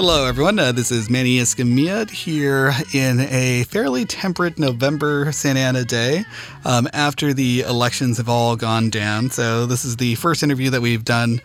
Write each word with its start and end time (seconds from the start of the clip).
Hello, 0.00 0.26
everyone. 0.26 0.60
Uh, 0.60 0.70
this 0.70 0.92
is 0.92 1.10
Manny 1.10 1.38
Escamilla 1.38 2.08
here 2.08 2.72
in 2.94 3.18
a 3.18 3.64
fairly 3.64 4.04
temperate 4.04 4.56
November 4.56 5.32
Santa 5.32 5.58
Ana 5.58 5.84
day 5.84 6.24
um, 6.64 6.88
after 6.92 7.34
the 7.34 7.62
elections 7.62 8.18
have 8.18 8.28
all 8.28 8.54
gone 8.54 8.90
down. 8.90 9.28
So, 9.28 9.66
this 9.66 9.84
is 9.84 9.96
the 9.96 10.14
first 10.14 10.44
interview 10.44 10.70
that 10.70 10.80
we've 10.80 11.04
done 11.04 11.40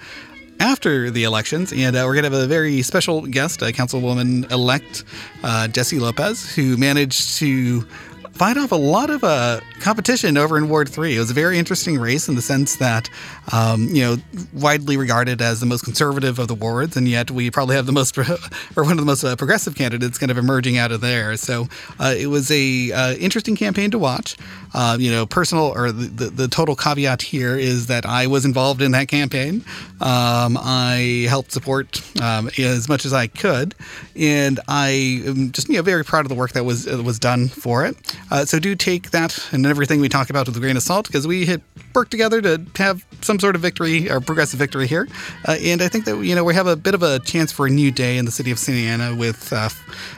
after 0.59 1.09
the 1.09 1.23
elections, 1.23 1.73
and 1.73 1.95
uh, 1.95 2.03
we're 2.05 2.13
going 2.13 2.25
to 2.25 2.29
have 2.29 2.43
a 2.43 2.45
very 2.45 2.83
special 2.83 3.23
guest, 3.23 3.63
uh, 3.63 3.71
Councilwoman 3.71 4.51
elect 4.51 5.03
uh, 5.43 5.67
Lopez, 5.93 6.53
who 6.53 6.77
managed 6.77 7.39
to 7.39 7.87
fight 8.33 8.57
off 8.57 8.71
a 8.71 8.75
lot 8.75 9.09
of 9.09 9.23
uh, 9.23 9.59
competition 9.79 10.37
over 10.37 10.57
in 10.57 10.67
Ward 10.67 10.89
3. 10.89 11.15
It 11.15 11.19
was 11.19 11.29
a 11.29 11.35
very 11.35 11.59
interesting 11.59 11.99
race 11.99 12.27
in 12.27 12.35
the 12.35 12.41
sense 12.41 12.77
that, 12.77 13.09
um, 13.51 13.89
you 13.89 14.01
know, 14.01 14.17
widely 14.53 14.97
regarded 14.97 15.41
as 15.41 15.59
the 15.59 15.65
most 15.65 15.83
conservative 15.83 16.39
of 16.39 16.47
the 16.47 16.55
wards, 16.55 16.97
and 16.97 17.07
yet 17.07 17.29
we 17.29 17.51
probably 17.51 17.75
have 17.75 17.85
the 17.85 17.91
most, 17.91 18.17
or 18.75 18.83
one 18.83 18.93
of 18.93 18.97
the 18.97 19.05
most 19.05 19.23
uh, 19.23 19.35
progressive 19.35 19.75
candidates 19.75 20.17
kind 20.17 20.31
of 20.31 20.37
emerging 20.37 20.77
out 20.77 20.91
of 20.91 21.01
there. 21.01 21.37
So 21.37 21.67
uh, 21.99 22.15
it 22.17 22.27
was 22.27 22.49
a 22.49 22.91
uh, 22.91 23.13
interesting 23.15 23.55
campaign 23.55 23.91
to 23.91 23.99
watch. 23.99 24.35
Uh, 24.75 24.97
you 24.99 25.11
know, 25.11 25.27
personal 25.27 25.65
or 25.65 25.91
the, 25.91 26.07
the, 26.07 26.25
the, 26.31 26.47
total 26.47 26.75
caveat 26.75 27.21
here 27.21 27.55
is 27.55 27.87
that 27.87 28.07
I 28.07 28.25
was 28.25 28.43
involved 28.43 28.81
in 28.81 28.91
that 28.93 29.07
campaign. 29.07 29.63
Um, 30.01 30.57
I 30.59 31.27
helped 31.29 31.51
support 31.51 32.01
um, 32.19 32.49
as 32.57 32.89
much 32.89 33.05
as 33.05 33.13
I 33.13 33.27
could, 33.27 33.75
and 34.15 34.59
I 34.67 35.21
am 35.27 35.51
just 35.51 35.69
you 35.69 35.75
know 35.75 35.83
very 35.83 36.03
proud 36.03 36.25
of 36.25 36.29
the 36.29 36.35
work 36.35 36.53
that 36.53 36.65
was 36.65 36.87
was 36.87 37.19
done 37.19 37.49
for 37.49 37.85
it. 37.85 37.95
Uh, 38.31 38.45
so 38.45 38.59
do 38.59 38.75
take 38.75 39.11
that 39.11 39.37
and 39.51 39.65
everything 39.65 39.99
we 39.99 40.09
talk 40.09 40.29
about 40.29 40.47
with 40.47 40.57
a 40.57 40.59
grain 40.59 40.77
of 40.77 40.83
salt 40.83 41.07
because 41.07 41.27
we 41.27 41.45
had 41.45 41.61
worked 41.93 42.11
together 42.11 42.41
to 42.41 42.65
have 42.75 43.05
some 43.21 43.39
sort 43.39 43.55
of 43.55 43.61
victory 43.61 44.09
or 44.09 44.19
progressive 44.19 44.59
victory 44.59 44.87
here. 44.87 45.07
Uh, 45.47 45.57
and 45.61 45.81
I 45.81 45.87
think 45.87 46.05
that 46.05 46.17
you 46.23 46.35
know 46.35 46.43
we 46.43 46.53
have 46.55 46.67
a 46.67 46.75
bit 46.75 46.93
of 46.95 47.03
a 47.03 47.19
chance 47.19 47.51
for 47.51 47.67
a 47.67 47.69
new 47.69 47.91
day 47.91 48.17
in 48.17 48.25
the 48.25 48.31
city 48.31 48.51
of 48.51 48.59
Santa 48.59 48.79
Ana 48.79 49.15
with 49.15 49.53
uh, 49.53 49.69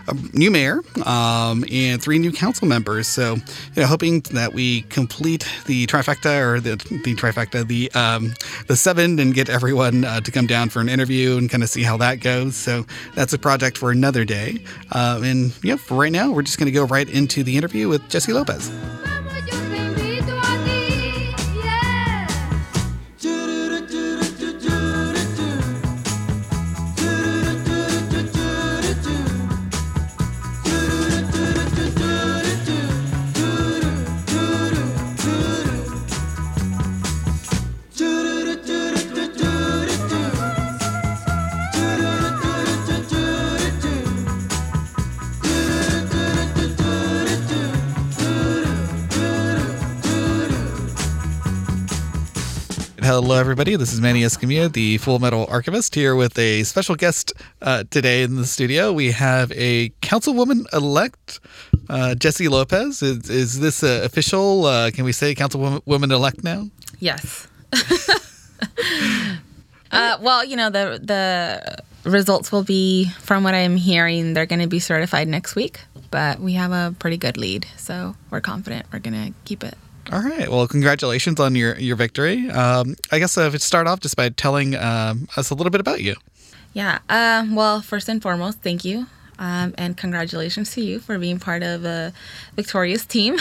a 0.08 0.14
new 0.34 0.52
mayor 0.52 0.81
um, 1.06 1.66
and 1.72 2.02
three 2.02 2.20
new 2.20 2.31
council 2.31 2.67
members. 2.67 3.08
So 3.08 3.36
you 3.36 3.81
know 3.81 3.88
hoping 3.88 4.22
that 4.31 4.53
we 4.53 4.84
complete 4.84 5.47
the 5.66 5.86
trifecta 5.88 6.42
or 6.42 6.59
the, 6.59 6.75
the 6.75 7.16
trifecta 7.16 7.67
the 7.67 7.92
um, 7.94 8.34
the 8.67 8.75
seven 8.75 9.19
and 9.19 9.34
get 9.34 9.50
everyone 9.50 10.06
uh, 10.06 10.22
to 10.22 10.31
come 10.31 10.47
down 10.47 10.69
for 10.69 10.80
an 10.80 10.90
interview 10.90 11.38
and 11.38 11.50
kind 11.50 11.64
of 11.64 11.69
see 11.69 11.84
how 11.84 11.97
that 11.97 12.22
goes. 12.22 12.56
So 12.56 12.86
that's 13.14 13.34
a 13.34 13.40
project 13.40 13.78
for 13.78 13.92
another 13.92 14.25
day. 14.25 14.64
Uh, 14.92 15.22
and 15.23 15.53
yeah, 15.64 15.75
for 15.75 15.95
right 15.95 16.12
now 16.12 16.31
we're 16.31 16.44
just 16.44 16.58
going 16.58 16.67
to 16.67 16.72
go 16.72 16.86
right 16.86 17.09
into 17.09 17.44
the 17.44 17.58
interview 17.58 17.90
with 17.95 18.09
Jessie 18.09 18.33
Lopez. 18.33 18.69
Hello, 53.05 53.35
everybody. 53.35 53.75
This 53.75 53.93
is 53.93 54.01
Manny 54.01 54.21
Escamilla, 54.21 54.73
the 54.73 54.97
Full 54.97 55.19
Metal 55.19 55.45
Archivist, 55.47 55.93
here 55.93 56.16
with 56.16 56.39
a 56.39 56.63
special 56.63 56.95
guest 56.95 57.33
uh, 57.61 57.83
today 57.91 58.23
in 58.23 58.35
the 58.35 58.47
studio. 58.47 58.91
We 58.91 59.11
have 59.11 59.51
a 59.51 59.89
councilwoman 60.01 60.66
elect, 60.73 61.39
uh, 61.88 62.16
Jessie 62.16 62.47
Lopez. 62.47 63.03
Is, 63.03 63.29
is 63.29 63.59
this 63.59 63.83
uh, 63.83 64.01
official? 64.03 64.66
Uh, 64.66 64.89
can 64.89 65.05
we 65.05 65.11
say 65.11 65.35
councilwoman 65.35 66.11
elect 66.11 66.43
now? 66.43 66.67
Yes. 66.99 67.47
Uh, 69.91 70.17
well, 70.19 70.43
you 70.43 70.57
know 70.57 70.69
the 70.69 70.99
the 71.01 72.09
results 72.09 72.51
will 72.51 72.63
be, 72.63 73.05
from 73.22 73.45
what 73.45 73.53
I'm 73.53 73.77
hearing, 73.77 74.33
they're 74.33 74.47
going 74.47 74.59
to 74.59 74.67
be 74.67 74.79
certified 74.79 75.29
next 75.29 75.55
week. 75.55 75.79
But 76.11 76.39
we 76.39 76.53
have 76.53 76.73
a 76.73 76.93
pretty 76.99 77.16
good 77.16 77.37
lead, 77.37 77.66
so 77.77 78.16
we're 78.29 78.41
confident 78.41 78.87
we're 78.91 78.99
going 78.99 79.13
to 79.13 79.33
keep 79.45 79.63
it. 79.63 79.77
All 80.11 80.21
right. 80.21 80.47
Well, 80.47 80.67
congratulations 80.67 81.39
on 81.39 81.55
your 81.55 81.77
your 81.79 81.95
victory. 81.95 82.49
Um, 82.51 82.95
I 83.11 83.19
guess 83.19 83.38
uh, 83.38 83.41
if 83.41 83.55
it 83.55 83.61
start 83.61 83.88
off 83.88 84.01
just 84.01 84.16
by 84.16 84.29
telling 84.29 84.75
um, 84.75 85.27
us 85.35 85.49
a 85.49 85.55
little 85.55 85.71
bit 85.71 85.81
about 85.81 86.01
you. 86.01 86.16
Yeah. 86.73 86.99
Uh, 87.09 87.45
well, 87.51 87.81
first 87.81 88.07
and 88.07 88.21
foremost, 88.21 88.61
thank 88.61 88.85
you, 88.85 89.07
um, 89.39 89.73
and 89.77 89.97
congratulations 89.97 90.71
to 90.73 90.81
you 90.81 90.99
for 90.99 91.17
being 91.17 91.39
part 91.39 91.63
of 91.63 91.85
a 91.85 92.13
victorious 92.55 93.03
team, 93.05 93.38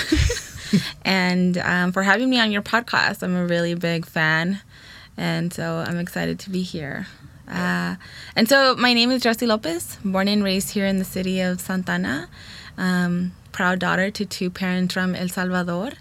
and 1.05 1.59
um, 1.59 1.93
for 1.93 2.03
having 2.03 2.31
me 2.31 2.41
on 2.41 2.51
your 2.51 2.63
podcast. 2.63 3.23
I'm 3.23 3.37
a 3.37 3.45
really 3.45 3.75
big 3.75 4.07
fan, 4.07 4.61
and 5.19 5.53
so 5.53 5.85
I'm 5.87 5.99
excited 5.99 6.39
to 6.41 6.51
be 6.51 6.63
here. 6.63 7.07
Uh, 7.47 7.97
and 8.35 8.49
so 8.49 8.75
my 8.77 8.95
name 8.95 9.11
is 9.11 9.23
Jessie 9.23 9.47
Lopez, 9.47 9.99
born 10.03 10.29
and 10.29 10.43
raised 10.43 10.71
here 10.71 10.87
in 10.87 10.99
the 10.99 11.05
city 11.05 11.43
of 11.43 11.61
Santa 11.61 11.93
Ana. 11.93 12.29
Um, 12.79 13.33
proud 13.53 13.79
daughter 13.79 14.11
to 14.11 14.25
two 14.25 14.51
parents 14.51 14.95
from 14.95 15.15
El 15.15 15.29
Salvador 15.29 15.93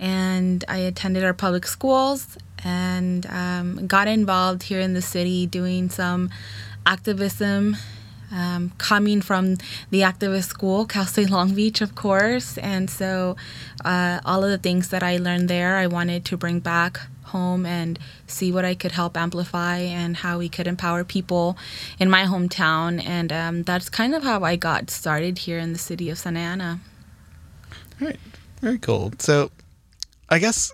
and 0.00 0.64
I 0.66 0.78
attended 0.78 1.22
our 1.22 1.34
public 1.34 1.66
schools 1.66 2.38
and 2.64 3.26
um, 3.26 3.86
got 3.86 4.08
involved 4.08 4.64
here 4.64 4.80
in 4.80 4.94
the 4.94 5.02
city 5.02 5.46
doing 5.46 5.90
some 5.90 6.30
activism. 6.86 7.76
Um, 8.32 8.70
coming 8.78 9.22
from 9.22 9.56
the 9.90 10.02
activist 10.02 10.44
school, 10.44 10.86
Cal 10.92 11.04
State 11.04 11.30
Long 11.30 11.52
Beach, 11.52 11.80
of 11.80 11.96
course. 11.96 12.58
And 12.58 12.88
so, 12.88 13.34
uh, 13.84 14.20
all 14.24 14.44
of 14.44 14.50
the 14.50 14.58
things 14.58 14.90
that 14.90 15.02
I 15.02 15.16
learned 15.16 15.48
there, 15.48 15.78
I 15.78 15.88
wanted 15.88 16.24
to 16.26 16.36
bring 16.36 16.60
back 16.60 17.00
home 17.24 17.66
and 17.66 17.98
see 18.28 18.52
what 18.52 18.64
I 18.64 18.76
could 18.76 18.92
help 18.92 19.16
amplify 19.16 19.78
and 19.78 20.18
how 20.18 20.38
we 20.38 20.48
could 20.48 20.68
empower 20.68 21.02
people 21.02 21.58
in 21.98 22.08
my 22.08 22.22
hometown. 22.22 23.04
And 23.04 23.32
um, 23.32 23.62
that's 23.64 23.88
kind 23.88 24.14
of 24.14 24.22
how 24.22 24.44
I 24.44 24.54
got 24.54 24.90
started 24.90 25.38
here 25.38 25.58
in 25.58 25.72
the 25.72 25.78
city 25.78 26.08
of 26.08 26.16
Santa 26.16 26.38
Ana. 26.38 26.80
All 28.00 28.06
right, 28.06 28.20
very 28.60 28.78
cool. 28.78 29.12
So, 29.18 29.50
I 30.30 30.38
guess 30.38 30.72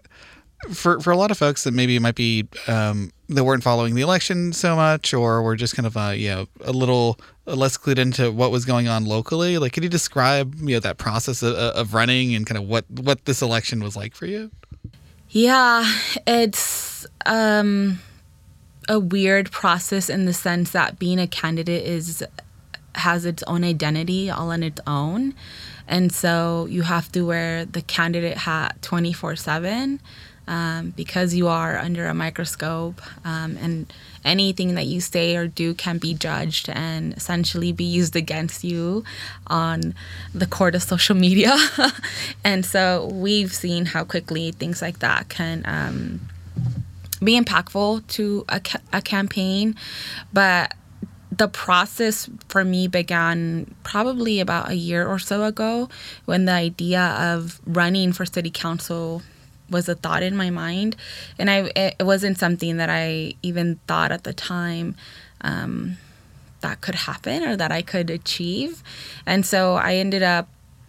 for 0.73 1.01
for 1.01 1.11
a 1.11 1.17
lot 1.17 1.31
of 1.31 1.39
folks 1.39 1.65
that 1.65 1.73
maybe 1.73 1.99
might 1.99 2.15
be 2.15 2.49
um, 2.67 3.11
that 3.29 3.45
weren't 3.45 3.63
following 3.63 3.95
the 3.95 4.03
election 4.03 4.53
so 4.53 4.77
much, 4.77 5.13
or 5.13 5.43
were 5.43 5.57
just 5.57 5.77
kind 5.77 5.87
of 5.87 5.97
uh, 5.97 6.11
you 6.11 6.29
know 6.29 6.47
a 6.63 6.73
little 6.73 7.19
less 7.47 7.77
clued 7.77 7.99
into 7.99 8.33
what 8.33 8.51
was 8.51 8.65
going 8.65 8.89
on 8.89 9.05
locally. 9.05 9.59
Like, 9.59 9.73
could 9.73 9.83
you 9.83 9.91
describe 9.91 10.55
you 10.57 10.77
know 10.77 10.81
that 10.81 10.99
process 10.99 11.43
of, 11.43 11.55
of 11.55 11.95
running 11.95 12.35
and 12.35 12.47
kind 12.47 12.59
of 12.59 12.65
what 12.69 12.85
what 12.91 13.25
this 13.25 13.43
election 13.43 13.83
was 13.83 13.97
like 13.97 14.15
for 14.15 14.27
you? 14.27 14.51
Yeah, 15.31 15.85
it's 16.27 17.07
um, 17.27 18.01
a 18.89 18.99
weird 18.99 19.51
process 19.51 20.09
in 20.09 20.25
the 20.25 20.33
sense 20.33 20.71
that 20.71 20.99
being 20.99 21.19
a 21.19 21.27
candidate 21.27 21.85
is 21.85 22.25
has 22.95 23.27
its 23.27 23.43
own 23.45 23.63
identity 23.63 24.31
all 24.31 24.51
on 24.51 24.63
its 24.63 24.81
own. 24.87 25.35
And 25.89 26.13
so 26.13 26.67
you 26.69 26.83
have 26.83 27.11
to 27.13 27.23
wear 27.23 27.65
the 27.65 27.83
candidate 27.83 28.39
hat 28.39 28.77
24 28.83 29.37
7 29.37 30.01
um, 30.49 30.91
because 30.97 31.35
you 31.35 31.49
are 31.49 31.77
under 31.79 32.07
a 32.07 32.15
microscope 32.15 33.01
um, 33.25 33.57
and 33.61 33.93
anything 34.25 34.75
that 34.75 34.87
you 34.87 35.01
say 35.01 35.37
or 35.37 35.47
do 35.47 35.75
can 35.75 35.99
be 35.99 36.15
judged 36.15 36.69
and 36.69 37.13
essentially 37.15 37.73
be 37.73 37.85
used 37.85 38.17
against 38.17 38.65
you 38.65 39.05
on 39.49 39.95
the 40.35 40.47
court 40.47 40.75
of 40.75 40.83
social 40.83 41.17
media. 41.17 41.57
and 42.45 42.65
so 42.65 43.09
we've 43.13 43.53
seen 43.53 43.87
how 43.87 44.05
quickly 44.05 44.53
things 44.53 44.83
like 44.83 45.01
that 45.01 45.29
can. 45.29 45.63
Um, 45.65 46.21
be 47.25 47.41
impactful 47.41 48.07
to 48.09 48.45
a, 48.47 48.61
ca- 48.61 48.81
a 48.93 49.01
campaign, 49.01 49.75
but 50.35 50.75
the 51.31 51.49
process 51.49 52.31
for 52.49 52.65
me 52.65 52.87
began 52.87 53.75
probably 53.83 54.41
about 54.41 54.71
a 54.71 54.75
year 54.75 55.07
or 55.07 55.19
so 55.19 55.45
ago 55.45 55.89
when 56.25 56.45
the 56.45 56.53
idea 56.53 57.01
of 57.01 57.61
running 57.67 58.13
for 58.13 58.25
city 58.25 58.51
council 58.51 59.23
was 59.69 59.89
a 59.89 59.95
thought 59.95 60.23
in 60.23 60.37
my 60.37 60.51
mind. 60.51 60.97
And 61.39 61.51
i 61.51 61.71
it 61.75 62.05
wasn't 62.05 62.39
something 62.39 62.77
that 62.77 62.91
i 62.91 63.35
even 63.43 63.81
thought 63.87 64.13
at 64.13 64.25
the 64.25 64.33
time 64.33 64.95
um, 65.41 65.97
that 66.61 66.81
could 66.81 66.95
happen 66.95 67.43
or 67.43 67.57
that 67.57 67.73
i 67.73 67.83
could 67.83 68.11
achieve. 68.11 68.83
And 69.27 69.45
so 69.45 69.75
i 69.75 69.97
ended 69.97 70.23
up 70.23 70.49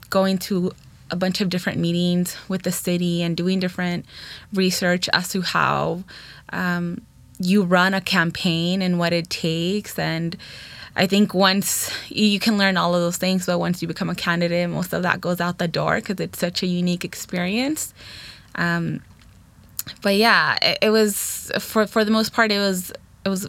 going 0.09 0.37
to 0.37 0.71
a 1.09 1.15
bunch 1.15 1.41
of 1.41 1.49
different 1.49 1.79
meetings 1.79 2.37
with 2.47 2.63
the 2.63 2.71
city 2.71 3.23
and 3.23 3.35
doing 3.35 3.59
different 3.59 4.05
research 4.53 5.09
as 5.13 5.29
to 5.29 5.41
how 5.41 6.03
um, 6.49 7.01
you 7.39 7.63
run 7.63 7.93
a 7.93 8.01
campaign 8.01 8.81
and 8.81 8.99
what 8.99 9.13
it 9.13 9.29
takes 9.29 9.97
and 9.99 10.37
I 10.95 11.05
think 11.05 11.35
once 11.35 11.91
you 12.09 12.39
can 12.39 12.57
learn 12.57 12.75
all 12.75 12.95
of 12.95 13.01
those 13.01 13.17
things, 13.17 13.45
but 13.45 13.59
once 13.59 13.83
you 13.83 13.87
become 13.87 14.09
a 14.09 14.15
candidate, 14.15 14.67
most 14.67 14.93
of 14.93 15.03
that 15.03 15.21
goes 15.21 15.39
out 15.39 15.59
the 15.59 15.67
door 15.67 15.97
because 15.97 16.19
it's 16.19 16.39
such 16.39 16.63
a 16.63 16.65
unique 16.65 17.05
experience. 17.05 17.93
Um, 18.55 19.01
but 20.01 20.15
yeah, 20.15 20.57
it, 20.59 20.79
it, 20.81 20.89
was 20.89 21.51
for 21.59 21.85
for 21.85 22.03
the 22.03 22.09
most 22.09 22.33
part, 22.33 22.51
it 22.51 22.57
was 22.57 22.91
it 23.23 23.29
was 23.29 23.47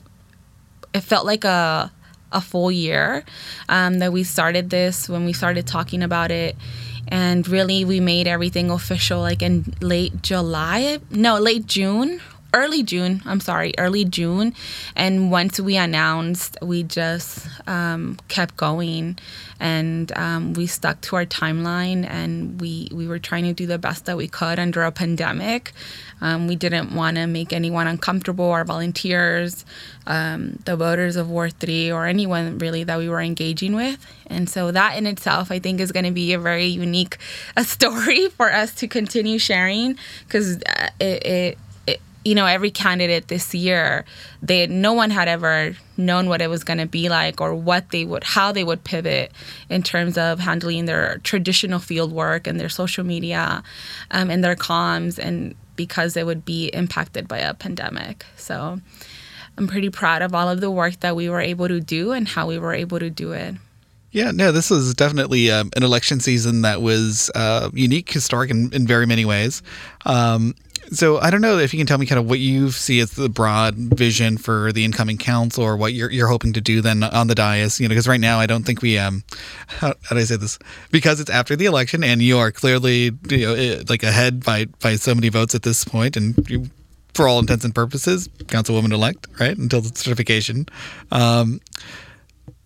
it 0.92 1.00
felt 1.00 1.24
like 1.24 1.44
a 1.44 1.90
a 2.32 2.40
full 2.42 2.70
year 2.70 3.24
um, 3.70 4.00
that 4.00 4.12
we 4.12 4.24
started 4.24 4.68
this 4.68 5.08
when 5.08 5.24
we 5.24 5.32
started 5.32 5.66
talking 5.66 6.02
about 6.02 6.30
it 6.30 6.56
and 7.08 7.48
really 7.48 7.86
we 7.86 8.00
made 8.00 8.26
everything 8.26 8.70
official 8.70 9.20
like 9.20 9.40
in 9.40 9.74
late 9.80 10.20
july 10.20 10.98
no 11.10 11.38
late 11.38 11.66
june 11.66 12.20
early 12.54 12.82
June. 12.82 13.22
I'm 13.26 13.40
sorry, 13.40 13.74
early 13.78 14.04
June. 14.04 14.54
And 14.96 15.30
once 15.30 15.60
we 15.60 15.76
announced, 15.76 16.56
we 16.62 16.82
just 16.82 17.46
um, 17.66 18.18
kept 18.28 18.56
going, 18.56 19.18
and 19.60 20.10
um, 20.16 20.52
we 20.54 20.66
stuck 20.66 21.00
to 21.02 21.16
our 21.16 21.26
timeline, 21.26 22.08
and 22.08 22.60
we 22.60 22.88
we 22.92 23.06
were 23.06 23.18
trying 23.18 23.44
to 23.44 23.52
do 23.52 23.66
the 23.66 23.78
best 23.78 24.06
that 24.06 24.16
we 24.16 24.28
could 24.28 24.58
under 24.58 24.82
a 24.82 24.92
pandemic. 24.92 25.72
Um, 26.20 26.48
we 26.48 26.56
didn't 26.56 26.94
want 26.94 27.16
to 27.16 27.26
make 27.26 27.52
anyone 27.52 27.86
uncomfortable, 27.86 28.50
our 28.50 28.64
volunteers, 28.64 29.64
um, 30.06 30.58
the 30.64 30.76
voters 30.76 31.14
of 31.14 31.30
Ward 31.30 31.52
3, 31.60 31.92
or 31.92 32.06
anyone 32.06 32.58
really 32.58 32.82
that 32.84 32.98
we 32.98 33.08
were 33.08 33.20
engaging 33.20 33.76
with. 33.76 34.04
And 34.26 34.50
so 34.50 34.72
that 34.72 34.96
in 34.96 35.06
itself, 35.06 35.52
I 35.52 35.60
think, 35.60 35.80
is 35.80 35.92
going 35.92 36.06
to 36.06 36.10
be 36.10 36.32
a 36.32 36.38
very 36.38 36.66
unique 36.66 37.18
a 37.56 37.62
story 37.76 38.28
for 38.30 38.52
us 38.52 38.74
to 38.76 38.88
continue 38.88 39.38
sharing 39.38 39.96
because 40.26 40.56
uh, 40.56 40.88
it, 40.98 41.26
it 41.26 41.58
you 42.28 42.34
know 42.34 42.44
every 42.44 42.70
candidate 42.70 43.28
this 43.28 43.54
year 43.54 44.04
they 44.42 44.66
no 44.66 44.92
one 44.92 45.08
had 45.08 45.28
ever 45.28 45.74
known 45.96 46.28
what 46.28 46.42
it 46.42 46.50
was 46.50 46.62
going 46.62 46.78
to 46.78 46.86
be 46.86 47.08
like 47.08 47.40
or 47.40 47.54
what 47.54 47.88
they 47.90 48.04
would 48.04 48.22
how 48.22 48.52
they 48.52 48.62
would 48.62 48.84
pivot 48.84 49.32
in 49.70 49.82
terms 49.82 50.18
of 50.18 50.38
handling 50.38 50.84
their 50.84 51.18
traditional 51.24 51.78
field 51.78 52.12
work 52.12 52.46
and 52.46 52.60
their 52.60 52.68
social 52.68 53.02
media 53.02 53.62
um, 54.10 54.30
and 54.30 54.44
their 54.44 54.54
comms 54.54 55.18
and 55.18 55.54
because 55.74 56.18
it 56.18 56.26
would 56.26 56.44
be 56.44 56.66
impacted 56.74 57.26
by 57.26 57.38
a 57.38 57.54
pandemic 57.54 58.26
so 58.36 58.78
i'm 59.56 59.66
pretty 59.66 59.88
proud 59.88 60.20
of 60.20 60.34
all 60.34 60.50
of 60.50 60.60
the 60.60 60.70
work 60.70 61.00
that 61.00 61.16
we 61.16 61.30
were 61.30 61.40
able 61.40 61.66
to 61.66 61.80
do 61.80 62.12
and 62.12 62.28
how 62.28 62.46
we 62.46 62.58
were 62.58 62.74
able 62.74 62.98
to 62.98 63.08
do 63.08 63.32
it 63.32 63.54
yeah, 64.10 64.30
no, 64.30 64.52
this 64.52 64.70
was 64.70 64.94
definitely 64.94 65.50
um, 65.50 65.70
an 65.76 65.82
election 65.82 66.18
season 66.20 66.62
that 66.62 66.80
was 66.80 67.30
uh, 67.34 67.68
unique, 67.74 68.10
historic 68.10 68.50
in, 68.50 68.72
in 68.72 68.86
very 68.86 69.04
many 69.04 69.26
ways. 69.26 69.62
Um, 70.06 70.54
so 70.90 71.18
I 71.18 71.30
don't 71.30 71.40
know 71.40 71.58
if 71.58 71.72
you 71.72 71.78
can 71.78 71.86
tell 71.86 71.98
me 71.98 72.06
kind 72.06 72.18
of 72.18 72.28
what 72.28 72.38
you 72.38 72.70
see 72.70 73.00
as 73.00 73.12
the 73.12 73.28
broad 73.28 73.74
vision 73.74 74.38
for 74.38 74.72
the 74.72 74.84
incoming 74.84 75.18
council, 75.18 75.64
or 75.64 75.76
what 75.76 75.92
you're, 75.92 76.10
you're 76.10 76.28
hoping 76.28 76.52
to 76.54 76.60
do 76.60 76.80
then 76.80 77.02
on 77.02 77.26
the 77.26 77.34
dais. 77.34 77.80
You 77.80 77.86
know, 77.86 77.90
because 77.90 78.08
right 78.08 78.20
now 78.20 78.38
I 78.38 78.46
don't 78.46 78.64
think 78.64 78.82
we 78.82 78.98
um, 78.98 79.24
how, 79.66 79.94
how 80.02 80.14
do 80.14 80.20
I 80.20 80.24
say 80.24 80.36
this? 80.36 80.58
Because 80.90 81.20
it's 81.20 81.30
after 81.30 81.56
the 81.56 81.66
election, 81.66 82.02
and 82.04 82.22
you 82.22 82.38
are 82.38 82.50
clearly 82.50 83.10
you 83.28 83.46
know 83.46 83.54
eh, 83.54 83.82
like 83.88 84.02
ahead 84.02 84.44
by 84.44 84.66
by 84.82 84.96
so 84.96 85.14
many 85.14 85.28
votes 85.28 85.54
at 85.54 85.62
this 85.62 85.84
point, 85.84 86.16
and 86.16 86.48
you, 86.48 86.70
for 87.14 87.28
all 87.28 87.38
intents 87.38 87.64
and 87.64 87.74
purposes, 87.74 88.28
councilwoman 88.46 88.92
elect, 88.92 89.26
right 89.40 89.56
until 89.56 89.80
the 89.80 89.96
certification. 89.96 90.66
Um, 91.10 91.60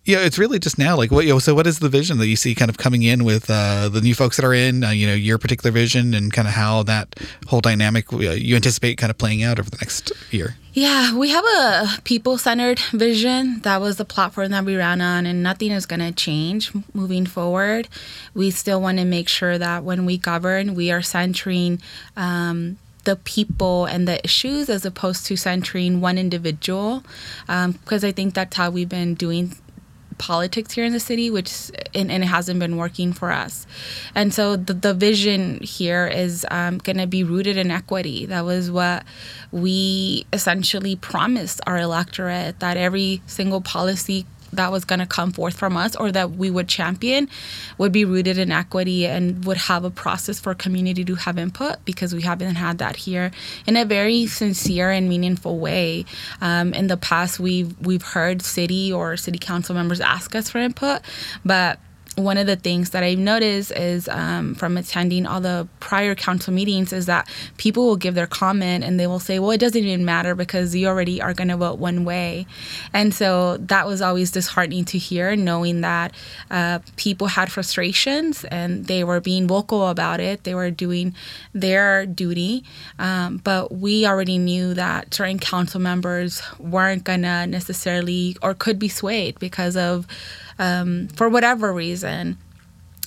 yeah, 0.05 0.19
it's 0.19 0.37
really 0.37 0.59
just 0.59 0.77
now. 0.77 0.97
Like, 0.97 1.11
what? 1.11 1.25
So, 1.41 1.55
what 1.55 1.65
is 1.65 1.79
the 1.79 1.87
vision 1.87 2.17
that 2.17 2.27
you 2.27 2.35
see 2.35 2.55
kind 2.55 2.69
of 2.69 2.77
coming 2.77 3.03
in 3.03 3.23
with 3.23 3.49
uh, 3.49 3.87
the 3.87 4.01
new 4.01 4.13
folks 4.13 4.35
that 4.35 4.45
are 4.45 4.53
in? 4.53 4.83
Uh, 4.83 4.89
you 4.89 5.07
know, 5.07 5.13
your 5.13 5.37
particular 5.37 5.71
vision 5.71 6.13
and 6.13 6.33
kind 6.33 6.45
of 6.45 6.53
how 6.53 6.83
that 6.83 7.15
whole 7.47 7.61
dynamic 7.61 8.11
uh, 8.11 8.17
you 8.17 8.55
anticipate 8.55 8.97
kind 8.97 9.09
of 9.09 9.17
playing 9.17 9.43
out 9.43 9.59
over 9.59 9.69
the 9.69 9.77
next 9.77 10.11
year. 10.31 10.55
Yeah, 10.73 11.15
we 11.15 11.29
have 11.29 11.45
a 11.45 12.01
people 12.03 12.37
centered 12.37 12.79
vision. 12.91 13.61
That 13.61 13.79
was 13.79 13.95
the 13.95 14.03
platform 14.03 14.51
that 14.51 14.65
we 14.65 14.75
ran 14.75 14.99
on, 14.99 15.25
and 15.25 15.41
nothing 15.41 15.71
is 15.71 15.85
going 15.85 16.01
to 16.01 16.11
change 16.11 16.73
moving 16.93 17.25
forward. 17.25 17.87
We 18.33 18.51
still 18.51 18.81
want 18.81 18.97
to 18.97 19.05
make 19.05 19.29
sure 19.29 19.57
that 19.57 19.85
when 19.85 20.05
we 20.05 20.17
govern, 20.17 20.75
we 20.75 20.91
are 20.91 21.01
centering 21.01 21.81
um, 22.17 22.77
the 23.05 23.15
people 23.17 23.85
and 23.85 24.07
the 24.07 24.23
issues 24.23 24.69
as 24.69 24.85
opposed 24.85 25.25
to 25.27 25.37
centering 25.37 26.01
one 26.01 26.17
individual 26.17 27.03
because 27.45 28.03
um, 28.03 28.07
i 28.07 28.11
think 28.11 28.33
that's 28.33 28.55
how 28.55 28.69
we've 28.69 28.87
been 28.87 29.13
doing 29.13 29.53
politics 30.17 30.73
here 30.73 30.85
in 30.85 30.93
the 30.93 30.99
city, 30.99 31.29
which 31.29 31.71
and, 31.93 32.11
and 32.11 32.23
it 32.23 32.27
hasn't 32.27 32.59
been 32.59 32.77
working 32.77 33.13
for 33.13 33.31
us. 33.31 33.65
And 34.15 34.33
so 34.33 34.55
the, 34.55 34.73
the 34.73 34.93
vision 34.93 35.59
here 35.61 36.07
is 36.07 36.45
um, 36.51 36.77
going 36.79 36.97
to 36.97 37.07
be 37.07 37.23
rooted 37.23 37.57
in 37.57 37.71
equity. 37.71 38.25
That 38.25 38.45
was 38.45 38.71
what 38.71 39.03
we 39.51 40.25
essentially 40.33 40.95
promised 40.95 41.61
our 41.67 41.77
electorate 41.77 42.59
that 42.59 42.77
every 42.77 43.21
single 43.27 43.61
policy 43.61 44.25
that 44.55 44.71
was 44.71 44.85
going 44.85 44.99
to 44.99 45.05
come 45.05 45.31
forth 45.31 45.55
from 45.55 45.77
us 45.77 45.95
or 45.95 46.11
that 46.11 46.31
we 46.31 46.49
would 46.49 46.67
champion 46.67 47.29
would 47.77 47.91
be 47.91 48.05
rooted 48.05 48.37
in 48.37 48.51
equity 48.51 49.05
and 49.05 49.45
would 49.45 49.57
have 49.57 49.83
a 49.83 49.89
process 49.89 50.39
for 50.39 50.53
community 50.53 51.03
to 51.05 51.15
have 51.15 51.37
input 51.37 51.83
because 51.85 52.13
we 52.13 52.21
haven't 52.21 52.55
had 52.55 52.77
that 52.77 52.95
here 52.95 53.31
in 53.67 53.75
a 53.75 53.85
very 53.85 54.27
sincere 54.27 54.91
and 54.91 55.09
meaningful 55.09 55.59
way. 55.59 56.05
Um, 56.41 56.73
in 56.73 56.87
the 56.87 56.97
past, 56.97 57.39
we've 57.39 57.75
we've 57.79 58.03
heard 58.03 58.41
city 58.41 58.91
or 58.91 59.17
city 59.17 59.39
council 59.39 59.75
members 59.75 59.99
ask 59.99 60.35
us 60.35 60.49
for 60.49 60.59
input, 60.59 61.01
but 61.43 61.79
one 62.15 62.37
of 62.37 62.45
the 62.45 62.55
things 62.55 62.91
that 62.91 63.03
I've 63.03 63.17
noticed 63.17 63.71
is 63.71 64.07
um, 64.07 64.53
from 64.53 64.77
attending 64.77 65.25
all 65.25 65.41
the 65.41 65.67
prior 65.79 66.13
council 66.13 66.53
meetings 66.53 66.93
is 66.93 67.07
that 67.07 67.27
people 67.57 67.85
will 67.85 67.95
give 67.95 68.13
their 68.13 68.27
comment 68.27 68.83
and 68.83 68.99
they 68.99 69.07
will 69.07 69.19
say, 69.19 69.39
well, 69.39 69.51
it 69.51 69.57
doesn't 69.57 69.83
even 69.83 70.05
matter 70.05 70.35
because 70.35 70.75
you 70.75 70.87
already 70.87 71.21
are 71.21 71.33
going 71.33 71.47
to 71.47 71.57
vote 71.57 71.79
one 71.79 72.05
way. 72.05 72.45
And 72.93 73.13
so 73.13 73.57
that 73.57 73.87
was 73.87 74.01
always 74.01 74.31
disheartening 74.31 74.85
to 74.85 74.97
hear, 74.97 75.35
knowing 75.35 75.81
that 75.81 76.13
uh, 76.51 76.79
people 76.97 77.27
had 77.27 77.51
frustrations 77.51 78.45
and 78.45 78.85
they 78.85 79.03
were 79.03 79.19
being 79.19 79.47
vocal 79.47 79.87
about 79.87 80.19
it. 80.19 80.43
They 80.43 80.53
were 80.53 80.69
doing 80.69 81.15
their 81.53 82.05
duty. 82.05 82.63
Um, 82.99 83.37
but 83.37 83.71
we 83.71 84.05
already 84.05 84.37
knew 84.37 84.75
that 84.75 85.13
certain 85.13 85.39
council 85.39 85.79
members 85.79 86.43
weren't 86.59 87.03
going 87.05 87.23
to 87.23 87.47
necessarily 87.47 88.37
or 88.43 88.53
could 88.53 88.77
be 88.77 88.87
swayed 88.87 89.39
because 89.39 89.75
of 89.75 90.05
um, 90.59 91.07
for 91.09 91.29
whatever 91.29 91.73
reason. 91.73 92.37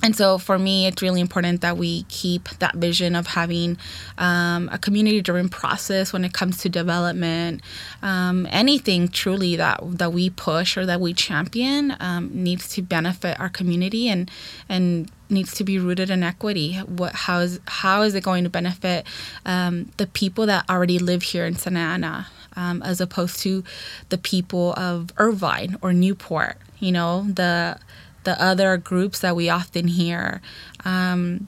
And 0.03 0.15
so 0.15 0.37
for 0.37 0.59
me, 0.59 0.87
it's 0.87 1.01
really 1.01 1.23
important 1.23 1.63
that 1.63 1.79
we 1.79 2.03
keep 2.05 2.49
that 2.59 2.75
vision 2.77 3.17
of 3.17 3.27
having 3.29 3.79
um, 4.19 4.69
a 4.71 4.79
community 4.79 5.23
driven 5.23 5.49
process 5.49 6.13
when 6.13 6.25
it 6.25 6.35
comes 6.35 6.59
to 6.59 6.69
development. 6.69 7.63
Um, 8.03 8.47
anything 8.51 9.09
truly 9.09 9.57
that, 9.57 9.81
that 9.83 10.13
we 10.13 10.29
push 10.31 10.77
or 10.77 10.85
that 10.85 11.01
we 11.01 11.15
champion 11.15 11.97
um, 11.99 12.31
needs 12.33 12.69
to 12.75 12.83
benefit 12.83 13.41
our 13.41 13.49
community 13.49 14.09
and, 14.09 14.31
and 14.69 15.11
needs 15.31 15.55
to 15.55 15.65
be 15.65 15.79
rooted 15.79 16.11
in 16.11 16.23
equity. 16.23 16.75
What, 16.77 17.15
how, 17.15 17.39
is, 17.41 17.59
how 17.67 18.03
is 18.03 18.15
it 18.15 18.23
going 18.23 18.45
to 18.45 18.51
benefit 18.51 19.07
um, 19.47 19.91
the 19.97 20.07
people 20.07 20.45
that 20.47 20.69
already 20.69 20.99
live 20.99 21.23
here 21.23 21.47
in 21.47 21.57
Santa 21.57 21.81
Ana? 21.81 22.29
Um, 22.59 22.83
as 22.83 23.03
opposed 23.03 23.41
to 23.41 23.65
the 24.09 24.17
people 24.17 24.73
of 24.79 25.13
Irvine 25.19 25.77
or 25.83 25.93
Newport 25.93 26.57
you 26.79 26.93
know 26.93 27.23
the 27.23 27.79
the 28.25 28.43
other 28.43 28.77
groups 28.77 29.21
that 29.21 29.37
we 29.37 29.49
often 29.49 29.87
hear 29.87 30.41
um, 30.85 31.47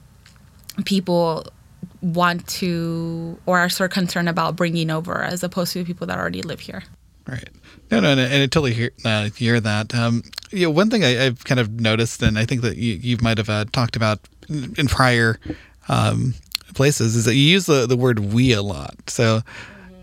people 0.85 1.45
want 2.01 2.47
to 2.47 3.37
or 3.45 3.59
are 3.59 3.69
sort 3.69 3.91
of 3.91 3.93
concerned 3.93 4.29
about 4.29 4.55
bringing 4.55 4.89
over 4.89 5.23
as 5.23 5.43
opposed 5.43 5.73
to 5.73 5.83
people 5.83 6.07
that 6.07 6.17
already 6.17 6.41
live 6.41 6.61
here. 6.61 6.83
Right. 7.27 7.49
No 7.91 7.99
no, 7.99 8.15
no 8.15 8.21
and 8.23 8.43
i 8.43 8.45
totally 8.45 8.73
hear, 8.73 8.91
uh, 9.05 9.29
hear 9.29 9.59
that. 9.59 9.93
Um, 9.93 10.23
you 10.51 10.65
know, 10.65 10.71
one 10.71 10.89
thing 10.89 11.03
I, 11.03 11.09
have 11.09 11.43
kind 11.43 11.59
of 11.59 11.79
noticed 11.79 12.23
and 12.23 12.39
i 12.39 12.45
think 12.45 12.61
that 12.61 12.77
you, 12.77 12.95
you 12.95 13.17
might 13.21 13.37
have 13.37 13.49
uh, 13.49 13.65
talked 13.71 13.95
about 13.95 14.19
in 14.49 14.87
prior 14.87 15.39
um, 15.89 16.33
places 16.73 17.15
is 17.15 17.25
that 17.25 17.35
you 17.35 17.41
use 17.41 17.65
the, 17.65 17.85
the 17.85 17.97
word 17.97 18.19
we 18.19 18.53
a 18.53 18.61
lot. 18.61 18.95
So 19.07 19.41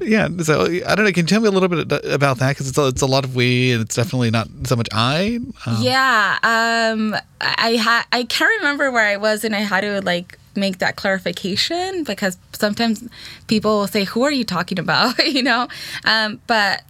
yeah. 0.00 0.29
So 0.43 0.62
I 0.65 0.95
don't 0.95 1.05
know. 1.05 1.12
Can 1.12 1.25
you 1.25 1.29
tell 1.29 1.41
me 1.41 1.49
a 1.49 1.50
little 1.50 1.69
bit 1.69 1.91
about 2.05 2.38
that? 2.38 2.50
Because 2.50 2.69
it's 2.69 2.79
a, 2.79 2.88
it's 2.88 3.03
a 3.03 3.07
lot 3.07 3.25
of 3.25 3.35
we, 3.35 3.73
and 3.73 3.83
it's 3.83 3.95
definitely 3.95 4.31
not 4.31 4.49
so 4.65 4.76
much 4.76 4.88
I. 4.93 5.41
Um, 5.67 5.76
yeah. 5.81 6.38
Um. 6.43 7.17
I 7.41 7.73
had. 7.73 8.05
I 8.12 8.25
can't 8.25 8.50
remember 8.59 8.91
where 8.91 9.07
I 9.07 9.17
was, 9.17 9.45
and 9.45 9.55
I 9.55 9.61
had 9.61 9.83
to 9.83 10.00
like 10.03 10.38
make 10.55 10.79
that 10.79 10.97
clarification 10.97 12.05
because 12.05 12.38
sometimes 12.53 13.07
people 13.47 13.79
will 13.81 13.87
say, 13.87 14.05
"Who 14.05 14.23
are 14.23 14.33
you 14.33 14.45
talking 14.45 14.79
about?" 14.79 15.19
you 15.26 15.43
know. 15.43 15.69
Um. 16.05 16.41
But 16.47 16.83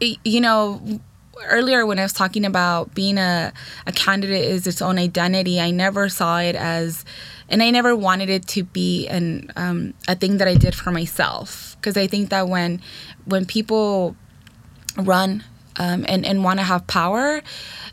you 0.00 0.40
know 0.40 1.00
earlier 1.46 1.84
when 1.86 1.98
I 1.98 2.02
was 2.02 2.12
talking 2.12 2.44
about 2.44 2.94
being 2.94 3.18
a, 3.18 3.52
a 3.86 3.92
candidate 3.92 4.44
is 4.44 4.66
its 4.66 4.80
own 4.80 4.98
identity, 4.98 5.60
I 5.60 5.70
never 5.70 6.08
saw 6.08 6.38
it 6.38 6.54
as, 6.54 7.04
and 7.48 7.62
I 7.62 7.70
never 7.70 7.94
wanted 7.96 8.30
it 8.30 8.46
to 8.48 8.64
be 8.64 9.06
an 9.08 9.52
um, 9.56 9.94
a 10.08 10.14
thing 10.14 10.38
that 10.38 10.48
I 10.48 10.54
did 10.54 10.74
for 10.74 10.90
myself 10.90 11.73
because 11.84 11.98
I 11.98 12.06
think 12.06 12.30
that 12.30 12.48
when 12.48 12.80
when 13.26 13.44
people 13.44 14.16
run 14.96 15.44
um, 15.76 16.06
and 16.08 16.24
and 16.24 16.42
want 16.42 16.58
to 16.58 16.64
have 16.64 16.86
power, 16.86 17.42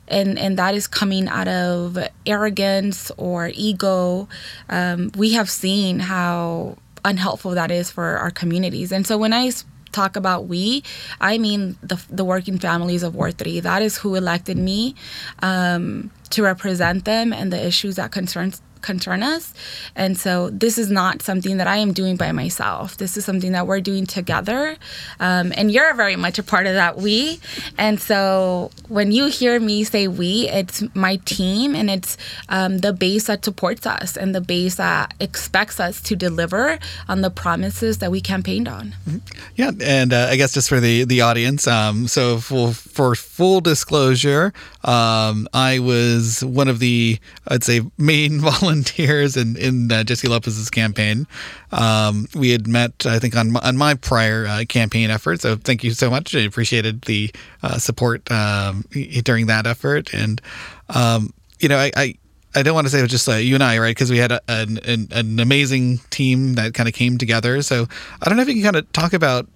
and 0.07 0.39
and 0.39 0.57
that 0.57 0.75
is 0.75 0.88
coming 0.88 1.27
out 1.27 1.50
of 1.50 1.98
arrogance 2.25 3.12
or 3.17 3.51
ego, 3.53 4.29
um, 4.69 5.12
we 5.17 5.33
have 5.33 5.50
seen 5.50 6.00
how 6.00 6.77
unhelpful 7.03 7.51
that 7.51 7.69
is 7.69 7.91
for 7.91 8.17
our 8.17 8.31
communities. 8.31 8.91
And 8.93 9.05
so 9.05 9.17
when 9.17 9.33
I 9.33 9.51
talk 9.91 10.15
about 10.15 10.48
we, 10.48 10.83
I 11.19 11.38
mean 11.38 11.75
the, 11.81 12.01
the 12.10 12.24
working 12.24 12.60
families 12.60 13.03
of 13.03 13.13
Ward 13.13 13.38
3. 13.38 13.60
That 13.60 13.81
is 13.81 13.98
who 13.98 14.15
elected 14.15 14.57
me 14.57 14.95
um, 15.41 16.12
to 16.29 16.43
represent 16.43 17.03
them 17.03 17.33
and 17.33 17.51
the 17.51 17.62
issues 17.65 17.98
that 17.98 18.12
concerns 18.12 18.62
concern 18.81 19.23
us. 19.23 19.53
And 19.95 20.17
so 20.17 20.50
this 20.50 20.77
is 20.77 20.89
not 20.89 21.21
something 21.21 21.57
that 21.57 21.67
I 21.67 21.77
am 21.77 21.93
doing 21.93 22.15
by 22.17 22.31
myself. 22.31 22.97
This 22.97 23.17
is 23.17 23.25
something 23.25 23.51
that 23.51 23.67
we're 23.67 23.81
doing 23.81 24.05
together. 24.05 24.77
Um, 25.19 25.53
and 25.55 25.71
you're 25.71 25.93
very 25.93 26.15
much 26.15 26.39
a 26.39 26.43
part 26.43 26.67
of 26.67 26.73
that 26.73 26.97
we. 26.97 27.39
And 27.77 28.00
so 28.00 28.71
when 28.88 29.11
you 29.11 29.27
hear 29.27 29.59
me 29.59 29.83
say 29.83 30.07
we, 30.07 30.47
it's 30.50 30.83
my 30.95 31.17
team 31.25 31.75
and 31.75 31.89
it's 31.89 32.17
um, 32.50 32.79
the 32.79 32.93
base 32.93 33.27
that 33.27 33.43
supports 33.45 33.85
us 33.85 34.17
and 34.17 34.33
the 34.33 34.41
base 34.41 34.75
that 34.75 35.13
expects 35.19 35.79
us 35.79 36.01
to 36.01 36.15
deliver 36.15 36.79
on 37.07 37.21
the 37.21 37.29
promises 37.29 38.00
that 38.00 38.11
we 38.11 38.21
campaigned 38.21 38.67
on. 38.67 38.95
Mm-hmm. 39.07 39.17
Yeah. 39.55 39.71
And 39.81 40.13
uh, 40.13 40.27
I 40.29 40.35
guess 40.35 40.53
just 40.53 40.69
for 40.69 40.79
the, 40.79 41.05
the 41.05 41.21
audience, 41.21 41.67
um, 41.67 42.07
so 42.07 42.38
for, 42.38 42.73
for 42.73 43.15
full 43.15 43.61
disclosure, 43.61 44.53
um, 44.83 45.47
I 45.53 45.79
was 45.79 46.43
one 46.43 46.67
of 46.67 46.79
the, 46.79 47.19
I'd 47.47 47.63
say, 47.63 47.81
main 47.97 48.39
volunteers 48.41 49.38
in, 49.38 49.57
in 49.57 49.91
uh, 49.91 50.03
Jessie 50.03 50.27
Lopez's 50.27 50.69
campaign. 50.69 51.27
Um, 51.71 52.27
we 52.35 52.51
had 52.51 52.67
met, 52.67 53.05
I 53.05 53.19
think, 53.19 53.35
on 53.35 53.51
my, 53.51 53.59
on 53.61 53.77
my 53.77 53.93
prior 53.93 54.45
uh, 54.47 54.65
campaign 54.67 55.09
effort. 55.09 55.41
So 55.41 55.55
thank 55.55 55.83
you 55.83 55.91
so 55.91 56.09
much. 56.09 56.35
I 56.35 56.39
appreciated 56.41 57.03
the 57.03 57.31
uh, 57.63 57.77
support 57.77 58.29
um, 58.31 58.85
during 59.23 59.47
that 59.47 59.67
effort. 59.67 60.13
And, 60.13 60.41
um, 60.89 61.33
you 61.59 61.69
know, 61.69 61.77
I, 61.77 61.91
I 61.95 62.15
I 62.53 62.63
don't 62.63 62.73
want 62.73 62.85
to 62.85 62.91
say 62.91 63.00
it 63.00 63.03
was 63.03 63.11
just 63.11 63.29
uh, 63.29 63.35
you 63.35 63.53
and 63.55 63.63
I, 63.63 63.79
right? 63.79 63.95
Because 63.95 64.11
we 64.11 64.17
had 64.17 64.31
a, 64.33 64.41
an, 64.50 64.77
an, 64.79 65.07
an 65.11 65.39
amazing 65.39 66.00
team 66.09 66.55
that 66.55 66.73
kind 66.73 66.89
of 66.89 66.93
came 66.93 67.17
together. 67.17 67.61
So 67.61 67.88
I 68.21 68.27
don't 68.27 68.35
know 68.35 68.41
if 68.41 68.50
you 68.50 68.55
can 68.55 68.63
kind 68.63 68.75
of 68.75 68.91
talk 68.91 69.13
about 69.13 69.47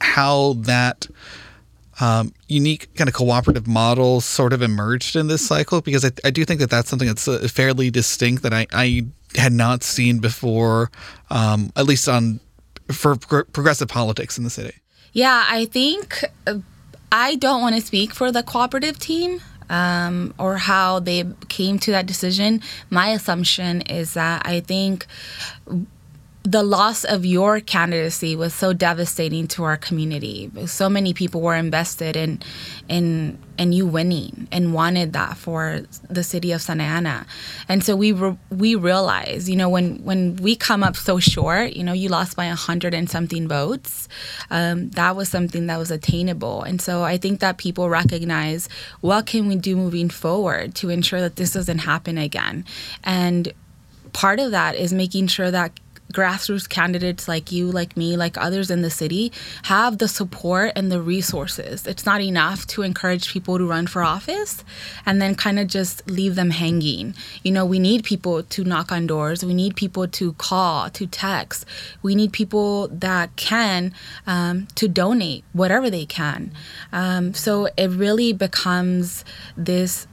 how 0.00 0.52
that 0.60 1.08
um, 2.00 2.32
unique 2.46 2.94
kind 2.94 3.08
of 3.08 3.14
cooperative 3.14 3.66
model 3.66 4.20
sort 4.20 4.52
of 4.52 4.62
emerged 4.62 5.16
in 5.16 5.26
this 5.26 5.46
cycle 5.46 5.80
because 5.80 6.04
I, 6.04 6.10
I 6.24 6.30
do 6.30 6.44
think 6.44 6.60
that 6.60 6.70
that's 6.70 6.88
something 6.88 7.08
that's 7.08 7.26
uh, 7.26 7.46
fairly 7.50 7.90
distinct 7.90 8.42
that 8.42 8.52
I, 8.52 8.66
I 8.72 9.06
had 9.34 9.52
not 9.52 9.82
seen 9.82 10.18
before, 10.18 10.90
um, 11.30 11.72
at 11.76 11.86
least 11.86 12.08
on 12.08 12.40
for 12.92 13.16
pro- 13.16 13.44
progressive 13.44 13.88
politics 13.88 14.38
in 14.38 14.44
the 14.44 14.50
city. 14.50 14.76
Yeah, 15.12 15.44
I 15.48 15.64
think 15.66 16.24
uh, 16.46 16.58
I 17.10 17.36
don't 17.36 17.60
want 17.60 17.74
to 17.74 17.80
speak 17.80 18.14
for 18.14 18.30
the 18.30 18.42
cooperative 18.42 18.98
team. 18.98 19.40
Um, 19.70 20.32
or 20.38 20.56
how 20.56 20.98
they 20.98 21.26
came 21.50 21.78
to 21.80 21.90
that 21.90 22.06
decision. 22.06 22.62
My 22.88 23.08
assumption 23.08 23.82
is 23.82 24.14
that 24.14 24.46
I 24.46 24.60
think 24.60 25.06
the 26.48 26.62
loss 26.62 27.04
of 27.04 27.26
your 27.26 27.60
candidacy 27.60 28.34
was 28.34 28.54
so 28.54 28.72
devastating 28.72 29.46
to 29.46 29.64
our 29.64 29.76
community. 29.76 30.50
So 30.64 30.88
many 30.88 31.12
people 31.12 31.42
were 31.42 31.54
invested 31.54 32.16
in 32.16 32.40
in 32.88 33.38
in 33.58 33.72
you 33.72 33.84
winning 33.84 34.48
and 34.50 34.72
wanted 34.72 35.12
that 35.12 35.36
for 35.36 35.82
the 36.08 36.22
city 36.22 36.52
of 36.52 36.62
Santa 36.62 36.84
Ana. 36.84 37.26
And 37.68 37.84
so 37.84 37.94
we 37.94 38.12
re- 38.12 38.38
we 38.48 38.76
realized, 38.76 39.46
you 39.46 39.56
know, 39.56 39.68
when 39.68 40.02
when 40.04 40.36
we 40.36 40.56
come 40.56 40.82
up 40.82 40.96
so 40.96 41.18
short, 41.18 41.74
you 41.74 41.84
know, 41.84 41.92
you 41.92 42.08
lost 42.08 42.34
by 42.34 42.46
a 42.46 42.54
hundred 42.54 42.94
and 42.94 43.10
something 43.10 43.46
votes. 43.46 44.08
Um, 44.50 44.88
that 44.90 45.16
was 45.16 45.28
something 45.28 45.66
that 45.66 45.76
was 45.76 45.90
attainable. 45.90 46.62
And 46.62 46.80
so 46.80 47.02
I 47.02 47.18
think 47.18 47.40
that 47.40 47.58
people 47.58 47.90
recognize 47.90 48.70
what 49.02 49.26
can 49.26 49.48
we 49.48 49.56
do 49.56 49.76
moving 49.76 50.08
forward 50.08 50.74
to 50.76 50.88
ensure 50.88 51.20
that 51.20 51.36
this 51.36 51.52
doesn't 51.52 51.80
happen 51.80 52.16
again. 52.16 52.64
And 53.04 53.52
part 54.12 54.40
of 54.40 54.50
that 54.52 54.74
is 54.74 54.92
making 54.92 55.26
sure 55.26 55.50
that 55.50 55.72
grassroots 56.12 56.68
candidates 56.68 57.28
like 57.28 57.52
you, 57.52 57.70
like 57.70 57.96
me, 57.96 58.16
like 58.16 58.36
others 58.36 58.70
in 58.70 58.82
the 58.82 58.90
city 58.90 59.32
have 59.64 59.98
the 59.98 60.08
support 60.08 60.72
and 60.74 60.90
the 60.90 61.00
resources. 61.00 61.86
It's 61.86 62.06
not 62.06 62.20
enough 62.20 62.66
to 62.68 62.82
encourage 62.82 63.32
people 63.32 63.58
to 63.58 63.66
run 63.66 63.86
for 63.86 64.02
office 64.02 64.64
and 65.04 65.20
then 65.20 65.34
kind 65.34 65.58
of 65.58 65.66
just 65.66 66.08
leave 66.08 66.34
them 66.34 66.50
hanging. 66.50 67.14
You 67.42 67.52
know, 67.52 67.64
we 67.64 67.78
need 67.78 68.04
people 68.04 68.42
to 68.42 68.64
knock 68.64 68.90
on 68.92 69.06
doors, 69.06 69.44
we 69.44 69.54
need 69.54 69.76
people 69.76 70.08
to 70.08 70.32
call, 70.34 70.90
to 70.90 71.06
text, 71.06 71.64
we 72.02 72.14
need 72.14 72.32
people 72.32 72.88
that 72.88 73.34
can 73.36 73.92
um, 74.26 74.66
to 74.74 74.88
donate 74.88 75.44
whatever 75.52 75.90
they 75.90 76.06
can. 76.06 76.52
Um, 76.92 77.34
so 77.34 77.68
it 77.76 77.88
really 77.88 78.32
becomes 78.32 79.24
this 79.56 80.06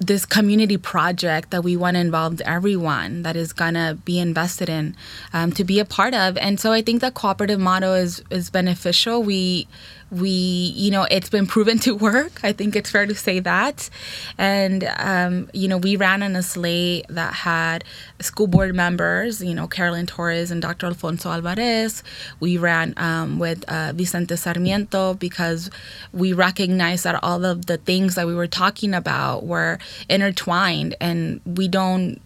this 0.00 0.24
community 0.24 0.76
project 0.76 1.50
that 1.50 1.62
we 1.62 1.76
want 1.76 1.94
to 1.96 2.00
involve 2.00 2.40
everyone 2.42 3.22
that 3.22 3.36
is 3.36 3.52
gonna 3.52 3.98
be 4.04 4.18
invested 4.18 4.68
in 4.68 4.96
um, 5.32 5.52
to 5.52 5.64
be 5.64 5.78
a 5.78 5.84
part 5.84 6.14
of. 6.14 6.36
And 6.38 6.58
so 6.58 6.72
I 6.72 6.82
think 6.82 7.00
the 7.00 7.10
cooperative 7.10 7.60
model 7.60 7.94
is 7.94 8.22
is 8.30 8.50
beneficial. 8.50 9.22
We 9.22 9.68
we 10.10 10.28
you 10.30 10.90
know 10.90 11.06
it's 11.10 11.28
been 11.28 11.46
proven 11.46 11.78
to 11.80 11.94
work. 11.94 12.40
I 12.44 12.52
think 12.52 12.76
it's 12.76 12.90
fair 12.90 13.06
to 13.06 13.14
say 13.14 13.40
that. 13.40 13.90
And 14.38 14.88
um, 14.98 15.50
you 15.52 15.68
know 15.68 15.78
we 15.78 15.96
ran 15.96 16.22
on 16.22 16.36
a 16.36 16.42
slate 16.42 17.06
that 17.08 17.34
had 17.34 17.84
school 18.20 18.46
board 18.46 18.74
members 18.74 19.42
you 19.42 19.54
know 19.54 19.66
carolyn 19.66 20.06
torres 20.06 20.50
and 20.50 20.62
dr 20.62 20.84
alfonso 20.86 21.30
alvarez. 21.30 22.02
We 22.40 22.56
ran 22.56 22.94
um, 22.96 23.38
with 23.38 23.64
uh, 23.68 23.92
vicente 23.94 24.36
sarmiento 24.36 25.14
because 25.14 25.70
we 26.12 26.32
recognized 26.32 27.04
that 27.04 27.22
all 27.22 27.44
of 27.44 27.66
the 27.66 27.78
things 27.78 28.14
that 28.14 28.26
we 28.26 28.34
were 28.34 28.46
talking 28.46 28.94
about 28.94 29.44
were 29.44 29.78
intertwined 30.08 30.94
and 31.00 31.40
we 31.44 31.68
don't 31.68 32.20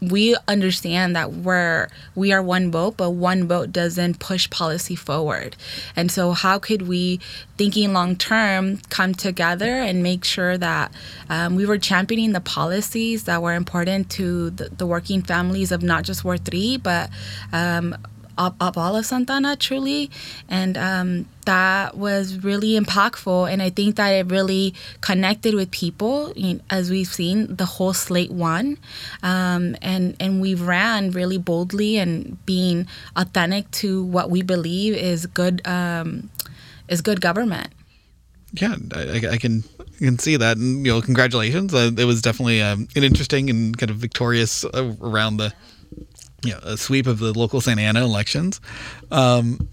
we 0.00 0.36
understand 0.46 1.16
that 1.16 1.32
we're 1.32 1.88
we 2.14 2.32
are 2.32 2.42
one 2.42 2.70
vote 2.70 2.96
but 2.96 3.10
one 3.10 3.48
vote 3.48 3.72
doesn't 3.72 4.18
push 4.18 4.48
policy 4.50 4.94
forward. 4.94 5.56
And 5.94 6.10
so 6.10 6.32
how 6.32 6.58
could 6.58 6.82
we 6.82 7.20
thinking 7.56 7.92
long 7.92 8.16
term 8.16 8.78
come 8.90 9.14
together 9.14 9.70
and 9.70 10.02
make 10.02 10.24
sure 10.24 10.58
that 10.58 10.92
um, 11.30 11.56
we 11.56 11.64
were 11.64 11.78
championing 11.78 12.32
the 12.32 12.40
policies 12.40 13.24
that 13.24 13.42
were 13.42 13.54
important 13.54 14.10
to 14.10 14.50
the, 14.50 14.68
the 14.68 14.86
working 14.86 15.22
families 15.22 15.72
of 15.72 15.82
not 15.82 16.04
just 16.04 16.24
ward 16.24 16.44
3 16.44 16.76
but 16.78 17.10
um, 17.52 17.96
up, 18.38 18.56
up 18.60 18.76
all 18.76 18.96
of 18.96 19.06
Santa 19.06 19.34
Ana, 19.34 19.56
truly. 19.56 20.10
And 20.48 20.76
um, 20.76 21.26
that 21.44 21.96
was 21.96 22.42
really 22.44 22.78
impactful. 22.78 23.50
And 23.50 23.62
I 23.62 23.70
think 23.70 23.96
that 23.96 24.10
it 24.10 24.30
really 24.30 24.74
connected 25.00 25.54
with 25.54 25.70
people. 25.70 26.32
as 26.70 26.90
we've 26.90 27.06
seen, 27.06 27.54
the 27.54 27.66
whole 27.66 27.94
slate 27.94 28.30
won. 28.30 28.78
Um, 29.22 29.76
and, 29.82 30.16
and 30.20 30.40
we 30.40 30.54
ran 30.54 31.10
really 31.10 31.38
boldly 31.38 31.98
and 31.98 32.44
being 32.46 32.86
authentic 33.16 33.70
to 33.72 34.04
what 34.04 34.30
we 34.30 34.42
believe 34.42 34.94
is 34.94 35.26
good, 35.26 35.66
um, 35.66 36.30
is 36.88 37.00
good 37.00 37.20
government. 37.20 37.68
Yeah, 38.52 38.76
I, 38.94 39.32
I 39.32 39.36
can 39.38 39.64
can 39.98 40.18
see 40.18 40.36
that, 40.36 40.56
and 40.56 40.86
you 40.86 40.92
know, 40.92 41.00
congratulations. 41.00 41.74
Uh, 41.74 41.90
it 41.96 42.04
was 42.04 42.22
definitely 42.22 42.62
um, 42.62 42.88
an 42.96 43.02
interesting 43.02 43.50
and 43.50 43.76
kind 43.76 43.90
of 43.90 43.96
victorious 43.96 44.64
uh, 44.64 44.94
around 45.00 45.38
the 45.38 45.52
you 46.46 46.54
know, 46.54 46.60
a 46.62 46.76
sweep 46.76 47.06
of 47.06 47.18
the 47.18 47.32
local 47.38 47.60
Santa 47.60 47.82
Ana 47.82 48.04
elections. 48.04 48.60
Um, 49.10 49.68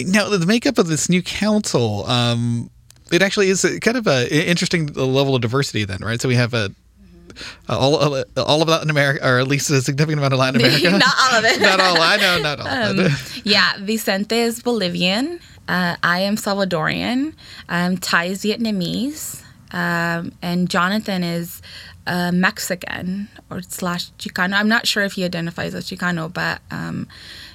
now, 0.00 0.28
the 0.28 0.44
makeup 0.46 0.78
of 0.78 0.88
this 0.88 1.08
new 1.08 1.22
council, 1.22 2.06
um, 2.06 2.70
it 3.10 3.22
actually 3.22 3.48
is 3.48 3.62
kind 3.80 3.96
of 3.96 4.06
an 4.06 4.28
interesting 4.28 4.86
level 4.92 5.34
of 5.34 5.42
diversity. 5.42 5.84
Then, 5.84 5.98
right? 6.02 6.20
So 6.20 6.28
we 6.28 6.34
have 6.34 6.54
a 6.54 6.70
uh, 7.68 7.78
all 7.78 8.14
uh, 8.14 8.24
all 8.36 8.62
of 8.62 8.68
Latin 8.68 8.90
America, 8.90 9.26
or 9.26 9.38
at 9.38 9.48
least 9.48 9.70
a 9.70 9.80
significant 9.82 10.18
amount 10.18 10.32
of 10.32 10.38
Latin 10.38 10.60
America. 10.60 10.90
not 10.90 11.14
all 11.18 11.38
of 11.38 11.44
it. 11.44 11.60
not 11.60 11.80
all. 11.80 12.00
I 12.00 12.16
know, 12.16 12.38
not 12.40 12.60
all. 12.60 12.68
Um, 12.68 13.08
yeah, 13.44 13.72
Vicente 13.80 14.36
is 14.36 14.62
Bolivian. 14.62 15.40
Uh, 15.68 15.96
I 16.02 16.20
am 16.20 16.36
Salvadorian. 16.36 17.34
Um, 17.68 17.96
Thai 17.96 18.26
is 18.26 18.42
Vietnamese. 18.42 19.42
Um, 19.72 20.32
and 20.42 20.70
Jonathan 20.70 21.24
is 21.24 21.60
uh, 22.06 22.32
Mexican 22.32 23.28
or 23.50 23.62
slash 23.62 24.10
Chicano. 24.12 24.54
I'm 24.54 24.68
not 24.68 24.86
sure 24.86 25.02
if 25.02 25.14
he 25.14 25.24
identifies 25.24 25.74
as 25.74 25.88
Chicano, 25.88 26.32
but 26.32 26.60
um, 26.70 27.08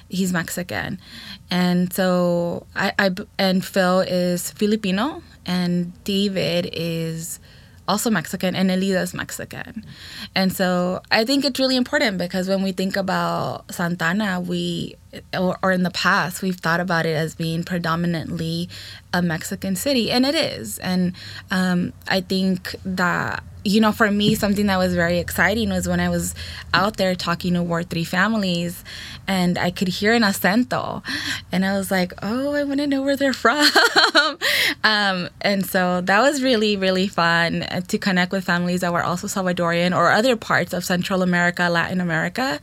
he's 0.08 0.32
Mexican. 0.32 1.00
And 1.50 1.92
so 1.92 2.66
I, 2.74 2.92
I 2.98 3.10
and 3.38 3.64
Phil 3.64 4.00
is 4.00 4.50
Filipino, 4.52 5.22
and 5.46 5.92
David 6.04 6.70
is 6.72 7.40
also 7.88 8.10
Mexican, 8.10 8.54
and 8.54 8.70
Nelida 8.70 9.02
is 9.02 9.14
Mexican. 9.14 9.84
And 10.34 10.52
so 10.52 11.02
I 11.10 11.24
think 11.24 11.44
it's 11.44 11.58
really 11.58 11.76
important 11.76 12.18
because 12.18 12.48
when 12.48 12.62
we 12.62 12.72
think 12.72 12.96
about 12.96 13.72
Santa 13.72 14.04
Ana, 14.04 14.40
we 14.40 14.96
or, 15.36 15.58
or, 15.62 15.72
in 15.72 15.82
the 15.82 15.90
past, 15.90 16.42
we've 16.42 16.56
thought 16.56 16.80
about 16.80 17.06
it 17.06 17.16
as 17.16 17.34
being 17.34 17.64
predominantly 17.64 18.68
a 19.12 19.22
Mexican 19.22 19.76
city, 19.76 20.10
and 20.10 20.24
it 20.24 20.34
is. 20.34 20.78
And 20.78 21.14
um, 21.50 21.92
I 22.08 22.20
think 22.20 22.74
that 22.84 23.42
you 23.64 23.80
know, 23.80 23.92
for 23.92 24.10
me, 24.10 24.34
something 24.34 24.66
that 24.66 24.76
was 24.76 24.94
very 24.94 25.18
exciting 25.18 25.70
was 25.70 25.86
when 25.86 26.00
I 26.00 26.08
was 26.08 26.34
out 26.74 26.96
there 26.96 27.14
talking 27.14 27.54
to 27.54 27.62
Ward 27.62 27.90
3 27.90 28.04
families 28.04 28.84
and 29.28 29.56
I 29.56 29.70
could 29.70 29.88
hear 29.88 30.12
an 30.14 30.22
acento. 30.22 31.02
And 31.52 31.64
I 31.64 31.76
was 31.76 31.90
like, 31.90 32.12
oh, 32.22 32.54
I 32.54 32.64
want 32.64 32.80
to 32.80 32.86
know 32.86 33.02
where 33.02 33.16
they're 33.16 33.32
from. 33.32 33.64
um, 34.82 35.28
and 35.40 35.64
so 35.64 36.00
that 36.00 36.20
was 36.20 36.42
really, 36.42 36.76
really 36.76 37.06
fun 37.06 37.62
uh, 37.62 37.82
to 37.82 37.98
connect 37.98 38.32
with 38.32 38.44
families 38.44 38.80
that 38.80 38.92
were 38.92 39.02
also 39.02 39.28
Salvadorian 39.28 39.96
or 39.96 40.10
other 40.10 40.36
parts 40.36 40.72
of 40.72 40.84
Central 40.84 41.22
America, 41.22 41.68
Latin 41.68 42.00
America. 42.00 42.58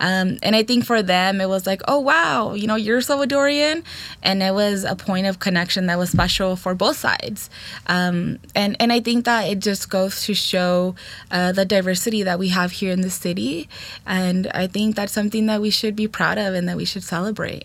Um, 0.00 0.38
and 0.42 0.54
I 0.54 0.64
think 0.64 0.84
for 0.84 1.02
them, 1.02 1.40
it 1.40 1.48
was 1.48 1.66
like, 1.66 1.80
wow, 2.00 2.54
you 2.54 2.66
know, 2.66 2.76
you're 2.76 3.00
Salvadorian, 3.00 3.84
and 4.22 4.42
it 4.42 4.54
was 4.54 4.84
a 4.84 4.94
point 4.94 5.26
of 5.26 5.38
connection 5.38 5.86
that 5.86 5.98
was 5.98 6.10
special 6.10 6.56
for 6.56 6.74
both 6.74 6.96
sides. 6.96 7.50
Um, 7.86 8.38
and 8.54 8.76
and 8.80 8.92
I 8.92 9.00
think 9.00 9.24
that 9.24 9.48
it 9.48 9.60
just 9.60 9.90
goes 9.90 10.24
to 10.26 10.34
show 10.34 10.94
uh, 11.30 11.52
the 11.52 11.64
diversity 11.64 12.22
that 12.22 12.38
we 12.38 12.48
have 12.48 12.72
here 12.72 12.92
in 12.92 13.00
the 13.00 13.10
city, 13.10 13.68
and 14.06 14.46
I 14.54 14.66
think 14.66 14.96
that's 14.96 15.12
something 15.12 15.46
that 15.46 15.60
we 15.60 15.70
should 15.70 15.96
be 15.96 16.08
proud 16.08 16.38
of 16.38 16.54
and 16.54 16.68
that 16.68 16.76
we 16.76 16.84
should 16.84 17.04
celebrate. 17.04 17.64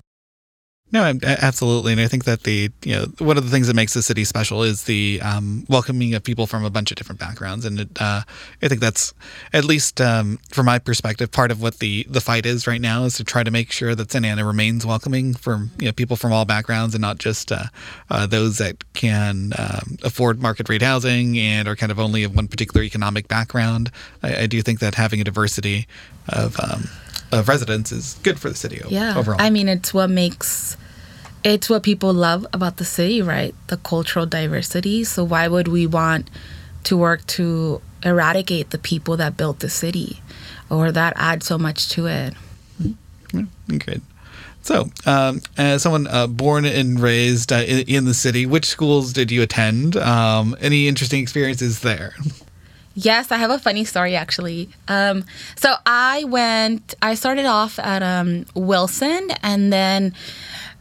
No, 0.89 1.03
absolutely, 1.22 1.91
and 1.91 2.00
I 2.00 2.08
think 2.08 2.24
that 2.24 2.44
the 2.44 2.72
you 2.84 2.96
know 2.96 3.06
one 3.17 3.38
of 3.38 3.44
the 3.44 3.51
things 3.51 3.67
that 3.67 3.75
makes 3.75 3.94
the 3.94 4.01
city 4.01 4.24
special 4.24 4.63
is 4.63 4.84
the 4.84 5.20
um, 5.22 5.65
welcoming 5.67 6.13
of 6.13 6.24
people 6.24 6.48
from 6.48 6.63
a 6.63 6.70
bunch 6.70 6.91
of 6.91 6.98
different 6.98 7.20
backgrounds, 7.20 7.65
and 7.65 7.82
it, 7.82 7.89
uh, 8.00 8.22
I 8.62 8.67
think 8.70 8.79
that's 8.79 9.13
at 9.51 9.65
least 9.65 10.00
um, 10.00 10.39
from 10.50 10.65
my 10.65 10.79
perspective, 10.79 11.29
part 11.29 11.51
of 11.51 11.62
what 11.62 11.79
the 11.79 12.08
the 12.10 12.22
fight 12.22 12.46
is 12.46 12.67
right 12.67 12.79
now 12.79 13.03
is 13.03 13.15
to 13.17 13.25
try 13.25 13.44
to 13.44 13.51
make 13.51 13.70
sure 13.74 13.96
that 13.96 14.12
Santa 14.12 14.29
Ana 14.29 14.46
remains 14.46 14.86
welcoming 14.86 15.34
for 15.34 15.67
you 15.77 15.88
know 15.88 15.91
people 15.91 16.15
from 16.15 16.32
all 16.32 16.46
backgrounds 16.46 16.96
and 16.96 17.01
not 17.01 17.17
just 17.17 17.51
uh, 17.51 17.65
uh, 18.10 18.25
those 18.25 18.58
that 18.60 18.82
can 18.94 19.51
um, 19.58 19.98
afford 20.06 20.41
market 20.41 20.70
rate 20.70 20.82
housing 20.82 21.38
and 21.38 21.67
are 21.67 21.75
kind 21.75 21.91
of 21.91 22.00
only 22.00 22.24
of 22.24 22.34
one 22.34 22.48
particular 22.48 22.82
economic 22.82 23.27
background. 23.27 23.91
I, 24.24 24.44
I 24.44 24.48
do 24.48 24.62
think 24.62 24.79
that 24.79 24.96
having 24.96 25.20
a 25.20 25.25
diversity 25.25 25.86
of 26.29 26.58
um, 26.62 26.88
of 27.31 27.48
residents 27.48 27.91
is 27.91 28.19
good 28.24 28.39
for 28.39 28.50
the 28.50 28.55
city 28.55 28.81
yeah. 28.89 29.17
overall. 29.17 29.39
I 29.39 29.50
mean, 29.50 29.67
it's 29.67 29.93
what 29.93 30.10
makes 30.10 30.77
it's 31.43 31.69
what 31.69 31.84
people 31.84 32.13
love 32.13 32.46
about 32.53 32.77
the 32.77 32.86
city, 32.86 33.22
right? 33.22 33.53
The 33.67 33.77
cultural 33.77 34.25
diversity. 34.25 35.03
So 35.03 35.24
why 35.24 35.48
would 35.48 35.67
we 35.67 35.88
want 35.88 36.29
to 36.86 36.98
work 36.98 37.25
to 37.27 37.81
eradicate 38.03 38.72
the 38.72 38.77
people 38.77 39.17
that 39.17 39.38
built 39.38 39.60
the 39.60 39.69
city 39.69 40.22
or 40.69 40.91
that 40.91 41.13
add 41.15 41.43
so 41.43 41.57
much 41.57 41.89
to 41.89 42.07
it? 42.07 42.34
Yeah, 43.34 43.43
great. 43.77 44.01
So, 44.62 44.89
um, 45.05 45.41
as 45.57 45.84
someone 45.84 46.07
uh, 46.07 46.27
born 46.27 46.65
and 46.65 47.00
raised 47.00 47.53
uh, 47.53 47.63
in, 47.65 47.88
in, 47.88 48.05
the 48.05 48.13
city, 48.13 48.46
which 48.46 48.65
schools 48.65 49.13
did 49.13 49.31
you 49.31 49.41
attend? 49.41 49.96
Um, 49.96 50.57
any 50.60 50.89
interesting 50.89 51.22
experiences 51.22 51.79
there? 51.79 52.13
Yes, 52.99 53.31
I 53.31 53.37
have 53.37 53.51
a 53.51 53.59
funny 53.59 53.85
story 53.85 54.15
actually. 54.15 54.69
Um, 54.87 55.23
so 55.55 55.75
I 55.85 56.23
went, 56.23 56.95
I 56.99 57.13
started 57.13 57.45
off 57.45 57.77
at 57.77 58.01
um, 58.01 58.47
Wilson, 58.55 59.29
and 59.43 59.71
then 59.71 60.15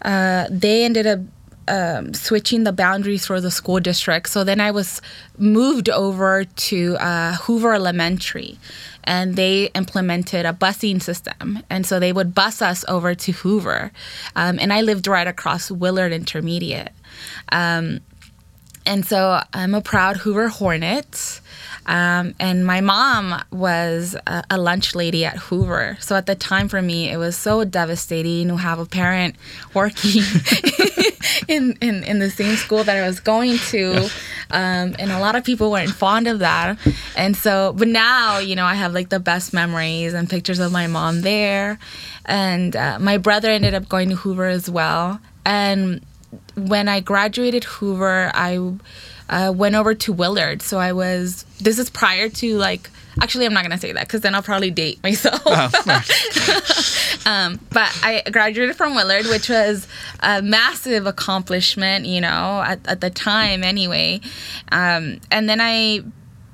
uh, 0.00 0.46
they 0.50 0.86
ended 0.86 1.06
up 1.06 1.20
um, 1.68 2.14
switching 2.14 2.64
the 2.64 2.72
boundaries 2.72 3.26
for 3.26 3.38
the 3.38 3.50
school 3.50 3.80
district. 3.80 4.30
So 4.30 4.44
then 4.44 4.62
I 4.62 4.70
was 4.70 5.02
moved 5.36 5.90
over 5.90 6.44
to 6.44 6.96
uh, 6.96 7.34
Hoover 7.34 7.74
Elementary, 7.74 8.58
and 9.04 9.36
they 9.36 9.66
implemented 9.74 10.46
a 10.46 10.54
busing 10.54 11.02
system. 11.02 11.62
And 11.68 11.84
so 11.84 12.00
they 12.00 12.14
would 12.14 12.34
bus 12.34 12.62
us 12.62 12.82
over 12.88 13.14
to 13.14 13.32
Hoover, 13.32 13.92
um, 14.34 14.58
and 14.58 14.72
I 14.72 14.80
lived 14.80 15.06
right 15.06 15.26
across 15.26 15.70
Willard 15.70 16.12
Intermediate. 16.12 16.92
Um, 17.52 18.00
and 18.86 19.04
so 19.04 19.42
I'm 19.52 19.74
a 19.74 19.82
proud 19.82 20.18
Hoover 20.18 20.48
Hornet. 20.48 21.42
Um, 21.86 22.34
and 22.40 22.66
my 22.66 22.80
mom 22.80 23.42
was 23.52 24.16
a, 24.26 24.42
a, 24.50 24.58
lunch 24.58 24.96
lady 24.96 25.24
at 25.24 25.36
Hoover. 25.36 25.96
So 26.00 26.16
at 26.16 26.26
the 26.26 26.34
time 26.34 26.68
for 26.68 26.82
me, 26.82 27.08
it 27.10 27.16
was 27.16 27.36
so 27.36 27.64
devastating 27.64 28.48
to 28.48 28.56
have 28.56 28.80
a 28.80 28.86
parent 28.86 29.36
working 29.72 30.22
in, 31.48 31.78
in, 31.80 32.02
in 32.02 32.18
the 32.18 32.28
same 32.28 32.56
school 32.56 32.82
that 32.82 32.96
I 32.96 33.06
was 33.06 33.20
going 33.20 33.58
to. 33.58 34.10
Um, 34.50 34.96
and 34.98 35.12
a 35.12 35.20
lot 35.20 35.36
of 35.36 35.44
people 35.44 35.70
weren't 35.70 35.90
fond 35.90 36.26
of 36.26 36.40
that. 36.40 36.76
And 37.16 37.36
so, 37.36 37.72
but 37.76 37.86
now, 37.86 38.38
you 38.38 38.56
know, 38.56 38.64
I 38.64 38.74
have 38.74 38.92
like 38.92 39.10
the 39.10 39.20
best 39.20 39.52
memories 39.52 40.12
and 40.12 40.28
pictures 40.28 40.58
of 40.58 40.72
my 40.72 40.88
mom 40.88 41.20
there. 41.20 41.78
And 42.24 42.74
uh, 42.74 42.98
my 42.98 43.18
brother 43.18 43.48
ended 43.48 43.74
up 43.74 43.88
going 43.88 44.08
to 44.08 44.16
Hoover 44.16 44.46
as 44.46 44.68
well. 44.68 45.20
And 45.44 46.04
when 46.56 46.88
I 46.88 46.98
graduated 46.98 47.62
Hoover, 47.62 48.32
I 48.34 48.74
uh, 49.28 49.52
went 49.54 49.74
over 49.74 49.94
to 49.94 50.12
Willard. 50.12 50.62
So 50.62 50.78
I 50.78 50.92
was, 50.92 51.44
this 51.60 51.78
is 51.78 51.90
prior 51.90 52.28
to 52.28 52.56
like, 52.56 52.90
actually, 53.20 53.46
I'm 53.46 53.54
not 53.54 53.62
going 53.62 53.72
to 53.72 53.78
say 53.78 53.92
that 53.92 54.06
because 54.06 54.20
then 54.20 54.34
I'll 54.34 54.42
probably 54.42 54.70
date 54.70 55.02
myself. 55.02 55.42
Oh, 55.46 57.22
um, 57.30 57.60
but 57.70 57.98
I 58.02 58.22
graduated 58.30 58.76
from 58.76 58.94
Willard, 58.94 59.26
which 59.26 59.48
was 59.48 59.88
a 60.20 60.42
massive 60.42 61.06
accomplishment, 61.06 62.06
you 62.06 62.20
know, 62.20 62.62
at, 62.64 62.86
at 62.86 63.00
the 63.00 63.10
time 63.10 63.64
anyway. 63.64 64.20
Um, 64.70 65.20
and 65.30 65.48
then 65.48 65.60
I 65.60 66.02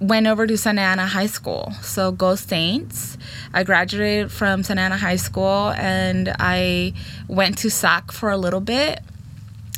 went 0.00 0.26
over 0.26 0.46
to 0.46 0.58
Santa 0.58 0.80
Ana 0.80 1.06
High 1.06 1.26
School. 1.26 1.72
So 1.80 2.10
go 2.10 2.34
Saints. 2.34 3.16
I 3.54 3.62
graduated 3.62 4.32
from 4.32 4.62
Santa 4.64 4.82
Ana 4.82 4.96
High 4.96 5.16
School 5.16 5.70
and 5.76 6.34
I 6.40 6.94
went 7.28 7.58
to 7.58 7.70
SAC 7.70 8.10
for 8.10 8.30
a 8.30 8.36
little 8.36 8.60
bit 8.60 9.00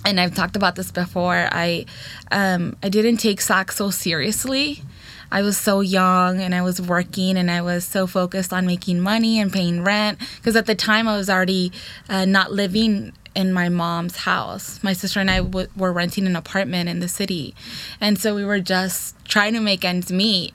and 0.05 0.21
I've 0.21 0.35
talked 0.35 0.57
about 0.57 0.77
this 0.77 0.91
before. 0.91 1.49
I 1.51 1.87
um, 2.31 2.77
I 2.83 2.89
didn't 2.89 3.19
take 3.19 3.41
SAC 3.41 3.73
so 3.73 3.91
seriously. 3.91 4.83
I 5.33 5.43
was 5.43 5.57
so 5.57 5.81
young 5.81 6.41
and 6.41 6.55
I 6.55 6.63
was 6.63 6.81
working 6.81 7.37
and 7.37 7.51
I 7.51 7.61
was 7.61 7.85
so 7.85 8.07
focused 8.07 8.53
on 8.53 8.67
making 8.67 9.01
money 9.01 9.41
and 9.41 9.53
paying 9.53 9.83
rent 9.83 10.21
because 10.37 10.55
at 10.55 10.67
the 10.67 10.77
time 10.77 11.09
I 11.09 11.17
was 11.17 11.29
already 11.29 11.73
uh, 12.09 12.25
not 12.25 12.53
living 12.53 13.13
in 13.35 13.53
my 13.53 13.69
mom's 13.69 14.19
house. 14.19 14.81
My 14.83 14.93
sister 14.93 15.19
and 15.19 15.31
I 15.31 15.39
w- 15.39 15.67
were 15.77 15.93
renting 15.93 16.27
an 16.27 16.37
apartment 16.37 16.89
in 16.89 17.01
the 17.01 17.09
city, 17.09 17.55
and 18.01 18.19
so 18.19 18.35
we 18.35 18.45
were 18.45 18.61
just 18.61 19.17
trying 19.25 19.55
to 19.55 19.61
make 19.61 19.85
ends 19.85 20.13
meet. 20.13 20.55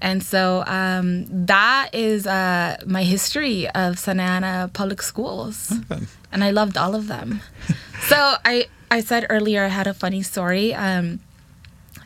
And 0.00 0.22
so 0.22 0.62
um, 0.66 1.46
that 1.46 1.90
is 1.94 2.26
uh, 2.26 2.76
my 2.86 3.02
history 3.02 3.68
of 3.70 3.98
Santa 3.98 4.24
Ana 4.24 4.70
public 4.72 5.00
schools. 5.00 5.72
Okay. 5.90 6.04
And 6.32 6.44
I 6.44 6.50
loved 6.50 6.76
all 6.76 6.94
of 6.94 7.06
them. 7.06 7.40
so 8.08 8.34
I, 8.44 8.66
I 8.90 9.00
said 9.00 9.26
earlier 9.28 9.64
I 9.64 9.68
had 9.68 9.86
a 9.86 9.94
funny 9.94 10.22
story. 10.22 10.74
Um, 10.74 11.20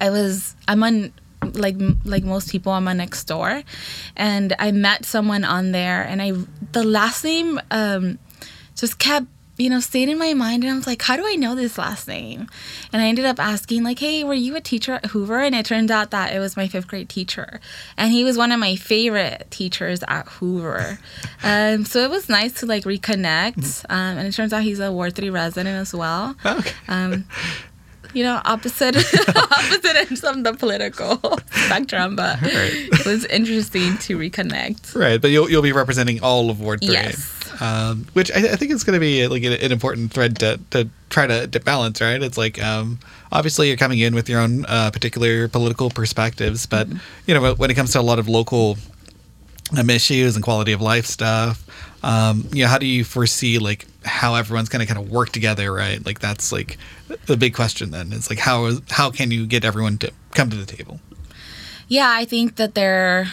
I 0.00 0.10
was 0.10 0.54
I'm 0.66 0.82
on 0.82 1.12
like 1.52 1.76
like 2.04 2.24
most 2.24 2.50
people 2.50 2.72
I'm 2.72 2.88
on 2.88 2.98
Nextdoor, 2.98 3.64
and 4.16 4.54
I 4.58 4.72
met 4.72 5.04
someone 5.04 5.44
on 5.44 5.72
there, 5.72 6.02
and 6.02 6.22
I 6.22 6.32
the 6.72 6.84
last 6.84 7.24
name 7.24 7.60
um, 7.70 8.18
just 8.74 8.98
kept 8.98 9.26
you 9.60 9.70
know, 9.70 9.80
stayed 9.80 10.08
in 10.08 10.18
my 10.18 10.34
mind. 10.34 10.64
And 10.64 10.72
I 10.72 10.76
was 10.76 10.86
like, 10.86 11.02
how 11.02 11.16
do 11.16 11.26
I 11.26 11.34
know 11.34 11.54
this 11.54 11.78
last 11.78 12.08
name? 12.08 12.48
And 12.92 13.02
I 13.02 13.06
ended 13.06 13.24
up 13.24 13.38
asking, 13.38 13.84
like, 13.84 13.98
hey, 13.98 14.24
were 14.24 14.34
you 14.34 14.56
a 14.56 14.60
teacher 14.60 14.94
at 14.94 15.06
Hoover? 15.06 15.40
And 15.40 15.54
it 15.54 15.66
turned 15.66 15.90
out 15.90 16.10
that 16.10 16.34
it 16.34 16.38
was 16.38 16.56
my 16.56 16.66
fifth 16.66 16.88
grade 16.88 17.08
teacher. 17.08 17.60
And 17.96 18.12
he 18.12 18.24
was 18.24 18.36
one 18.36 18.52
of 18.52 18.58
my 18.58 18.76
favorite 18.76 19.46
teachers 19.50 20.02
at 20.08 20.26
Hoover. 20.28 20.98
um, 21.42 21.84
so 21.84 22.00
it 22.00 22.10
was 22.10 22.28
nice 22.28 22.54
to 22.60 22.66
like 22.66 22.84
reconnect. 22.84 23.84
Um, 23.88 24.18
and 24.18 24.26
it 24.26 24.32
turns 24.32 24.52
out 24.52 24.62
he's 24.62 24.80
a 24.80 24.90
Ward 24.90 25.14
3 25.14 25.30
resident 25.30 25.76
as 25.76 25.94
well. 25.94 26.36
Okay. 26.44 26.72
Um, 26.88 27.26
you 28.12 28.24
know, 28.24 28.40
opposite 28.44 28.96
opposite 29.36 29.96
ends 29.96 30.24
of 30.24 30.42
the 30.42 30.54
political 30.58 31.38
spectrum, 31.50 32.16
but 32.16 32.40
right. 32.40 32.50
it 32.52 33.06
was 33.06 33.24
interesting 33.26 33.98
to 33.98 34.18
reconnect. 34.18 34.96
Right, 34.96 35.20
but 35.20 35.30
you'll 35.30 35.48
you'll 35.48 35.62
be 35.62 35.72
representing 35.72 36.22
all 36.22 36.50
of 36.50 36.60
Ward 36.60 36.80
Three, 36.80 36.94
yes. 36.94 37.39
Um, 37.60 38.06
which 38.14 38.30
I, 38.32 38.38
I, 38.38 38.56
think 38.56 38.72
is 38.72 38.84
going 38.84 38.94
to 38.94 39.00
be 39.00 39.26
like 39.28 39.42
an, 39.42 39.52
an, 39.52 39.72
important 39.72 40.12
thread 40.12 40.38
to, 40.38 40.58
to 40.70 40.88
try 41.10 41.26
to, 41.26 41.46
to 41.46 41.60
balance. 41.60 42.00
Right, 42.00 42.22
it's 42.22 42.38
like 42.38 42.62
um, 42.62 42.98
obviously 43.30 43.68
you're 43.68 43.76
coming 43.76 43.98
in 43.98 44.14
with 44.14 44.28
your 44.28 44.40
own 44.40 44.64
uh, 44.66 44.90
particular 44.90 45.48
political 45.48 45.90
perspectives, 45.90 46.66
but 46.66 46.88
mm-hmm. 46.88 46.98
you 47.26 47.34
know 47.34 47.54
when 47.54 47.70
it 47.70 47.74
comes 47.74 47.92
to 47.92 48.00
a 48.00 48.02
lot 48.02 48.18
of 48.18 48.28
local 48.28 48.76
um, 49.78 49.90
issues 49.90 50.36
and 50.36 50.44
quality 50.44 50.72
of 50.72 50.80
life 50.80 51.06
stuff, 51.06 51.64
um, 52.02 52.48
you 52.52 52.64
know, 52.64 52.68
how 52.68 52.78
do 52.78 52.86
you 52.86 53.04
foresee 53.04 53.58
like 53.58 53.86
how 54.04 54.34
everyone's 54.34 54.68
going 54.68 54.84
to 54.84 54.92
kind 54.92 55.04
of 55.04 55.10
work 55.10 55.30
together, 55.30 55.72
right? 55.72 56.04
Like 56.04 56.20
that's 56.20 56.52
like 56.52 56.78
the 57.26 57.36
big 57.36 57.54
question. 57.54 57.90
Then 57.90 58.12
it's 58.12 58.30
like 58.30 58.38
how 58.38 58.72
how 58.88 59.10
can 59.10 59.30
you 59.30 59.46
get 59.46 59.64
everyone 59.64 59.98
to 59.98 60.12
come 60.32 60.50
to 60.50 60.56
the 60.56 60.66
table? 60.66 61.00
Yeah, 61.88 62.10
I 62.14 62.24
think 62.24 62.56
that 62.56 62.74
there, 62.76 63.26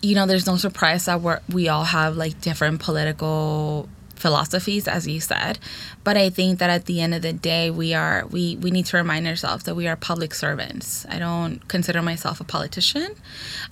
you 0.00 0.14
know, 0.14 0.26
there's 0.26 0.46
no 0.46 0.56
surprise 0.56 1.06
that 1.06 1.20
we 1.20 1.34
we 1.52 1.68
all 1.68 1.84
have 1.84 2.16
like 2.16 2.40
different 2.40 2.80
political 2.80 3.88
philosophies 4.22 4.86
as 4.86 5.06
you 5.06 5.20
said. 5.20 5.58
But 6.04 6.16
i 6.16 6.30
think 6.30 6.60
that 6.60 6.70
at 6.70 6.86
the 6.86 7.00
end 7.00 7.12
of 7.14 7.22
the 7.22 7.32
day 7.32 7.70
we 7.70 7.92
are 7.92 8.24
we 8.30 8.56
we 8.56 8.70
need 8.70 8.86
to 8.86 8.96
remind 8.96 9.26
ourselves 9.26 9.64
that 9.64 9.74
we 9.74 9.88
are 9.88 9.96
public 9.96 10.32
servants. 10.32 11.04
I 11.08 11.18
don't 11.18 11.66
consider 11.68 12.00
myself 12.02 12.40
a 12.40 12.44
politician. 12.44 13.10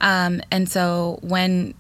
Um, 0.01 0.43
and 0.51 0.69
so 0.69 1.19
when 1.23 1.75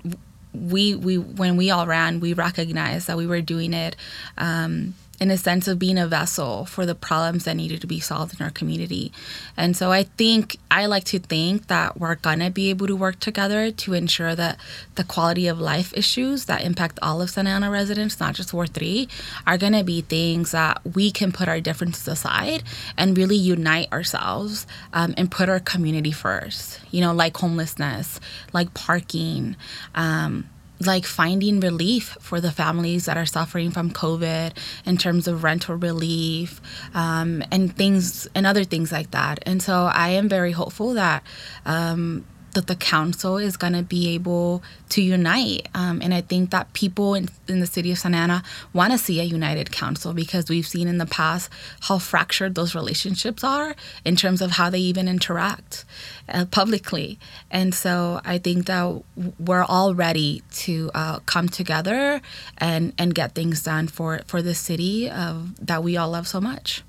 we 0.54 0.94
we 0.94 1.18
when 1.18 1.56
we 1.56 1.70
all 1.70 1.86
ran, 1.86 2.20
we 2.20 2.32
recognized 2.32 3.06
that 3.08 3.16
we 3.16 3.26
were 3.26 3.40
doing 3.40 3.74
it 3.74 3.96
um, 4.38 4.94
in 5.20 5.30
a 5.30 5.36
sense 5.36 5.68
of 5.68 5.78
being 5.78 5.98
a 5.98 6.06
vessel 6.06 6.64
for 6.64 6.86
the 6.86 6.94
problems 6.94 7.44
that 7.44 7.54
needed 7.54 7.80
to 7.82 7.86
be 7.86 8.00
solved 8.00 8.40
in 8.40 8.44
our 8.44 8.50
community. 8.50 9.12
And 9.56 9.76
so 9.76 9.92
I 9.92 10.04
think 10.04 10.56
I 10.70 10.86
like 10.86 11.04
to 11.04 11.18
think 11.18 11.66
that 11.66 12.00
we're 12.00 12.14
gonna 12.14 12.50
be 12.50 12.70
able 12.70 12.86
to 12.86 12.96
work 12.96 13.20
together 13.20 13.70
to 13.70 13.92
ensure 13.92 14.34
that 14.34 14.58
the 14.94 15.04
quality 15.04 15.46
of 15.46 15.60
life 15.60 15.92
issues 15.94 16.46
that 16.46 16.64
impact 16.64 16.98
all 17.02 17.20
of 17.20 17.28
Santa 17.28 17.50
Ana 17.50 17.70
residents, 17.70 18.18
not 18.18 18.34
just 18.34 18.54
Ward 18.54 18.72
3, 18.72 19.08
are 19.46 19.58
gonna 19.58 19.84
be 19.84 20.00
things 20.00 20.52
that 20.52 20.80
we 20.94 21.10
can 21.10 21.32
put 21.32 21.48
our 21.48 21.60
differences 21.60 22.08
aside 22.08 22.62
and 22.96 23.18
really 23.18 23.36
unite 23.36 23.92
ourselves 23.92 24.66
um, 24.94 25.12
and 25.18 25.30
put 25.30 25.50
our 25.50 25.60
community 25.60 26.12
first. 26.12 26.80
You 26.90 27.02
know, 27.02 27.12
like 27.12 27.36
homelessness, 27.36 28.20
like 28.54 28.72
parking. 28.72 29.56
Um, 29.94 30.48
like 30.80 31.04
finding 31.04 31.60
relief 31.60 32.16
for 32.20 32.40
the 32.40 32.50
families 32.50 33.04
that 33.04 33.16
are 33.16 33.26
suffering 33.26 33.70
from 33.70 33.90
COVID 33.90 34.52
in 34.86 34.96
terms 34.96 35.28
of 35.28 35.44
rental 35.44 35.76
relief 35.76 36.60
um, 36.94 37.42
and 37.50 37.76
things 37.76 38.26
and 38.34 38.46
other 38.46 38.64
things 38.64 38.90
like 38.90 39.10
that. 39.10 39.40
And 39.44 39.62
so 39.62 39.90
I 39.92 40.10
am 40.10 40.28
very 40.28 40.52
hopeful 40.52 40.94
that 40.94 41.22
um, 41.66 42.24
that 42.52 42.66
the 42.66 42.76
council 42.76 43.36
is 43.38 43.56
going 43.56 43.72
to 43.72 43.82
be 43.82 44.14
able 44.14 44.62
to 44.90 45.02
unite. 45.02 45.68
Um, 45.74 46.00
and 46.02 46.12
I 46.12 46.20
think 46.20 46.50
that 46.50 46.72
people 46.72 47.14
in, 47.14 47.28
in 47.48 47.60
the 47.60 47.66
city 47.66 47.92
of 47.92 47.98
Santa 47.98 48.16
Ana 48.16 48.42
want 48.72 48.92
to 48.92 48.98
see 48.98 49.20
a 49.20 49.24
united 49.24 49.70
council 49.70 50.12
because 50.12 50.48
we've 50.48 50.66
seen 50.66 50.88
in 50.88 50.98
the 50.98 51.06
past 51.06 51.50
how 51.80 51.98
fractured 51.98 52.54
those 52.54 52.74
relationships 52.74 53.44
are 53.44 53.74
in 54.04 54.16
terms 54.16 54.42
of 54.42 54.52
how 54.52 54.70
they 54.70 54.78
even 54.78 55.08
interact 55.08 55.84
uh, 56.28 56.44
publicly. 56.46 57.18
And 57.50 57.74
so 57.74 58.20
I 58.24 58.38
think 58.38 58.66
that 58.66 59.02
we're 59.38 59.64
all 59.64 59.94
ready 59.94 60.42
to 60.52 60.90
uh, 60.94 61.18
come 61.20 61.48
together 61.48 62.20
and, 62.58 62.92
and 62.98 63.14
get 63.14 63.34
things 63.34 63.62
done 63.62 63.88
for, 63.88 64.20
for 64.26 64.42
the 64.42 64.54
city 64.54 65.10
of, 65.10 65.54
that 65.66 65.82
we 65.82 65.96
all 65.96 66.10
love 66.10 66.28
so 66.28 66.40
much. 66.40 66.82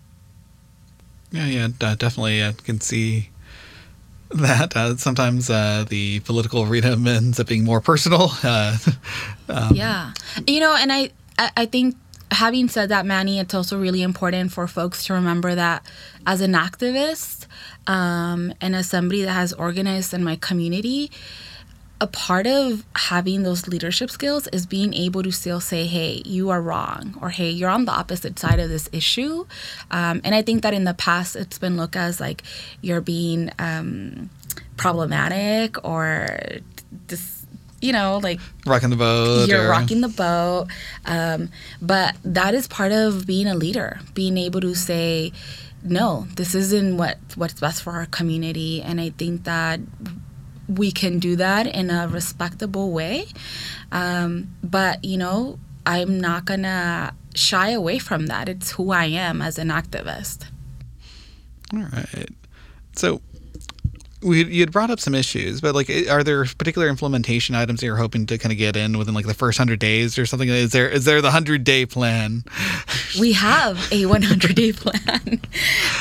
Yeah, 1.32 1.45
yeah, 1.45 1.67
definitely. 1.80 2.43
I 2.43 2.52
can 2.52 2.82
see 2.82 3.31
that 4.36 4.76
uh, 4.76 4.96
sometimes 4.98 5.50
uh, 5.50 5.86
the 5.88 6.20
political 6.22 6.63
arena 6.63 6.91
ends 6.91 7.39
up 7.39 7.48
being 7.48 7.63
more 7.63 7.82
personal. 7.82 8.32
Uh, 8.44 8.78
um, 9.50 9.76
yeah, 9.76 10.13
you 10.48 10.60
know, 10.60 10.76
and 10.76 10.91
I 10.91 11.12
I 11.38 11.65
think 11.65 11.96
having 12.32 12.70
said 12.70 12.89
that, 12.89 13.06
Manny, 13.06 13.39
it's 13.39 13.54
also 13.54 13.80
really 13.80 14.02
important 14.02 14.52
for 14.52 14.67
folks 14.67 15.06
to 15.06 15.13
remember 15.13 15.56
that 15.56 15.86
as 16.26 16.41
an 16.41 16.54
activist 16.54 17.46
um, 17.88 18.54
and 18.62 18.76
as 18.76 18.89
somebody 18.89 19.24
that 19.24 19.34
has 19.34 19.54
organized 19.54 20.13
in 20.13 20.24
my 20.24 20.38
community, 20.38 21.12
a 22.02 22.08
part 22.08 22.48
of 22.48 22.84
having 22.96 23.44
those 23.44 23.68
leadership 23.68 24.10
skills 24.10 24.48
is 24.48 24.66
being 24.66 24.92
able 24.96 25.22
to 25.22 25.32
still 25.32 25.60
say, 25.60 25.86
hey, 25.86 26.24
you 26.26 26.50
are 26.50 26.60
wrong, 26.60 27.16
or 27.22 27.30
hey, 27.30 27.52
you're 27.52 27.70
on 27.70 27.86
the 27.86 27.92
opposite 27.92 28.40
side 28.40 28.60
of 28.60 28.70
this 28.70 28.90
issue. 28.92 29.46
Um, 29.92 30.20
and 30.24 30.34
I 30.34 30.42
think 30.42 30.64
that 30.64 30.74
in 30.74 30.84
the 30.84 30.96
past, 30.96 31.36
it's 31.36 31.60
been 31.60 31.78
looked 31.78 31.96
as 31.96 32.20
like 32.20 32.42
you're 32.82 33.02
being 33.02 33.52
um, 33.60 34.32
problematic 34.78 35.78
or 35.86 36.28
just 37.08 37.38
you 37.82 37.92
know, 37.92 38.20
like 38.22 38.40
rocking 38.66 38.92
the 38.92 38.96
boat. 38.96 39.48
You're 39.48 39.66
or... 39.66 39.70
rocking 39.70 40.02
the 40.02 40.08
boat. 40.08 40.68
Um, 41.06 41.50
but 41.82 42.16
that 42.24 42.54
is 42.54 42.68
part 42.68 42.92
of 42.92 43.26
being 43.26 43.48
a 43.48 43.56
leader, 43.56 44.00
being 44.14 44.38
able 44.38 44.62
to 44.62 44.76
say, 44.76 45.34
no, 45.84 46.28
this 46.36 46.54
isn't 46.54 46.98
what 46.98 47.18
what's 47.36 47.60
best 47.60 47.82
for 47.84 47.94
our 47.94 48.06
community. 48.06 48.82
And 48.82 49.02
I 49.02 49.10
think 49.10 49.46
that 49.46 49.80
we 50.75 50.91
can 50.91 51.19
do 51.19 51.36
that 51.36 51.67
in 51.67 51.89
a 51.89 52.07
respectable 52.07 52.91
way. 52.91 53.27
Um, 53.91 54.55
but, 54.63 55.03
you 55.03 55.17
know, 55.17 55.60
I'm 55.86 56.19
not 56.19 56.45
going 56.45 56.63
to 56.63 57.13
shy 57.36 57.69
away 57.69 57.99
from 57.99 58.27
that. 58.27 58.49
It's 58.49 58.71
who 58.71 58.91
I 58.91 59.05
am 59.05 59.41
as 59.41 59.57
an 59.57 59.69
activist. 59.69 60.45
All 61.73 61.79
right. 61.79 62.29
So, 62.95 63.21
we 64.21 64.45
you 64.45 64.62
had 64.62 64.71
brought 64.71 64.91
up 64.91 64.99
some 64.99 65.15
issues, 65.15 65.62
but 65.62 65.73
like, 65.73 65.89
are 66.10 66.23
there 66.23 66.45
particular 66.45 66.88
implementation 66.88 67.55
items 67.55 67.79
that 67.79 67.86
you're 67.86 67.95
hoping 67.95 68.27
to 68.27 68.38
kind 68.38 68.51
of 68.51 68.57
get 68.57 68.75
in 68.75 68.97
within 68.97 69.13
like 69.13 69.25
the 69.25 69.34
first 69.34 69.57
hundred 69.57 69.79
days 69.79 70.17
or 70.17 70.25
something? 70.25 70.47
Is 70.47 70.71
there 70.71 70.88
is 70.88 71.05
there 71.05 71.21
the 71.21 71.31
hundred 71.31 71.63
day 71.63 71.86
plan? 71.86 72.43
We 73.19 73.34
have 73.34 73.91
a 73.91 74.05
100 74.05 74.55
day 74.55 74.71
plan. 74.73 75.41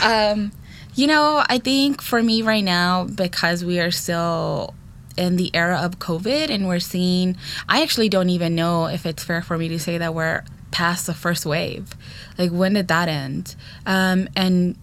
um, 0.03 0.53
you 0.95 1.07
know, 1.07 1.45
I 1.49 1.59
think 1.59 2.03
for 2.03 2.23
me 2.23 2.43
right 2.43 2.65
now, 2.65 3.05
because 3.05 3.65
we 3.65 3.81
are 3.81 3.91
still 3.91 4.75
in 5.17 5.37
the 5.37 5.51
era 5.55 5.79
of 5.79 5.99
COVID 5.99 6.51
and 6.51 6.67
we're 6.67 6.81
seeing, 6.81 7.37
I 7.69 7.83
actually 7.83 8.09
don't 8.09 8.31
even 8.31 8.55
know 8.55 8.87
if 8.87 9.07
it's 9.07 9.23
fair 9.23 9.43
for 9.43 9.59
me 9.59 9.69
to 9.69 9.79
say 9.79 9.99
that 9.99 10.15
we're 10.15 10.45
past 10.71 11.07
the 11.07 11.15
first 11.15 11.45
wave. 11.45 11.95
Like, 12.39 12.51
when 12.51 12.75
did 12.75 12.89
that 12.89 13.09
end? 13.09 13.55
Um, 13.87 14.29
and 14.37 14.77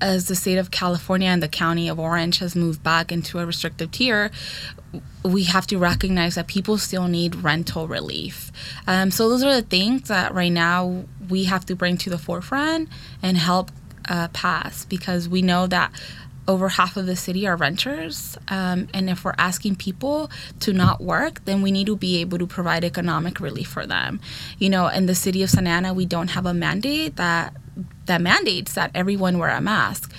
as 0.00 0.28
the 0.28 0.34
state 0.34 0.58
of 0.58 0.70
California 0.70 1.28
and 1.28 1.42
the 1.42 1.48
county 1.48 1.88
of 1.88 1.98
Orange 1.98 2.38
has 2.38 2.56
moved 2.56 2.82
back 2.82 3.12
into 3.12 3.38
a 3.38 3.46
restrictive 3.46 3.90
tier, 3.90 4.30
we 5.24 5.44
have 5.44 5.66
to 5.68 5.78
recognize 5.78 6.34
that 6.34 6.46
people 6.46 6.76
still 6.78 7.08
need 7.08 7.36
rental 7.36 7.88
relief. 7.88 8.52
Um, 8.86 9.10
so 9.10 9.28
those 9.28 9.42
are 9.42 9.54
the 9.54 9.62
things 9.62 10.08
that 10.08 10.34
right 10.34 10.52
now 10.52 11.04
we 11.28 11.44
have 11.44 11.64
to 11.66 11.76
bring 11.76 11.96
to 11.98 12.10
the 12.10 12.18
forefront 12.18 12.88
and 13.22 13.38
help 13.38 13.70
uh, 14.08 14.28
pass 14.28 14.84
because 14.84 15.28
we 15.28 15.42
know 15.42 15.66
that 15.66 15.92
over 16.46 16.68
half 16.68 16.96
of 16.96 17.06
the 17.06 17.16
city 17.16 17.46
are 17.46 17.56
renters. 17.56 18.36
Um, 18.48 18.88
and 18.92 19.08
if 19.08 19.24
we're 19.24 19.34
asking 19.38 19.76
people 19.76 20.30
to 20.60 20.72
not 20.72 21.00
work, 21.00 21.44
then 21.44 21.62
we 21.62 21.70
need 21.70 21.86
to 21.86 21.96
be 21.96 22.20
able 22.20 22.38
to 22.38 22.46
provide 22.46 22.84
economic 22.84 23.40
relief 23.40 23.68
for 23.68 23.86
them. 23.86 24.20
You 24.58 24.70
know, 24.70 24.88
in 24.88 25.06
the 25.06 25.14
city 25.14 25.42
of 25.42 25.50
Santa 25.50 25.70
Ana, 25.70 25.94
we 25.94 26.06
don't 26.06 26.28
have 26.28 26.46
a 26.46 26.54
mandate 26.54 27.16
that 27.16 27.54
that 28.06 28.20
mandates 28.20 28.74
that 28.74 28.90
everyone 28.94 29.38
wear 29.38 29.50
a 29.50 29.60
mask. 29.60 30.12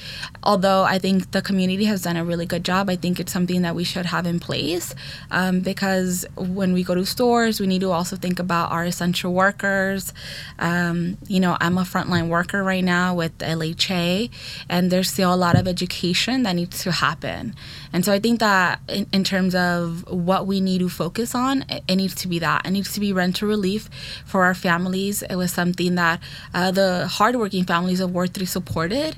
Although 0.43 0.83
I 0.83 0.99
think 0.99 1.31
the 1.31 1.41
community 1.41 1.85
has 1.85 2.03
done 2.03 2.17
a 2.17 2.23
really 2.23 2.45
good 2.45 2.63
job, 2.63 2.89
I 2.89 2.95
think 2.95 3.19
it's 3.19 3.31
something 3.31 3.63
that 3.63 3.75
we 3.75 3.83
should 3.83 4.05
have 4.05 4.25
in 4.25 4.39
place 4.39 4.93
um, 5.31 5.61
because 5.61 6.25
when 6.35 6.73
we 6.73 6.83
go 6.83 6.93
to 6.95 7.05
stores, 7.05 7.59
we 7.59 7.67
need 7.67 7.81
to 7.81 7.91
also 7.91 8.15
think 8.15 8.39
about 8.39 8.71
our 8.71 8.85
essential 8.85 9.33
workers. 9.33 10.13
Um, 10.59 11.17
you 11.27 11.39
know, 11.39 11.57
I'm 11.59 11.77
a 11.77 11.81
frontline 11.81 12.27
worker 12.27 12.63
right 12.63 12.83
now 12.83 13.15
with 13.15 13.35
LHA, 13.39 14.29
and 14.69 14.91
there's 14.91 15.09
still 15.09 15.33
a 15.33 15.35
lot 15.35 15.55
of 15.55 15.67
education 15.67 16.43
that 16.43 16.53
needs 16.53 16.83
to 16.83 16.91
happen. 16.91 17.55
And 17.95 18.03
so 18.03 18.11
I 18.11 18.19
think 18.19 18.41
that 18.41 18.81
in, 18.89 19.07
in 19.13 19.23
terms 19.23 19.55
of 19.55 20.03
what 20.11 20.45
we 20.45 20.59
need 20.59 20.79
to 20.79 20.89
focus 20.89 21.33
on, 21.33 21.63
it, 21.69 21.95
needs 21.95 22.13
to 22.15 22.27
be 22.27 22.39
that. 22.39 22.65
It 22.65 22.71
needs 22.71 22.91
to 22.91 22.99
be 22.99 23.13
rental 23.13 23.47
relief 23.47 23.89
for 24.25 24.43
our 24.43 24.53
families. 24.53 25.21
It 25.21 25.35
was 25.35 25.53
something 25.53 25.95
that 25.95 26.19
uh, 26.53 26.71
the 26.71 27.07
hardworking 27.07 27.63
families 27.63 28.01
of 28.01 28.11
Ward 28.11 28.33
3 28.33 28.45
supported. 28.45 29.15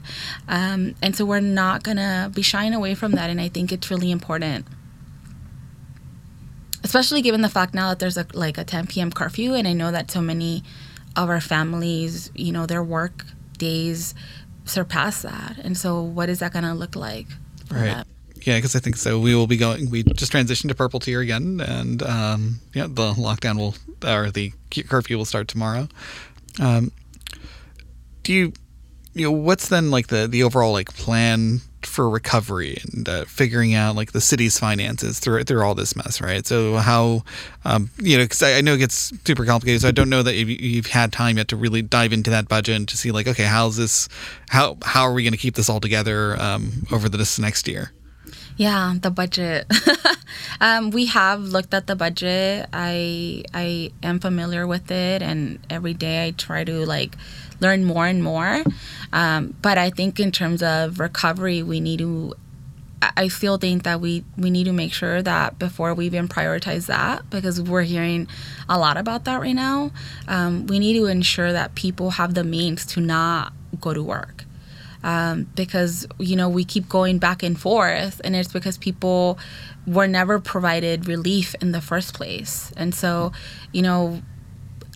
Um, 0.47 0.93
and 1.01 1.15
so 1.15 1.25
we're 1.25 1.39
not 1.39 1.81
going 1.81 1.97
to 1.97 2.29
be 2.31 2.43
shying 2.43 2.75
away 2.75 2.93
from 2.93 3.13
that. 3.13 3.31
And 3.31 3.41
I 3.41 3.47
think 3.47 3.71
it's 3.71 3.89
really 3.89 4.11
important 4.11 4.67
especially 6.83 7.21
given 7.21 7.41
the 7.41 7.49
fact 7.49 7.73
now 7.73 7.89
that 7.89 7.99
there's 7.99 8.15
a 8.15 8.25
like 8.33 8.57
a 8.57 8.63
10 8.63 8.87
p.m. 8.87 9.11
curfew, 9.11 9.53
and 9.53 9.67
I 9.67 9.73
know 9.73 9.91
that 9.91 10.09
so 10.09 10.21
many 10.21 10.63
of 11.17 11.27
our 11.27 11.41
families, 11.41 12.31
you 12.33 12.53
know, 12.53 12.65
their 12.65 12.83
work 12.83 13.25
days 13.57 14.15
surpass 14.63 15.23
that, 15.23 15.57
and 15.61 15.77
so 15.77 16.01
what 16.01 16.29
is 16.29 16.39
that 16.39 16.53
going 16.53 16.63
to 16.63 16.73
look 16.73 16.95
like? 16.95 17.27
right. 17.69 17.87
That? 17.87 18.07
Yeah, 18.43 18.57
because 18.57 18.75
I 18.75 18.79
think 18.79 18.97
so. 18.97 19.19
We 19.19 19.35
will 19.35 19.47
be 19.47 19.57
going. 19.57 19.89
We 19.89 20.03
just 20.03 20.31
transitioned 20.31 20.69
to 20.69 20.75
purple 20.75 20.99
tier 20.99 21.21
again, 21.21 21.61
and 21.61 22.03
um, 22.03 22.59
yeah, 22.73 22.87
the 22.87 23.13
lockdown 23.13 23.57
will 23.57 23.75
or 24.05 24.31
the 24.31 24.53
curfew 24.87 25.17
will 25.17 25.25
start 25.25 25.47
tomorrow. 25.47 25.87
Um, 26.59 26.91
do 28.23 28.33
you, 28.33 28.53
you 29.13 29.25
know, 29.25 29.31
what's 29.31 29.69
then 29.69 29.91
like 29.91 30.07
the 30.07 30.27
the 30.27 30.43
overall 30.43 30.71
like 30.71 30.93
plan 30.93 31.61
for 31.83 32.09
recovery 32.09 32.77
and 32.83 33.07
uh, 33.07 33.25
figuring 33.25 33.73
out 33.73 33.95
like 33.95 34.11
the 34.11 34.21
city's 34.21 34.59
finances 34.59 35.19
through 35.19 35.43
through 35.43 35.63
all 35.63 35.75
this 35.75 35.95
mess, 35.95 36.21
right? 36.21 36.45
So 36.45 36.75
how, 36.77 37.23
um, 37.65 37.89
you 37.99 38.17
know, 38.17 38.23
because 38.23 38.43
I, 38.43 38.57
I, 38.57 38.61
know 38.61 38.73
it 38.73 38.79
gets 38.79 39.13
super 39.25 39.45
complicated, 39.45 39.81
so 39.81 39.87
I 39.87 39.91
don't 39.91 40.09
know 40.09 40.23
that 40.23 40.35
you've, 40.35 40.49
you've, 40.49 40.87
had 40.87 41.11
time 41.11 41.37
yet 41.37 41.47
to 41.49 41.55
really 41.55 41.81
dive 41.81 42.13
into 42.13 42.29
that 42.31 42.47
budget 42.47 42.75
and 42.75 42.87
to 42.89 42.97
see 42.97 43.11
like, 43.11 43.27
okay, 43.27 43.43
how's 43.43 43.77
this, 43.77 44.09
how 44.49 44.77
how 44.83 45.03
are 45.03 45.13
we 45.13 45.23
going 45.23 45.33
to 45.33 45.39
keep 45.39 45.55
this 45.55 45.69
all 45.69 45.79
together 45.79 46.39
um, 46.39 46.83
over 46.91 47.09
this 47.09 47.39
next 47.39 47.67
year? 47.67 47.91
Yeah, 48.57 48.95
the 48.99 49.11
budget. 49.11 49.71
um, 50.61 50.89
we 50.89 51.05
have 51.07 51.41
looked 51.41 51.73
at 51.75 51.85
the 51.85 51.95
budget. 51.95 52.67
I 52.73 53.43
I 53.53 53.91
am 54.01 54.19
familiar 54.19 54.65
with 54.65 54.89
it, 54.89 55.21
and 55.21 55.59
every 55.69 55.93
day 55.93 56.25
I 56.27 56.31
try 56.31 56.63
to 56.63 56.85
like 56.85 57.15
learn 57.59 57.85
more 57.85 58.07
and 58.07 58.23
more. 58.23 58.63
Um, 59.13 59.53
but 59.61 59.77
I 59.77 59.91
think 59.91 60.19
in 60.19 60.31
terms 60.31 60.63
of 60.63 60.99
recovery, 60.99 61.61
we 61.61 61.79
need 61.79 61.99
to. 61.99 62.33
I 63.15 63.27
still 63.27 63.59
think 63.59 63.83
that 63.83 64.01
we 64.01 64.23
we 64.37 64.49
need 64.49 64.63
to 64.63 64.73
make 64.73 64.91
sure 64.91 65.21
that 65.21 65.59
before 65.59 65.93
we 65.93 66.07
even 66.07 66.27
prioritize 66.27 66.87
that, 66.87 67.29
because 67.29 67.61
we're 67.61 67.83
hearing 67.83 68.27
a 68.67 68.79
lot 68.79 68.97
about 68.97 69.25
that 69.25 69.39
right 69.39 69.53
now. 69.55 69.91
Um, 70.27 70.65
we 70.65 70.79
need 70.79 70.93
to 70.95 71.05
ensure 71.05 71.53
that 71.53 71.75
people 71.75 72.11
have 72.11 72.33
the 72.33 72.43
means 72.43 72.87
to 72.87 73.01
not 73.01 73.53
go 73.79 73.93
to 73.93 74.01
work 74.01 74.36
um, 75.07 75.47
because 75.55 76.05
you 76.19 76.35
know 76.35 76.49
we 76.49 76.65
keep 76.65 76.87
going 76.89 77.17
back 77.17 77.41
and 77.41 77.59
forth 77.59 78.19
and 78.25 78.35
it's 78.35 78.51
because 78.51 78.77
people 78.77 79.39
were 79.87 80.05
never 80.05 80.37
provided 80.37 81.07
relief 81.07 81.55
in 81.61 81.71
the 81.71 81.79
first 81.81 82.13
place. 82.13 82.71
And 82.75 82.93
so 82.93 83.31
you 83.71 83.81
know 83.81 84.21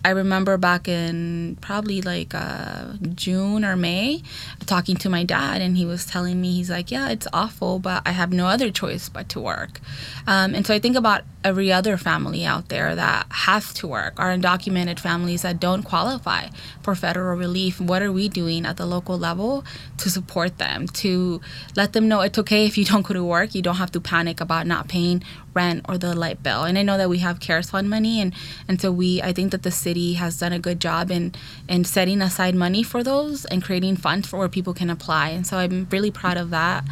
I 0.04 0.10
remember 0.10 0.56
back 0.56 0.88
in 0.88 1.56
probably 1.60 2.02
like 2.02 2.34
uh, 2.34 2.94
June 3.14 3.64
or 3.64 3.76
May 3.76 4.22
talking 4.66 4.96
to 4.96 5.08
my 5.08 5.22
dad, 5.22 5.62
and 5.62 5.76
he 5.76 5.86
was 5.86 6.04
telling 6.04 6.40
me, 6.40 6.52
he's 6.52 6.70
like, 6.70 6.90
Yeah, 6.90 7.08
it's 7.10 7.28
awful, 7.32 7.78
but 7.78 8.02
I 8.04 8.10
have 8.10 8.32
no 8.32 8.46
other 8.46 8.70
choice 8.70 9.08
but 9.08 9.28
to 9.30 9.40
work. 9.40 9.80
Um, 10.26 10.54
and 10.54 10.66
so 10.66 10.74
I 10.74 10.80
think 10.80 10.96
about 10.96 11.22
every 11.44 11.72
other 11.72 11.96
family 11.96 12.44
out 12.44 12.68
there 12.68 12.94
that 12.94 13.26
has 13.30 13.72
to 13.74 13.86
work, 13.86 14.18
our 14.18 14.36
undocumented 14.36 14.98
families 14.98 15.42
that 15.42 15.60
don't 15.60 15.82
qualify 15.82 16.48
for 16.82 16.94
federal 16.94 17.36
relief. 17.36 17.80
What 17.80 18.02
are 18.02 18.12
we 18.12 18.28
doing 18.28 18.66
at 18.66 18.76
the 18.76 18.86
local 18.86 19.18
level 19.18 19.64
to 19.98 20.10
support 20.10 20.58
them, 20.58 20.86
to 20.88 21.40
let 21.76 21.92
them 21.92 22.08
know 22.08 22.20
it's 22.20 22.38
okay 22.38 22.66
if 22.66 22.76
you 22.76 22.84
don't 22.84 23.06
go 23.06 23.14
to 23.14 23.24
work, 23.24 23.54
you 23.54 23.62
don't 23.62 23.76
have 23.76 23.92
to 23.92 24.00
panic 24.00 24.40
about 24.40 24.66
not 24.66 24.88
paying 24.88 25.22
rent 25.54 25.84
or 25.88 25.98
the 25.98 26.14
light 26.14 26.42
bill. 26.42 26.64
And 26.64 26.78
I 26.78 26.82
know 26.82 26.98
that 26.98 27.08
we 27.08 27.18
have 27.18 27.40
CARES 27.40 27.70
Fund 27.70 27.88
money, 27.88 28.20
and 28.20 28.34
and 28.68 28.80
so 28.80 28.90
we 28.90 29.22
I 29.22 29.32
think 29.32 29.52
that 29.52 29.62
the 29.62 29.70
city 29.70 30.14
has 30.14 30.38
done 30.38 30.52
a 30.52 30.58
good 30.58 30.80
job 30.80 31.10
in 31.10 31.34
in 31.68 31.84
setting 31.84 32.22
aside 32.22 32.54
money 32.54 32.82
for 32.82 33.02
those 33.02 33.44
and 33.46 33.62
creating 33.62 33.96
funds 33.96 34.28
for 34.28 34.38
where 34.38 34.48
people 34.48 34.74
can 34.74 34.90
apply. 34.90 35.30
And 35.30 35.46
so 35.46 35.56
I'm 35.58 35.86
really 35.90 36.10
proud 36.10 36.36
of 36.36 36.50
that. 36.50 36.84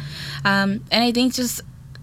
Um, 0.45 0.83
and 0.91 1.03
I 1.03 1.11
think 1.11 1.33
just 1.33 1.61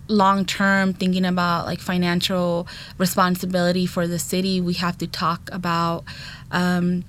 long 0.09 0.45
term 0.45 0.95
thinking 0.95 1.25
about 1.25 1.67
like 1.67 1.81
financial 1.81 2.67
responsibility 2.97 3.87
for 3.87 4.07
the 4.07 4.19
city 4.19 4.59
we 4.61 4.73
have 4.73 4.97
to 4.97 5.07
talk 5.07 5.51
about 5.53 6.03
um, 6.51 7.05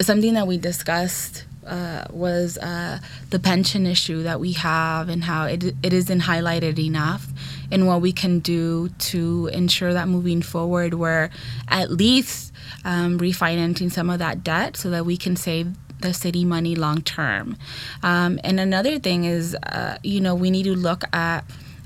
something 0.00 0.34
that 0.34 0.46
we 0.46 0.56
discussed 0.56 1.44
uh, 1.66 2.04
was 2.10 2.58
uh, 2.58 2.98
the 3.30 3.38
pension 3.38 3.86
issue 3.86 4.22
that 4.22 4.38
we 4.38 4.52
have 4.52 5.08
and 5.08 5.24
how 5.24 5.46
it, 5.46 5.64
it 5.82 5.92
isn't 5.92 6.20
highlighted 6.22 6.78
enough 6.78 7.26
and 7.74 7.88
what 7.88 8.00
we 8.00 8.12
can 8.12 8.38
do 8.38 8.88
to 9.10 9.50
ensure 9.52 9.92
that 9.92 10.06
moving 10.08 10.40
forward 10.40 10.94
we're 10.94 11.28
at 11.68 11.90
least 11.90 12.52
um, 12.84 13.18
refinancing 13.18 13.90
some 13.90 14.08
of 14.08 14.18
that 14.20 14.44
debt 14.44 14.76
so 14.76 14.90
that 14.90 15.04
we 15.04 15.16
can 15.16 15.34
save 15.34 15.74
the 16.00 16.12
city 16.12 16.44
money 16.44 16.74
long 16.74 17.00
term. 17.02 17.56
Um, 18.02 18.38
and 18.44 18.60
another 18.60 18.98
thing 18.98 19.24
is, 19.24 19.54
uh, 19.54 19.96
you 20.02 20.20
know, 20.20 20.34
we 20.34 20.50
need 20.50 20.64
to 20.64 20.74
look 20.74 21.02
at 21.12 21.44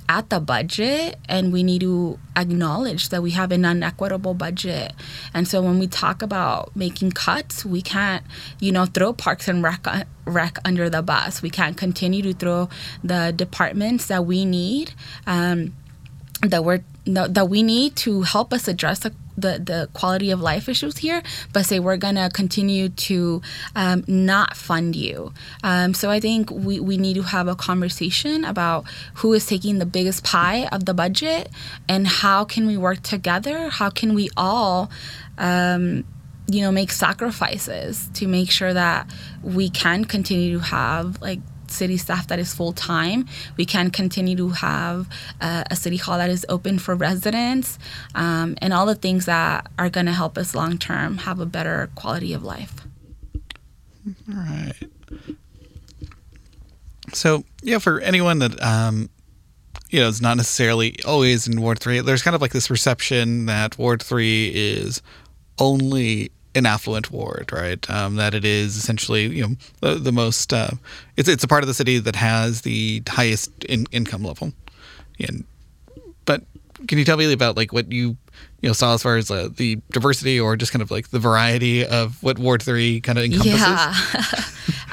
at 0.08 0.30
the 0.30 0.40
budget 0.40 1.16
and 1.28 1.52
we 1.52 1.62
need 1.62 1.80
to 1.82 2.18
acknowledge 2.36 3.10
that 3.10 3.22
we 3.22 3.32
have 3.32 3.52
an 3.52 3.64
unequitable 3.64 4.34
budget. 4.34 4.92
And 5.34 5.46
so 5.46 5.60
when 5.60 5.78
we 5.78 5.86
talk 5.86 6.22
about 6.22 6.74
making 6.74 7.12
cuts, 7.12 7.64
we 7.64 7.82
can't, 7.82 8.24
you 8.58 8.72
know, 8.72 8.86
throw 8.86 9.12
parks 9.12 9.48
and 9.48 9.62
rec, 9.62 9.86
rec 10.24 10.58
under 10.64 10.88
the 10.88 11.02
bus. 11.02 11.42
We 11.42 11.50
can't 11.50 11.76
continue 11.76 12.22
to 12.22 12.32
throw 12.32 12.68
the 13.04 13.32
departments 13.36 14.06
that 14.06 14.24
we 14.24 14.44
need. 14.44 14.92
Um, 15.26 15.74
that 16.40 16.64
we're 16.64 16.84
that 17.04 17.48
we 17.48 17.62
need 17.62 17.96
to 17.96 18.22
help 18.22 18.52
us 18.52 18.68
address 18.68 19.00
the, 19.00 19.12
the, 19.40 19.58
the 19.58 19.88
quality 19.92 20.30
of 20.30 20.40
life 20.40 20.68
issues 20.68 20.98
here, 20.98 21.22
but 21.52 21.64
say 21.64 21.80
we're 21.80 21.96
gonna 21.96 22.30
continue 22.30 22.88
to 22.88 23.42
um, 23.76 24.04
not 24.06 24.56
fund 24.56 24.96
you. 24.96 25.32
Um, 25.62 25.94
so 25.94 26.10
I 26.10 26.20
think 26.20 26.50
we, 26.50 26.80
we 26.80 26.96
need 26.96 27.14
to 27.14 27.22
have 27.22 27.48
a 27.48 27.54
conversation 27.54 28.44
about 28.44 28.84
who 29.14 29.32
is 29.32 29.46
taking 29.46 29.78
the 29.78 29.86
biggest 29.86 30.24
pie 30.24 30.66
of 30.72 30.84
the 30.84 30.94
budget 30.94 31.50
and 31.88 32.06
how 32.06 32.44
can 32.44 32.66
we 32.66 32.76
work 32.76 33.02
together? 33.02 33.68
How 33.68 33.90
can 33.90 34.14
we 34.14 34.28
all 34.36 34.90
um, 35.38 36.04
you 36.50 36.62
know 36.62 36.72
make 36.72 36.90
sacrifices 36.90 38.08
to 38.14 38.26
make 38.26 38.50
sure 38.50 38.72
that 38.72 39.08
we 39.42 39.68
can 39.68 40.04
continue 40.04 40.58
to 40.58 40.64
have 40.64 41.20
like 41.20 41.40
city 41.70 41.96
staff 41.96 42.28
that 42.28 42.38
is 42.38 42.54
full 42.54 42.72
time. 42.72 43.26
We 43.56 43.64
can 43.64 43.90
continue 43.90 44.36
to 44.36 44.50
have 44.50 45.08
uh, 45.40 45.64
a 45.70 45.76
city 45.76 45.96
hall 45.96 46.18
that 46.18 46.30
is 46.30 46.44
open 46.48 46.78
for 46.78 46.94
residents 46.94 47.78
um, 48.14 48.56
and 48.60 48.72
all 48.72 48.86
the 48.86 48.94
things 48.94 49.26
that 49.26 49.70
are 49.78 49.90
going 49.90 50.06
to 50.06 50.12
help 50.12 50.38
us 50.38 50.54
long 50.54 50.78
term 50.78 51.18
have 51.18 51.40
a 51.40 51.46
better 51.46 51.90
quality 51.94 52.32
of 52.32 52.42
life. 52.42 52.74
All 54.30 54.36
right. 54.36 54.72
So, 57.12 57.44
yeah, 57.62 57.78
for 57.78 58.00
anyone 58.00 58.38
that, 58.40 58.62
um, 58.62 59.08
you 59.90 60.00
know, 60.00 60.08
is 60.08 60.20
not 60.20 60.36
necessarily 60.36 60.96
always 61.04 61.48
in 61.48 61.60
Ward 61.60 61.78
3, 61.78 62.00
there's 62.00 62.22
kind 62.22 62.34
of 62.34 62.42
like 62.42 62.52
this 62.52 62.68
perception 62.68 63.46
that 63.46 63.78
Ward 63.78 64.02
3 64.02 64.48
is 64.54 65.02
only 65.58 66.30
an 66.58 66.66
affluent 66.66 67.10
ward, 67.10 67.50
right? 67.52 67.88
Um, 67.90 68.16
that 68.16 68.34
it 68.34 68.44
is 68.44 68.76
essentially, 68.76 69.26
you 69.26 69.48
know, 69.48 69.56
the, 69.80 69.94
the 69.94 70.12
most. 70.12 70.52
Uh, 70.52 70.70
it's 71.16 71.28
it's 71.28 71.44
a 71.44 71.48
part 71.48 71.62
of 71.62 71.68
the 71.68 71.74
city 71.74 71.98
that 71.98 72.16
has 72.16 72.62
the 72.62 73.02
highest 73.08 73.64
in, 73.64 73.86
income 73.90 74.22
level. 74.22 74.52
And 75.20 75.44
but 76.24 76.42
can 76.86 76.98
you 76.98 77.04
tell 77.04 77.16
me 77.16 77.32
about 77.32 77.56
like 77.56 77.72
what 77.72 77.90
you 77.90 78.16
you 78.60 78.68
know 78.68 78.72
saw 78.72 78.94
as 78.94 79.02
far 79.02 79.16
as 79.16 79.30
uh, 79.30 79.48
the 79.56 79.80
diversity 79.90 80.38
or 80.38 80.56
just 80.56 80.72
kind 80.72 80.82
of 80.82 80.90
like 80.90 81.08
the 81.08 81.18
variety 81.18 81.86
of 81.86 82.22
what 82.22 82.38
Ward 82.38 82.62
Three 82.62 83.00
kind 83.00 83.18
of 83.18 83.24
encompasses? 83.24 83.60
Yeah, 83.60 83.94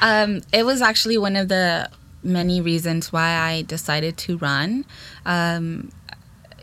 um, 0.00 0.40
it 0.52 0.64
was 0.64 0.82
actually 0.82 1.18
one 1.18 1.36
of 1.36 1.48
the 1.48 1.90
many 2.22 2.60
reasons 2.60 3.12
why 3.12 3.36
I 3.36 3.62
decided 3.62 4.16
to 4.18 4.38
run. 4.38 4.84
Um, 5.24 5.90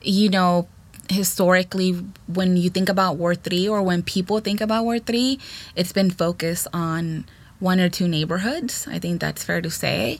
you 0.02 0.30
know, 0.30 0.68
historically 1.10 1.92
when 2.28 2.58
you 2.58 2.70
think 2.70 2.90
about 2.90 3.18
Ward 3.18 3.44
3 3.44 3.68
or 3.68 3.82
when 3.82 4.04
people 4.04 4.40
think 4.40 4.62
about 4.62 4.84
Ward 4.84 5.06
3, 5.06 5.40
it's 5.76 5.92
been 5.92 6.10
focused 6.10 6.68
on 6.74 7.26
one 7.60 7.80
or 7.80 7.90
two 7.90 8.08
neighborhoods. 8.08 8.88
I 8.90 9.00
think 9.00 9.22
that's 9.22 9.44
fair 9.44 9.62
to 9.62 9.72
say. 9.72 10.20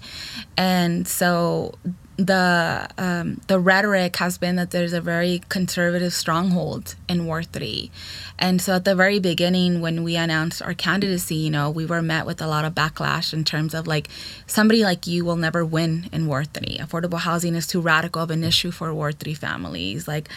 And 0.58 1.08
so 1.08 1.76
the 2.18 2.88
um, 2.98 3.42
the 3.48 3.60
rhetoric 3.60 4.18
has 4.18 4.38
been 4.38 4.56
that 4.58 4.72
there's 4.72 4.94
a 4.94 5.02
very 5.02 5.42
conservative 5.50 6.14
stronghold 6.14 6.96
in 7.10 7.26
Ward 7.26 7.48
Three, 7.52 7.90
and 8.38 8.62
so 8.62 8.76
at 8.76 8.86
the 8.86 8.96
very 8.96 9.20
beginning 9.20 9.82
when 9.82 10.04
we 10.04 10.16
announced 10.16 10.62
our 10.62 10.76
candidacy, 10.76 11.36
you 11.36 11.50
know, 11.50 11.72
we 11.72 11.86
were 11.86 12.04
met 12.04 12.28
with 12.28 12.40
a 12.40 12.48
lot 12.48 12.66
of 12.66 12.76
backlash 12.76 13.34
in 13.34 13.44
terms 13.44 13.74
of 13.74 13.88
like 13.88 14.10
somebody 14.46 14.84
like 14.84 15.08
you 15.08 15.26
will 15.26 15.38
never 15.38 15.66
win 15.66 16.08
in 16.12 16.28
Ward 16.28 16.54
Three. 16.54 16.78
Affordable 16.78 17.20
housing 17.20 17.56
is 17.56 17.66
too 17.66 17.82
radical 17.82 18.22
of 18.22 18.30
an 18.30 18.44
issue 18.44 18.70
for 18.70 18.94
Ward 18.94 19.20
Three 19.20 19.34
families. 19.34 20.08
Like, 20.08 20.30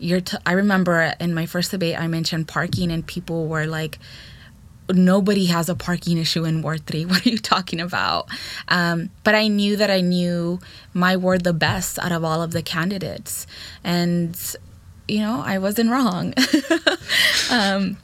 you're. 0.00 0.20
T- 0.20 0.38
I 0.44 0.52
remember 0.52 1.14
in 1.20 1.34
my 1.34 1.46
first 1.46 1.70
debate 1.70 1.98
I 1.98 2.06
mentioned 2.06 2.48
parking, 2.48 2.90
and 2.90 3.06
people 3.06 3.46
were 3.46 3.66
like 3.66 3.98
nobody 4.92 5.46
has 5.46 5.68
a 5.68 5.74
parking 5.74 6.18
issue 6.18 6.44
in 6.44 6.62
Ward 6.62 6.86
3. 6.86 7.04
What 7.06 7.26
are 7.26 7.30
you 7.30 7.38
talking 7.38 7.80
about? 7.80 8.28
Um, 8.68 9.10
but 9.24 9.34
I 9.34 9.48
knew 9.48 9.76
that 9.76 9.90
I 9.90 10.00
knew 10.00 10.60
my 10.94 11.16
ward 11.16 11.44
the 11.44 11.52
best 11.52 11.98
out 11.98 12.12
of 12.12 12.24
all 12.24 12.42
of 12.42 12.52
the 12.52 12.62
candidates. 12.62 13.46
And, 13.84 14.36
you 15.08 15.20
know, 15.20 15.42
I 15.44 15.58
wasn't 15.58 15.90
wrong. 15.90 16.34
um, 17.50 17.96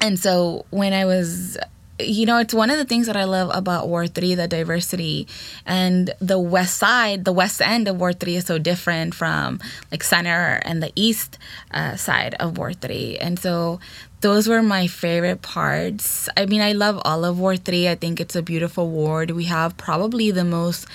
and 0.00 0.18
so 0.18 0.66
when 0.70 0.92
I 0.92 1.04
was 1.04 1.56
you 1.98 2.26
know, 2.26 2.38
it's 2.38 2.52
one 2.54 2.70
of 2.70 2.78
the 2.78 2.84
things 2.84 3.06
that 3.06 3.16
I 3.16 3.24
love 3.24 3.50
about 3.52 3.88
Ward 3.88 4.14
3, 4.14 4.34
the 4.34 4.48
diversity. 4.48 5.28
And 5.64 6.12
the 6.20 6.38
west 6.38 6.76
side, 6.76 7.24
the 7.24 7.32
west 7.32 7.60
end 7.60 7.86
of 7.86 7.98
Ward 8.00 8.18
3 8.18 8.36
is 8.36 8.46
so 8.46 8.58
different 8.58 9.14
from 9.14 9.60
like 9.92 10.02
center 10.02 10.60
and 10.64 10.82
the 10.82 10.92
east 10.96 11.38
uh, 11.70 11.96
side 11.96 12.34
of 12.40 12.58
Ward 12.58 12.80
3. 12.80 13.18
And 13.18 13.38
so 13.38 13.78
those 14.20 14.48
were 14.48 14.62
my 14.62 14.86
favorite 14.86 15.42
parts. 15.42 16.28
I 16.36 16.46
mean, 16.46 16.60
I 16.60 16.72
love 16.72 17.00
all 17.04 17.24
of 17.24 17.38
Ward 17.38 17.64
3. 17.64 17.88
I 17.88 17.94
think 17.94 18.20
it's 18.20 18.34
a 18.34 18.42
beautiful 18.42 18.88
ward. 18.90 19.30
We 19.30 19.44
have 19.44 19.76
probably 19.76 20.30
the 20.30 20.44
most 20.44 20.86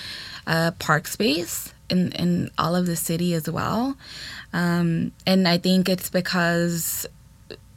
uh, 0.46 0.72
park 0.78 1.06
space 1.06 1.72
in, 1.88 2.12
in 2.12 2.50
all 2.58 2.76
of 2.76 2.86
the 2.86 2.96
city 2.96 3.34
as 3.34 3.48
well. 3.48 3.96
Um, 4.52 5.12
and 5.26 5.46
I 5.46 5.58
think 5.58 5.88
it's 5.88 6.10
because 6.10 7.06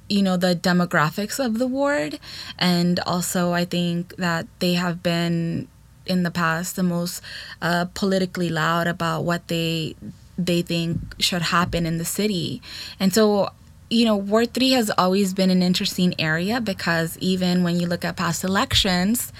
you 0.09 0.21
know 0.21 0.37
the 0.37 0.55
demographics 0.55 1.43
of 1.43 1.59
the 1.59 1.67
ward. 1.67 2.19
And 2.57 2.99
also 3.01 3.53
i 3.53 3.65
think 3.65 4.15
that 4.17 4.47
they 4.59 4.73
have 4.73 5.01
been 5.03 5.67
in 6.05 6.23
the 6.23 6.31
past 6.31 6.75
the 6.75 6.83
most 6.83 7.21
uh, 7.61 7.85
politically 7.93 8.49
loud 8.49 8.87
about 8.87 9.23
what 9.23 9.47
they 9.47 9.95
they 10.37 10.61
think 10.61 10.99
should 11.19 11.43
happen 11.43 11.85
in 11.85 11.97
the 11.97 12.05
city. 12.05 12.61
And 12.99 13.13
so 13.13 13.49
you 13.89 14.05
know 14.05 14.15
ward 14.15 14.53
3 14.53 14.71
has 14.71 14.91
always 14.97 15.33
been 15.33 15.49
an 15.49 15.61
interesting 15.61 16.15
area 16.19 16.59
because 16.59 17.17
even 17.19 17.63
when 17.63 17.79
you 17.79 17.87
look 17.87 18.03
at 18.03 18.17
past 18.17 18.43
elections 18.43 19.31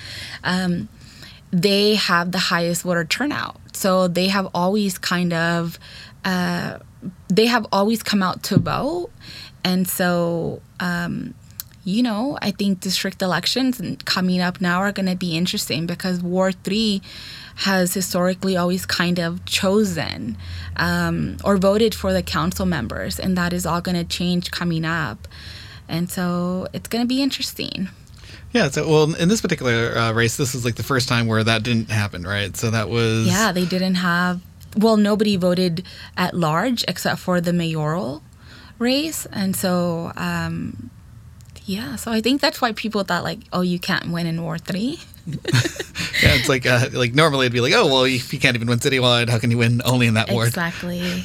um, 0.44 0.90
they 1.52 1.96
have 1.96 2.32
the 2.32 2.40
highest 2.40 2.84
voter 2.84 3.06
turnout. 3.06 3.58
So 3.74 4.08
they 4.08 4.28
have 4.28 4.48
always 4.54 4.98
kind 4.98 5.34
of 5.34 5.80
uh, 6.26 6.80
they 7.28 7.48
have 7.48 7.66
always 7.72 8.02
come 8.02 8.24
out 8.24 8.44
to 8.44 8.58
vote 8.60 9.12
and 9.64 9.88
so, 9.88 10.62
um, 10.80 11.34
you 11.84 12.02
know, 12.02 12.38
I 12.42 12.52
think 12.52 12.80
district 12.80 13.22
elections 13.22 13.82
coming 14.06 14.40
up 14.40 14.62
now 14.62 14.80
are 14.80 14.92
going 14.92 15.08
to 15.08 15.16
be 15.16 15.36
interesting 15.36 15.86
because 15.86 16.22
Ward 16.22 16.56
3 16.64 17.02
has 17.56 17.94
historically 17.94 18.58
always 18.58 18.86
kind 18.86 19.20
of 19.20 19.44
chosen 19.46 20.38
um, 20.78 21.38
or 21.44 21.58
voted 21.58 21.94
for 21.94 22.14
the 22.14 22.24
council 22.24 22.66
members, 22.66 23.20
and 23.20 23.38
that 23.38 23.54
is 23.54 23.66
all 23.66 23.82
going 23.82 23.98
to 23.98 24.04
change 24.04 24.52
coming 24.52 24.86
up. 24.86 25.28
And 25.88 26.10
so 26.10 26.68
it's 26.74 26.88
going 26.88 27.04
to 27.04 27.08
be 27.08 27.22
interesting. 27.22 27.90
Yeah. 28.54 28.70
So, 28.70 28.88
well, 28.88 29.16
in 29.16 29.30
this 29.30 29.42
particular 29.42 29.98
uh, 29.98 30.14
race, 30.14 30.38
this 30.38 30.56
is 30.56 30.64
like 30.64 30.76
the 30.76 30.84
first 30.84 31.10
time 31.10 31.28
where 31.28 31.44
that 31.44 31.64
didn't 31.64 31.90
happen, 31.90 32.24
right? 32.24 32.56
So 32.56 32.72
that 32.72 32.90
was. 32.90 33.28
Yeah, 33.28 33.52
they 33.52 33.66
didn't 33.66 33.96
have. 33.96 34.42
Well, 34.78 34.98
nobody 34.98 35.36
voted 35.36 35.86
at 36.18 36.34
large 36.34 36.84
except 36.88 37.20
for 37.20 37.42
the 37.42 37.54
mayoral 37.54 38.24
race. 38.84 39.26
And 39.32 39.56
so, 39.56 40.12
um, 40.16 40.92
yeah, 41.66 41.96
so 41.96 42.12
I 42.12 42.22
think 42.22 42.42
that's 42.42 42.62
why 42.62 42.74
people 42.74 43.04
thought 43.04 43.24
like, 43.24 43.40
oh, 43.52 43.62
you 43.62 43.80
can't 43.80 44.12
win 44.12 44.28
in 44.28 44.42
Ward 44.44 44.62
Three. 44.62 45.00
yeah, 45.26 46.36
it's 46.36 46.50
like 46.50 46.66
uh, 46.66 46.90
like 46.92 47.14
normally 47.14 47.46
it'd 47.46 47.54
be 47.54 47.62
like, 47.62 47.74
oh, 47.74 47.86
well, 47.88 48.04
if 48.04 48.34
you 48.34 48.40
can't 48.40 48.56
even 48.56 48.68
win 48.68 48.80
citywide, 48.80 49.30
how 49.30 49.40
can 49.40 49.52
you 49.52 49.58
win 49.58 49.82
only 49.86 50.08
in 50.08 50.16
that 50.16 50.30
ward? 50.30 50.50
Exactly, 50.50 51.24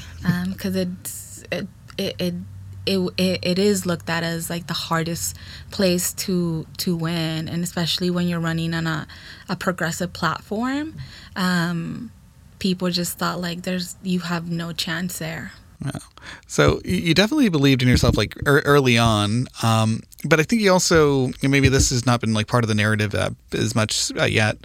because 0.49 0.77
um, 0.77 0.83
it's 0.83 1.45
it, 1.51 1.67
it 1.99 2.35
it, 2.87 3.11
it 3.19 3.39
it 3.43 3.59
is 3.59 3.87
looked 3.87 4.09
at 4.09 4.23
as 4.23 4.49
like 4.49 4.67
the 4.67 4.75
hardest 4.75 5.37
place 5.71 6.13
to 6.15 6.67
to 6.79 6.97
win, 6.97 7.49
and 7.49 7.63
especially 7.63 8.09
when 8.09 8.29
you're 8.29 8.41
running 8.41 8.73
on 8.73 8.87
a 8.87 9.07
a 9.49 9.57
progressive 9.57 10.13
platform, 10.13 10.95
um, 11.37 12.13
people 12.59 12.91
just 12.91 13.19
thought 13.19 13.41
like 13.41 13.63
there's 13.63 13.97
you 14.03 14.21
have 14.21 14.51
no 14.51 14.73
chance 14.73 15.19
there. 15.19 15.53
Yeah. 15.85 15.93
So 16.47 16.81
you 16.85 17.15
definitely 17.15 17.49
believed 17.49 17.83
in 17.83 17.89
yourself 17.89 18.17
like 18.17 18.35
early 18.47 18.99
on, 18.99 19.47
um, 19.63 20.03
but 20.25 20.41
I 20.41 20.43
think 20.43 20.63
you 20.63 20.73
also 20.73 21.31
maybe 21.43 21.69
this 21.69 21.91
has 21.91 22.05
not 22.05 22.21
been 22.21 22.35
like 22.35 22.49
part 22.49 22.65
of 22.65 22.69
the 22.69 22.75
narrative 22.75 23.15
uh, 23.15 23.31
as 23.53 23.75
much 23.75 24.11
uh, 24.19 24.25
yet. 24.25 24.59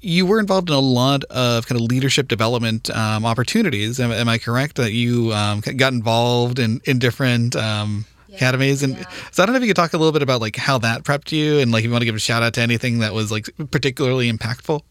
You 0.00 0.26
were 0.26 0.38
involved 0.38 0.68
in 0.68 0.76
a 0.76 0.80
lot 0.80 1.24
of 1.24 1.66
kind 1.66 1.80
of 1.80 1.86
leadership 1.88 2.28
development 2.28 2.90
um, 2.90 3.24
opportunities. 3.24 3.98
Am, 3.98 4.12
am, 4.12 4.28
I 4.28 4.36
correct 4.36 4.76
that 4.76 4.92
you 4.92 5.32
um, 5.32 5.60
got 5.60 5.94
involved 5.94 6.58
in 6.58 6.82
in 6.84 6.98
different 6.98 7.56
um, 7.56 8.04
yeah, 8.28 8.36
academies? 8.36 8.82
And 8.82 8.98
yeah. 8.98 9.08
so 9.32 9.42
I 9.42 9.46
don't 9.46 9.54
know 9.54 9.56
if 9.56 9.62
you 9.62 9.70
could 9.70 9.76
talk 9.76 9.94
a 9.94 9.98
little 9.98 10.12
bit 10.12 10.22
about 10.22 10.42
like 10.42 10.56
how 10.56 10.76
that 10.78 11.02
prepped 11.02 11.32
you, 11.32 11.60
and 11.60 11.72
like 11.72 11.80
if 11.80 11.86
you 11.86 11.92
want 11.92 12.02
to 12.02 12.06
give 12.06 12.14
a 12.14 12.18
shout 12.18 12.42
out 12.42 12.52
to 12.54 12.60
anything 12.60 12.98
that 12.98 13.14
was 13.14 13.32
like 13.32 13.48
particularly 13.70 14.30
impactful. 14.30 14.82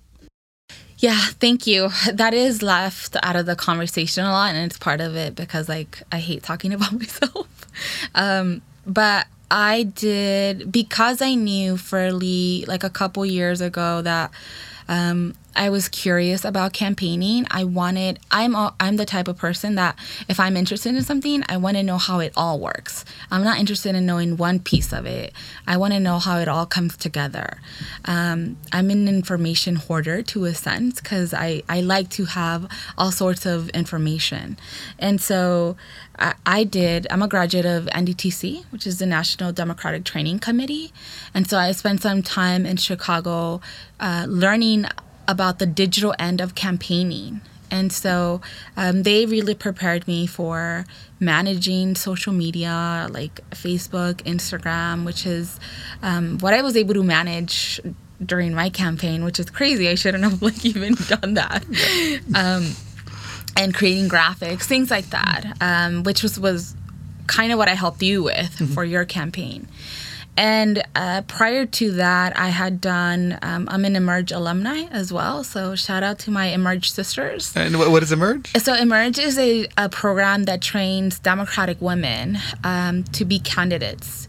Yeah, 1.06 1.20
thank 1.40 1.68
you. 1.68 1.92
That 2.14 2.34
is 2.34 2.64
left 2.64 3.16
out 3.22 3.36
of 3.36 3.46
the 3.46 3.56
conversation 3.56 4.26
a 4.26 4.32
lot, 4.32 4.56
and 4.56 4.66
it's 4.66 4.80
part 4.80 5.02
of 5.02 5.16
it 5.16 5.36
because 5.36 5.70
like 5.70 6.02
I 6.12 6.18
hate 6.18 6.42
talking 6.42 6.74
about 6.78 6.94
myself. 6.94 7.48
Um, 8.16 8.64
but 8.88 9.28
I 9.52 9.84
did 9.84 10.72
because 10.72 11.22
I 11.22 11.36
knew 11.36 11.78
fairly 11.78 12.66
like 12.68 12.84
a 12.84 12.90
couple 12.90 13.24
years 13.24 13.62
ago 13.62 14.02
that 14.02 14.32
um, 14.88 15.36
I 15.56 15.70
was 15.70 15.88
curious 15.88 16.44
about 16.44 16.74
campaigning. 16.74 17.48
I 17.50 17.64
wanted 17.64 18.20
I'm 18.32 18.56
I'm 18.56 18.98
the 18.98 19.06
type 19.06 19.28
of 19.28 19.38
person 19.38 19.76
that 19.76 19.98
if 20.28 20.40
I'm 20.40 20.58
interested 20.58 20.96
in 20.96 21.02
something, 21.04 21.44
I 21.48 21.58
want 21.58 21.78
to 21.78 21.84
know 21.84 21.98
how 21.98 22.20
it 22.20 22.34
all 22.36 22.60
works. 22.60 23.06
I'm 23.32 23.44
not 23.44 23.60
interested 23.60 23.96
in 23.96 24.06
knowing 24.06 24.38
one 24.38 24.60
piece 24.60 24.92
of 24.92 25.06
it. 25.06 25.34
I 25.66 25.78
want 25.78 25.94
to 25.94 26.00
know 26.00 26.20
how 26.20 26.40
it 26.40 26.48
all 26.48 26.66
comes 26.66 26.98
together. 26.98 27.58
Um, 28.06 28.58
I'm 28.72 28.90
an 28.90 29.08
information 29.08 29.78
hoarder 29.78 30.22
to 30.24 30.46
a 30.46 30.54
sense 30.54 31.00
because 31.02 31.34
I 31.34 31.64
I 31.70 31.82
like 31.82 32.10
to 32.12 32.26
have 32.26 32.68
all 32.98 33.12
sorts 33.12 33.46
of 33.46 33.70
information, 33.70 34.58
and 35.00 35.22
so. 35.22 35.78
I, 36.18 36.34
I 36.46 36.64
did. 36.64 37.08
I'm 37.10 37.22
a 37.22 37.28
graduate 37.28 37.66
of 37.66 37.88
NDTC, 37.88 38.64
which 38.72 38.88
is 38.88 39.00
the 39.00 39.06
National 39.06 39.52
Democratic 39.52 40.06
Training 40.06 40.40
Committee, 40.40 40.94
and 41.34 41.46
so 41.46 41.58
I 41.58 41.74
spent 41.74 42.02
some 42.02 42.24
time 42.24 42.66
in 42.66 42.78
Chicago 42.78 43.60
uh, 44.00 44.26
learning 44.30 44.86
about 45.28 45.60
the 45.60 45.66
digital 45.66 46.14
end 46.20 46.42
of 46.42 46.56
campaigning. 46.56 47.42
And 47.72 47.92
so 47.92 48.42
um, 48.78 49.04
they 49.04 49.26
really 49.26 49.56
prepared 49.56 50.08
me 50.08 50.28
for 50.28 50.86
managing 51.20 51.96
social 51.96 52.32
media 52.32 53.08
like 53.10 53.48
Facebook, 53.52 54.16
Instagram, 54.24 55.06
which 55.06 55.26
is 55.26 55.60
um, 56.02 56.38
what 56.40 56.54
I 56.54 56.62
was 56.62 56.78
able 56.78 56.94
to 56.94 57.04
manage 57.04 57.82
during 58.24 58.54
my 58.54 58.70
campaign, 58.70 59.24
which 59.24 59.40
is 59.40 59.50
crazy. 59.50 59.90
I 59.90 59.96
shouldn't 59.96 60.24
have 60.24 60.42
like 60.42 60.64
even 60.66 60.96
done 61.08 61.34
that. 61.36 61.66
Um, 62.34 62.72
and 63.58 63.74
creating 63.74 64.10
graphics, 64.10 64.64
things 64.64 64.92
like 64.92 65.10
that, 65.12 65.58
um, 65.62 66.04
which 66.04 66.22
was 66.24 66.40
was 66.40 66.76
kind 67.28 67.52
of 67.52 67.58
what 67.58 67.68
I 67.68 67.74
helped 67.74 68.04
you 68.04 68.24
with 68.24 68.36
mm-hmm. 68.36 68.74
for 68.74 68.84
your 68.84 69.06
campaign. 69.06 69.68
And 70.38 70.84
uh, 70.96 71.22
prior 71.28 71.66
to 71.66 71.92
that, 71.94 72.38
I 72.38 72.50
had 72.50 72.82
done, 72.82 73.40
um, 73.42 73.68
I'm 73.72 73.86
an 73.86 73.96
Emerge 73.96 74.32
alumni 74.32 74.84
as 74.92 75.14
well. 75.14 75.44
So 75.44 75.76
shout 75.76 76.04
out 76.04 76.20
to 76.20 76.32
my 76.32 76.48
Emerge 76.48 76.92
sisters. 76.92 77.56
And 77.56 77.80
what 77.80 78.04
is 78.04 78.12
Emerge? 78.12 78.52
So 78.58 78.74
Emerge 78.74 79.18
is 79.20 79.38
a, 79.38 79.68
a 79.78 79.90
program 79.90 80.44
that 80.44 80.62
trains 80.62 81.20
Democratic 81.20 81.82
women 81.82 82.38
um, 82.64 83.04
to 83.06 83.24
be 83.24 83.40
candidates. 83.40 84.28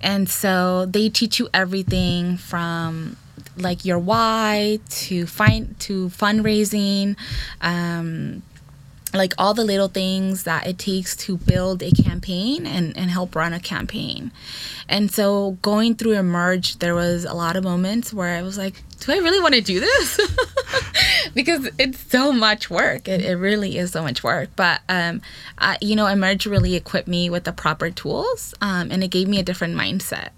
And 0.00 0.28
so 0.28 0.86
they 0.86 1.08
teach 1.08 1.38
you 1.38 1.48
everything 1.54 2.36
from 2.36 3.16
like 3.56 3.84
your 3.84 3.98
why 3.98 4.80
to 4.90 5.26
find 5.26 5.78
to 5.80 6.08
fundraising 6.08 7.16
um, 7.60 8.42
like 9.14 9.32
all 9.38 9.54
the 9.54 9.64
little 9.64 9.88
things 9.88 10.42
that 10.42 10.66
it 10.66 10.78
takes 10.78 11.14
to 11.16 11.36
build 11.36 11.82
a 11.82 11.90
campaign 11.92 12.66
and, 12.66 12.96
and 12.96 13.10
help 13.10 13.36
run 13.36 13.52
a 13.52 13.60
campaign. 13.60 14.32
And 14.88 15.10
so 15.10 15.52
going 15.62 15.94
through 15.94 16.14
Emerge, 16.14 16.78
there 16.80 16.94
was 16.94 17.24
a 17.24 17.32
lot 17.32 17.56
of 17.56 17.64
moments 17.64 18.12
where 18.12 18.36
I 18.36 18.42
was 18.42 18.58
like, 18.58 18.82
do 19.00 19.12
I 19.12 19.16
really 19.18 19.40
want 19.40 19.54
to 19.54 19.60
do 19.60 19.78
this? 19.78 20.20
because 21.34 21.68
it's 21.78 22.00
so 22.10 22.32
much 22.32 22.68
work. 22.68 23.06
It, 23.06 23.22
it 23.22 23.36
really 23.36 23.78
is 23.78 23.92
so 23.92 24.02
much 24.02 24.24
work. 24.24 24.50
But, 24.56 24.80
um, 24.88 25.22
I, 25.58 25.78
you 25.80 25.94
know, 25.94 26.06
Emerge 26.06 26.46
really 26.46 26.74
equipped 26.74 27.08
me 27.08 27.30
with 27.30 27.44
the 27.44 27.52
proper 27.52 27.90
tools 27.90 28.52
um, 28.60 28.90
and 28.90 29.04
it 29.04 29.08
gave 29.08 29.28
me 29.28 29.38
a 29.38 29.44
different 29.44 29.74
mindset. 29.74 30.30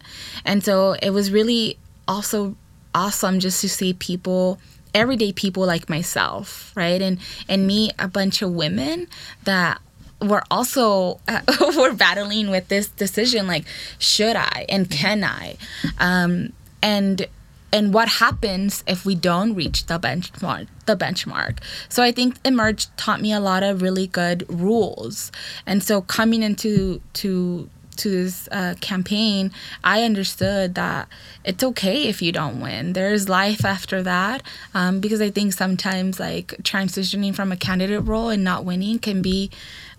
And 0.44 0.62
so 0.62 0.96
it 1.02 1.10
was 1.10 1.32
really 1.32 1.78
also 2.06 2.56
awesome 2.94 3.40
just 3.40 3.60
to 3.62 3.68
see 3.68 3.94
people 3.94 4.58
everyday 4.96 5.30
people 5.32 5.66
like 5.66 5.88
myself, 5.88 6.72
right? 6.74 7.00
And 7.00 7.18
and 7.48 7.66
meet 7.66 7.92
a 7.98 8.08
bunch 8.08 8.42
of 8.42 8.50
women 8.52 9.06
that 9.44 9.80
were 10.20 10.42
also 10.50 11.20
uh, 11.28 11.42
were 11.76 11.92
battling 11.92 12.50
with 12.50 12.68
this 12.68 12.88
decision 12.88 13.46
like 13.46 13.66
should 13.98 14.34
I 14.34 14.64
and 14.68 14.90
can 14.90 15.22
I? 15.22 15.56
Um, 15.98 16.52
and 16.82 17.26
and 17.72 17.92
what 17.92 18.08
happens 18.08 18.82
if 18.86 19.04
we 19.04 19.14
don't 19.14 19.54
reach 19.54 19.86
the 19.86 19.98
benchmark 19.98 20.68
the 20.86 20.96
benchmark 20.96 21.58
so 21.88 22.00
i 22.02 22.12
think 22.12 22.38
emerge 22.44 22.86
taught 22.96 23.20
me 23.20 23.32
a 23.32 23.40
lot 23.40 23.64
of 23.64 23.82
really 23.82 24.06
good 24.06 24.46
rules 24.48 25.32
and 25.66 25.82
so 25.82 26.00
coming 26.00 26.44
into 26.44 27.00
to 27.12 27.68
to 27.98 28.10
this 28.10 28.48
uh, 28.52 28.74
campaign, 28.80 29.52
I 29.84 30.02
understood 30.02 30.74
that 30.74 31.08
it's 31.44 31.62
okay 31.62 32.08
if 32.08 32.22
you 32.22 32.32
don't 32.32 32.60
win. 32.60 32.92
There's 32.92 33.28
life 33.28 33.64
after 33.64 34.02
that 34.02 34.42
um, 34.74 35.00
because 35.00 35.20
I 35.20 35.30
think 35.30 35.52
sometimes 35.52 36.20
like 36.20 36.48
transitioning 36.62 37.34
from 37.34 37.52
a 37.52 37.56
candidate 37.56 38.04
role 38.04 38.28
and 38.28 38.44
not 38.44 38.64
winning 38.64 38.98
can 38.98 39.22
be 39.22 39.50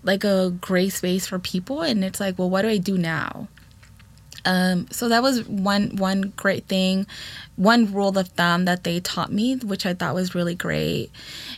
like 0.02 0.24
a 0.24 0.50
gray 0.60 0.88
space 0.88 1.26
for 1.26 1.38
people, 1.38 1.82
and 1.82 2.04
it's 2.04 2.20
like, 2.20 2.38
well, 2.38 2.48
what 2.48 2.62
do 2.62 2.68
I 2.68 2.78
do 2.78 2.96
now? 2.96 3.48
Um, 4.44 4.86
so 4.90 5.08
that 5.08 5.22
was 5.22 5.46
one 5.46 5.96
one 5.96 6.32
great 6.36 6.66
thing, 6.66 7.06
one 7.56 7.92
rule 7.92 8.16
of 8.16 8.28
thumb 8.28 8.64
that 8.66 8.84
they 8.84 9.00
taught 9.00 9.32
me, 9.32 9.56
which 9.56 9.84
I 9.84 9.94
thought 9.94 10.14
was 10.14 10.34
really 10.34 10.54
great, 10.54 11.10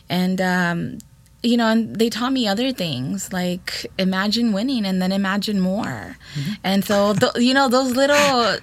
and 0.09 0.41
um, 0.41 0.97
you 1.43 1.57
know, 1.57 1.67
and 1.67 1.95
they 1.95 2.09
taught 2.09 2.33
me 2.33 2.47
other 2.47 2.71
things 2.71 3.33
like 3.33 3.87
imagine 3.97 4.53
winning 4.53 4.85
and 4.85 5.01
then 5.01 5.11
imagine 5.11 5.59
more. 5.59 6.17
Mm-hmm. 6.35 6.53
And 6.63 6.85
so, 6.85 7.15
you 7.35 7.53
know, 7.53 7.67
those 7.67 7.95
little 7.95 8.57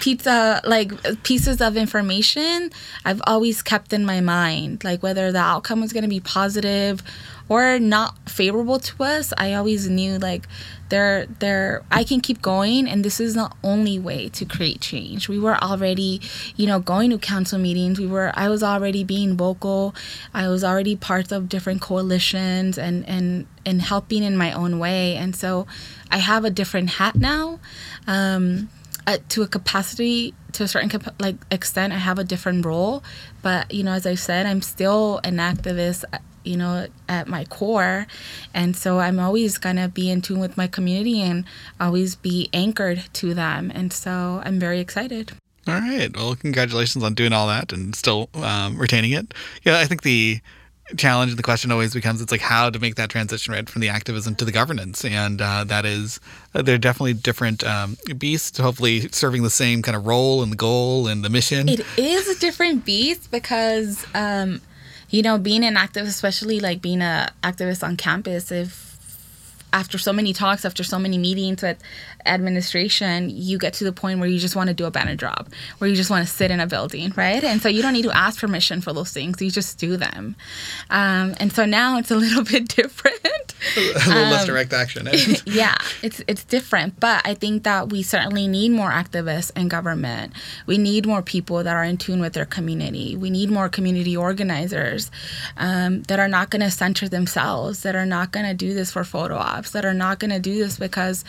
pizza 0.00 0.60
like 0.64 0.92
pieces 1.22 1.60
of 1.60 1.76
information 1.76 2.70
I've 3.04 3.22
always 3.26 3.62
kept 3.62 3.92
in 3.92 4.04
my 4.04 4.20
mind, 4.20 4.84
like 4.84 5.02
whether 5.02 5.32
the 5.32 5.38
outcome 5.38 5.80
was 5.80 5.92
going 5.92 6.02
to 6.02 6.08
be 6.08 6.20
positive 6.20 7.02
or 7.48 7.78
not 7.78 8.28
favorable 8.28 8.78
to 8.78 9.04
us, 9.04 9.32
I 9.36 9.54
always 9.54 9.88
knew 9.88 10.18
like 10.18 10.46
there 10.94 11.26
there 11.40 11.82
I 11.90 12.04
can 12.04 12.20
keep 12.20 12.40
going 12.40 12.88
and 12.88 13.04
this 13.04 13.18
is 13.18 13.34
the 13.34 13.50
only 13.64 13.98
way 13.98 14.28
to 14.28 14.44
create 14.44 14.80
change. 14.80 15.28
We 15.28 15.40
were 15.40 15.56
already, 15.56 16.20
you 16.54 16.66
know, 16.66 16.78
going 16.78 17.10
to 17.10 17.18
council 17.18 17.58
meetings. 17.58 17.98
We 17.98 18.06
were 18.06 18.30
I 18.34 18.48
was 18.48 18.62
already 18.62 19.02
being 19.02 19.36
vocal. 19.36 19.94
I 20.32 20.46
was 20.46 20.62
already 20.62 20.94
part 20.94 21.32
of 21.32 21.48
different 21.48 21.80
coalitions 21.80 22.78
and 22.78 23.06
and 23.08 23.46
and 23.66 23.82
helping 23.82 24.22
in 24.22 24.36
my 24.36 24.52
own 24.52 24.78
way. 24.78 25.16
And 25.16 25.34
so 25.34 25.66
I 26.12 26.18
have 26.18 26.44
a 26.44 26.50
different 26.50 26.90
hat 26.90 27.16
now. 27.16 27.58
Um, 28.06 28.68
uh, 29.06 29.18
to 29.28 29.42
a 29.42 29.46
capacity 29.46 30.32
to 30.52 30.62
a 30.62 30.68
certain 30.68 30.90
like 31.18 31.36
extent 31.50 31.92
i 31.92 31.98
have 31.98 32.18
a 32.18 32.24
different 32.24 32.64
role 32.64 33.04
but 33.42 33.70
you 33.70 33.82
know 33.84 33.92
as 33.92 34.06
i 34.06 34.14
said 34.14 34.46
i'm 34.46 34.62
still 34.62 35.20
an 35.24 35.36
activist 35.36 36.04
you 36.44 36.56
know, 36.56 36.86
at 37.08 37.28
my 37.28 37.44
core. 37.46 38.06
And 38.52 38.76
so 38.76 39.00
I'm 39.00 39.18
always 39.18 39.58
going 39.58 39.76
to 39.76 39.88
be 39.88 40.10
in 40.10 40.22
tune 40.22 40.40
with 40.40 40.56
my 40.56 40.66
community 40.66 41.20
and 41.20 41.44
always 41.80 42.14
be 42.14 42.48
anchored 42.52 43.04
to 43.14 43.34
them. 43.34 43.70
And 43.74 43.92
so 43.92 44.42
I'm 44.44 44.58
very 44.60 44.80
excited. 44.80 45.32
All 45.66 45.74
right. 45.74 46.14
Well, 46.14 46.36
congratulations 46.36 47.02
on 47.02 47.14
doing 47.14 47.32
all 47.32 47.46
that 47.46 47.72
and 47.72 47.94
still 47.94 48.28
um, 48.34 48.76
retaining 48.76 49.12
it. 49.12 49.32
Yeah, 49.62 49.78
I 49.78 49.86
think 49.86 50.02
the 50.02 50.40
challenge 50.96 51.30
and 51.30 51.38
the 51.38 51.42
question 51.42 51.72
always 51.72 51.94
becomes 51.94 52.20
it's 52.20 52.30
like 52.30 52.40
how 52.40 52.68
to 52.68 52.78
make 52.78 52.96
that 52.96 53.08
transition 53.08 53.54
right 53.54 53.68
from 53.68 53.80
the 53.80 53.88
activism 53.88 54.34
to 54.34 54.44
the 54.44 54.52
governance 54.52 55.04
and 55.04 55.40
uh, 55.40 55.64
that 55.64 55.86
is 55.86 56.20
uh, 56.54 56.60
they're 56.60 56.76
definitely 56.76 57.14
different 57.14 57.64
um, 57.64 57.96
beasts 58.18 58.58
hopefully 58.58 59.08
serving 59.08 59.42
the 59.42 59.50
same 59.50 59.80
kind 59.80 59.96
of 59.96 60.06
role 60.06 60.42
and 60.42 60.52
the 60.52 60.56
goal 60.56 61.08
and 61.08 61.24
the 61.24 61.30
mission 61.30 61.70
it 61.70 61.80
is 61.96 62.28
a 62.28 62.38
different 62.38 62.84
beast 62.84 63.30
because 63.30 64.06
um, 64.14 64.60
you 65.14 65.22
know, 65.22 65.38
being 65.38 65.64
an 65.64 65.76
activist, 65.76 66.08
especially 66.08 66.58
like 66.58 66.82
being 66.82 67.00
an 67.00 67.30
activist 67.44 67.84
on 67.84 67.96
campus, 67.96 68.50
if 68.50 68.90
after 69.72 69.96
so 69.96 70.12
many 70.12 70.32
talks, 70.32 70.64
after 70.64 70.82
so 70.82 70.98
many 70.98 71.18
meetings 71.18 71.62
with 71.62 71.78
administration, 72.26 73.30
you 73.30 73.56
get 73.56 73.74
to 73.74 73.84
the 73.84 73.92
point 73.92 74.18
where 74.18 74.28
you 74.28 74.40
just 74.40 74.56
want 74.56 74.68
to 74.68 74.74
do 74.74 74.86
a 74.86 74.90
banner 74.90 75.14
job, 75.14 75.48
where 75.78 75.88
you 75.88 75.94
just 75.94 76.10
want 76.10 76.26
to 76.26 76.32
sit 76.32 76.50
in 76.50 76.58
a 76.58 76.66
building, 76.66 77.12
right? 77.14 77.44
And 77.44 77.62
so 77.62 77.68
you 77.68 77.80
don't 77.80 77.92
need 77.92 78.02
to 78.02 78.16
ask 78.16 78.40
permission 78.40 78.80
for 78.80 78.92
those 78.92 79.12
things; 79.12 79.40
you 79.40 79.52
just 79.52 79.78
do 79.78 79.96
them. 79.96 80.34
Um, 80.90 81.34
and 81.38 81.52
so 81.52 81.64
now 81.64 81.98
it's 81.98 82.10
a 82.10 82.16
little 82.16 82.42
bit 82.54 82.66
different. 82.66 83.53
A 83.76 83.80
little 83.80 84.12
um, 84.12 84.30
less 84.30 84.46
direct 84.46 84.72
action. 84.72 85.08
Eh? 85.08 85.36
yeah, 85.46 85.76
it's 86.02 86.22
it's 86.26 86.44
different, 86.44 86.98
but 87.00 87.22
I 87.24 87.34
think 87.34 87.62
that 87.64 87.90
we 87.90 88.02
certainly 88.02 88.46
need 88.46 88.70
more 88.70 88.90
activists 88.90 89.56
in 89.56 89.68
government. 89.68 90.32
We 90.66 90.78
need 90.78 91.06
more 91.06 91.22
people 91.22 91.62
that 91.62 91.74
are 91.74 91.84
in 91.84 91.96
tune 91.96 92.20
with 92.20 92.34
their 92.34 92.44
community. 92.44 93.16
We 93.16 93.30
need 93.30 93.50
more 93.50 93.68
community 93.68 94.16
organizers 94.16 95.10
um, 95.56 96.02
that 96.04 96.18
are 96.18 96.28
not 96.28 96.50
going 96.50 96.62
to 96.62 96.70
center 96.70 97.08
themselves, 97.08 97.82
that 97.82 97.96
are 97.96 98.06
not 98.06 98.32
going 98.32 98.46
to 98.46 98.54
do 98.54 98.74
this 98.74 98.92
for 98.92 99.04
photo 99.04 99.36
ops, 99.36 99.70
that 99.70 99.84
are 99.84 99.94
not 99.94 100.18
going 100.18 100.30
to 100.30 100.40
do 100.40 100.58
this 100.58 100.78
because 100.78 101.24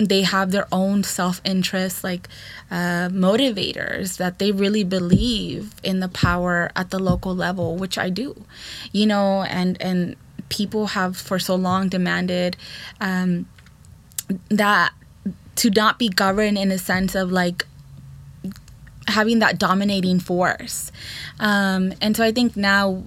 they 0.00 0.22
have 0.22 0.50
their 0.50 0.66
own 0.72 1.04
self-interest 1.04 2.02
like 2.02 2.26
uh, 2.70 3.08
motivators 3.10 4.16
that 4.16 4.38
they 4.38 4.50
really 4.50 4.82
believe 4.82 5.74
in 5.82 6.00
the 6.00 6.08
power 6.08 6.70
at 6.74 6.90
the 6.90 6.98
local 6.98 7.34
level 7.34 7.76
which 7.76 7.98
i 7.98 8.08
do 8.08 8.34
you 8.92 9.06
know 9.06 9.42
and 9.42 9.80
and 9.80 10.16
people 10.50 10.88
have 10.88 11.16
for 11.16 11.38
so 11.38 11.54
long 11.54 11.88
demanded 11.88 12.56
um, 13.00 13.46
that 14.48 14.92
to 15.56 15.70
not 15.70 15.98
be 15.98 16.08
governed 16.08 16.58
in 16.58 16.70
a 16.70 16.78
sense 16.78 17.14
of 17.14 17.32
like 17.32 17.64
having 19.06 19.38
that 19.38 19.58
dominating 19.58 20.20
force. 20.20 20.92
Um, 21.38 21.94
and 22.00 22.16
so 22.16 22.22
i 22.22 22.32
think 22.32 22.56
now 22.56 23.04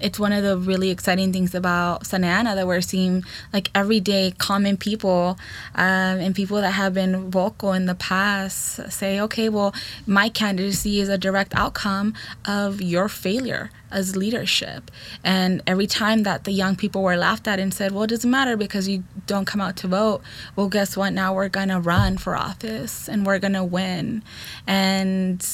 it's 0.00 0.18
one 0.18 0.32
of 0.32 0.42
the 0.42 0.56
really 0.56 0.90
exciting 0.90 1.32
things 1.32 1.54
about 1.54 2.06
Santa 2.06 2.26
Ana 2.26 2.54
that 2.54 2.66
we're 2.66 2.80
seeing 2.80 3.24
like 3.52 3.70
everyday 3.74 4.32
common 4.32 4.76
people 4.76 5.38
um, 5.74 6.18
and 6.18 6.34
people 6.34 6.60
that 6.60 6.72
have 6.72 6.94
been 6.94 7.30
vocal 7.30 7.72
in 7.72 7.86
the 7.86 7.94
past 7.94 8.90
say, 8.90 9.20
okay, 9.20 9.48
well, 9.48 9.74
my 10.06 10.28
candidacy 10.28 11.00
is 11.00 11.08
a 11.08 11.18
direct 11.18 11.54
outcome 11.54 12.14
of 12.44 12.80
your 12.80 13.08
failure 13.08 13.70
as 13.90 14.16
leadership. 14.16 14.90
And 15.22 15.62
every 15.66 15.86
time 15.86 16.24
that 16.24 16.44
the 16.44 16.52
young 16.52 16.74
people 16.74 17.02
were 17.02 17.16
laughed 17.16 17.46
at 17.46 17.60
and 17.60 17.72
said, 17.72 17.92
well, 17.92 18.04
it 18.04 18.08
doesn't 18.08 18.30
matter 18.30 18.56
because 18.56 18.88
you 18.88 19.04
don't 19.26 19.44
come 19.44 19.60
out 19.60 19.76
to 19.76 19.88
vote, 19.88 20.22
well, 20.56 20.68
guess 20.68 20.96
what? 20.96 21.12
Now 21.12 21.34
we're 21.34 21.48
going 21.48 21.68
to 21.68 21.78
run 21.78 22.16
for 22.16 22.34
office 22.36 23.08
and 23.08 23.24
we're 23.24 23.38
going 23.38 23.52
to 23.52 23.64
win. 23.64 24.22
And 24.66 25.46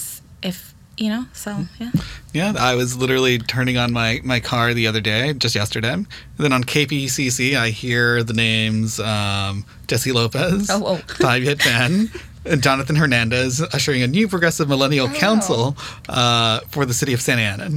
if 0.43 0.75
you 0.99 1.09
know 1.09 1.25
so 1.33 1.65
yeah. 1.79 1.91
Yeah 2.33 2.53
i 2.59 2.75
was 2.75 2.97
literally 2.97 3.39
turning 3.39 3.79
on 3.79 3.93
my 3.93 4.21
my 4.25 4.41
car 4.41 4.75
the 4.75 4.87
other 4.87 5.01
day 5.01 5.33
just 5.33 5.55
yesterday. 5.55 5.93
And 5.93 6.07
then 6.37 6.53
on 6.53 6.65
kpcc 6.65 7.57
i 7.57 7.71
hear 7.71 8.23
the 8.23 8.33
names 8.33 8.99
um, 9.01 9.65
jessie 9.87 10.13
lopez 10.13 10.69
oh, 10.71 10.83
oh. 10.85 10.97
Thai 11.21 11.41
Viet 11.41 11.63
Phan, 11.63 12.11
and 12.45 12.63
jonathan 12.63 12.97
hernandez 12.97 13.63
ushering 13.73 14.03
a 14.03 14.07
new 14.07 14.29
progressive 14.29 14.69
millennial 14.69 15.09
oh. 15.09 15.15
council 15.15 15.77
uh, 16.09 16.61
for 16.71 16.85
the 16.85 16.95
city 16.95 17.13
of 17.13 17.21
santa 17.21 17.43
ana. 17.43 17.69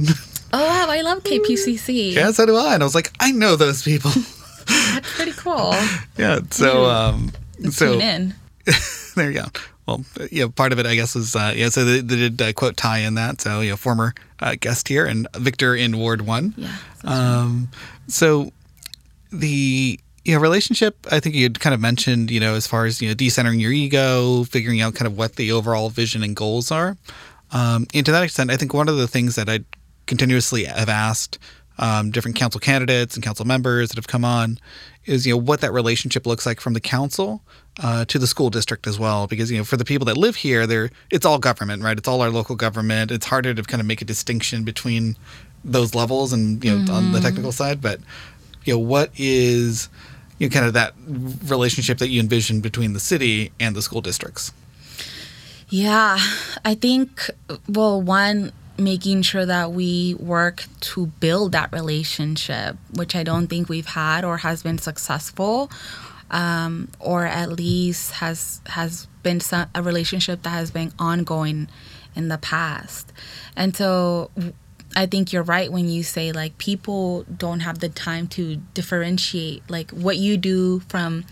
Oh 0.52 0.66
wow 0.66 0.86
i 0.90 1.00
love 1.00 1.22
kpcc 1.22 2.12
yeah 2.12 2.32
so 2.32 2.44
do 2.44 2.56
i 2.56 2.74
and 2.74 2.82
i 2.82 2.86
was 2.86 2.94
like 2.94 3.12
i 3.20 3.30
know 3.32 3.56
those 3.56 3.82
people. 3.82 4.10
That's 4.66 5.14
pretty 5.14 5.32
cool. 5.32 5.74
Yeah 6.18 6.40
so 6.50 6.86
um 6.86 7.32
so 7.70 7.92
Tune 7.92 8.00
in. 8.00 8.34
there 9.16 9.30
you 9.30 9.40
go 9.40 9.46
well, 9.86 10.04
you 10.30 10.42
know, 10.42 10.48
part 10.48 10.72
of 10.72 10.78
it, 10.78 10.86
I 10.86 10.94
guess, 10.94 11.14
was 11.14 11.34
uh, 11.34 11.52
yeah. 11.54 11.68
So 11.68 11.84
they, 11.84 12.00
they 12.00 12.16
did 12.16 12.40
uh, 12.40 12.52
quote 12.52 12.76
tie 12.76 12.98
in 12.98 13.14
that. 13.14 13.40
So 13.40 13.60
you 13.60 13.70
know, 13.70 13.76
former 13.76 14.14
uh, 14.40 14.56
guest 14.60 14.88
here 14.88 15.06
and 15.06 15.26
Victor 15.34 15.74
in 15.74 15.98
Ward 15.98 16.22
One. 16.22 16.54
Yeah. 16.56 16.76
Um, 17.04 17.68
so 18.06 18.52
the 19.32 19.98
you 20.24 20.34
know, 20.34 20.40
relationship, 20.40 21.06
I 21.10 21.18
think 21.18 21.34
you 21.34 21.42
had 21.44 21.58
kind 21.58 21.74
of 21.74 21.80
mentioned, 21.80 22.30
you 22.30 22.38
know, 22.38 22.54
as 22.54 22.66
far 22.66 22.86
as 22.86 23.02
you 23.02 23.08
know, 23.08 23.14
decentering 23.14 23.60
your 23.60 23.72
ego, 23.72 24.44
figuring 24.44 24.80
out 24.80 24.94
kind 24.94 25.06
of 25.06 25.16
what 25.16 25.36
the 25.36 25.50
overall 25.50 25.90
vision 25.90 26.22
and 26.22 26.36
goals 26.36 26.70
are. 26.70 26.96
Um, 27.50 27.86
and 27.92 28.06
to 28.06 28.12
that 28.12 28.22
extent, 28.22 28.50
I 28.50 28.56
think 28.56 28.72
one 28.72 28.88
of 28.88 28.96
the 28.96 29.08
things 29.08 29.34
that 29.34 29.48
I 29.48 29.60
continuously 30.06 30.64
have 30.64 30.88
asked 30.88 31.38
um, 31.78 32.10
different 32.10 32.36
council 32.36 32.60
candidates 32.60 33.14
and 33.14 33.24
council 33.24 33.44
members 33.44 33.88
that 33.88 33.96
have 33.96 34.06
come 34.06 34.24
on 34.24 34.58
is 35.06 35.26
you 35.26 35.34
know 35.34 35.38
what 35.38 35.60
that 35.60 35.72
relationship 35.72 36.26
looks 36.26 36.46
like 36.46 36.60
from 36.60 36.74
the 36.74 36.80
council 36.80 37.42
uh, 37.82 38.04
to 38.04 38.18
the 38.18 38.26
school 38.26 38.50
district 38.50 38.86
as 38.86 38.98
well 38.98 39.26
because 39.26 39.50
you 39.50 39.58
know 39.58 39.64
for 39.64 39.76
the 39.76 39.84
people 39.84 40.04
that 40.04 40.16
live 40.16 40.36
here 40.36 40.66
there 40.66 40.90
it's 41.10 41.26
all 41.26 41.38
government 41.38 41.82
right 41.82 41.98
it's 41.98 42.08
all 42.08 42.20
our 42.20 42.30
local 42.30 42.56
government 42.56 43.10
it's 43.10 43.26
harder 43.26 43.54
to 43.54 43.62
kind 43.62 43.80
of 43.80 43.86
make 43.86 44.02
a 44.02 44.04
distinction 44.04 44.64
between 44.64 45.16
those 45.64 45.94
levels 45.94 46.32
and 46.32 46.64
you 46.64 46.70
know 46.70 46.84
mm-hmm. 46.84 46.94
on 46.94 47.12
the 47.12 47.18
mm-hmm. 47.18 47.26
technical 47.26 47.52
side 47.52 47.80
but 47.80 48.00
you 48.64 48.74
know 48.74 48.78
what 48.78 49.10
is 49.16 49.88
you 50.38 50.48
know 50.48 50.52
kind 50.52 50.66
of 50.66 50.72
that 50.74 50.94
relationship 51.44 51.98
that 51.98 52.08
you 52.08 52.20
envision 52.20 52.60
between 52.60 52.92
the 52.92 53.00
city 53.00 53.52
and 53.58 53.74
the 53.74 53.82
school 53.82 54.00
districts 54.00 54.52
yeah 55.68 56.18
i 56.64 56.74
think 56.74 57.30
well 57.68 58.00
one 58.00 58.52
making 58.78 59.22
sure 59.22 59.46
that 59.46 59.72
we 59.72 60.14
work 60.14 60.64
to 60.80 61.06
build 61.06 61.52
that 61.52 61.72
relationship, 61.72 62.76
which 62.94 63.14
I 63.14 63.22
don't 63.22 63.46
think 63.46 63.68
we've 63.68 63.86
had 63.86 64.24
or 64.24 64.38
has 64.38 64.62
been 64.62 64.78
successful, 64.78 65.70
um, 66.30 66.88
or 66.98 67.26
at 67.26 67.50
least 67.50 68.12
has 68.12 68.60
has 68.66 69.06
been 69.22 69.40
some, 69.40 69.68
a 69.74 69.82
relationship 69.82 70.42
that 70.42 70.50
has 70.50 70.70
been 70.70 70.92
ongoing 70.98 71.68
in 72.14 72.28
the 72.28 72.38
past. 72.38 73.12
And 73.56 73.76
so 73.76 74.30
I 74.94 75.06
think 75.06 75.32
you're 75.32 75.42
right 75.42 75.70
when 75.70 75.88
you 75.88 76.02
say 76.02 76.32
like 76.32 76.58
people 76.58 77.24
don't 77.24 77.60
have 77.60 77.78
the 77.78 77.88
time 77.88 78.26
to 78.28 78.56
differentiate 78.74 79.62
like 79.70 79.90
what 79.90 80.18
you 80.18 80.36
do 80.36 80.80
from 80.80 81.24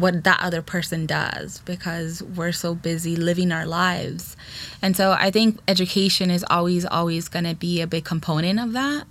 what 0.00 0.24
that 0.24 0.40
other 0.42 0.62
person 0.62 1.06
does 1.06 1.58
because 1.60 2.22
we're 2.22 2.52
so 2.52 2.74
busy 2.74 3.16
living 3.16 3.52
our 3.52 3.66
lives. 3.66 4.36
And 4.82 4.96
so 4.96 5.12
I 5.12 5.30
think 5.30 5.60
education 5.68 6.30
is 6.30 6.44
always, 6.48 6.84
always 6.84 7.28
going 7.28 7.44
to 7.44 7.54
be 7.54 7.80
a 7.80 7.86
big 7.86 8.04
component 8.04 8.58
of 8.58 8.72
that. 8.72 9.04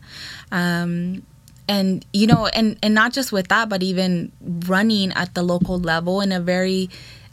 Um, 0.51 1.23
and 1.67 2.03
you 2.13 2.25
know 2.25 2.47
and 2.47 2.79
and 2.81 2.95
not 2.95 3.13
just 3.13 3.31
with 3.31 3.47
that 3.49 3.69
but 3.69 3.83
even 3.83 4.31
running 4.65 5.13
at 5.13 5.35
the 5.35 5.43
local 5.43 5.77
level 5.77 6.19
in 6.19 6.31
a 6.31 6.39
very 6.39 6.89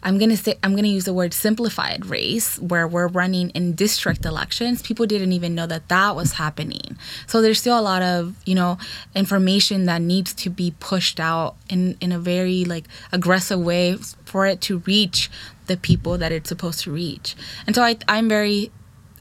I'm 0.06 0.20
to 0.20 0.36
say 0.36 0.54
I'm 0.62 0.72
to 0.76 0.88
use 0.88 1.04
the 1.04 1.12
word 1.12 1.34
simplified 1.34 2.06
race 2.06 2.60
where 2.60 2.86
we're 2.86 3.08
running 3.08 3.50
in 3.50 3.72
district 3.72 4.24
elections. 4.24 4.80
People 4.80 5.04
didn't 5.04 5.32
even 5.32 5.56
know 5.56 5.66
that 5.66 5.88
that 5.88 6.14
was 6.14 6.34
happening. 6.34 6.96
So 7.26 7.42
there's 7.42 7.58
still 7.58 7.78
a 7.78 7.82
lot 7.82 8.02
of, 8.02 8.36
you 8.46 8.54
know, 8.54 8.78
information 9.16 9.86
that 9.86 10.00
needs 10.00 10.32
to 10.34 10.48
be 10.48 10.72
pushed 10.78 11.18
out 11.18 11.56
in 11.68 11.96
in 12.00 12.12
a 12.12 12.20
very 12.20 12.64
like 12.64 12.84
aggressive 13.10 13.60
way 13.60 13.96
for 14.24 14.46
it 14.46 14.60
to 14.62 14.78
reach 14.86 15.28
the 15.66 15.76
people 15.76 16.16
that 16.18 16.30
it's 16.30 16.48
supposed 16.48 16.80
to 16.84 16.92
reach. 16.92 17.34
And 17.66 17.74
so 17.74 17.82
I 17.82 17.96
I'm 18.06 18.28
very 18.28 18.70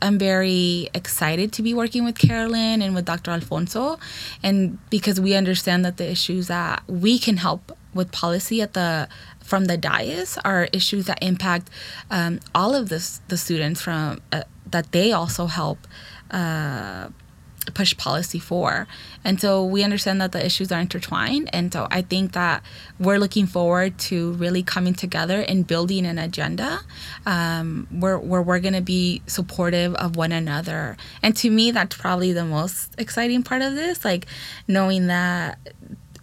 I'm 0.03 0.19
very 0.19 0.89
excited 0.93 1.51
to 1.53 1.63
be 1.63 1.73
working 1.73 2.05
with 2.05 2.19
Carolyn 2.19 2.83
and 2.83 2.93
with 2.93 3.05
Dr. 3.05 3.31
Alfonso, 3.31 3.97
and 4.43 4.77
because 4.91 5.19
we 5.19 5.33
understand 5.33 5.83
that 5.83 5.97
the 5.97 6.07
issues 6.07 6.47
that 6.47 6.83
we 6.88 7.17
can 7.17 7.38
help 7.38 7.75
with 7.95 8.11
policy 8.11 8.61
at 8.61 8.73
the 8.73 9.07
from 9.45 9.65
the 9.65 9.77
dais 9.77 10.37
are 10.43 10.67
issues 10.73 11.05
that 11.05 11.19
impact 11.21 11.69
um, 12.09 12.39
all 12.53 12.73
of 12.75 12.89
the, 12.89 13.19
the 13.27 13.37
students 13.37 13.81
from 13.81 14.19
uh, 14.31 14.41
that 14.65 14.91
they 14.91 15.11
also 15.13 15.45
help 15.45 15.77
uh, 16.31 17.07
push 17.73 17.95
policy 17.97 18.39
for. 18.39 18.87
And 19.23 19.39
so 19.39 19.63
we 19.63 19.83
understand 19.83 20.21
that 20.21 20.31
the 20.31 20.43
issues 20.45 20.71
are 20.71 20.79
intertwined. 20.79 21.49
And 21.53 21.71
so 21.71 21.87
I 21.89 22.01
think 22.01 22.33
that 22.33 22.63
we're 22.99 23.17
looking 23.17 23.47
forward 23.47 23.97
to 23.99 24.33
really 24.33 24.63
coming 24.63 24.93
together 24.93 25.41
and 25.41 25.65
building 25.65 26.05
an 26.05 26.17
agenda 26.17 26.79
um, 27.25 27.87
where, 27.91 28.19
where 28.19 28.41
we're 28.41 28.59
going 28.59 28.73
to 28.73 28.81
be 28.81 29.21
supportive 29.27 29.95
of 29.95 30.15
one 30.15 30.31
another. 30.31 30.97
And 31.23 31.35
to 31.37 31.49
me, 31.49 31.71
that's 31.71 31.95
probably 31.95 32.33
the 32.33 32.45
most 32.45 32.93
exciting 32.99 33.43
part 33.43 33.61
of 33.61 33.75
this, 33.75 34.05
like 34.05 34.27
knowing 34.67 35.07
that 35.07 35.57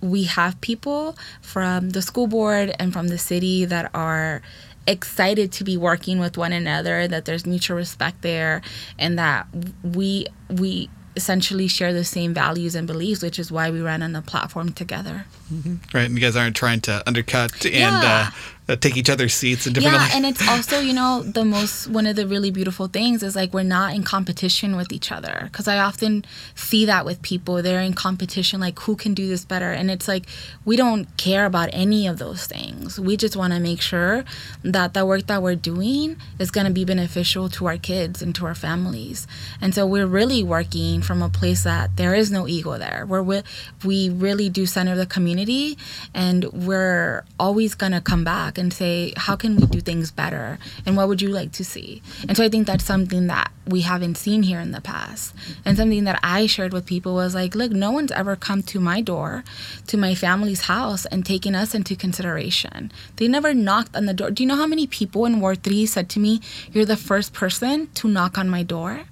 we 0.02 0.24
have 0.24 0.60
people 0.60 1.16
from 1.40 1.90
the 1.90 2.02
school 2.02 2.26
board 2.26 2.74
and 2.78 2.92
from 2.92 3.08
the 3.08 3.18
city 3.18 3.64
that 3.64 3.90
are 3.94 4.42
excited 4.86 5.52
to 5.52 5.64
be 5.64 5.76
working 5.76 6.18
with 6.18 6.36
one 6.36 6.52
another 6.52 7.06
that 7.06 7.24
there's 7.24 7.46
mutual 7.46 7.76
respect 7.76 8.20
there 8.22 8.60
and 8.98 9.16
that 9.16 9.46
we 9.84 10.26
we 10.50 10.90
essentially 11.14 11.68
share 11.68 11.92
the 11.92 12.04
same 12.04 12.34
values 12.34 12.74
and 12.74 12.86
beliefs 12.86 13.22
which 13.22 13.38
is 13.38 13.52
why 13.52 13.70
we 13.70 13.80
run 13.80 14.02
on 14.02 14.12
the 14.12 14.22
platform 14.22 14.72
together 14.72 15.24
mm-hmm. 15.52 15.96
right 15.96 16.06
and 16.06 16.14
you 16.14 16.20
guys 16.20 16.36
aren't 16.36 16.56
trying 16.56 16.80
to 16.80 17.02
undercut 17.06 17.64
and 17.64 17.74
yeah. 17.74 18.30
uh, 18.68 18.76
take 18.76 18.96
each 18.96 19.10
other's 19.10 19.34
seats 19.34 19.66
and 19.66 19.74
different. 19.74 19.96
Yeah, 19.96 20.08
and 20.14 20.24
it's 20.24 20.46
also 20.48 20.80
you 20.80 20.92
know 20.92 21.22
the 21.22 21.44
most 21.44 21.88
one 21.88 22.06
of 22.06 22.16
the 22.16 22.26
really 22.26 22.50
beautiful 22.50 22.86
things 22.86 23.22
is 23.22 23.34
like 23.34 23.52
we're 23.52 23.62
not 23.62 23.94
in 23.94 24.02
competition 24.02 24.76
with 24.76 24.92
each 24.92 25.10
other 25.10 25.42
because 25.44 25.68
I 25.68 25.78
often 25.78 26.24
see 26.54 26.84
that 26.86 27.04
with 27.04 27.22
people 27.22 27.62
they're 27.62 27.80
in 27.80 27.94
competition 27.94 28.60
like 28.60 28.78
who 28.80 28.96
can 28.96 29.14
do 29.14 29.26
this 29.28 29.44
better 29.44 29.72
and 29.72 29.90
it's 29.90 30.08
like 30.08 30.26
we 30.64 30.76
don't 30.76 31.14
care 31.16 31.46
about 31.46 31.70
any 31.72 32.06
of 32.06 32.18
those 32.18 32.46
things. 32.46 32.98
We 32.98 33.16
just 33.16 33.36
want 33.36 33.52
to 33.52 33.60
make 33.60 33.80
sure 33.80 34.24
that 34.62 34.94
the 34.94 35.04
work 35.04 35.26
that 35.26 35.42
we're 35.42 35.56
doing 35.56 36.16
is 36.38 36.50
going 36.50 36.66
to 36.66 36.72
be 36.72 36.84
beneficial 36.84 37.48
to 37.50 37.66
our 37.66 37.76
kids 37.76 38.22
and 38.22 38.34
to 38.36 38.46
our 38.46 38.54
families. 38.54 39.26
And 39.60 39.74
so 39.74 39.86
we're 39.86 40.06
really 40.06 40.42
working 40.42 41.02
from 41.02 41.22
a 41.22 41.28
place 41.28 41.64
that 41.64 41.96
there 41.96 42.14
is 42.14 42.30
no 42.30 42.46
ego 42.46 42.78
there. 42.78 43.04
Where 43.06 43.22
we 43.22 43.42
we 43.84 44.08
really 44.08 44.48
do 44.48 44.66
center 44.66 44.94
the 44.94 45.06
community 45.06 45.41
community, 45.42 45.78
and 46.14 46.44
we're 46.52 47.24
always 47.38 47.74
gonna 47.74 48.00
come 48.00 48.24
back 48.24 48.58
and 48.58 48.72
say, 48.72 49.12
how 49.16 49.36
can 49.36 49.56
we 49.56 49.66
do 49.66 49.80
things 49.80 50.10
better, 50.10 50.58
and 50.86 50.96
what 50.96 51.08
would 51.08 51.22
you 51.22 51.28
like 51.28 51.52
to 51.52 51.64
see? 51.64 52.02
And 52.28 52.36
so 52.36 52.44
I 52.44 52.48
think 52.48 52.66
that's 52.66 52.84
something 52.84 53.26
that 53.26 53.50
we 53.66 53.82
haven't 53.82 54.16
seen 54.16 54.42
here 54.42 54.60
in 54.60 54.72
the 54.72 54.80
past, 54.80 55.34
and 55.64 55.76
something 55.76 56.04
that 56.04 56.18
I 56.22 56.46
shared 56.46 56.72
with 56.72 56.86
people 56.86 57.14
was 57.14 57.34
like, 57.34 57.54
look, 57.54 57.72
no 57.72 57.90
one's 57.90 58.12
ever 58.12 58.36
come 58.36 58.62
to 58.64 58.80
my 58.80 59.00
door, 59.00 59.44
to 59.88 59.96
my 59.96 60.14
family's 60.14 60.62
house, 60.62 61.06
and 61.06 61.24
taken 61.24 61.54
us 61.54 61.74
into 61.74 61.96
consideration. 61.96 62.92
They 63.16 63.28
never 63.28 63.54
knocked 63.54 63.96
on 63.96 64.06
the 64.06 64.14
door. 64.14 64.30
Do 64.30 64.42
you 64.42 64.48
know 64.48 64.56
how 64.56 64.66
many 64.66 64.86
people 64.86 65.26
in 65.26 65.40
Ward 65.40 65.62
Three 65.62 65.86
said 65.86 66.08
to 66.10 66.20
me, 66.20 66.40
"You're 66.72 66.84
the 66.84 66.96
first 66.96 67.32
person 67.32 67.88
to 67.94 68.08
knock 68.08 68.38
on 68.38 68.48
my 68.48 68.62
door"? 68.62 69.04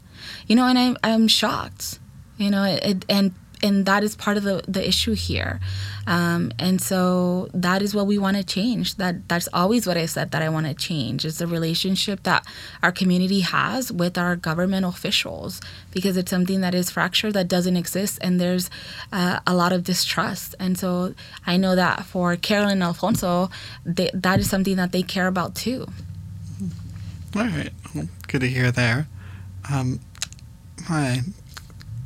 You 0.46 0.56
know, 0.56 0.66
and 0.66 0.78
I'm 0.78 0.96
I'm 1.02 1.28
shocked 1.28 1.98
you 2.40 2.50
know 2.50 2.64
it, 2.64 3.04
and 3.08 3.32
and 3.62 3.86
that 3.86 4.02
is 4.02 4.16
part 4.16 4.36
of 4.36 4.42
the, 4.42 4.62
the 4.66 4.86
issue 4.86 5.14
here. 5.14 5.60
Um, 6.06 6.52
and 6.58 6.80
so 6.80 7.48
that 7.54 7.82
is 7.82 7.94
what 7.94 8.06
we 8.06 8.18
want 8.18 8.36
to 8.36 8.44
change. 8.44 8.96
That 8.96 9.28
that's 9.28 9.48
always 9.52 9.86
what 9.86 9.96
i 9.96 10.06
said 10.06 10.30
that 10.32 10.42
i 10.42 10.48
want 10.48 10.66
to 10.66 10.74
change 10.74 11.24
is 11.24 11.38
the 11.38 11.46
relationship 11.46 12.22
that 12.24 12.44
our 12.82 12.92
community 12.92 13.40
has 13.40 13.92
with 13.92 14.18
our 14.18 14.36
government 14.36 14.84
officials 14.86 15.60
because 15.90 16.16
it's 16.16 16.30
something 16.30 16.60
that 16.60 16.74
is 16.74 16.90
fractured 16.90 17.34
that 17.34 17.48
doesn't 17.48 17.76
exist 17.76 18.18
and 18.22 18.40
there's 18.40 18.70
uh, 19.12 19.40
a 19.46 19.54
lot 19.54 19.72
of 19.72 19.84
distrust. 19.84 20.54
And 20.58 20.78
so 20.78 21.14
i 21.46 21.56
know 21.56 21.74
that 21.76 22.04
for 22.04 22.36
carolyn 22.36 22.82
alfonso 22.82 23.50
they, 23.84 24.10
that 24.14 24.40
is 24.40 24.48
something 24.48 24.76
that 24.76 24.92
they 24.92 25.02
care 25.02 25.26
about 25.26 25.54
too. 25.54 25.86
All 27.36 27.42
right. 27.42 27.70
Good 28.26 28.40
to 28.40 28.48
hear 28.48 28.72
there. 28.72 29.06
Um, 29.70 30.00
my 30.88 31.20